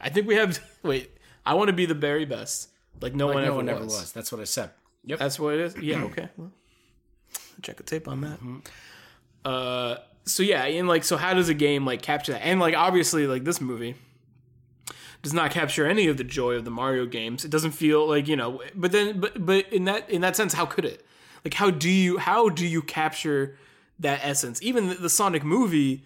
i 0.00 0.08
think 0.08 0.26
we 0.26 0.34
have 0.34 0.58
wait 0.82 1.10
i 1.46 1.54
want 1.54 1.68
to 1.68 1.72
be 1.72 1.86
the 1.86 1.94
very 1.94 2.24
best 2.24 2.68
like 3.00 3.14
no 3.14 3.26
like 3.28 3.34
one, 3.36 3.44
no 3.44 3.48
ever, 3.50 3.56
one 3.56 3.66
was. 3.66 3.74
ever 3.76 3.84
was. 3.84 4.12
That's 4.12 4.30
what 4.32 4.40
I 4.40 4.44
said. 4.44 4.70
Yep. 5.04 5.18
That's 5.20 5.38
what 5.40 5.54
it 5.54 5.60
is. 5.60 5.76
Yeah. 5.78 6.02
Okay. 6.10 6.28
Well, 6.36 6.50
check 7.62 7.76
the 7.76 7.82
tape 7.82 8.08
on 8.08 8.20
that. 8.20 8.40
Uh. 9.44 9.96
So 10.26 10.42
yeah, 10.42 10.64
and 10.64 10.86
like, 10.86 11.02
so 11.02 11.16
how 11.16 11.34
does 11.34 11.48
a 11.48 11.54
game 11.54 11.86
like 11.86 12.02
capture 12.02 12.32
that? 12.32 12.44
And 12.44 12.60
like, 12.60 12.74
obviously, 12.76 13.26
like 13.26 13.44
this 13.44 13.60
movie 13.60 13.96
does 15.22 15.32
not 15.32 15.50
capture 15.50 15.86
any 15.86 16.06
of 16.08 16.18
the 16.18 16.24
joy 16.24 16.54
of 16.54 16.64
the 16.64 16.70
Mario 16.70 17.06
games. 17.06 17.44
It 17.44 17.50
doesn't 17.50 17.72
feel 17.72 18.06
like 18.06 18.28
you 18.28 18.36
know. 18.36 18.62
But 18.74 18.92
then, 18.92 19.18
but 19.18 19.44
but 19.44 19.72
in 19.72 19.86
that 19.86 20.08
in 20.10 20.20
that 20.20 20.36
sense, 20.36 20.52
how 20.52 20.66
could 20.66 20.84
it? 20.84 21.04
Like, 21.44 21.54
how 21.54 21.70
do 21.70 21.88
you 21.90 22.18
how 22.18 22.48
do 22.48 22.66
you 22.66 22.82
capture 22.82 23.56
that 23.98 24.20
essence? 24.22 24.62
Even 24.62 24.88
the, 24.88 24.94
the 24.94 25.10
Sonic 25.10 25.42
movie. 25.42 26.04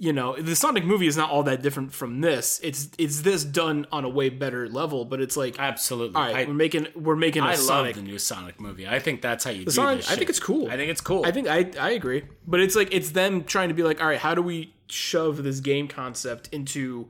You 0.00 0.12
know, 0.12 0.36
the 0.36 0.54
Sonic 0.54 0.84
movie 0.84 1.08
is 1.08 1.16
not 1.16 1.28
all 1.30 1.42
that 1.42 1.60
different 1.60 1.92
from 1.92 2.20
this. 2.20 2.60
It's 2.62 2.88
it's 2.98 3.22
this 3.22 3.42
done 3.42 3.84
on 3.90 4.04
a 4.04 4.08
way 4.08 4.28
better 4.28 4.68
level, 4.68 5.04
but 5.04 5.20
it's 5.20 5.36
like, 5.36 5.58
Absolutely. 5.58 6.14
all 6.14 6.22
right, 6.22 6.36
I, 6.36 6.44
we're 6.48 6.54
making 6.54 6.86
we're 6.94 7.16
making 7.16 7.42
a 7.42 7.46
I 7.46 7.54
Sonic 7.56 7.96
love 7.96 8.04
the 8.04 8.10
new 8.10 8.18
Sonic 8.18 8.60
movie. 8.60 8.86
I 8.86 9.00
think 9.00 9.22
that's 9.22 9.44
how 9.44 9.50
you 9.50 9.64
do 9.64 9.70
Sonic- 9.72 9.98
this 10.02 10.10
I 10.12 10.14
think 10.16 10.30
it's 10.30 10.38
cool. 10.38 10.68
I 10.70 10.76
think 10.76 10.90
it's 10.92 11.00
cool. 11.00 11.26
I 11.26 11.32
think 11.32 11.48
I 11.48 11.70
I 11.80 11.90
agree, 11.90 12.22
but 12.46 12.60
it's 12.60 12.76
like 12.76 12.94
it's 12.94 13.10
them 13.10 13.42
trying 13.42 13.68
to 13.70 13.74
be 13.74 13.82
like, 13.82 14.00
all 14.00 14.06
right, 14.06 14.18
how 14.20 14.36
do 14.36 14.42
we 14.42 14.72
shove 14.86 15.42
this 15.42 15.58
game 15.60 15.88
concept 15.88 16.48
into 16.52 17.08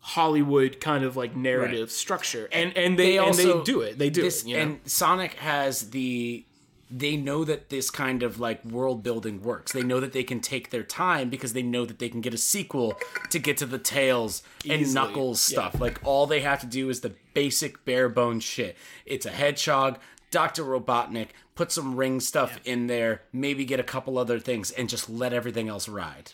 Hollywood 0.00 0.80
kind 0.80 1.02
of 1.04 1.16
like 1.16 1.34
narrative 1.34 1.80
Right. 1.88 1.90
structure? 1.90 2.48
And 2.52 2.76
and 2.76 2.98
they, 2.98 3.12
They 3.16 3.18
and 3.18 3.34
they 3.34 3.62
do 3.62 3.80
it. 3.80 3.98
They 3.98 4.10
do 4.10 4.22
this, 4.22 4.42
it. 4.42 4.48
You 4.48 4.56
know? 4.56 4.62
and 4.62 4.80
Sonic 4.84 5.34
has 5.34 5.90
the 5.90 6.44
they 6.90 7.16
know 7.16 7.44
that 7.44 7.68
this 7.68 7.90
kind 7.90 8.22
of 8.22 8.38
like 8.38 8.64
world 8.64 9.02
building 9.02 9.42
works. 9.42 9.72
They 9.72 9.82
know 9.82 10.00
that 10.00 10.12
they 10.12 10.22
can 10.22 10.40
take 10.40 10.70
their 10.70 10.82
time 10.82 11.30
because 11.30 11.52
they 11.52 11.62
know 11.62 11.84
that 11.84 11.98
they 11.98 12.08
can 12.08 12.20
get 12.20 12.34
a 12.34 12.38
sequel 12.38 12.98
to 13.30 13.38
get 13.38 13.56
to 13.58 13.66
the 13.66 13.78
Tails 13.78 14.42
and 14.64 14.82
Easily, 14.82 14.94
Knuckles 14.94 15.40
stuff. 15.40 15.80
Like 15.80 16.00
all 16.04 16.26
they 16.26 16.40
have 16.40 16.60
to 16.60 16.66
do 16.66 16.88
is 16.88 17.00
the 17.00 17.14
basic 17.34 17.84
bare 17.84 18.08
bones 18.08 18.44
shit. 18.44 18.76
It's 19.04 19.26
a 19.26 19.30
hedgehog, 19.30 19.98
Dr. 20.30 20.64
Robotnik, 20.64 21.28
put 21.54 21.72
some 21.72 21.96
ring 21.96 22.20
stuff 22.20 22.60
in 22.64 22.86
there, 22.86 23.22
maybe 23.32 23.64
get 23.64 23.80
a 23.80 23.84
couple 23.84 24.18
other 24.18 24.38
things 24.38 24.70
and 24.70 24.88
just 24.88 25.10
let 25.10 25.32
everything 25.32 25.68
else 25.68 25.88
ride. 25.88 26.30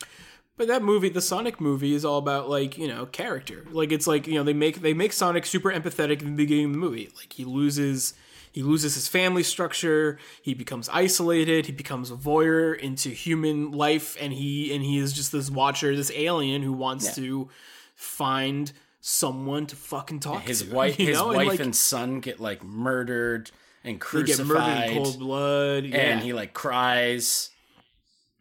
But 0.58 0.68
that 0.68 0.82
movie, 0.82 1.08
the 1.08 1.22
Sonic 1.22 1.60
movie, 1.60 1.94
is 1.94 2.04
all 2.04 2.18
about 2.18 2.50
like 2.50 2.76
you 2.76 2.86
know 2.86 3.06
character. 3.06 3.66
Like 3.70 3.90
it's 3.90 4.06
like 4.06 4.26
you 4.26 4.34
know 4.34 4.44
they 4.44 4.52
make 4.52 4.82
they 4.82 4.92
make 4.92 5.14
Sonic 5.14 5.46
super 5.46 5.72
empathetic 5.72 6.20
in 6.20 6.26
the 6.26 6.36
beginning 6.36 6.66
of 6.66 6.72
the 6.72 6.78
movie. 6.78 7.08
Like 7.16 7.32
he 7.32 7.44
loses 7.46 8.12
he 8.52 8.62
loses 8.62 8.94
his 8.94 9.08
family 9.08 9.42
structure. 9.42 10.18
He 10.42 10.54
becomes 10.54 10.88
isolated. 10.90 11.66
He 11.66 11.72
becomes 11.72 12.10
a 12.10 12.14
voyeur 12.14 12.78
into 12.78 13.08
human 13.08 13.72
life, 13.72 14.16
and 14.20 14.32
he 14.32 14.72
and 14.74 14.84
he 14.84 14.98
is 14.98 15.12
just 15.12 15.32
this 15.32 15.50
watcher, 15.50 15.96
this 15.96 16.12
alien 16.14 16.62
who 16.62 16.72
wants 16.72 17.14
to 17.16 17.48
find 17.94 18.72
someone 19.00 19.66
to 19.66 19.74
fucking 19.76 20.20
talk 20.20 20.42
His 20.42 20.62
to. 20.62 20.74
wife 20.74 20.96
his 20.96 21.16
know? 21.18 21.28
wife 21.28 21.48
like, 21.48 21.60
and 21.60 21.74
son 21.74 22.20
get 22.20 22.38
like 22.40 22.62
murdered 22.62 23.50
and 23.82 23.96
they 23.96 23.98
crucified. 23.98 24.36
get 24.36 24.46
murdered 24.46 24.90
in 24.96 25.02
cold 25.02 25.18
blood. 25.18 25.84
Yeah. 25.84 25.96
and 25.96 26.20
he 26.22 26.32
like 26.32 26.52
cries 26.54 27.50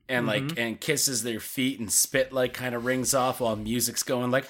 and 0.08 0.28
like 0.28 0.44
Mm-hmm. 0.44 0.60
and 0.60 0.80
kisses 0.82 1.24
their 1.24 1.40
feet 1.40 1.80
and 1.80 1.92
spit 1.92 2.32
like 2.34 2.54
kind 2.54 2.76
of 2.76 2.86
rings 2.86 3.14
off 3.16 3.40
while 3.40 3.56
music's 3.56 4.04
going 4.04 4.30
like 4.30 4.48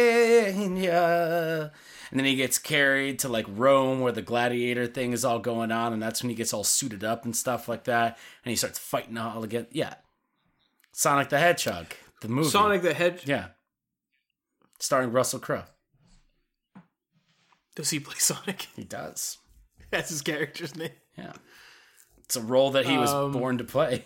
"Hanya." 0.00 1.70
And 2.10 2.18
then 2.18 2.26
he 2.26 2.34
gets 2.36 2.58
carried 2.58 3.18
to 3.20 3.28
like 3.28 3.46
Rome 3.48 4.00
where 4.00 4.12
the 4.12 4.22
gladiator 4.22 4.86
thing 4.86 5.12
is 5.12 5.24
all 5.24 5.38
going 5.38 5.70
on 5.72 5.92
and 5.92 6.02
that's 6.02 6.22
when 6.22 6.30
he 6.30 6.36
gets 6.36 6.52
all 6.52 6.64
suited 6.64 7.04
up 7.04 7.24
and 7.24 7.34
stuff 7.36 7.68
like 7.68 7.84
that 7.84 8.18
and 8.44 8.50
he 8.50 8.56
starts 8.56 8.78
fighting 8.78 9.16
all 9.18 9.42
again 9.44 9.66
yeah 9.70 9.94
Sonic 10.92 11.28
the 11.28 11.38
Hedgehog 11.38 11.86
the 12.20 12.28
movie 12.28 12.48
Sonic 12.50 12.82
the 12.82 12.94
Hedgehog. 12.94 13.28
yeah 13.28 13.46
starring 14.78 15.12
Russell 15.12 15.38
Crowe 15.40 15.64
Does 17.76 17.90
he 17.90 18.00
play 18.00 18.16
Sonic? 18.18 18.68
he 18.76 18.84
does 18.84 19.38
That's 19.90 20.10
his 20.10 20.22
character's 20.22 20.76
name. 20.76 20.90
yeah 21.16 21.32
it's 22.24 22.36
a 22.36 22.40
role 22.42 22.70
that 22.72 22.86
he 22.86 22.96
was 22.96 23.10
Um, 23.10 23.32
born 23.32 23.58
to 23.58 23.64
play 23.64 24.04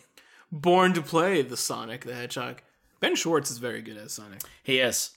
Born 0.52 0.92
to 0.94 1.02
play 1.02 1.42
the 1.42 1.56
Sonic 1.56 2.04
the 2.04 2.14
Hedgehog. 2.14 2.62
Ben 3.00 3.16
Schwartz 3.16 3.50
is 3.50 3.58
very 3.58 3.82
good 3.82 3.96
as 3.96 4.12
Sonic. 4.12 4.40
he 4.62 4.78
is 4.78 5.10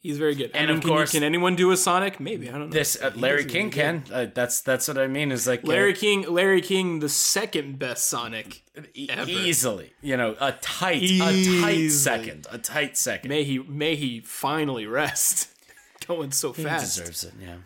He's 0.00 0.18
very 0.18 0.36
good. 0.36 0.52
And 0.54 0.68
mean, 0.68 0.76
of 0.76 0.82
can 0.82 0.90
course- 0.90 1.10
can 1.12 1.24
anyone 1.24 1.56
do 1.56 1.72
a 1.72 1.76
Sonic? 1.76 2.20
Maybe 2.20 2.48
I 2.48 2.52
don't 2.52 2.60
know. 2.68 2.72
This 2.72 2.96
uh, 3.02 3.10
Larry 3.16 3.44
King 3.44 3.70
can. 3.70 4.04
Uh, 4.12 4.26
that's 4.32 4.60
that's 4.60 4.86
what 4.86 4.98
I 4.98 5.08
mean. 5.08 5.32
Is 5.32 5.48
like 5.48 5.64
uh, 5.64 5.68
Larry 5.68 5.94
King. 5.94 6.22
Larry 6.32 6.60
King, 6.60 7.00
the 7.00 7.08
second 7.08 7.78
best 7.80 8.06
Sonic. 8.06 8.62
e- 8.94 9.08
ever. 9.10 9.28
easily, 9.28 9.94
you 10.02 10.16
know, 10.16 10.36
a 10.40 10.52
tight, 10.52 11.02
a 11.02 11.60
tight 11.60 11.88
second, 11.88 12.46
a 12.52 12.58
tight 12.58 12.96
second. 12.96 13.28
May 13.30 13.42
he 13.42 13.58
may 13.58 13.96
he 13.96 14.20
finally 14.20 14.86
rest. 14.86 15.48
Going 16.06 16.30
so 16.30 16.52
he 16.52 16.62
fast. 16.62 16.96
He 16.98 17.02
deserves 17.02 17.24
it. 17.24 17.32
Yeah. 17.42 17.56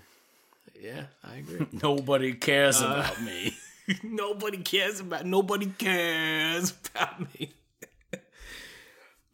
Yeah, 0.80 1.02
I 1.22 1.36
agree. 1.36 1.66
Nobody 1.82 2.32
cares 2.32 2.80
Uh, 2.80 2.86
about 2.86 3.20
me. 3.22 3.54
nobody 4.02 4.58
cares 4.58 5.00
about. 5.00 5.26
Nobody 5.26 5.66
cares 5.66 6.72
about 6.94 7.20
me. 7.38 7.50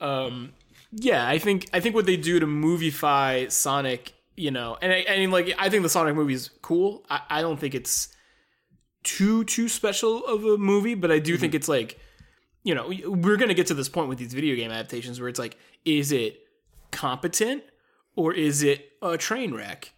um. 0.01 0.53
Yeah, 0.93 1.27
I 1.27 1.39
think 1.39 1.69
I 1.73 1.81
think 1.81 1.95
what 1.95 2.07
they 2.07 2.17
do 2.17 2.41
to 2.41 2.47
movieify 2.47 3.51
Sonic, 3.51 4.15
you 4.37 4.51
know, 4.51 4.79
and 4.81 4.93
I, 4.93 5.05
I 5.09 5.17
mean, 5.19 5.31
like, 5.31 5.53
I 5.59 5.69
think 5.69 5.83
the 5.83 5.89
Sonic 5.89 6.15
movie 6.15 6.35
is 6.35 6.51
cool. 6.63 7.05
I, 7.11 7.21
I 7.29 7.43
don't 7.43 7.59
think 7.59 7.75
it's 7.75 8.09
too 9.03 9.45
too 9.45 9.69
special 9.69 10.25
of 10.25 10.45
a 10.45 10.59
movie, 10.59 10.95
but 10.95 11.11
I 11.11 11.19
do 11.19 11.33
mm-hmm. 11.33 11.41
think 11.41 11.55
it's 11.55 11.69
like, 11.69 11.99
you 12.63 12.75
know, 12.75 12.93
we're 13.07 13.37
gonna 13.37 13.55
get 13.55 13.67
to 13.69 13.75
this 13.75 13.89
point 13.89 14.09
with 14.09 14.19
these 14.19 14.33
video 14.33 14.55
game 14.57 14.71
adaptations 14.71 15.21
where 15.21 15.29
it's 15.29 15.39
like, 15.39 15.59
is 15.85 16.13
it 16.13 16.39
competent 16.93 17.63
or 18.15 18.33
is 18.33 18.63
it 18.63 18.93
a 19.03 19.19
train 19.19 19.55
wreck? 19.55 19.93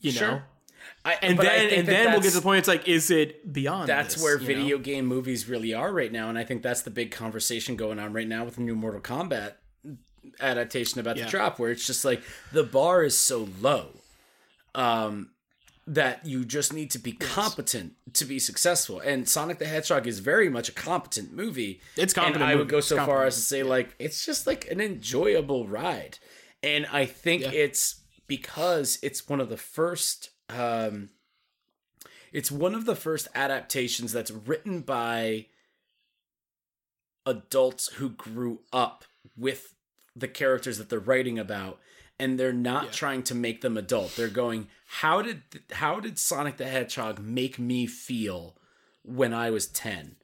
You 0.00 0.18
know, 0.20 0.42
I, 1.04 1.18
and 1.22 1.38
then 1.38 1.70
and 1.72 1.88
then 1.88 2.12
we'll 2.12 2.20
get 2.20 2.30
to 2.30 2.36
the 2.36 2.42
point. 2.42 2.58
It's 2.60 2.68
like, 2.68 2.88
is 2.88 3.10
it 3.10 3.52
beyond? 3.52 3.88
That's 3.88 4.14
this, 4.14 4.22
where 4.22 4.40
you 4.40 4.40
know? 4.40 4.46
video 4.46 4.78
game 4.78 5.06
movies 5.06 5.48
really 5.48 5.74
are 5.74 5.92
right 5.92 6.10
now, 6.10 6.28
and 6.28 6.38
I 6.38 6.44
think 6.44 6.62
that's 6.62 6.82
the 6.82 6.90
big 6.90 7.10
conversation 7.10 7.76
going 7.76 7.98
on 7.98 8.12
right 8.12 8.26
now 8.26 8.44
with 8.44 8.56
the 8.56 8.62
new 8.62 8.74
Mortal 8.74 9.00
Kombat 9.00 9.54
adaptation 10.40 11.00
about 11.00 11.16
Yeah. 11.16 11.24
to 11.24 11.30
drop, 11.30 11.58
where 11.58 11.70
it's 11.70 11.86
just 11.86 12.04
like 12.04 12.22
the 12.52 12.62
bar 12.64 13.04
is 13.04 13.18
so 13.18 13.48
low, 13.60 14.00
um, 14.74 15.30
that 15.86 16.26
you 16.26 16.44
just 16.44 16.72
need 16.72 16.90
to 16.90 16.98
be 16.98 17.12
competent 17.12 17.94
to 18.14 18.24
be 18.24 18.38
successful. 18.40 18.98
And 18.98 19.28
Sonic 19.28 19.58
the 19.58 19.66
Hedgehog 19.66 20.06
is 20.08 20.18
very 20.18 20.48
much 20.48 20.68
a 20.68 20.72
competent 20.72 21.32
movie. 21.32 21.80
It's 21.96 22.12
competent 22.12 22.42
And 22.42 22.50
I 22.50 22.56
would 22.56 22.68
go 22.68 22.80
so 22.80 22.96
far 23.06 23.24
as 23.24 23.36
to 23.36 23.40
say 23.42 23.62
like 23.62 23.94
it's 24.00 24.26
just 24.26 24.46
like 24.48 24.68
an 24.70 24.80
enjoyable 24.80 25.68
ride. 25.68 26.18
And 26.62 26.86
I 26.86 27.06
think 27.06 27.42
Yeah. 27.42 27.52
it's 27.52 28.00
because 28.26 28.98
it's 29.02 29.28
one 29.28 29.40
of 29.40 29.48
the 29.48 29.56
first 29.56 30.30
um 30.48 31.10
it's 32.32 32.50
one 32.50 32.74
of 32.74 32.84
the 32.84 32.96
first 32.96 33.28
adaptations 33.36 34.12
that's 34.12 34.32
written 34.32 34.80
by 34.80 35.46
adults 37.24 37.92
who 37.94 38.08
grew 38.10 38.60
up 38.72 39.04
with 39.36 39.75
the 40.16 40.28
characters 40.28 40.78
that 40.78 40.88
they're 40.88 40.98
writing 40.98 41.38
about 41.38 41.78
and 42.18 42.40
they're 42.40 42.52
not 42.52 42.84
Yeah. 42.86 42.90
trying 42.92 43.22
to 43.24 43.34
make 43.34 43.60
them 43.60 43.76
adult 43.76 44.16
they're 44.16 44.28
going 44.28 44.68
how 44.86 45.20
did 45.22 45.42
how 45.72 46.00
did 46.00 46.18
sonic 46.18 46.56
the 46.56 46.66
hedgehog 46.66 47.18
make 47.20 47.58
me 47.58 47.86
feel 47.86 48.56
when 49.02 49.34
i 49.34 49.50
was 49.50 49.66
10 49.66 50.16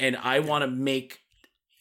and 0.00 0.16
i 0.16 0.38
want 0.38 0.62
to 0.62 0.70
make 0.70 1.20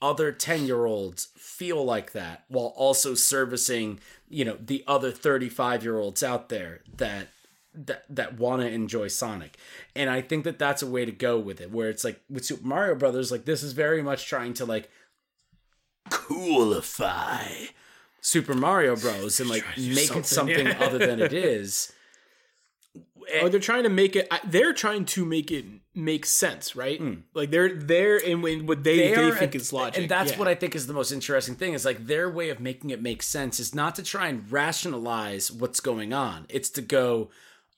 other 0.01 0.31
10 0.31 0.65
year 0.67 0.85
olds 0.85 1.29
feel 1.37 1.83
like 1.83 2.11
that 2.11 2.43
while 2.49 2.73
also 2.75 3.15
servicing 3.15 3.99
you 4.29 4.43
know 4.45 4.57
the 4.59 4.83
other 4.85 5.11
35 5.11 5.83
year 5.83 5.97
olds 5.97 6.21
out 6.21 6.49
there 6.49 6.81
that 6.97 7.29
that 7.73 8.03
that 8.09 8.39
want 8.39 8.61
to 8.63 8.67
enjoy 8.67 9.07
Sonic. 9.07 9.55
And 9.95 10.09
I 10.09 10.21
think 10.21 10.45
that 10.45 10.57
that's 10.57 10.81
a 10.81 10.87
way 10.87 11.05
to 11.05 11.11
go 11.11 11.37
with 11.37 11.61
it 11.61 11.71
where 11.71 11.89
it's 11.91 12.03
like 12.03 12.19
with 12.27 12.43
Super 12.43 12.65
Mario 12.65 12.95
Brothers 12.95 13.31
like 13.31 13.45
this 13.45 13.61
is 13.61 13.73
very 13.73 14.01
much 14.01 14.25
trying 14.27 14.53
to 14.55 14.65
like 14.65 14.89
coolify 16.09 17.69
Super 18.21 18.53
Mario 18.53 18.95
Bros 18.95 19.39
and 19.39 19.49
like 19.49 19.65
make 19.77 20.07
something, 20.07 20.19
it 20.19 20.25
something 20.25 20.67
yeah. 20.67 20.77
other 20.81 20.97
than 20.97 21.21
it 21.21 21.33
is. 21.33 21.93
Oh, 23.41 23.49
they're 23.49 23.59
trying 23.59 23.83
to 23.83 23.89
make 23.89 24.15
it. 24.15 24.31
They're 24.45 24.73
trying 24.73 25.05
to 25.05 25.25
make 25.25 25.51
it 25.51 25.65
make 25.93 26.25
sense, 26.25 26.75
right? 26.75 26.99
Hmm. 26.99 27.13
Like 27.33 27.51
they're 27.51 27.73
they're 27.73 28.17
in 28.17 28.65
what 28.65 28.83
they 28.83 28.97
they, 28.97 29.15
are 29.15 29.35
think 29.35 29.55
is 29.55 29.73
logic, 29.73 30.01
And 30.01 30.09
that's 30.09 30.31
Yeah. 30.31 30.39
what 30.39 30.47
I 30.47 30.55
think 30.55 30.75
is 30.75 30.87
the 30.87 30.93
most 30.93 31.11
interesting 31.11 31.55
thing 31.55 31.73
is 31.73 31.83
like 31.83 32.07
their 32.07 32.29
way 32.29 32.49
of 32.49 32.59
making 32.59 32.89
it 32.91 33.01
make 33.01 33.21
sense 33.23 33.59
is 33.59 33.75
not 33.75 33.95
to 33.95 34.03
try 34.03 34.27
and 34.27 34.49
rationalize 34.51 35.51
what's 35.51 35.79
going 35.79 36.13
on. 36.13 36.45
It's 36.49 36.69
to 36.71 36.81
go, 36.81 37.29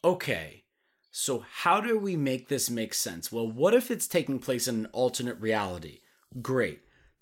okay, 0.04 0.64
so 1.12 1.46
how 1.50 1.82
do 1.82 1.98
we 1.98 2.16
make 2.16 2.48
this 2.48 2.70
make 2.70 2.94
sense? 2.94 3.32
Well, 3.32 3.50
what 3.50 3.74
if 3.74 3.90
it's 3.90 4.08
taking 4.08 4.40
place 4.40 4.68
in 4.68 4.76
an 4.76 4.86
alternate 4.94 5.40
reality? 5.40 6.00
Great. 6.42 6.82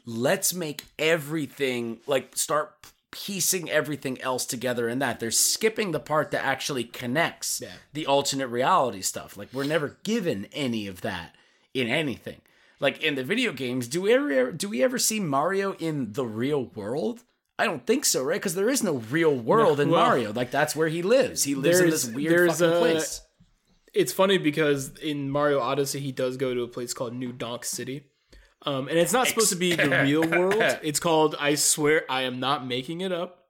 Let's 0.10 0.53
make 0.53 0.86
everything 0.97 1.99
like 2.08 2.38
start 2.38 2.74
piecing 3.12 3.70
everything 3.70 4.22
else 4.22 4.45
together 4.45 4.88
in 4.88 4.99
that. 4.99 5.20
They're 5.20 5.32
skipping 5.32 5.91
the 5.91 5.99
part 5.99 6.32
that 6.32 6.45
actually 6.45 6.86
connects 6.86 7.60
Yeah. 7.62 7.74
the 7.93 8.05
alternate 8.05 8.47
reality 8.47 9.01
stuff. 9.01 9.36
Like 9.36 9.49
we're 9.51 9.66
never 9.66 9.97
given 10.03 10.47
any 10.53 10.88
of 10.88 11.01
that 11.01 11.36
in 11.74 11.88
anything. 11.88 12.41
Like 12.80 13.03
in 13.03 13.16
the 13.16 13.24
video 13.24 13.51
games, 13.51 13.88
do 13.89 14.01
we 14.03 14.14
ever 14.14 14.51
do 14.53 14.70
we 14.70 14.82
ever 14.82 14.97
see 14.97 15.20
Mario 15.20 15.74
in 15.74 16.14
the 16.14 16.26
real 16.26 16.66
world? 16.66 17.24
I 17.60 17.66
don't 17.66 17.86
think 17.86 18.05
so, 18.05 18.24
right? 18.24 18.39
Because 18.39 18.55
there 18.55 18.70
is 18.70 18.84
no 18.84 18.97
real 19.10 19.36
world 19.36 19.80
in 19.82 19.89
well, 19.89 20.05
Mario. 20.05 20.32
Like 20.32 20.51
that's 20.51 20.76
where 20.76 20.88
he 20.88 21.01
lives. 21.01 21.43
He 21.43 21.53
lives 21.55 21.80
in 21.80 21.89
this 21.89 22.05
weird 22.08 22.51
fucking 22.51 22.72
a- 22.78 22.80
place. 22.80 23.22
it's 23.93 24.14
funny 24.14 24.38
because 24.38 24.95
in 24.99 25.30
Mario 25.30 25.60
Odyssey 25.60 25.99
he 25.99 26.12
does 26.14 26.38
go 26.38 26.53
to 26.53 26.62
a 26.62 26.68
place 26.68 26.93
called 26.93 27.14
New 27.14 27.34
Donk 27.34 27.66
City. 27.66 28.05
Um, 28.64 28.88
and 28.88 28.97
it's 28.97 29.14
not 29.14 29.28
supposed 29.28 29.49
to 29.49 29.55
be 29.55 29.76
the 29.76 29.89
real 30.03 30.28
world. 30.28 30.55
It's 30.84 30.99
called 30.99 31.36
I 31.39 31.55
swear 31.55 32.03
I 32.10 32.24
am 32.24 32.39
not 32.39 32.66
making 32.66 33.01
it 33.01 33.12
up. 33.12 33.45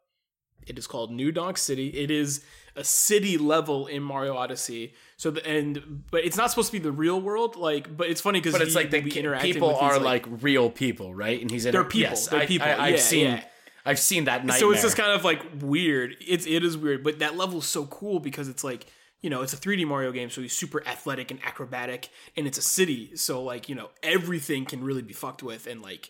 It 0.65 0.77
is 0.77 0.85
called 0.85 1.11
New 1.11 1.31
Donk 1.31 1.57
City. 1.57 1.87
It 1.89 2.11
is 2.11 2.43
a 2.75 2.83
city 2.83 3.37
level 3.37 3.87
in 3.87 4.03
Mario 4.03 4.35
Odyssey. 4.35 4.93
So 5.15 5.31
the 5.31 5.45
and 5.47 6.03
but 6.11 6.23
it's 6.25 6.37
not 6.37 6.49
supposed 6.49 6.67
to 6.67 6.73
be 6.73 6.79
the 6.79 6.91
real 6.91 7.19
world 7.19 7.55
like 7.55 7.95
but 7.95 8.09
it's 8.09 8.21
funny 8.21 8.41
But 8.41 8.61
it's 8.61 8.75
like 8.75 8.91
the 8.91 9.01
people 9.01 9.75
are 9.75 9.99
like, 9.99 10.25
real 10.41 10.69
people, 10.69 11.15
right? 11.15 11.41
And 11.41 11.49
he's 11.49 11.65
in 11.65 11.71
They're 11.71 11.83
people. 11.83 12.09
Yes, 12.11 12.27
They're 12.27 12.41
I, 12.41 12.45
people. 12.45 12.67
I, 12.67 12.71
have 12.71 12.89
Yeah, 12.91 12.97
seen 12.97 13.27
yeah. 13.27 13.43
I've 13.85 13.99
seen 13.99 14.25
that 14.25 14.45
nightmare. 14.45 14.59
so 14.59 14.71
it's 14.71 14.81
just 14.81 14.97
kind 14.97 15.11
of 15.13 15.23
like 15.23 15.41
weird. 15.61 16.17
It's 16.19 16.45
it 16.45 16.63
is 16.63 16.77
weird, 16.77 17.03
but 17.03 17.19
that 17.19 17.37
level's 17.37 17.65
so 17.65 17.85
cool 17.85 18.19
because 18.19 18.49
it's 18.49 18.63
like 18.63 18.85
you 19.21 19.29
know 19.29 19.41
it's 19.41 19.53
a 19.53 19.57
3D 19.57 19.85
Mario 19.87 20.11
game, 20.11 20.29
so 20.29 20.41
he's 20.41 20.55
super 20.55 20.85
athletic 20.87 21.31
and 21.31 21.43
acrobatic, 21.43 22.09
and 22.35 22.45
it's 22.47 22.57
a 22.57 22.61
city, 22.61 23.15
so 23.15 23.43
like 23.43 23.69
you 23.69 23.75
know 23.75 23.89
everything 24.03 24.65
can 24.65 24.83
really 24.83 25.01
be 25.01 25.13
fucked 25.13 25.43
with, 25.43 25.67
and 25.67 25.81
like 25.81 26.09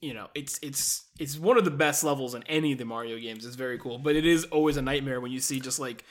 you 0.00 0.14
know 0.14 0.28
it's 0.34 0.58
it's 0.62 1.04
it's 1.18 1.38
one 1.38 1.58
of 1.58 1.64
the 1.64 1.70
best 1.70 2.04
levels 2.04 2.34
in 2.34 2.42
any 2.44 2.72
of 2.72 2.78
the 2.78 2.84
Mario 2.84 3.18
games. 3.18 3.44
It's 3.46 3.56
very 3.56 3.78
cool, 3.78 3.98
but 3.98 4.16
it 4.16 4.26
is 4.26 4.44
always 4.46 4.76
a 4.76 4.82
nightmare 4.82 5.20
when 5.20 5.32
you 5.32 5.40
see 5.40 5.60
just 5.60 5.78
like 5.78 6.04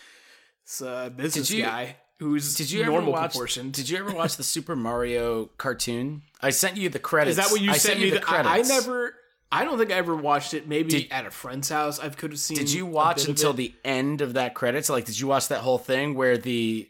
this 0.65 0.81
uh, 0.81 1.09
business 1.09 1.49
you- 1.51 1.63
guy 1.63 1.97
who's 2.19 2.55
Did 2.55 2.71
you 2.71 2.81
ever 2.81 2.91
normal 2.91 3.13
watch? 3.13 3.35
Did 3.55 3.89
you 3.89 3.97
ever 3.97 4.13
watch 4.13 4.37
the 4.37 4.43
Super 4.43 4.75
Mario 4.75 5.45
cartoon? 5.57 6.21
I 6.41 6.51
sent 6.51 6.77
you 6.77 6.89
the 6.89 6.99
credits. 6.99 7.37
Is 7.37 7.43
that 7.45 7.51
what 7.51 7.61
you 7.61 7.71
I 7.71 7.77
sent 7.77 7.99
you 7.99 8.05
me? 8.05 8.11
the 8.11 8.19
The, 8.19 8.29
I, 8.29 8.57
I 8.57 8.61
never. 8.61 9.15
I 9.55 9.63
don't 9.63 9.77
think 9.77 9.91
I 9.91 9.95
ever 9.95 10.15
watched 10.15 10.53
it. 10.53 10.67
Maybe 10.67 10.89
Did- 10.89 11.11
at 11.11 11.25
a 11.25 11.31
friend's 11.31 11.69
house, 11.69 11.99
I 11.99 12.09
could 12.09 12.31
have 12.31 12.39
seen. 12.39 12.57
Did 12.57 12.71
you 12.71 12.85
watch 12.85 13.27
until 13.27 13.53
the 13.53 13.73
end 13.83 14.21
of 14.21 14.33
that 14.33 14.53
credits? 14.53 14.89
Like, 14.89 15.05
did 15.05 15.19
you 15.19 15.27
watch 15.27 15.47
that 15.47 15.59
whole 15.61 15.77
thing 15.77 16.13
where 16.15 16.37
the 16.37 16.89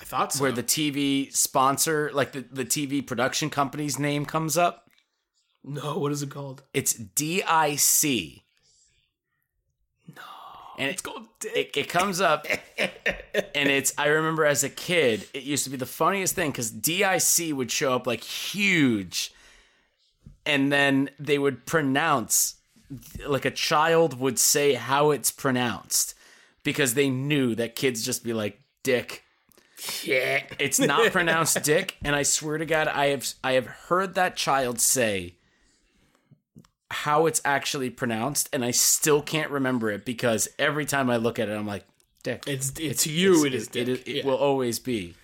I 0.00 0.04
thought 0.04 0.32
so. 0.32 0.42
where 0.42 0.52
the 0.52 0.62
TV 0.62 1.30
sponsor, 1.34 2.10
like 2.14 2.32
the 2.32 2.40
the 2.50 2.64
TV 2.64 3.06
production 3.06 3.50
company's 3.50 3.98
name 3.98 4.24
comes 4.24 4.56
up? 4.56 4.86
no, 5.62 5.98
what 5.98 6.10
is 6.10 6.22
it 6.22 6.30
called? 6.30 6.62
It's 6.72 6.94
DIC. 6.94 8.42
No, 10.16 10.22
and 10.78 10.90
It's 10.90 11.02
called 11.02 11.24
Dick. 11.40 11.76
it, 11.76 11.80
it 11.80 11.88
comes 11.90 12.20
up 12.20 12.46
and 12.78 13.68
it's 13.68 13.92
i 13.98 14.06
remember 14.06 14.44
as 14.44 14.64
a 14.64 14.68
kid 14.70 15.26
it 15.34 15.42
used 15.42 15.64
to 15.64 15.70
be 15.70 15.76
the 15.76 15.86
funniest 15.86 16.34
thing 16.34 16.50
because 16.50 16.70
dic 16.70 17.54
would 17.54 17.70
show 17.70 17.94
up 17.94 18.06
like 18.06 18.22
huge 18.22 19.32
and 20.46 20.72
then 20.72 21.10
they 21.18 21.38
would 21.38 21.66
pronounce 21.66 22.56
like 23.26 23.44
a 23.44 23.50
child 23.50 24.18
would 24.18 24.38
say 24.38 24.74
how 24.74 25.10
it's 25.10 25.30
pronounced 25.30 26.14
because 26.64 26.94
they 26.94 27.08
knew 27.08 27.54
that 27.54 27.76
kids 27.76 28.04
just 28.04 28.24
be 28.24 28.32
like 28.32 28.60
dick 28.82 29.22
yeah. 30.02 30.42
it's 30.58 30.78
not 30.78 31.10
pronounced 31.12 31.62
dick 31.62 31.96
and 32.04 32.14
i 32.16 32.22
swear 32.22 32.58
to 32.58 32.66
god 32.66 32.88
i 32.88 33.06
have 33.06 33.26
i 33.44 33.52
have 33.52 33.66
heard 33.66 34.14
that 34.14 34.36
child 34.36 34.80
say 34.80 35.34
how 36.90 37.26
it's 37.26 37.40
actually 37.44 37.88
pronounced 37.90 38.48
and 38.52 38.64
i 38.64 38.70
still 38.70 39.22
can't 39.22 39.50
remember 39.50 39.90
it 39.90 40.04
because 40.04 40.48
every 40.58 40.84
time 40.84 41.08
i 41.08 41.16
look 41.16 41.38
at 41.38 41.48
it 41.48 41.52
i'm 41.56 41.66
like 41.66 41.84
dick 42.22 42.42
It's 42.46 42.72
it's 42.78 43.06
you. 43.06 43.44
it 43.44 43.54
is 43.54 43.68
it, 43.68 43.72
Dick. 43.72 43.88
it 44.08 44.16
Yeah. 44.16 44.26
will 44.26 44.36
always 44.36 44.78
be 44.78 45.14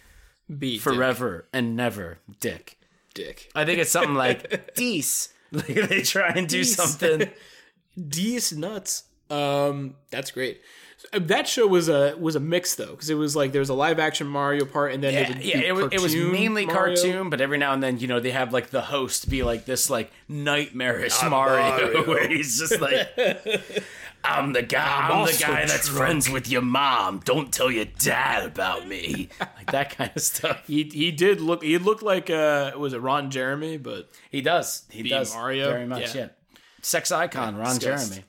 be 0.57 0.79
forever 0.79 1.47
and 1.53 1.75
never 1.75 2.19
dick 2.41 2.79
Dick. 3.17 3.51
i 3.57 3.64
think 3.64 3.81
it's 3.81 3.91
something 3.91 4.14
like 4.14 4.75
dees 4.77 5.33
like 5.53 5.67
they 5.67 6.03
try 6.03 6.29
and 6.37 6.47
do 6.49 6.59
Dees. 6.59 6.77
something 6.77 7.29
D's 8.09 8.53
nuts. 8.53 9.05
Um, 9.31 9.95
that's 10.11 10.31
great. 10.31 10.61
Uh, 11.14 11.19
That 11.21 11.49
show 11.49 11.67
was 11.67 11.89
a 11.89 12.14
was 12.19 12.37
a 12.37 12.41
mix 12.41 12.75
though, 12.75 12.91
because 12.91 13.09
it 13.11 13.14
was 13.14 13.35
like 13.35 13.53
there 13.53 13.61
was 13.61 13.71
a 13.71 13.75
live 13.75 13.99
action 13.99 14.27
Mario 14.27 14.64
part, 14.67 14.93
and 14.93 15.03
then 15.03 15.14
yeah, 15.14 15.39
yeah 15.41 15.59
it, 15.69 15.73
was, 15.75 15.89
it 15.93 16.01
was 16.03 16.14
mainly 16.14 16.67
Mario. 16.67 16.95
cartoon 16.95 17.31
but 17.31 17.41
every 17.41 17.57
now 17.59 17.73
and 17.73 17.83
then 17.83 17.99
you 17.99 18.07
know 18.07 18.21
they 18.21 18.33
have 18.33 18.53
like 18.53 18.69
the 18.71 18.83
host 18.83 19.31
be 19.31 19.43
like 19.43 19.64
this 19.64 19.89
like 19.89 20.12
nightmarish 20.29 21.19
mario, 21.23 21.93
Mario. 21.93 22.07
where 22.07 22.29
he's 22.29 22.59
just 22.59 22.81
like 22.81 23.09
i'm 24.29 24.53
the 24.53 24.62
guy 24.62 25.03
i'm, 25.03 25.09
the 25.09 25.14
also 25.14 25.47
guy 25.47 25.66
that's 25.66 25.89
drunk." 25.89 25.99
friends 25.99 26.31
with 26.31 26.49
your 26.49 26.62
mom 26.62 27.20
don't 27.24 27.53
tell 27.53 27.70
your 27.70 27.87
dad 27.99 28.45
about 28.45 28.87
me 28.87 29.29
like 29.41 29.70
that 29.70 29.97
kind 29.97 30.11
of 30.14 30.22
stuff 30.22 30.66
He 30.66 30.85
he 30.85 31.11
did 31.11 31.41
look. 31.41 31.62
He 31.62 31.79
looked 31.79 32.03
like 32.03 32.31
uh, 32.31 32.72
was 32.77 32.93
it 32.93 33.01
Ron 33.01 33.31
Jeremy? 33.31 33.77
But 33.77 34.11
he 34.31 34.41
does 34.41 34.85
he 34.91 35.09
does 35.09 35.35
Mario, 35.35 35.70
very 35.70 35.87
much 35.87 36.14
yeah. 36.14 36.22
yeah, 36.22 36.29
sex 36.83 37.12
icon 37.12 37.57
ron 37.57 37.76
disgust. 37.76 38.13
jeremy 38.13 38.25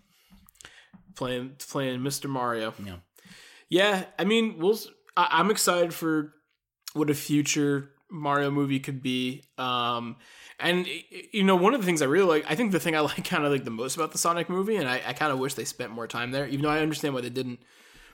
playing 1.18 1.56
playing 1.70 2.00
Mr. 2.00 2.30
Mario. 2.30 2.74
Yeah. 2.84 2.96
Yeah, 3.70 4.06
I 4.18 4.24
mean, 4.24 4.60
we'll. 4.60 4.80
I, 5.18 5.28
I'm 5.32 5.52
excited 5.52 5.94
for 5.94 6.34
what 6.94 7.10
a 7.10 7.14
future 7.14 7.90
Mario 8.10 8.50
movie 8.50 8.80
could 8.80 9.02
be. 9.02 9.44
Um, 9.58 10.16
and 10.60 10.88
you 11.32 11.44
know, 11.44 11.56
one 11.56 11.74
of 11.74 11.82
the 11.82 11.86
things 11.86 12.02
I 12.02 12.06
really 12.06 12.28
like, 12.28 12.46
I 12.50 12.56
think 12.56 12.72
the 12.72 12.80
thing 12.80 12.96
I 12.96 13.00
like 13.02 13.24
kind 13.26 13.46
of 13.46 13.52
like 13.52 13.64
the 13.64 13.72
most 13.72 13.96
about 13.96 14.12
the 14.12 14.18
Sonic 14.18 14.50
movie, 14.50 14.76
and 14.76 14.90
I, 14.90 15.02
I 15.06 15.14
kind 15.14 15.32
of 15.32 15.40
wish 15.40 15.54
they 15.54 15.66
spent 15.66 15.92
more 15.92 16.08
time 16.08 16.32
there, 16.32 16.48
even 16.48 16.64
though 16.64 16.70
I 16.70 16.80
understand 16.80 17.14
why 17.14 17.22
they 17.22 17.30
didn't. 17.30 17.60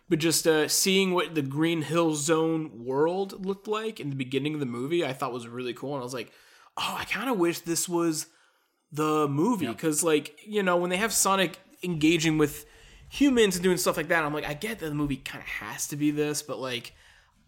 But 0.10 0.20
just 0.20 0.45
uh, 0.45 0.68
seeing 0.68 1.14
what 1.14 1.34
the 1.34 1.41
Green 1.41 1.82
Hill 1.82 2.14
Zone 2.15 2.84
world 2.84 3.45
looked 3.45 3.70
like 3.70 4.02
in 4.02 4.10
the 4.10 4.18
beginning 4.18 4.53
of 4.53 4.60
the 4.60 4.65
movie, 4.65 5.06
I 5.06 5.14
thought 5.14 5.32
was 5.32 5.48
really 5.48 5.74
cool, 5.74 5.94
and 5.94 6.02
I 6.02 6.03
was 6.03 6.14
like, 6.14 6.32
oh, 6.78 6.95
I 6.99 7.06
kind 7.06 7.30
of 7.30 7.38
wish 7.38 7.60
this 7.60 7.88
was 7.88 8.28
the 8.91 9.28
movie 9.30 9.68
because, 9.68 10.03
like, 10.03 10.38
you 10.45 10.61
know, 10.61 10.76
when 10.76 10.90
they 10.90 10.98
have 10.98 11.14
Sonic 11.14 11.57
engaging 11.84 12.38
with 12.38 12.65
humans 13.10 13.56
and 13.56 13.64
doing 13.64 13.78
stuff 13.78 13.95
like 13.95 14.10
that, 14.10 14.24
I'm 14.24 14.34
like, 14.34 14.45
I 14.45 14.53
get 14.53 14.80
that 14.80 14.90
the 14.90 14.95
movie 14.95 15.18
kind 15.18 15.41
of 15.41 15.48
has 15.48 15.88
to 15.88 15.95
be 15.95 16.11
this, 16.11 16.41
but 16.41 16.60
like, 16.60 16.94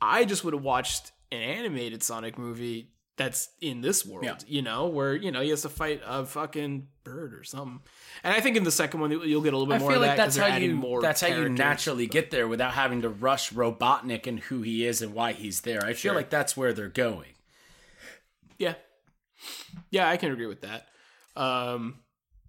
I 0.01 0.23
just 0.23 0.43
would 0.45 0.53
have 0.53 0.63
watched 0.63 1.11
an 1.31 1.41
animated 1.41 2.03
Sonic 2.03 2.37
movie 2.37 2.94
that's 3.17 3.49
in 3.61 3.79
this 3.81 4.05
world, 4.05 4.25
Yeah. 4.25 4.37
you 4.47 4.61
know, 4.61 4.87
where 4.87 5.15
you 5.15 5.31
know 5.31 5.41
he 5.41 5.49
has 5.49 5.61
to 5.61 5.69
fight 5.69 6.01
a 6.05 6.25
fucking 6.25 6.87
bird 7.03 7.33
or 7.33 7.43
something. 7.43 7.79
And 8.23 8.33
I 8.33 8.41
think 8.41 8.57
in 8.57 8.63
the 8.63 8.71
second 8.71 8.99
one 8.99 9.11
you'll 9.11 9.41
get 9.41 9.53
a 9.53 9.57
little 9.57 9.67
bit 9.67 9.75
I 9.75 9.79
more 9.79 9.91
feel 9.91 10.01
of 10.01 10.07
like 10.07 10.17
that 10.17 10.23
that's 10.23 10.37
how 10.37 10.55
you 10.57 10.75
more 10.75 11.01
that's 11.01 11.21
how 11.21 11.27
you 11.27 11.47
naturally 11.47 12.07
get 12.07 12.31
there 12.31 12.47
without 12.47 12.73
having 12.73 13.01
to 13.03 13.09
rush 13.09 13.51
Robotnik 13.53 14.27
and 14.27 14.39
who 14.41 14.61
he 14.63 14.85
is 14.85 15.01
and 15.01 15.13
why 15.13 15.31
he's 15.33 15.61
there. 15.61 15.85
I 15.85 15.93
feel 15.93 16.13
like 16.13 16.29
that's 16.29 16.57
where 16.57 16.73
they're 16.73 16.89
going. 16.89 17.29
Yeah, 18.57 18.75
yeah, 19.91 20.09
I 20.09 20.17
can 20.17 20.31
agree 20.31 20.47
with 20.47 20.61
that. 20.61 20.87
Um, 21.35 21.99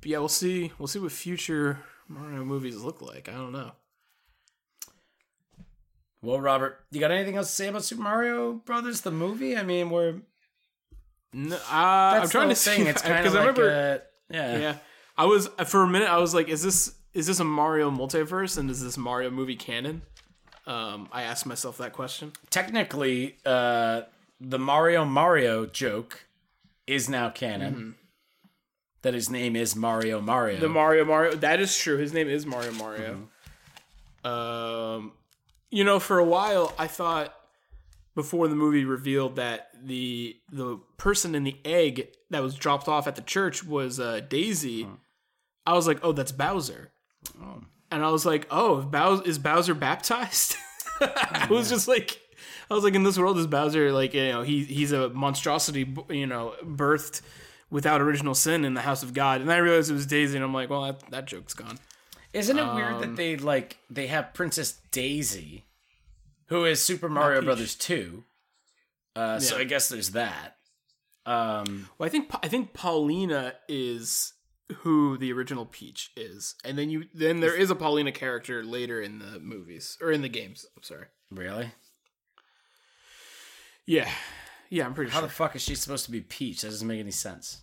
but 0.01 0.11
yeah, 0.11 0.19
we'll 0.19 0.29
see. 0.29 0.73
We'll 0.79 0.87
see 0.89 0.99
what 1.01 1.13
future 1.13 1.81
Mario 2.09 2.45
movies 2.45 2.77
look 2.83 3.03
like. 3.03 3.29
I 3.29 3.33
don't 3.33 3.53
know. 3.53 3.73
Well, 6.23 6.41
Robert, 6.41 6.85
you 6.91 6.99
got 7.01 7.11
anything 7.11 7.37
else 7.37 7.49
to 7.49 7.55
say 7.55 7.69
about 7.69 7.85
Super 7.85 8.03
Mario 8.03 8.55
Brothers 8.55 9.03
the 9.03 9.11
movie? 9.11 9.57
I 9.57 9.63
mean, 9.63 9.91
we're 9.91 10.21
No, 11.39 11.55
uh, 11.55 11.59
I'm 11.71 12.29
trying 12.31 12.49
to 12.49 12.55
thing. 12.55 12.85
see 12.85 12.89
It's 12.89 13.03
kind 13.03 13.19
of 13.19 13.23
because 13.23 13.35
like 13.35 13.43
I 13.43 13.47
remember. 13.47 14.01
uh, 14.31 14.35
yeah. 14.35 14.59
yeah, 14.59 14.77
I 15.19 15.27
was 15.27 15.49
for 15.67 15.83
a 15.83 15.87
minute. 15.87 16.09
I 16.09 16.17
was 16.17 16.33
like, 16.35 16.49
"Is 16.49 16.63
this 16.63 16.95
is 17.13 17.27
this 17.27 17.41
a 17.41 17.45
Mario 17.45 17.91
multiverse? 17.91 18.57
And 18.57 18.71
is 18.71 18.83
this 18.83 18.97
Mario 18.97 19.31
movie 19.31 19.55
canon?" 19.57 20.01
Um, 20.67 21.09
I 21.13 21.23
asked 21.23 21.45
myself 21.45 21.77
that 21.79 21.93
question. 21.93 22.33
Technically, 22.49 23.37
uh, 23.45 24.03
the 24.41 24.59
Mario 24.59 25.05
Mario 25.05 25.67
joke 25.67 26.27
is 26.87 27.09
now 27.09 27.29
canon. 27.29 27.97
That 29.03 29.13
his 29.15 29.29
name 29.31 29.55
is 29.57 29.77
Mario 29.77 30.21
Mario. 30.23 30.59
The 30.59 30.69
Mario 30.71 31.05
Mario. 31.05 31.35
That 31.37 31.61
is 31.61 31.77
true. 31.77 31.99
His 31.99 32.13
name 32.15 32.29
is 32.29 32.47
Mario 32.47 32.73
Mario. 32.73 33.29
Um, 34.25 35.13
you 35.71 35.85
know, 35.85 36.01
for 36.01 36.19
a 36.19 36.25
while, 36.25 36.75
I 36.79 36.87
thought 36.87 37.35
before 38.17 38.49
the 38.49 38.57
movie 38.57 38.85
revealed 38.85 39.37
that 39.37 39.69
the 39.81 40.37
the 40.51 40.81
person 40.97 41.37
in 41.37 41.45
the 41.45 41.57
egg 41.65 42.09
that 42.31 42.43
was 42.43 42.57
dropped 42.57 42.89
off 42.89 43.07
at 43.07 43.15
the 43.15 43.23
church 43.23 43.63
was 43.63 44.01
uh, 44.01 44.21
Daisy. 44.29 44.89
I 45.65 45.75
was 45.75 45.87
like, 45.87 46.01
oh, 46.03 46.11
that's 46.11 46.33
Bowser. 46.33 46.91
And 47.91 48.05
I 48.05 48.11
was 48.11 48.27
like, 48.27 48.47
oh, 48.51 48.83
Bowser 48.83 49.23
is 49.25 49.39
Bowser 49.39 49.75
baptized? 49.75 50.57
I 51.01 51.47
was 51.51 51.69
just 51.69 51.87
like, 51.87 52.19
I 52.71 52.75
was 52.75 52.83
like, 52.83 52.95
in 52.95 53.03
this 53.05 53.19
world, 53.19 53.39
is 53.39 53.47
Bowser 53.47 53.93
like 53.93 54.15
you 54.15 54.29
know 54.33 54.43
he 54.43 54.65
he's 54.65 54.91
a 54.93 55.11
monstrosity 55.11 55.95
you 56.09 56.27
know 56.27 56.55
birthed 56.65 57.21
without 57.71 58.01
original 58.01 58.35
sin 58.35 58.65
in 58.65 58.75
the 58.75 58.81
house 58.81 59.03
of 59.03 59.13
God? 59.13 59.41
And 59.43 59.53
I 59.53 59.59
realized 59.59 59.91
it 59.91 59.95
was 59.95 60.07
Daisy, 60.07 60.37
and 60.37 60.45
I'm 60.45 60.55
like, 60.55 60.71
well, 60.71 60.83
that 60.85 61.11
that 61.11 61.27
joke's 61.27 61.55
gone. 61.55 61.79
Isn't 62.33 62.59
it 62.59 62.75
weird 62.75 62.95
Um, 62.95 63.01
that 63.03 63.17
they 63.17 63.37
like 63.37 63.77
they 63.91 64.07
have 64.07 64.33
Princess 64.35 64.81
Daisy, 64.91 65.65
who 66.47 66.65
is 66.65 66.83
Super 66.83 67.09
Mario 67.09 67.43
Brothers 67.43 67.75
two? 67.75 68.25
Uh, 69.15 69.39
So 69.41 69.57
I 69.59 69.65
guess 69.65 69.89
there's 69.89 70.11
that. 70.11 70.57
Um, 71.25 71.89
Well, 71.99 72.07
I 72.07 72.11
think 72.11 72.31
I 72.43 72.49
think 72.49 72.73
Paulina 72.73 73.55
is 73.69 74.33
who 74.79 75.17
the 75.17 75.33
original 75.33 75.65
Peach 75.67 76.11
is, 76.17 76.55
and 76.65 76.77
then 76.79 76.91
you 76.91 77.05
then 77.15 77.41
there 77.41 77.55
is 77.55 77.71
a 77.71 77.75
Paulina 77.75 78.13
character 78.13 78.65
later 78.65 79.01
in 79.01 79.19
the 79.21 79.39
movies 79.41 79.97
or 80.01 80.11
in 80.13 80.23
the 80.23 80.29
games. 80.29 80.67
I'm 80.77 80.83
sorry. 80.83 81.07
really? 81.31 81.73
Yeah, 83.87 84.11
yeah, 84.69 84.85
I'm 84.87 84.95
pretty 84.95 85.13
How 85.13 85.21
sure. 85.21 85.29
the 85.29 85.33
fuck 85.35 85.55
is 85.55 85.63
she 85.63 85.75
supposed 85.77 86.05
to 86.07 86.11
be 86.11 86.21
Peach? 86.21 86.63
That 86.63 86.69
doesn't 86.71 86.87
make 86.89 86.99
any 87.01 87.13
sense. 87.13 87.59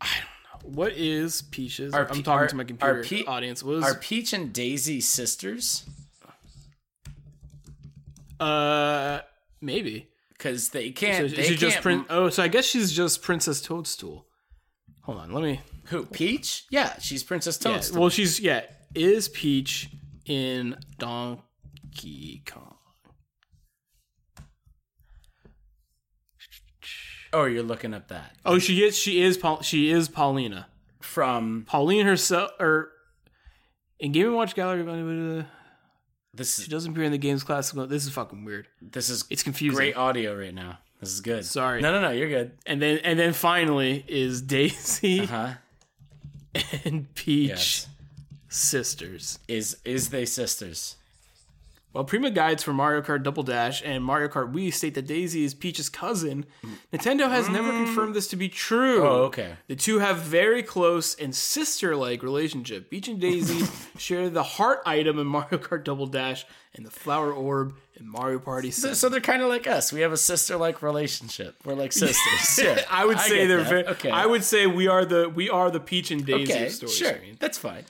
I 0.00 0.06
don't 0.06 0.72
know. 0.72 0.76
What 0.78 0.92
is 0.92 1.42
Peach's? 1.42 1.92
Are 1.92 2.08
I'm 2.08 2.16
Pe- 2.16 2.22
talking 2.22 2.44
are- 2.44 2.48
to 2.48 2.56
my 2.56 2.64
computer 2.64 3.04
Pe- 3.04 3.24
audience. 3.24 3.62
What 3.62 3.76
is 3.76 3.84
Are 3.84 3.94
Peach 3.94 4.32
and 4.32 4.52
Daisy 4.52 5.00
sisters? 5.00 5.84
Uh 8.40 9.20
maybe? 9.60 10.08
Because 10.36 10.68
they 10.70 10.90
can't. 10.90 11.24
is 11.26 11.34
they 11.34 11.42
she 11.42 11.48
can't. 11.50 11.60
just 11.60 11.80
prin- 11.80 12.04
Oh, 12.08 12.28
so 12.28 12.42
I 12.42 12.48
guess 12.48 12.64
she's 12.64 12.92
just 12.92 13.22
Princess 13.22 13.60
Toadstool. 13.60 14.26
Hold 15.02 15.18
on, 15.18 15.32
let 15.32 15.42
me. 15.42 15.60
who? 15.86 16.04
Peach? 16.06 16.64
Yeah, 16.70 16.98
she's 17.00 17.24
Princess 17.24 17.58
Yeah, 17.64 17.72
Toadstool. 17.72 18.00
well, 18.00 18.10
she's 18.10 18.38
yeah. 18.40 18.62
Is 18.94 19.28
Peach 19.28 19.88
in 20.26 20.76
Donkey 20.98 22.42
Kong? 22.46 22.76
oh, 27.32 27.44
you're 27.44 27.62
looking 27.62 27.92
up 27.94 28.08
that 28.08 28.32
Oh, 28.44 28.58
she 28.58 28.82
is. 28.84 28.96
She 28.96 29.20
is. 29.22 29.36
Paul, 29.36 29.62
she 29.62 29.90
is 29.90 30.08
Paulina. 30.08 30.68
from 31.00 31.64
Pauline 31.66 32.06
herself, 32.06 32.50
or 32.60 32.90
in 33.98 34.12
Game 34.12 34.26
and 34.26 34.34
Watch 34.36 34.54
Gallery, 34.54 34.82
uh, 35.40 35.44
this. 36.38 36.56
she 36.56 36.62
Is, 36.62 36.68
doesn't 36.68 36.92
appear 36.92 37.04
in 37.04 37.12
the 37.12 37.18
games 37.18 37.42
classical. 37.44 37.86
This 37.86 38.04
is 38.06 38.10
fucking 38.12 38.44
weird. 38.44 38.66
this 38.80 39.10
is 39.10 39.24
It's 39.28 39.42
confusing. 39.42 39.76
great 39.76 39.96
audio 39.96 40.34
right 40.38 40.54
now. 40.54 40.78
This 41.00 41.12
is 41.12 41.20
good. 41.20 41.44
Sorry. 41.44 41.80
No, 41.82 41.92
no, 41.92 42.00
no. 42.00 42.10
You're 42.10 42.28
good. 42.28 42.52
And 42.66 42.80
then, 42.82 42.98
and 43.04 43.18
then 43.18 43.32
finally 43.32 44.04
is 44.08 44.40
Daisy 44.56 45.26
Huh? 45.26 45.54
and 46.84 47.12
Peach 47.14 47.48
Yes. 47.50 47.86
sisters. 48.48 49.38
Is 49.46 49.76
is 49.84 50.08
they 50.10 50.24
sisters? 50.24 50.96
While 51.92 52.04
Prima 52.04 52.30
guides 52.30 52.62
for 52.62 52.74
Mario 52.74 53.00
Kart 53.00 53.22
Double 53.22 53.42
Dash 53.42 53.82
and 53.82 54.04
Mario 54.04 54.28
Kart 54.28 54.52
Wii 54.52 54.72
state 54.72 54.94
that 54.94 55.06
Daisy 55.06 55.44
is 55.44 55.54
Peach's 55.54 55.88
cousin, 55.88 56.44
Nintendo 56.92 57.30
has 57.30 57.48
never 57.48 57.72
mm. 57.72 57.84
confirmed 57.84 58.14
this 58.14 58.28
to 58.28 58.36
be 58.36 58.48
true. 58.50 59.02
Oh, 59.02 59.22
okay. 59.24 59.54
The 59.68 59.76
two 59.76 59.98
have 59.98 60.18
very 60.18 60.62
close 60.62 61.14
and 61.14 61.34
sister-like 61.34 62.22
relationship. 62.22 62.90
Peach 62.90 63.08
and 63.08 63.18
Daisy 63.18 63.66
share 63.98 64.28
the 64.28 64.42
heart 64.42 64.80
item 64.84 65.18
in 65.18 65.26
Mario 65.26 65.58
Kart 65.58 65.82
Double 65.82 66.06
Dash 66.06 66.44
and 66.74 66.84
the 66.84 66.90
flower 66.90 67.32
orb 67.32 67.74
in 67.98 68.06
Mario 68.06 68.38
Party 68.38 68.70
7. 68.70 68.94
So 68.94 69.08
they're 69.08 69.20
kind 69.20 69.40
of 69.40 69.48
like 69.48 69.66
us. 69.66 69.90
We 69.90 70.02
have 70.02 70.12
a 70.12 70.18
sister-like 70.18 70.82
relationship. 70.82 71.56
We're 71.64 71.74
like 71.74 71.92
sisters. 71.94 72.58
Yeah, 72.62 72.84
I 72.90 73.06
would 73.06 73.18
say 73.18 73.38
get 73.38 73.48
they're 73.48 73.64
very, 73.64 73.86
okay. 73.86 74.10
I 74.10 74.26
would 74.26 74.44
say 74.44 74.66
we 74.66 74.88
are 74.88 75.06
the 75.06 75.28
we 75.28 75.48
are 75.48 75.70
the 75.70 75.80
Peach 75.80 76.10
and 76.10 76.24
Daisy 76.24 76.52
okay, 76.52 76.68
story 76.68 76.92
sure, 76.92 77.14
screen. 77.14 77.36
that's 77.40 77.56
fine. 77.56 77.84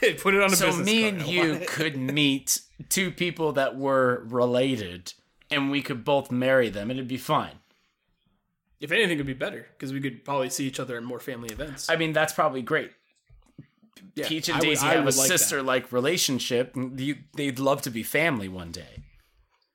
Put 0.20 0.34
it 0.34 0.42
on 0.42 0.52
a 0.52 0.56
So 0.56 0.66
business 0.66 0.86
me 0.86 1.02
card. 1.02 1.14
and 1.14 1.26
you 1.26 1.60
could 1.68 1.96
meet 1.96 2.60
two 2.88 3.10
people 3.10 3.52
that 3.52 3.76
were 3.76 4.22
related, 4.26 5.12
and 5.50 5.70
we 5.70 5.82
could 5.82 6.04
both 6.04 6.30
marry 6.30 6.68
them, 6.70 6.90
and 6.90 6.98
it'd 6.98 7.08
be 7.08 7.16
fine. 7.16 7.56
if 8.80 8.90
anything, 8.92 9.12
it'd 9.14 9.26
be 9.26 9.32
better 9.34 9.66
because 9.72 9.92
we 9.92 10.00
could 10.00 10.24
probably 10.24 10.48
see 10.50 10.66
each 10.66 10.80
other 10.80 10.96
at 10.96 11.02
more 11.02 11.20
family 11.20 11.50
events. 11.50 11.90
I 11.90 11.96
mean, 11.96 12.12
that's 12.12 12.32
probably 12.32 12.62
great. 12.62 12.92
Yeah, 14.14 14.26
Peach 14.28 14.48
and 14.48 14.56
I 14.56 14.60
would- 14.60 14.66
Daisy 14.66 14.86
I 14.86 14.94
have 14.94 15.02
a 15.04 15.06
like 15.06 15.28
sister-like 15.28 15.92
relationship. 15.92 16.74
you- 16.96 17.18
They'd 17.34 17.58
love 17.58 17.82
to 17.82 17.90
be 17.90 18.02
family 18.02 18.48
one 18.48 18.70
day. 18.72 19.02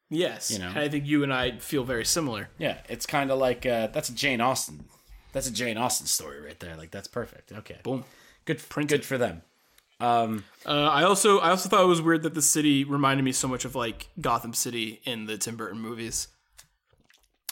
Yes, 0.10 0.52
you 0.52 0.60
know. 0.60 0.70
and 0.70 0.80
I 0.80 0.88
think 0.90 1.06
you 1.08 1.24
and 1.24 1.34
I 1.34 1.58
feel 1.58 1.84
very 1.84 2.06
similar. 2.06 2.50
Yeah, 2.60 2.78
it's 2.90 3.06
kind 3.06 3.32
of 3.32 3.40
like 3.40 3.66
uh, 3.66 3.88
that's 3.88 4.10
a 4.10 4.14
Jane 4.14 4.40
Austen. 4.42 4.86
That's 5.34 5.48
a 5.48 5.52
Jane 5.52 5.78
Austen 5.78 6.08
story 6.08 6.40
right 6.42 6.60
there. 6.60 6.76
Like 6.78 6.92
that's 6.92 7.08
perfect. 7.08 7.52
Okay, 7.52 7.78
Boom. 7.84 8.04
good. 8.46 8.60
Print 8.70 8.90
good 8.90 9.04
for 9.06 9.18
them. 9.18 9.42
Um, 10.00 10.44
Uh, 10.66 10.72
I 10.92 11.04
also 11.04 11.40
I 11.40 11.50
also 11.52 11.70
thought 11.70 11.84
it 11.84 11.88
was 11.88 12.02
weird 12.02 12.24
that 12.24 12.34
the 12.34 12.42
city 12.42 12.84
reminded 12.84 13.24
me 13.24 13.32
so 13.32 13.48
much 13.48 13.66
of 13.66 13.76
like 13.76 14.10
Gotham 14.20 14.54
City 14.54 15.00
in 15.06 15.26
the 15.26 15.38
Tim 15.38 15.56
Burton 15.56 15.80
movies. 15.80 16.28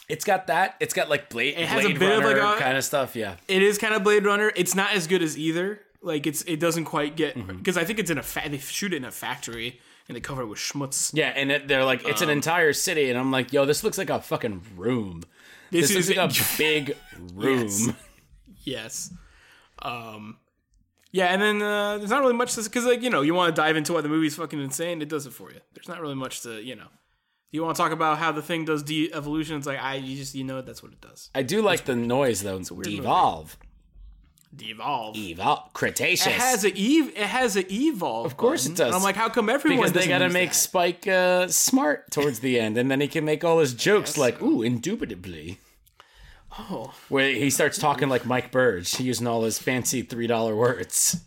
it's 0.10 0.26
got 0.26 0.48
that. 0.48 0.76
It's 0.82 0.94
got 0.94 1.10
like 1.10 1.30
Blade. 1.30 1.56
It 1.58 1.68
has 1.68 1.86
a 1.86 1.88
Blade 1.90 2.00
bit 2.00 2.12
of, 2.18 2.24
like, 2.26 2.36
Runner 2.38 2.56
a- 2.56 2.60
kind 2.60 2.78
of 2.78 2.84
stuff. 2.84 3.16
Yeah. 3.16 3.36
It 3.48 3.62
is 3.64 3.78
kind 3.78 3.94
of 3.94 4.04
Blade 4.04 4.26
Runner. 4.26 4.52
It's 4.56 4.76
not 4.76 4.94
as 4.94 5.08
good 5.08 5.22
as 5.24 5.38
either. 5.38 5.80
Like 6.02 6.28
it's 6.28 6.42
it 6.44 6.60
doesn't 6.60 6.84
quite 6.86 7.16
get 7.16 7.36
Mm-hmm. 7.38 7.58
because 7.58 7.78
I 7.78 7.86
think 7.86 8.00
it's 8.00 8.10
in 8.12 8.18
a 8.18 8.24
fa- 8.24 8.50
they 8.50 8.58
shoot 8.58 8.94
it 8.94 8.98
in 8.98 9.06
a 9.06 9.12
factory 9.12 9.80
and 10.10 10.18
they 10.18 10.20
cover 10.20 10.42
it 10.42 10.48
with 10.48 10.60
schmutz. 10.60 11.12
Yeah, 11.14 11.30
and 11.30 11.50
it, 11.50 11.70
they're 11.70 11.86
like, 11.86 12.06
it's 12.06 12.22
an 12.22 12.30
entire 12.30 12.74
city, 12.74 13.10
and 13.10 13.18
I'm 13.18 13.32
like, 13.32 13.54
yo, 13.54 13.64
this 13.64 13.86
looks 13.86 13.98
like 13.98 14.10
a 14.10 14.20
fucking 14.20 14.62
room. 14.76 15.24
This, 15.72 15.92
is 15.92 16.10
is 16.10 16.18
like 16.18 16.30
a 16.30 16.44
big 16.58 16.98
room. 17.34 17.70
Yes. 17.70 17.90
Yes. 18.66 19.14
Um. 19.82 20.38
Yeah, 21.14 21.28
and 21.28 21.40
then 21.42 21.62
uh, 21.62 22.00
there's 22.00 22.10
not 22.10 22.22
really 22.22 22.34
much 22.34 22.56
to 22.56 22.64
because 22.64 22.86
like 22.86 23.04
you 23.04 23.10
know 23.12 23.22
you 23.22 23.36
want 23.36 23.56
to 23.56 23.62
dive 23.62 23.78
into 23.78 23.94
why 23.94 24.02
the 24.02 24.10
movie's 24.10 24.36
fucking 24.36 24.60
insane. 24.60 25.00
It 25.02 25.10
does 25.10 25.28
it 25.28 25.32
for 25.32 25.52
you. 25.52 25.60
There's 25.74 25.88
not 25.88 26.02
really 26.02 26.16
much 26.16 26.42
to 26.42 26.62
you 26.62 26.76
know. 26.76 26.88
You 27.52 27.62
want 27.64 27.78
to 27.78 27.82
talk 27.84 27.92
about 27.92 28.18
how 28.18 28.32
the 28.32 28.42
thing 28.42 28.66
does 28.66 28.82
de-evolution? 28.82 29.58
It's 29.58 29.68
like 29.68 29.80
I 29.80 29.96
you 29.96 30.18
just 30.18 30.34
you 30.34 30.44
know 30.44 30.62
that's 30.62 30.82
what 30.82 30.92
it 30.92 31.00
does. 31.02 31.30
I 31.36 31.44
do 31.44 31.62
like 31.62 31.86
the 31.86 31.96
noise 31.96 32.42
though. 32.42 32.58
It's 32.58 32.72
weird. 32.72 32.86
Devolve, 32.86 33.58
De-evolve. 34.56 35.72
Cretaceous. 35.74 36.26
It 36.26 36.34
has 36.34 36.66
a 36.66 36.70
ev. 36.70 37.10
It 37.10 37.18
has 37.18 37.56
a 37.58 37.72
evolve. 37.72 38.26
Of 38.26 38.36
course 38.38 38.66
it 38.66 38.76
does. 38.76 38.96
I'm 38.96 39.04
like, 39.04 39.16
how 39.16 39.30
come 39.30 39.50
everyone? 39.50 39.78
because 39.78 39.94
they 39.94 40.08
got 40.08 40.20
to 40.20 40.30
make 40.30 40.50
that? 40.50 40.56
Spike 40.56 41.08
uh, 41.08 41.48
smart 41.48 42.10
towards 42.10 42.40
the 42.40 42.60
end, 42.60 42.76
and 42.76 42.90
then 42.90 43.02
he 43.02 43.08
can 43.08 43.24
make 43.24 43.44
all 43.44 43.60
his 43.60 43.76
jokes 43.76 44.18
like, 44.18 44.42
"Ooh, 44.42 44.64
indubitably." 44.64 45.60
Oh, 46.60 46.94
Where 47.10 47.32
he 47.32 47.50
starts 47.50 47.78
talking 47.78 48.10
like 48.10 48.26
Mike 48.26 48.52
Burge, 48.52 49.00
using 49.00 49.28
all 49.28 49.44
his 49.44 49.60
fancy 49.60 50.04
three 50.04 50.28
dollar 50.28 50.56
words. 50.56 51.22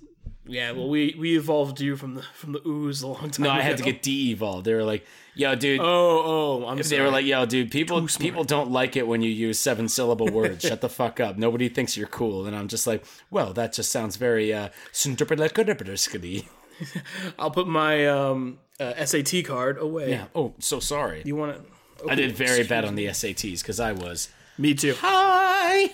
yeah. 0.46 0.70
Well, 0.70 0.88
we 0.88 1.16
we 1.18 1.36
evolved 1.36 1.80
you 1.80 1.96
from 1.96 2.14
the 2.14 2.22
from 2.22 2.52
the 2.52 2.66
ooze 2.66 3.02
a 3.02 3.08
long 3.08 3.30
time. 3.30 3.44
Ago. 3.44 3.44
No, 3.44 3.50
I 3.50 3.62
had 3.62 3.76
to 3.78 3.82
get 3.82 4.02
de-evolved. 4.02 4.64
They 4.64 4.74
were 4.74 4.84
like, 4.84 5.04
"Yo, 5.34 5.54
dude." 5.56 5.80
Oh, 5.80 5.82
oh, 6.62 6.66
I'm 6.66 6.76
they 6.76 6.82
sorry. 6.84 7.02
were 7.02 7.10
like, 7.10 7.26
"Yo, 7.26 7.44
dude, 7.44 7.72
people 7.72 8.06
people 8.20 8.44
don't 8.44 8.70
like 8.70 8.94
it 8.96 9.08
when 9.08 9.20
you 9.20 9.30
use 9.30 9.58
seven 9.58 9.88
syllable 9.88 10.28
words. 10.28 10.64
Shut 10.68 10.80
the 10.80 10.88
fuck 10.88 11.18
up. 11.18 11.36
Nobody 11.36 11.68
thinks 11.68 11.96
you're 11.96 12.06
cool." 12.06 12.46
And 12.46 12.54
I'm 12.54 12.68
just 12.68 12.86
like, 12.86 13.04
"Well, 13.30 13.52
that 13.54 13.72
just 13.72 13.90
sounds 13.90 14.16
very 14.16 14.54
uh. 14.54 14.68
I'll 17.38 17.50
put 17.50 17.66
my 17.66 18.06
um 18.06 18.58
uh, 18.78 19.04
SAT 19.04 19.44
card 19.44 19.78
away. 19.78 20.10
Yeah. 20.10 20.26
Oh, 20.34 20.54
so 20.58 20.80
sorry. 20.80 21.22
You 21.24 21.36
want 21.36 21.56
to? 21.56 22.10
I 22.10 22.14
did 22.14 22.36
very 22.36 22.64
bad 22.64 22.84
on 22.84 22.94
the 22.94 23.06
SATs 23.06 23.62
because 23.62 23.80
I 23.80 23.92
was 23.92 24.28
Me 24.58 24.74
too. 24.74 24.94
Hi. 25.00 25.90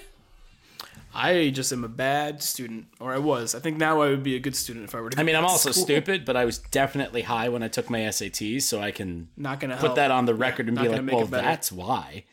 I 1.15 1.51
just 1.51 1.73
am 1.73 1.85
a 1.85 1.89
bad 1.89 2.43
student, 2.43 2.87
or 2.99 3.13
I 3.13 3.19
was. 3.19 3.55
I 3.55 3.59
think 3.61 3.77
now 3.77 4.01
I 4.01 4.09
would 4.09 4.23
be 4.23 4.35
a 4.35 4.39
good 4.41 4.57
student 4.57 4.85
if 4.87 4.95
I 4.95 5.01
were 5.01 5.11
to. 5.11 5.21
I 5.21 5.23
mean, 5.25 5.37
I'm 5.37 5.45
also 5.45 5.71
school. 5.71 5.85
stupid, 5.85 6.25
but 6.25 6.37
I 6.37 6.47
was 6.47 6.59
definitely 6.59 7.23
high 7.23 7.51
when 7.51 7.63
I 7.63 7.69
took 7.69 7.91
my 7.91 7.99
SATs, 8.01 8.63
so 8.63 8.81
I 8.81 8.93
can 8.93 9.29
Not 9.37 9.61
gonna 9.61 9.75
put 9.77 9.85
help. 9.87 9.97
that 9.97 10.11
on 10.11 10.25
the 10.25 10.35
record 10.35 10.69
and 10.69 10.79
be 10.79 10.89
like, 10.89 11.07
well, 11.13 11.27
that's 11.27 11.71
why. 11.71 12.25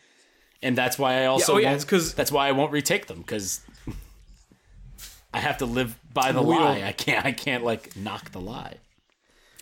And 0.61 0.77
that's 0.77 0.97
why 0.97 1.21
I 1.21 1.25
oh, 1.25 1.31
also 1.33 1.55
oh, 1.55 1.57
yeah, 1.57 1.69
won't- 1.69 1.75
it's 1.75 1.85
'cause- 1.85 2.13
that's 2.13 2.31
why 2.31 2.47
I 2.47 2.51
won't 2.53 2.71
retake 2.71 3.07
them 3.07 3.19
because 3.19 3.61
I 5.33 5.39
have 5.39 5.57
to 5.57 5.65
live 5.65 5.97
by 6.13 6.31
the 6.31 6.41
lie. 6.41 6.83
I 6.83 6.91
can't. 6.93 7.25
I 7.25 7.31
can't 7.33 7.63
like 7.65 7.95
knock 7.97 8.31
the 8.31 8.39
lie. 8.41 8.75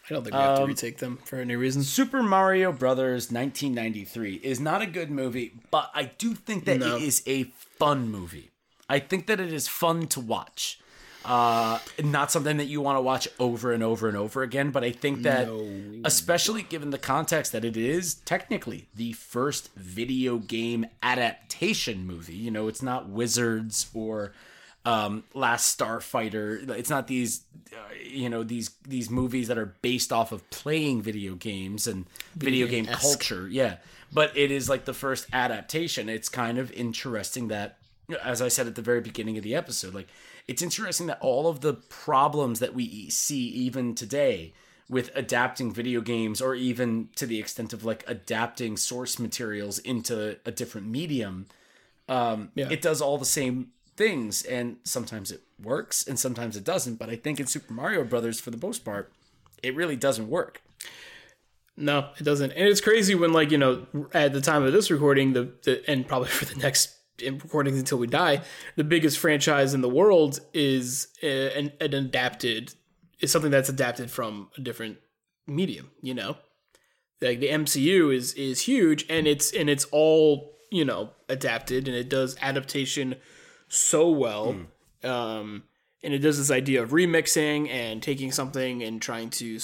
I 0.09 0.13
don't 0.13 0.23
think 0.23 0.35
we 0.35 0.41
have 0.41 0.55
to 0.57 0.61
Um, 0.63 0.67
retake 0.69 0.97
them 0.99 1.17
for 1.25 1.37
any 1.37 1.55
reason. 1.55 1.83
Super 1.83 2.23
Mario 2.23 2.71
Brothers 2.71 3.29
1993 3.31 4.35
is 4.35 4.59
not 4.59 4.81
a 4.81 4.85
good 4.85 5.11
movie, 5.11 5.53
but 5.69 5.91
I 5.93 6.05
do 6.17 6.33
think 6.33 6.65
that 6.65 6.79
No. 6.79 6.95
it 6.95 7.01
is 7.03 7.21
a 7.27 7.43
fun 7.77 8.09
movie. 8.09 8.51
I 8.89 8.99
think 8.99 9.27
that 9.27 9.39
it 9.41 9.51
is 9.51 9.67
fun 9.67 10.07
to 10.07 10.19
watch. 10.21 10.79
Uh, 11.25 11.79
not 12.01 12.31
something 12.31 12.55
that 12.55 12.67
you 12.67 12.79
want 12.79 12.95
to 12.95 13.01
watch 13.01 13.27
over 13.37 13.73
and 13.73 13.83
over 13.83 14.07
and 14.07 14.15
over 14.15 14.43
again, 14.43 14.71
but 14.71 14.85
I 14.85 14.91
think 14.93 15.23
that, 15.23 15.49
especially 16.05 16.61
given 16.63 16.91
the 16.91 16.97
context 16.97 17.51
that 17.51 17.65
it 17.65 17.75
is 17.75 18.13
technically 18.13 18.87
the 18.95 19.11
first 19.11 19.69
video 19.75 20.37
game 20.37 20.85
adaptation 21.03 22.07
movie, 22.07 22.35
you 22.35 22.49
know, 22.49 22.69
it's 22.69 22.81
not 22.81 23.09
Wizards 23.09 23.87
or 23.93 24.31
um, 24.87 25.23
Last 25.33 25.77
Starfighter. 25.77 26.69
It's 26.69 26.89
not 26.89 27.07
these, 27.07 27.41
uh, 27.73 27.93
you 28.01 28.29
know, 28.29 28.43
these 28.43 28.69
these 28.87 29.09
movies 29.09 29.47
that 29.49 29.57
are 29.57 29.75
based 29.81 30.13
off 30.13 30.31
of 30.31 30.49
playing 30.49 31.01
video 31.01 31.35
games 31.35 31.87
and 31.87 32.05
video 32.35 32.67
game 32.67 32.85
culture. 32.85 33.47
Yeah, 33.49 33.77
but 34.13 34.35
it 34.37 34.49
is 34.49 34.69
like 34.69 34.85
the 34.85 34.93
first 34.93 35.27
adaptation. 35.33 36.07
It's 36.09 36.29
kind 36.29 36.57
of 36.57 36.71
interesting 36.71 37.49
that, 37.49 37.77
as 38.23 38.41
I 38.41 38.47
said 38.47 38.67
at 38.67 38.75
the 38.75 38.81
very 38.81 39.01
beginning 39.01 39.37
of 39.37 39.43
the 39.43 39.55
episode, 39.55 39.93
like 39.93 40.07
it's 40.47 40.61
interesting 40.61 41.07
that 41.07 41.19
all 41.19 41.47
of 41.49 41.59
the 41.59 41.73
problems 41.73 42.59
that 42.59 42.73
we 42.73 43.09
see 43.09 43.47
even 43.49 43.93
today 43.93 44.53
with 44.89 45.11
adapting 45.15 45.73
video 45.73 45.99
games 45.99 46.41
or 46.41 46.55
even 46.55 47.09
to 47.15 47.25
the 47.25 47.39
extent 47.39 47.73
of 47.73 47.83
like 47.83 48.05
adapting 48.07 48.77
source 48.77 49.19
materials 49.19 49.79
into 49.79 50.37
a 50.45 50.51
different 50.51 50.87
medium 50.87 51.45
um, 52.07 52.51
Yeah. 52.55 52.69
it 52.71 52.81
does 52.81 53.01
all 53.01 53.17
the 53.17 53.25
same 53.25 53.67
things 53.97 54.43
and 54.43 54.77
sometimes 54.83 55.31
it 55.31 55.41
works 55.61 56.07
and 56.07 56.19
sometimes 56.19 56.55
it 56.55 56.63
doesn't 56.63 56.95
but 56.95 57.09
i 57.09 57.15
think 57.15 57.39
in 57.39 57.47
super 57.47 57.73
mario 57.73 58.03
brothers 58.03 58.39
for 58.39 58.51
the 58.51 58.65
most 58.65 58.85
part 58.85 59.11
it 59.63 59.75
really 59.75 59.95
doesn't 59.95 60.29
work 60.29 60.61
No, 61.79 62.09
it 62.17 62.23
doesn't. 62.23 62.51
And 62.53 62.67
it's 62.67 62.81
crazy 62.81 63.13
when, 63.13 63.33
like, 63.33 63.51
you 63.51 63.57
know, 63.59 63.85
at 64.11 64.33
the 64.33 64.41
time 64.41 64.63
of 64.63 64.73
this 64.73 64.89
recording, 64.89 65.33
the, 65.33 65.51
the 65.63 65.83
and 65.87 66.07
probably 66.07 66.29
for 66.39 66.45
the 66.45 66.59
next 66.59 66.95
recordings 67.21 67.77
until 67.77 67.99
we 67.99 68.07
die, 68.07 68.41
the 68.75 68.83
biggest 68.83 69.19
franchise 69.19 69.73
in 69.75 69.81
the 69.81 69.89
world 69.89 70.39
is 70.53 71.07
uh, 71.23 71.27
an, 71.27 71.71
an 71.79 71.93
adapted, 71.93 72.73
is 73.19 73.31
something 73.31 73.51
that's 73.51 73.69
adapted 73.69 74.09
from 74.09 74.49
a 74.57 74.61
different 74.61 74.97
medium. 75.45 75.91
You 76.01 76.15
know, 76.15 76.37
like 77.21 77.39
the 77.39 77.49
MCU 77.49 78.11
is 78.11 78.33
is 78.33 78.61
huge, 78.61 79.05
and 79.07 79.27
it's 79.27 79.51
and 79.53 79.69
it's 79.69 79.85
all 79.91 80.57
you 80.71 80.83
know 80.85 81.11
adapted, 81.29 81.87
and 81.87 81.95
it 81.95 82.09
does 82.09 82.35
adaptation 82.41 83.15
so 83.67 84.09
well. 84.09 84.55
Um, 85.03 85.63
and 86.03 86.13
it 86.13 86.19
does 86.19 86.37
this 86.37 86.51
idea 86.51 86.83
of 86.83 86.91
remixing 86.91 87.69
and 87.69 88.01
taking 88.01 88.31
something 88.31 88.83
and 88.83 89.01
trying 89.01 89.29
to 89.29 89.59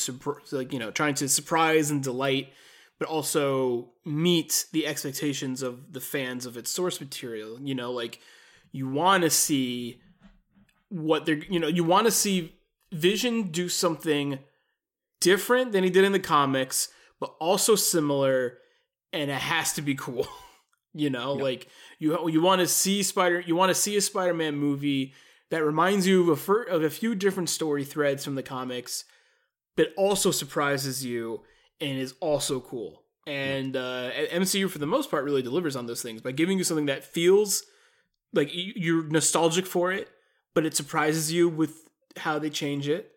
like 0.51 0.73
you 0.73 0.79
know 0.79 0.91
trying 0.91 1.13
to 1.15 1.29
surprise 1.29 1.91
and 1.91 2.03
delight 2.03 2.51
but 2.99 3.07
also 3.07 3.89
meet 4.05 4.65
the 4.71 4.85
expectations 4.87 5.61
of 5.61 5.93
the 5.93 6.01
fans 6.01 6.45
of 6.45 6.57
its 6.57 6.71
source 6.71 6.99
material 6.99 7.59
you 7.61 7.75
know 7.75 7.91
like 7.91 8.19
you 8.71 8.89
want 8.89 9.23
to 9.23 9.29
see 9.29 10.01
what 10.89 11.25
they're 11.25 11.43
you 11.49 11.59
know 11.59 11.67
you 11.67 11.83
want 11.83 12.05
to 12.05 12.11
see 12.11 12.55
vision 12.91 13.43
do 13.43 13.69
something 13.69 14.39
different 15.19 15.71
than 15.71 15.83
he 15.83 15.89
did 15.89 16.03
in 16.03 16.11
the 16.11 16.19
comics 16.19 16.89
but 17.19 17.33
also 17.39 17.75
similar 17.75 18.57
and 19.11 19.31
it 19.31 19.35
has 19.35 19.73
to 19.73 19.81
be 19.81 19.95
cool 19.95 20.27
you 20.93 21.09
know 21.09 21.33
like 21.33 21.67
you 21.99 22.29
you 22.29 22.41
want 22.41 22.61
to 22.61 22.67
see 22.67 23.03
spider 23.03 23.39
you 23.39 23.55
want 23.55 23.69
to 23.69 23.75
see 23.75 23.97
a 23.97 24.01
spider-man 24.01 24.55
movie 24.55 25.13
that 25.49 25.63
reminds 25.63 26.07
you 26.07 26.31
of 26.31 26.49
a, 26.49 26.53
of 26.71 26.83
a 26.83 26.89
few 26.89 27.15
different 27.15 27.49
story 27.49 27.83
threads 27.83 28.23
from 28.23 28.35
the 28.35 28.43
comics 28.43 29.05
but 29.75 29.89
also 29.97 30.31
surprises 30.31 31.03
you 31.03 31.41
and 31.81 31.97
is 31.97 32.13
also 32.19 32.59
cool. 32.59 33.01
And 33.25 33.75
uh, 33.75 34.11
mcu 34.33 34.69
for 34.69 34.79
the 34.79 34.85
most 34.85 35.09
part 35.09 35.23
really 35.23 35.41
delivers 35.41 35.75
on 35.75 35.85
those 35.85 36.01
things 36.01 36.21
by 36.21 36.31
giving 36.31 36.57
you 36.57 36.63
something 36.63 36.87
that 36.87 37.05
feels 37.05 37.63
like 38.33 38.49
you're 38.51 39.05
nostalgic 39.05 39.65
for 39.65 39.93
it 39.93 40.09
but 40.53 40.65
it 40.65 40.75
surprises 40.75 41.31
you 41.31 41.47
with 41.47 41.87
how 42.17 42.37
they 42.37 42.49
change 42.49 42.89
it 42.89 43.11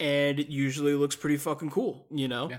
and 0.00 0.40
it 0.40 0.48
usually 0.48 0.94
looks 0.94 1.14
pretty 1.14 1.36
fucking 1.36 1.70
cool 1.70 2.06
you 2.10 2.26
know? 2.26 2.48
Yeah. 2.50 2.58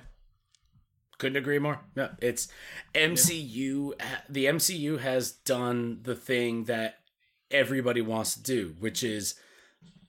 Couldn't 1.18 1.38
agree 1.38 1.60
more. 1.60 1.80
No 1.96 2.10
it's 2.20 2.48
mcu 2.94 3.94
the 4.30 4.46
mcu 4.46 5.00
has 5.00 5.32
done 5.32 6.00
the 6.04 6.16
thing 6.16 6.66
that 6.66 7.00
everybody 7.52 8.02
wants 8.02 8.34
to 8.36 8.42
do 8.42 8.76
which 8.80 9.04
is 9.04 9.36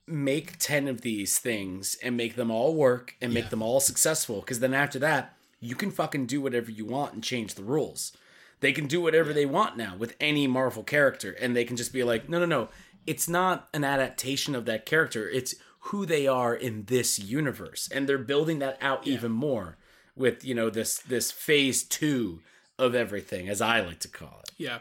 make 0.07 0.57
10 0.57 0.87
of 0.87 1.01
these 1.01 1.37
things 1.37 1.97
and 2.01 2.15
make 2.15 2.35
them 2.35 2.49
all 2.49 2.73
work 2.73 3.15
and 3.21 3.33
make 3.33 3.49
them 3.49 3.61
all 3.61 3.79
successful 3.79 4.39
because 4.39 4.61
then 4.61 4.73
after 4.73 4.99
that 4.99 5.37
you 5.59 5.75
can 5.75 5.91
fucking 5.91 6.25
do 6.25 6.41
whatever 6.41 6.71
you 6.71 6.85
want 6.85 7.13
and 7.13 7.23
change 7.23 7.55
the 7.55 7.63
rules. 7.63 8.15
They 8.59 8.71
can 8.71 8.87
do 8.87 9.01
whatever 9.01 9.33
they 9.33 9.45
want 9.45 9.77
now 9.77 9.95
with 9.97 10.15
any 10.19 10.47
marvel 10.47 10.83
character 10.83 11.35
and 11.39 11.55
they 11.55 11.65
can 11.65 11.77
just 11.77 11.93
be 11.93 12.03
like 12.03 12.29
no 12.29 12.39
no 12.39 12.45
no. 12.45 12.69
It's 13.05 13.29
not 13.29 13.69
an 13.73 13.83
adaptation 13.83 14.53
of 14.55 14.65
that 14.65 14.85
character. 14.85 15.29
It's 15.29 15.55
who 15.79 16.05
they 16.05 16.27
are 16.27 16.53
in 16.53 16.85
this 16.85 17.17
universe. 17.17 17.87
And 17.93 18.07
they're 18.07 18.17
building 18.17 18.59
that 18.59 18.77
out 18.81 19.07
even 19.07 19.31
more 19.31 19.77
with 20.17 20.43
you 20.43 20.53
know 20.55 20.69
this 20.69 20.99
this 20.99 21.31
phase 21.31 21.83
2 21.83 22.39
of 22.79 22.95
everything 22.95 23.47
as 23.49 23.61
i 23.61 23.79
like 23.81 23.99
to 23.99 24.07
call 24.07 24.41
it 24.43 24.51
Yeah, 24.57 24.79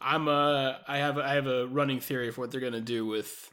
I'm 0.00 0.28
uh 0.28 0.74
I 0.86 0.98
have 0.98 1.18
I 1.18 1.34
have 1.34 1.46
a 1.46 1.66
running 1.66 2.00
theory 2.00 2.30
for 2.30 2.42
what 2.42 2.50
they're 2.50 2.60
gonna 2.60 2.80
do 2.80 3.06
with 3.06 3.52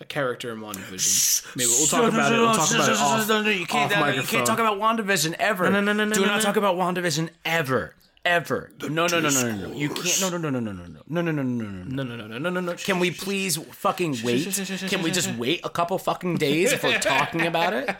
a 0.00 0.04
character 0.04 0.50
in 0.52 0.58
WandaVision. 0.58 1.54
Maybe 1.56 1.68
we'll 1.68 1.86
talk 1.86 2.12
about 2.12 2.32
it. 2.32 2.36
We'll 2.38 2.52
talk 2.54 2.70
about 2.74 2.88
it 2.88 2.96
off, 2.96 3.28
No, 3.28 3.42
no, 3.42 3.48
you 3.50 3.64
can't, 3.64 3.96
off 3.96 4.16
you 4.16 4.22
can't 4.22 4.46
talk 4.46 4.58
about 4.58 4.78
WandaVision 4.78 5.34
ever. 5.38 5.70
No, 5.70 5.80
no, 5.80 5.92
no, 5.92 6.04
no, 6.04 6.14
Do 6.14 6.20
no, 6.22 6.26
not 6.26 6.36
no. 6.38 6.42
talk 6.42 6.56
about 6.56 6.76
WandaVision 6.76 7.30
ever. 7.44 7.94
Ever. 8.24 8.72
No, 8.80 9.06
no, 9.06 9.20
no, 9.20 9.20
no, 9.20 9.28
no, 9.30 9.68
no. 9.68 9.74
You 9.74 9.90
can't. 9.90 10.20
No, 10.20 10.30
no, 10.30 10.38
no, 10.38 10.50
no, 10.50 10.60
no, 10.60 10.72
no, 10.72 10.82
no, 10.82 11.02
no, 11.06 11.20
no, 11.22 11.30
no, 11.30 11.42
no, 11.42 11.42
no. 11.42 11.84
No, 11.84 12.02
no, 12.02 12.16
no, 12.16 12.26
no, 12.26 12.38
no, 12.38 12.50
no, 12.50 12.60
no. 12.60 12.74
Can 12.74 12.98
we 12.98 13.10
please 13.10 13.56
fucking 13.56 14.16
wait? 14.24 14.46
Can 14.88 15.02
we 15.02 15.10
just 15.10 15.30
wait 15.36 15.60
a 15.62 15.68
couple 15.68 15.98
fucking 15.98 16.38
days 16.38 16.72
if 16.72 16.82
we're 16.82 16.98
talking 16.98 17.46
about 17.46 17.74
it? 17.74 17.94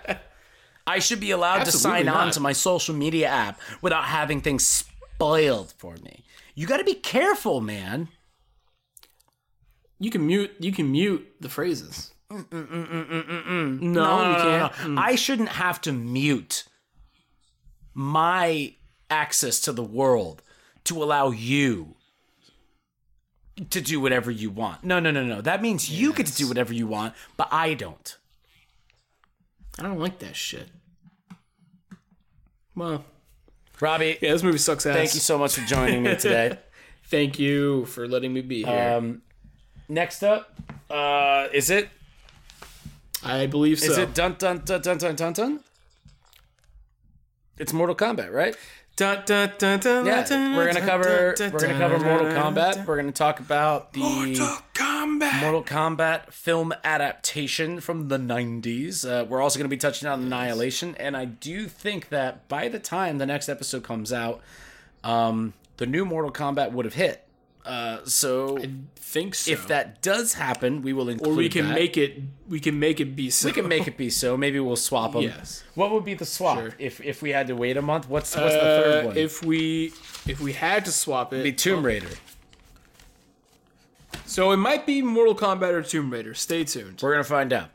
I 0.87 0.99
should 0.99 1.21
be 1.21 1.31
allowed 1.31 1.57
to 1.57 1.61
Absolutely 1.63 2.05
sign 2.05 2.09
on 2.09 2.31
to 2.33 2.41
my 2.41 2.53
social 2.53 2.95
media 2.95 3.29
app 3.29 3.61
without 3.81 4.05
having 4.05 4.41
things 4.41 4.67
spoiled 4.67 5.73
for 5.79 5.97
me. 5.97 6.25
You 6.55 6.67
got 6.67 6.77
to 6.77 6.85
be 6.85 6.95
careful, 6.95 7.61
man. 7.61 8.09
You 9.99 10.11
can 10.11 10.27
mute. 10.27 10.53
You 10.59 10.73
can 10.73 10.93
mute 10.93 11.27
the 11.41 11.49
phrases. 11.49 12.13
No, 12.31 12.41
you 12.41 14.37
can't. 14.37 14.99
I 14.99 15.15
shouldn't 15.15 15.51
have 15.51 15.81
to 15.83 15.93
mute 15.93 16.65
my 17.95 18.75
access 19.09 19.61
to 19.61 19.73
the 19.73 19.85
world 19.85 20.43
to 20.85 21.03
allow 21.03 21.31
you 21.31 21.95
to 23.71 23.81
do 23.81 24.01
whatever 24.01 24.31
you 24.31 24.51
want. 24.51 24.85
No, 24.85 24.99
no, 24.99 25.11
no, 25.11 25.25
no. 25.25 25.41
That 25.41 25.63
means 25.63 25.89
you 25.91 26.13
get 26.13 26.27
to 26.27 26.35
do 26.35 26.49
whatever 26.49 26.73
you 26.73 26.87
want, 26.87 27.15
but 27.37 27.49
I 27.53 27.75
don't. 27.75 28.17
I 29.79 29.83
don't 29.83 29.99
like 29.99 30.19
that 30.21 30.37
shit. 30.37 30.69
Well, 32.77 33.05
Robbie, 33.81 34.19
yeah, 34.21 34.33
this 34.33 34.43
movie 34.43 34.59
sucks 34.59 34.87
ass. 34.87 34.95
thank 34.97 35.15
you 35.15 35.21
so 35.21 35.39
much 35.39 35.55
for 35.55 35.67
joining 35.67 36.03
me 36.03 36.17
today. 36.17 36.59
Thank 37.07 37.39
you 37.39 37.85
for 37.85 38.09
letting 38.09 38.33
me 38.33 38.41
be 38.41 38.65
here. 38.65 38.95
Um, 38.97 39.21
next 39.91 40.23
up, 40.23 40.59
uh, 40.91 41.49
is 41.53 41.69
it 41.69 41.91
I 43.23 43.47
believe 43.47 43.79
so. 43.79 43.93
is 43.93 43.99
it 43.99 44.15
dun 44.15 44.37
dun 44.39 44.63
dun 44.65 44.81
dun 44.81 44.99
dun 44.99 45.15
dun 45.15 45.33
dun? 45.35 45.61
It's 47.59 47.73
Mortal 47.73 47.95
Kombat, 47.95 48.33
right? 48.33 48.57
Yeah, 50.07 50.57
we're 50.57 50.67
gonna 50.73 50.87
cover 50.87 51.35
we're 51.53 51.59
gonna 51.61 51.79
cover 51.79 51.99
Mortal 51.99 52.27
Kombat. 52.29 52.87
We're 52.87 52.97
gonna 52.97 53.11
talk 53.13 53.41
about 53.41 53.93
the 53.93 54.01
Mortal 54.01 54.59
Kombat. 54.75 55.41
Mortal 55.41 55.65
Kombat 55.65 56.33
film 56.33 56.73
adaptation 56.85 57.81
from 57.81 58.09
the 58.09 58.19
90s. 58.19 59.05
Uh, 59.05 59.25
we're 59.25 59.43
also 59.43 59.59
going 59.59 59.69
to 59.69 59.75
be 59.75 59.77
touching 59.77 60.09
on 60.09 60.23
Annihilation, 60.23 60.95
and 60.97 61.17
I 61.17 61.25
do 61.25 61.67
think 61.67 62.09
that 62.11 62.47
by 62.49 62.69
the 62.69 62.79
time 62.79 63.19
the 63.19 63.27
next 63.27 63.49
episode 63.49 63.83
comes 63.83 64.13
out, 64.13 64.41
um, 65.03 65.55
the 65.77 65.87
new 65.87 66.05
Mortal 66.05 66.31
Kombat 66.31 66.73
would 66.73 66.85
have 66.85 66.95
hit. 66.95 67.24
Uh, 67.65 68.05
so 68.05 68.59
think 68.97 69.35
so. 69.35 69.51
if 69.51 69.67
that 69.69 70.03
does 70.03 70.35
happen, 70.35 70.83
we 70.83 70.93
will 70.93 71.09
include. 71.09 71.33
or 71.33 71.35
we 71.37 71.49
can 71.49 71.69
that. 71.69 71.75
make 71.75 71.97
it, 71.97 72.21
we 72.47 72.61
can 72.61 72.79
make 72.79 73.01
it 73.01 73.17
be. 73.17 73.31
So. 73.31 73.49
We 73.49 73.53
can 73.53 73.67
make 73.69 73.87
it 73.89 73.97
be 73.97 74.11
so. 74.11 74.37
Maybe 74.37 74.61
we'll 74.61 74.77
swap 74.77 75.13
them. 75.13 75.23
Yes. 75.23 75.65
What 75.75 75.91
would 75.93 76.05
be 76.05 76.13
the 76.13 76.27
swap 76.27 76.59
Sure. 76.59 76.75
if 76.79 77.01
if 77.01 77.23
we 77.23 77.31
had 77.31 77.47
to 77.47 77.55
wait 77.57 77.77
a 77.79 77.83
month? 77.83 78.07
What's 78.09 78.37
what's 78.37 78.53
the 78.55 78.61
Uh, 78.61 78.83
third 78.83 79.07
one? 79.07 79.17
if 79.17 79.43
we 79.43 79.93
if 80.27 80.41
we 80.41 80.53
had 80.53 80.85
to 80.85 80.93
swap 80.93 81.33
it, 81.33 81.37
It'd 81.37 81.45
be 81.45 81.53
Tomb 81.53 81.85
Raider. 81.87 82.11
so 84.27 84.51
it 84.53 84.57
might 84.57 84.87
be 84.87 85.03
Mortal 85.03 85.35
Kombat 85.35 85.71
or 85.73 85.83
Tomb 85.83 86.11
Raider. 86.11 86.35
Stay 86.35 86.65
tuned. 86.65 87.01
We're 87.03 87.13
gonna 87.13 87.25
find 87.25 87.53
out. 87.53 87.71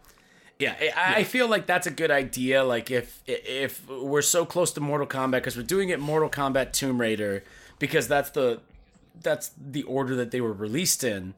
Yeah, 0.57 0.76
I, 0.98 1.16
I 1.20 1.24
feel 1.24 1.48
like 1.48 1.66
that's 1.68 1.88
a 1.88 1.91
good 1.91 2.11
idea. 2.11 2.64
Like 2.64 2.91
if 2.91 3.22
if 3.26 3.88
we're 3.90 4.22
so 4.22 4.45
close 4.45 4.72
to 4.74 4.82
Mortal 4.82 5.07
Kombat 5.07 5.32
because 5.32 5.56
we're 5.56 5.64
doing 5.64 5.90
it 5.90 5.99
Mortal 5.99 6.30
Kombat 6.30 6.74
Tomb 6.74 6.99
Raider 6.99 7.44
because 7.80 8.07
that's 8.07 8.30
the 8.32 8.60
that's 9.21 9.51
the 9.57 9.83
order 9.83 10.15
that 10.15 10.31
they 10.31 10.41
were 10.41 10.53
released 10.53 11.03
in. 11.03 11.33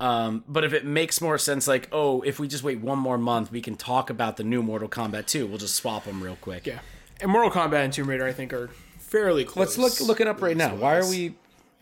Um, 0.00 0.44
but 0.48 0.64
if 0.64 0.72
it 0.72 0.84
makes 0.84 1.20
more 1.20 1.38
sense, 1.38 1.66
like 1.68 1.88
oh, 1.92 2.22
if 2.22 2.38
we 2.38 2.48
just 2.48 2.62
wait 2.64 2.80
one 2.80 2.98
more 2.98 3.18
month, 3.18 3.50
we 3.52 3.60
can 3.60 3.76
talk 3.76 4.10
about 4.10 4.36
the 4.36 4.44
new 4.44 4.62
Mortal 4.62 4.88
Kombat 4.88 5.26
2. 5.26 5.46
We'll 5.46 5.58
just 5.58 5.74
swap 5.74 6.04
them 6.04 6.22
real 6.22 6.36
quick. 6.40 6.66
Yeah, 6.66 6.78
and 7.20 7.30
Mortal 7.30 7.50
Kombat 7.50 7.84
and 7.84 7.92
Tomb 7.92 8.08
Raider, 8.08 8.26
I 8.26 8.32
think, 8.32 8.52
are 8.52 8.70
fairly 8.98 9.44
close. 9.44 9.76
Let's 9.76 10.00
look 10.00 10.08
look 10.08 10.20
it 10.20 10.26
up 10.28 10.40
right 10.40 10.56
now. 10.56 10.74
Why 10.76 10.96
are 10.96 11.08
we 11.08 11.34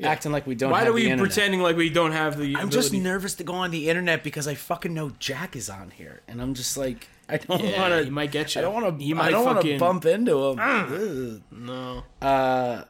acting 0.02 0.32
like 0.32 0.46
we 0.46 0.54
don't? 0.54 0.70
Why 0.70 0.80
have 0.80 0.88
are 0.88 0.92
we 0.92 1.04
internet? 1.04 1.26
pretending 1.26 1.60
like 1.60 1.76
we 1.76 1.90
don't 1.90 2.12
have 2.12 2.38
the? 2.38 2.56
I'm 2.56 2.70
just 2.70 2.92
nervous 2.92 3.34
to 3.34 3.44
go 3.44 3.52
on 3.54 3.70
the 3.70 3.88
internet 3.88 4.24
because 4.24 4.48
I 4.48 4.54
fucking 4.54 4.92
know 4.94 5.10
Jack 5.18 5.54
is 5.54 5.68
on 5.70 5.90
here, 5.90 6.22
and 6.26 6.40
I'm 6.40 6.54
just 6.54 6.76
like, 6.78 7.08
I 7.28 7.36
don't 7.36 7.62
Yeah, 7.62 7.80
want 7.80 7.92
to. 7.94 8.04
he 8.04 8.10
might 8.10 8.32
get 8.32 8.54
you. 8.54 8.60
I 8.60 8.62
don't 8.62 8.74
want 8.74 8.98
to. 8.98 9.04
He 9.04 9.12
I 9.12 9.14
might 9.14 9.30
don't 9.30 9.44
want 9.44 9.58
to 9.60 9.62
fucking- 9.62 9.78
bump 9.78 10.06
into 10.06 10.42
him. 10.48 10.58
Ugh. 10.58 11.42
No. 11.52 12.02
Uh, 12.20 12.84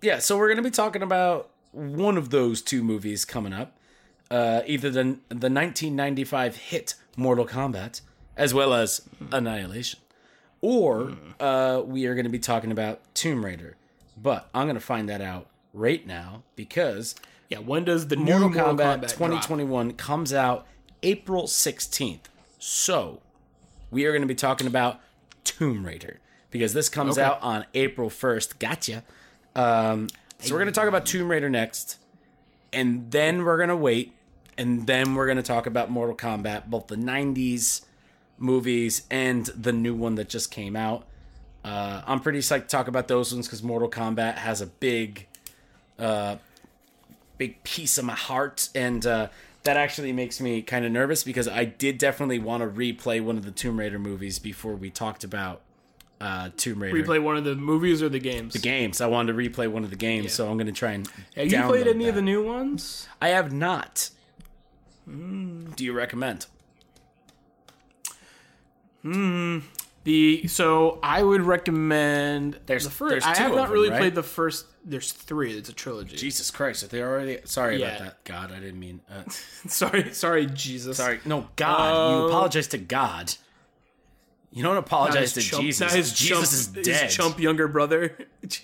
yeah. 0.00 0.20
So 0.20 0.38
we're 0.38 0.48
gonna 0.48 0.62
be 0.62 0.70
talking 0.70 1.02
about 1.02 1.50
one 1.74 2.16
of 2.16 2.30
those 2.30 2.62
two 2.62 2.82
movies 2.82 3.24
coming 3.24 3.52
up. 3.52 3.76
Uh, 4.30 4.62
either 4.66 4.90
the 4.90 5.02
the 5.28 5.50
1995 5.50 6.56
hit 6.56 6.94
Mortal 7.16 7.46
Kombat, 7.46 8.00
as 8.36 8.54
well 8.54 8.72
as 8.72 9.02
Annihilation, 9.30 10.00
or 10.60 11.12
uh, 11.38 11.82
we 11.84 12.06
are 12.06 12.14
going 12.14 12.24
to 12.24 12.30
be 12.30 12.38
talking 12.38 12.72
about 12.72 13.00
Tomb 13.14 13.44
Raider. 13.44 13.76
But 14.16 14.48
I'm 14.54 14.64
going 14.66 14.76
to 14.76 14.80
find 14.80 15.08
that 15.08 15.20
out 15.20 15.48
right 15.72 16.06
now 16.06 16.42
because 16.56 17.14
Yeah. 17.50 17.58
When 17.58 17.84
does 17.84 18.08
the 18.08 18.16
Mortal 18.16 18.48
new 18.48 18.54
Mortal 18.56 18.74
Kombat 18.76 19.00
Kombat, 19.00 19.08
2021 19.10 19.92
comes 19.92 20.32
out 20.32 20.66
April 21.02 21.44
16th. 21.44 22.20
So, 22.58 23.20
we 23.90 24.06
are 24.06 24.12
going 24.12 24.22
to 24.22 24.28
be 24.28 24.34
talking 24.34 24.66
about 24.66 25.00
Tomb 25.44 25.84
Raider 25.84 26.18
because 26.50 26.72
this 26.72 26.88
comes 26.88 27.18
Okay. 27.18 27.26
out 27.26 27.42
on 27.42 27.66
April 27.74 28.08
1st. 28.08 28.58
Gotcha. 28.58 29.04
Um, 29.54 30.08
so, 30.46 30.54
we're 30.54 30.60
going 30.60 30.72
to 30.72 30.78
talk 30.78 30.88
about 30.88 31.06
Tomb 31.06 31.30
Raider 31.30 31.50
next, 31.50 31.98
and 32.72 33.10
then 33.10 33.44
we're 33.44 33.56
going 33.56 33.68
to 33.68 33.76
wait, 33.76 34.12
and 34.58 34.86
then 34.86 35.14
we're 35.14 35.26
going 35.26 35.36
to 35.36 35.42
talk 35.42 35.66
about 35.66 35.90
Mortal 35.90 36.16
Kombat, 36.16 36.66
both 36.66 36.86
the 36.86 36.96
90s 36.96 37.84
movies 38.38 39.02
and 39.10 39.46
the 39.46 39.72
new 39.72 39.94
one 39.94 40.16
that 40.16 40.28
just 40.28 40.50
came 40.50 40.76
out. 40.76 41.06
Uh, 41.64 42.02
I'm 42.06 42.20
pretty 42.20 42.40
psyched 42.40 42.62
to 42.62 42.68
talk 42.68 42.88
about 42.88 43.08
those 43.08 43.32
ones 43.32 43.46
because 43.46 43.62
Mortal 43.62 43.88
Kombat 43.88 44.36
has 44.36 44.60
a 44.60 44.66
big 44.66 45.26
big 47.38 47.62
piece 47.64 47.98
of 47.98 48.04
my 48.04 48.14
heart 48.14 48.68
and 48.74 49.06
uh, 49.06 49.28
that 49.64 49.76
actually 49.76 50.12
makes 50.12 50.40
me 50.40 50.62
kind 50.62 50.84
of 50.84 50.92
nervous 50.92 51.24
because 51.24 51.48
I 51.48 51.64
did 51.64 51.98
definitely 51.98 52.38
want 52.38 52.62
to 52.62 52.68
replay 52.68 53.22
one 53.22 53.36
of 53.36 53.44
the 53.44 53.50
Tomb 53.50 53.78
Raider 53.78 53.98
movies 53.98 54.38
before 54.38 54.74
we 54.74 54.90
talked 54.90 55.24
about 55.24 55.62
uh, 56.24 56.50
Tomb 56.56 56.82
Raider 56.82 56.96
Replay 57.02 57.22
one 57.22 57.36
of 57.36 57.44
the 57.44 57.54
movies 57.54 58.02
or 58.02 58.08
the 58.08 58.18
games. 58.18 58.54
The 58.54 58.58
games. 58.58 59.00
I 59.00 59.06
wanted 59.06 59.32
to 59.34 59.38
replay 59.38 59.68
one 59.68 59.84
of 59.84 59.90
the 59.90 59.96
games, 59.96 60.32
so 60.32 60.48
I'm 60.48 60.56
going 60.56 60.66
to 60.66 60.72
try 60.72 60.92
and. 60.92 61.06
Have 61.36 61.52
you 61.52 61.62
played 61.64 61.86
any 61.86 62.08
of 62.08 62.14
the 62.14 62.22
new 62.22 62.42
ones? 62.42 63.06
I 63.20 63.28
have 63.28 63.52
not. 63.52 64.10
Hmm. 65.04 65.66
Do 65.76 65.84
you 65.84 65.92
recommend? 65.92 66.46
Hmm. 69.02 69.58
The 70.04 70.46
so 70.48 70.98
I 71.02 71.22
would 71.22 71.40
recommend. 71.42 72.58
There's- 72.66 72.84
the 72.84 72.90
first. 72.90 73.10
there's 73.10 73.24
I 73.24 73.36
have 73.36 73.52
not 73.54 73.64
them, 73.68 73.72
really 73.72 73.90
right? 73.90 73.98
played 73.98 74.14
the 74.14 74.22
first. 74.22 74.66
There's 74.84 75.12
three. 75.12 75.56
It's 75.56 75.70
a 75.70 75.72
trilogy. 75.72 76.16
Jesus 76.16 76.50
Christ! 76.50 76.82
Are 76.84 76.88
they 76.88 77.02
already? 77.02 77.38
Sorry 77.44 77.82
about 77.82 77.98
that. 78.00 78.24
God, 78.24 78.52
I 78.52 78.60
didn't 78.60 78.78
mean. 78.78 79.00
Uh, 79.10 79.22
sorry, 79.30 80.12
sorry, 80.12 80.44
Jesus. 80.46 80.98
sorry. 80.98 81.20
No, 81.24 81.48
God. 81.56 82.10
you 82.12 82.24
Uh, 82.24 82.28
apologize 82.28 82.68
to 82.68 82.78
God. 82.78 83.34
You 84.54 84.62
don't 84.62 84.76
apologize 84.76 85.32
to 85.34 85.42
chump- 85.42 85.62
Jesus. 85.62 85.80
not 85.80 85.90
his 85.92 86.12
Jesus 86.12 86.66
chump, 86.66 86.76
is 86.78 86.86
dead. 86.86 87.04
His 87.06 87.14
chump 87.14 87.40
younger 87.40 87.66
brother. 87.68 88.16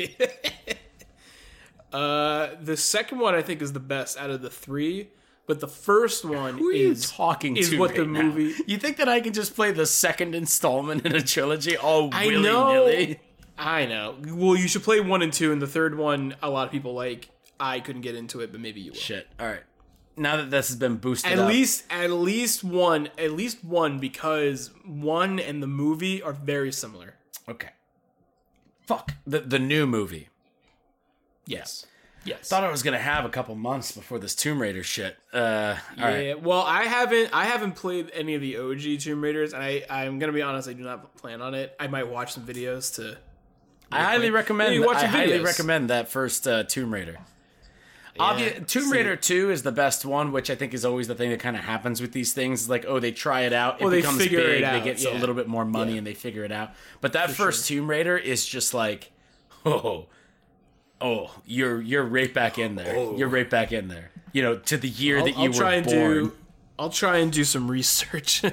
uh, 1.93 2.51
the 2.63 2.77
second 2.77 3.19
one 3.19 3.35
I 3.35 3.43
think 3.43 3.61
is 3.63 3.73
the 3.73 3.81
best 3.81 4.17
out 4.19 4.31
of 4.31 4.41
the 4.43 4.51
three, 4.51 5.09
but 5.47 5.61
the 5.61 5.67
first 5.69 6.25
one 6.25 6.59
Who 6.59 6.71
is 6.71 7.11
talking 7.11 7.57
is 7.57 7.71
to 7.71 7.79
what 7.79 7.91
right 7.91 7.97
the 7.99 8.05
now? 8.07 8.23
movie- 8.23 8.55
You 8.67 8.79
think 8.79 8.99
that 8.99 9.09
I 9.09 9.21
can 9.21 9.33
just 9.33 9.55
play 9.57 9.73
the 9.73 9.87
second 9.87 10.35
installment 10.35 11.05
in 11.05 11.15
a 11.15 11.21
trilogy 11.23 11.77
all 11.77 12.11
I 12.13 12.27
willy 12.27 12.43
know. 12.43 12.73
nilly? 12.73 13.21
I 13.59 13.85
know. 13.87 14.17
Well, 14.29 14.57
you 14.57 14.69
should 14.69 14.83
play 14.85 15.01
one 15.01 15.21
and 15.23 15.33
two, 15.33 15.53
and 15.53 15.61
the 15.61 15.67
third 15.67 15.99
one 15.99 16.35
a 16.43 16.49
lot 16.49 16.67
of 16.67 16.73
people 16.73 16.95
like. 16.95 17.29
I 17.63 17.81
couldn't 17.81 18.01
get 18.01 18.15
into 18.15 18.41
it, 18.41 18.53
but 18.53 18.61
maybe 18.61 18.81
you 18.81 18.93
will. 18.93 18.99
Shit. 18.99 19.27
All 19.39 19.47
right. 19.47 19.61
Now 20.21 20.37
that 20.37 20.51
this 20.51 20.69
has 20.69 20.77
been 20.77 20.97
boosted 20.97 21.33
At 21.33 21.39
up, 21.39 21.49
least, 21.49 21.85
at 21.89 22.11
least 22.11 22.63
one, 22.63 23.09
at 23.17 23.33
least 23.33 23.65
one, 23.65 23.99
because 23.99 24.71
one 24.85 25.41
and 25.41 25.63
the 25.63 25.67
movie 25.67 26.21
are 26.23 26.35
very 26.35 26.71
similar. 26.73 27.15
okay. 27.49 27.71
Fuck 28.87 29.13
the 29.27 29.39
the 29.41 29.59
new 29.59 29.87
movie. 29.87 30.29
Yes. 31.47 31.87
Yes. 32.25 32.49
Thought 32.49 32.65
I 32.65 32.71
was 32.71 32.83
gonna 32.83 32.99
have 32.99 33.25
a 33.25 33.31
couple 33.31 33.55
months 33.55 33.93
before 33.93 34.19
this 34.19 34.35
Tomb 34.35 34.61
Raider 34.61 34.83
shit. 34.83 35.17
Uh, 35.33 35.77
all 35.97 36.05
right. 36.05 36.27
Yeah, 36.27 36.35
well, 36.35 36.63
I 36.63 36.83
haven't 36.83 37.31
I 37.33 37.45
haven't 37.45 37.77
played 37.77 38.11
any 38.13 38.35
of 38.35 38.43
the 38.43 38.59
OG 38.59 39.01
Tomb 39.01 39.23
Raiders, 39.23 39.55
and 39.55 39.63
I 39.63 39.85
I'm 39.89 40.19
gonna 40.19 40.33
be 40.33 40.43
honest, 40.43 40.69
I 40.69 40.75
do 40.75 40.83
not 40.83 41.17
plan 41.17 41.41
on 41.41 41.55
it. 41.55 41.75
I 41.81 41.87
might 41.87 42.09
watch 42.09 42.35
some 42.35 42.45
videos 42.45 42.95
to. 42.97 43.17
I 43.91 44.03
highly 44.03 44.31
recommend. 44.31 44.85
I 44.85 45.07
highly 45.07 45.41
recommend 45.41 45.89
that 45.89 46.09
first 46.11 46.47
uh, 46.47 46.65
Tomb 46.65 46.93
Raider. 46.93 47.17
Obvi- 48.21 48.67
Tomb. 48.67 48.91
Raider 48.93 49.17
Two 49.17 49.51
is 49.51 49.63
the 49.63 49.73
best 49.73 50.05
one, 50.05 50.33
which 50.33 50.51
I 50.51 50.55
think 50.55 50.75
is 50.75 50.85
always 50.85 51.09
the 51.09 51.15
thing 51.15 51.31
that 51.31 51.41
kind 51.41 51.57
of 51.57 51.63
happens 51.65 52.01
with 52.01 52.13
these 52.13 52.33
things. 52.33 52.69
Like, 52.69 52.85
oh, 52.87 53.01
they 53.01 53.13
try 53.13 53.43
it 53.43 53.53
out, 53.53 53.81
it 53.81 53.85
Well, 53.85 53.91
they 53.91 53.99
becomes 53.99 54.19
big, 54.19 54.33
it 54.33 54.61
they 54.61 54.81
get 54.83 55.05
a 55.05 55.15
little 55.19 55.35
bit 55.35 55.49
more 55.49 55.65
money, 55.65 55.93
Yeah. 55.93 55.99
and 55.99 56.07
they 56.07 56.15
figure 56.15 56.45
it 56.45 56.53
out. 56.53 56.71
But 57.01 57.13
that 57.15 57.31
first 57.31 57.67
Tomb 57.67 57.89
Raider 57.89 58.17
is 58.17 58.47
just 58.47 58.75
like, 58.75 59.11
oh, 59.67 60.07
oh, 61.01 61.35
you're 61.47 61.81
you're 61.81 62.05
right 62.05 62.33
back 62.33 62.59
in 62.59 62.75
there. 62.77 62.95
You're 63.17 63.29
right 63.29 63.49
back 63.49 63.73
in 63.73 63.89
there. 63.89 64.11
You 64.33 64.43
know, 64.43 64.57
to 64.59 64.77
the 64.77 64.89
year 64.89 65.19
I'll, 65.19 65.25
that 65.25 65.37
you 65.37 65.43
I'll 65.45 65.49
were 65.49 65.55
try 65.55 65.75
and 65.75 65.87
born. 65.87 66.13
do. 66.13 66.33
I'll 66.79 66.91
try 66.91 67.19
and 67.19 67.33
do 67.33 67.45
some 67.45 67.71
research. 67.71 68.43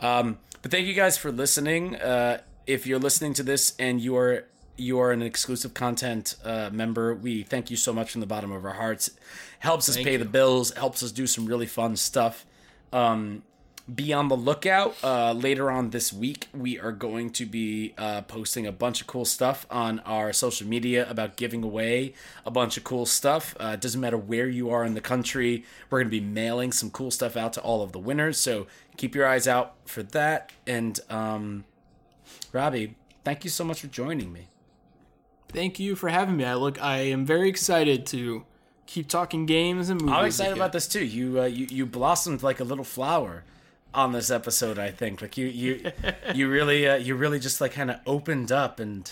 But 0.00 0.72
thank 0.72 0.86
you 0.86 0.94
guys 0.94 1.16
for 1.16 1.30
listening. 1.30 1.96
Uh, 1.96 2.40
if 2.66 2.86
you're 2.86 2.98
listening 2.98 3.34
to 3.34 3.42
this 3.44 3.74
and 3.78 4.00
you 4.00 4.16
are 4.16 4.44
you 4.76 4.98
are 5.00 5.12
an 5.12 5.22
exclusive 5.22 5.74
content 5.74 6.36
uh, 6.44 6.70
member, 6.72 7.14
we 7.14 7.42
thank 7.42 7.70
you 7.70 7.76
so 7.76 7.92
much 7.92 8.12
from 8.12 8.20
the 8.20 8.26
bottom 8.26 8.52
of 8.52 8.64
our 8.64 8.74
hearts. 8.74 9.10
Helps 9.58 9.88
us 9.88 9.96
pay 9.96 10.16
the 10.16 10.24
bills. 10.24 10.72
Helps 10.72 11.02
us 11.02 11.12
do 11.12 11.26
some 11.26 11.46
really 11.46 11.66
fun 11.66 11.96
stuff. 11.96 12.44
Um, 12.92 13.42
be 13.92 14.12
on 14.12 14.28
the 14.28 14.36
lookout. 14.36 14.96
Uh, 15.02 15.32
later 15.32 15.70
on 15.70 15.90
this 15.90 16.12
week, 16.12 16.48
we 16.52 16.78
are 16.78 16.92
going 16.92 17.30
to 17.30 17.46
be 17.46 17.94
uh, 17.96 18.22
posting 18.22 18.66
a 18.66 18.72
bunch 18.72 19.00
of 19.00 19.06
cool 19.06 19.24
stuff 19.24 19.64
on 19.70 20.00
our 20.00 20.32
social 20.32 20.66
media 20.66 21.08
about 21.08 21.36
giving 21.36 21.62
away 21.62 22.12
a 22.44 22.50
bunch 22.50 22.76
of 22.76 22.84
cool 22.84 23.06
stuff. 23.06 23.54
Uh, 23.60 23.72
it 23.74 23.80
doesn't 23.80 24.00
matter 24.00 24.18
where 24.18 24.48
you 24.48 24.70
are 24.70 24.84
in 24.84 24.94
the 24.94 25.00
country, 25.00 25.64
we're 25.88 26.00
going 26.00 26.10
to 26.10 26.20
be 26.20 26.20
mailing 26.20 26.72
some 26.72 26.90
cool 26.90 27.10
stuff 27.10 27.36
out 27.36 27.52
to 27.52 27.60
all 27.60 27.82
of 27.82 27.92
the 27.92 27.98
winners. 27.98 28.38
So 28.38 28.66
keep 28.96 29.14
your 29.14 29.26
eyes 29.26 29.46
out 29.46 29.74
for 29.84 30.02
that. 30.02 30.50
And 30.66 30.98
um, 31.08 31.64
Robbie, 32.52 32.96
thank 33.24 33.44
you 33.44 33.50
so 33.50 33.62
much 33.62 33.80
for 33.80 33.86
joining 33.86 34.32
me. 34.32 34.48
Thank 35.48 35.78
you 35.78 35.96
for 35.96 36.08
having 36.08 36.36
me. 36.36 36.44
I 36.44 36.54
look. 36.54 36.82
I 36.82 36.98
am 36.98 37.24
very 37.24 37.48
excited 37.48 38.06
to 38.06 38.44
keep 38.86 39.08
talking 39.08 39.46
games 39.46 39.90
and 39.90 40.00
movies. 40.00 40.16
I'm 40.16 40.26
excited 40.26 40.50
you. 40.50 40.56
about 40.56 40.72
this 40.72 40.88
too. 40.88 41.04
You 41.04 41.40
uh, 41.40 41.44
you 41.44 41.66
you 41.70 41.86
blossomed 41.86 42.42
like 42.42 42.60
a 42.60 42.64
little 42.64 42.84
flower 42.84 43.44
on 43.94 44.12
this 44.12 44.30
episode. 44.30 44.78
I 44.78 44.90
think 44.90 45.22
like 45.22 45.36
you 45.36 45.46
you 45.46 45.90
you 46.34 46.48
really 46.48 46.86
uh, 46.86 46.96
you 46.96 47.14
really 47.14 47.38
just 47.38 47.60
like 47.60 47.72
kind 47.72 47.90
of 47.90 48.00
opened 48.06 48.52
up 48.52 48.80
and 48.80 49.10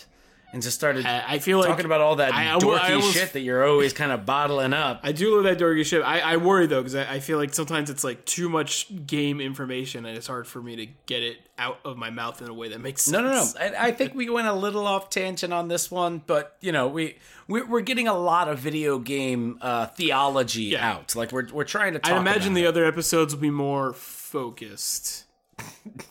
and 0.55 0.63
just 0.63 0.77
started 0.77 1.05
I, 1.05 1.35
I 1.35 1.39
feel 1.41 1.59
like 1.59 1.69
talking 1.69 1.85
about 1.85 2.01
all 2.01 2.17
that 2.17 2.33
I- 2.33 2.45
dorky 2.59 2.79
I 2.81 2.93
almost- 2.95 3.13
shit 3.15 3.33
that 3.35 3.41
you're 3.41 3.67
always 3.69 3.93
kind 3.93 4.11
of 4.13 4.25
bottling 4.25 4.73
up. 4.73 5.01
I 5.03 5.13
do 5.13 5.35
love 5.35 5.45
that 5.45 5.59
dorky 5.59 5.85
shit. 5.85 6.03
I, 6.03 6.21
I 6.21 6.37
worry 6.39 6.67
though 6.67 6.81
because 6.81 6.95
I, 6.95 7.15
I 7.15 7.21
feel 7.21 7.37
like 7.37 7.53
sometimes 7.53 7.91
it's 7.91 8.05
like 8.05 8.25
too 8.25 8.49
much 8.49 8.87
game 9.07 9.41
information 9.41 10.07
and 10.07 10.17
it's 10.17 10.27
hard 10.29 10.47
for 10.47 10.63
me 10.63 10.77
to 10.77 10.87
get 11.07 11.23
it 11.23 11.37
out 11.59 11.79
of 11.85 11.97
my 11.97 12.11
mouth 12.11 12.41
in 12.41 12.49
a 12.49 12.55
way 12.55 12.69
that 12.69 12.81
makes 12.81 13.03
sense. 13.03 13.13
No, 13.13 13.21
no, 13.23 13.33
no. 13.33 13.45
I, 13.79 13.89
I 13.89 13.93
think 13.93 14.15
we 14.15 14.31
went 14.31 14.47
a 14.49 14.53
little 14.55 14.87
off 14.87 15.11
tangent 15.11 15.53
on 15.53 15.69
this 15.69 15.91
one, 15.91 16.23
but 16.27 16.57
you 16.61 16.73
know, 16.73 16.89
we 16.89 17.19
we're, 17.47 17.67
we're 17.67 17.81
getting 17.83 18.09
a 18.09 18.15
lot 18.17 18.49
of 18.49 18.59
video 18.59 18.99
game 18.99 19.59
uh, 19.61 19.87
theology 19.87 20.63
Yeah. 20.65 20.89
out. 20.89 21.15
Like 21.15 21.31
we're 21.33 21.47
we're 21.53 21.65
trying 21.65 21.93
to. 21.95 21.99
Talk 21.99 22.13
I 22.13 22.17
imagine 22.19 22.55
the 22.55 22.65
it. 22.65 22.69
other 22.69 22.85
episodes 22.85 23.35
will 23.35 23.43
be 23.43 23.51
more 23.51 23.93
focused. 23.93 25.25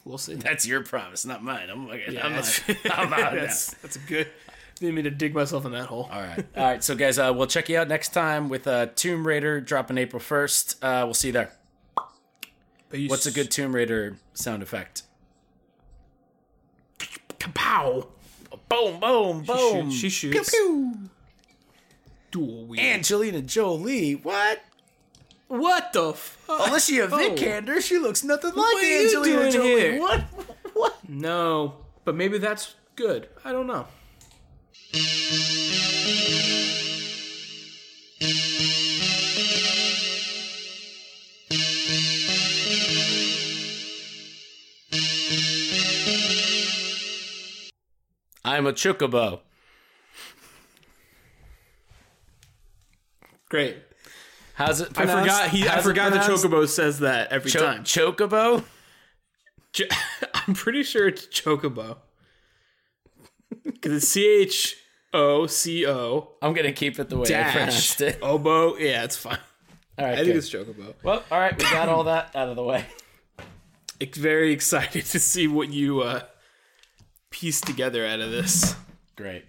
We'll 0.06 0.18
see. 0.18 0.36
That's 0.36 0.68
your 0.68 0.84
promise, 0.84 1.26
not 1.26 1.44
mine. 1.44 1.70
I'm 1.70 1.88
like, 1.88 2.02
Yeah, 2.10 2.26
I'm 2.26 2.34
that's, 2.34 2.68
not. 2.68 2.78
I'm 3.00 3.10
not 3.10 3.34
that's, 3.34 3.74
that's 3.76 3.96
a 3.96 4.00
good, 4.00 4.28
need 4.82 4.94
me 4.94 5.02
to 5.02 5.10
dig 5.10 5.34
myself 5.34 5.66
in 5.66 5.72
that 5.72 5.86
hole. 5.88 6.10
All 6.12 6.22
right. 6.22 6.46
All 6.56 6.64
right. 6.64 6.84
So, 6.84 6.94
guys, 6.96 7.18
uh, 7.18 7.32
we'll 7.36 7.48
check 7.48 7.70
you 7.70 7.78
out 7.78 7.88
next 7.88 8.10
time 8.10 8.50
with 8.50 8.68
uh, 8.68 8.88
Tomb 8.96 9.26
Raider 9.26 9.62
dropping 9.62 9.98
April 9.98 10.22
1st. 10.22 10.76
Uh, 10.84 11.06
we'll 11.06 11.14
see 11.14 11.30
you 11.30 11.34
there. 11.34 11.52
Peace. 12.92 13.10
What's 13.10 13.26
a 13.26 13.32
good 13.32 13.50
Tomb 13.50 13.74
Raider 13.74 14.18
sound 14.34 14.62
effect? 14.62 15.04
kapow? 17.40 18.08
Boom, 18.70 19.00
boom, 19.00 19.44
boom. 19.44 19.92
She 19.92 20.08
Pew, 20.08 20.10
shoots. 20.10 20.50
pew. 20.52 20.94
Dual 22.32 22.66
wield. 22.66 22.84
Angelina 22.86 23.42
Jolie. 23.42 24.14
What? 24.16 24.62
What 25.60 25.94
the 25.94 26.14
fuck? 26.14 26.68
Alicia 26.70 27.08
Vikander. 27.08 27.78
Oh. 27.78 27.80
She 27.80 27.98
looks 28.00 28.24
nothing 28.24 28.50
like 28.50 28.58
What 28.58 28.84
are 28.84 28.88
you 28.88 29.04
Angelina 29.06 29.40
doing 29.40 29.52
Jolie. 29.52 29.82
here? 29.82 30.00
What? 30.00 30.22
What? 30.74 31.10
No, 31.10 31.76
but 32.06 32.16
maybe 32.16 32.38
that's 32.40 32.76
good. 32.96 33.30
I 33.46 33.52
don't 33.52 33.68
know. 33.68 33.86
I'm 48.46 48.68
a 48.68 48.74
chocobo. 48.74 49.40
Great. 53.50 53.78
How's 54.54 54.82
it? 54.82 54.90
I 54.92 55.06
Pronounced? 55.06 55.22
forgot 55.34 55.50
he. 55.50 55.68
I 55.68 55.72
How's 55.72 55.80
it 55.80 55.84
forgot 55.90 56.14
the 56.14 56.20
pronounced? 56.20 56.46
chocobo 56.46 56.68
says 56.68 57.00
that 57.00 57.32
every 57.32 57.50
Cho- 57.52 57.60
time. 57.66 57.84
chocobo. 57.84 58.64
Ch- 59.74 59.82
I'm 60.48 60.54
pretty 60.54 60.84
sure 60.84 61.08
it's 61.08 61.26
chocobo. 61.28 61.98
Because 63.64 63.94
it's 64.04 64.08
C 64.08 64.26
H 64.42 64.76
O 65.14 65.48
C 65.48 65.86
O 65.88 66.34
I'm 66.42 66.54
gonna 66.54 66.72
keep 66.72 67.00
it 67.00 67.10
the 67.10 67.18
way 67.18 67.24
I 67.24 67.30
dash 67.30 67.54
pronounced 67.54 68.02
it. 68.02 68.20
oboe. 68.22 68.76
Yeah, 68.78 69.04
it's 69.04 69.16
fine. 69.18 69.38
All 69.98 70.06
right. 70.06 70.14
I 70.14 70.16
think 70.18 70.28
good. 70.28 70.36
it's 70.38 70.50
chocobo. 70.50 70.94
Well, 71.04 71.24
all 71.32 71.40
right. 71.40 71.56
We 71.58 71.64
got 71.72 71.90
all 71.90 72.04
that 72.06 72.36
out 72.36 72.50
of 72.50 72.56
the 72.56 72.64
way. 72.64 72.86
It's 74.00 74.18
very 74.18 74.52
excited 74.54 75.06
to 75.06 75.20
see 75.20 75.48
what 75.48 75.70
you 75.70 76.02
uh, 76.02 76.22
piece 77.30 77.62
together 77.62 78.06
out 78.06 78.20
of 78.20 78.32
this. 78.32 78.76
Great. 79.16 79.46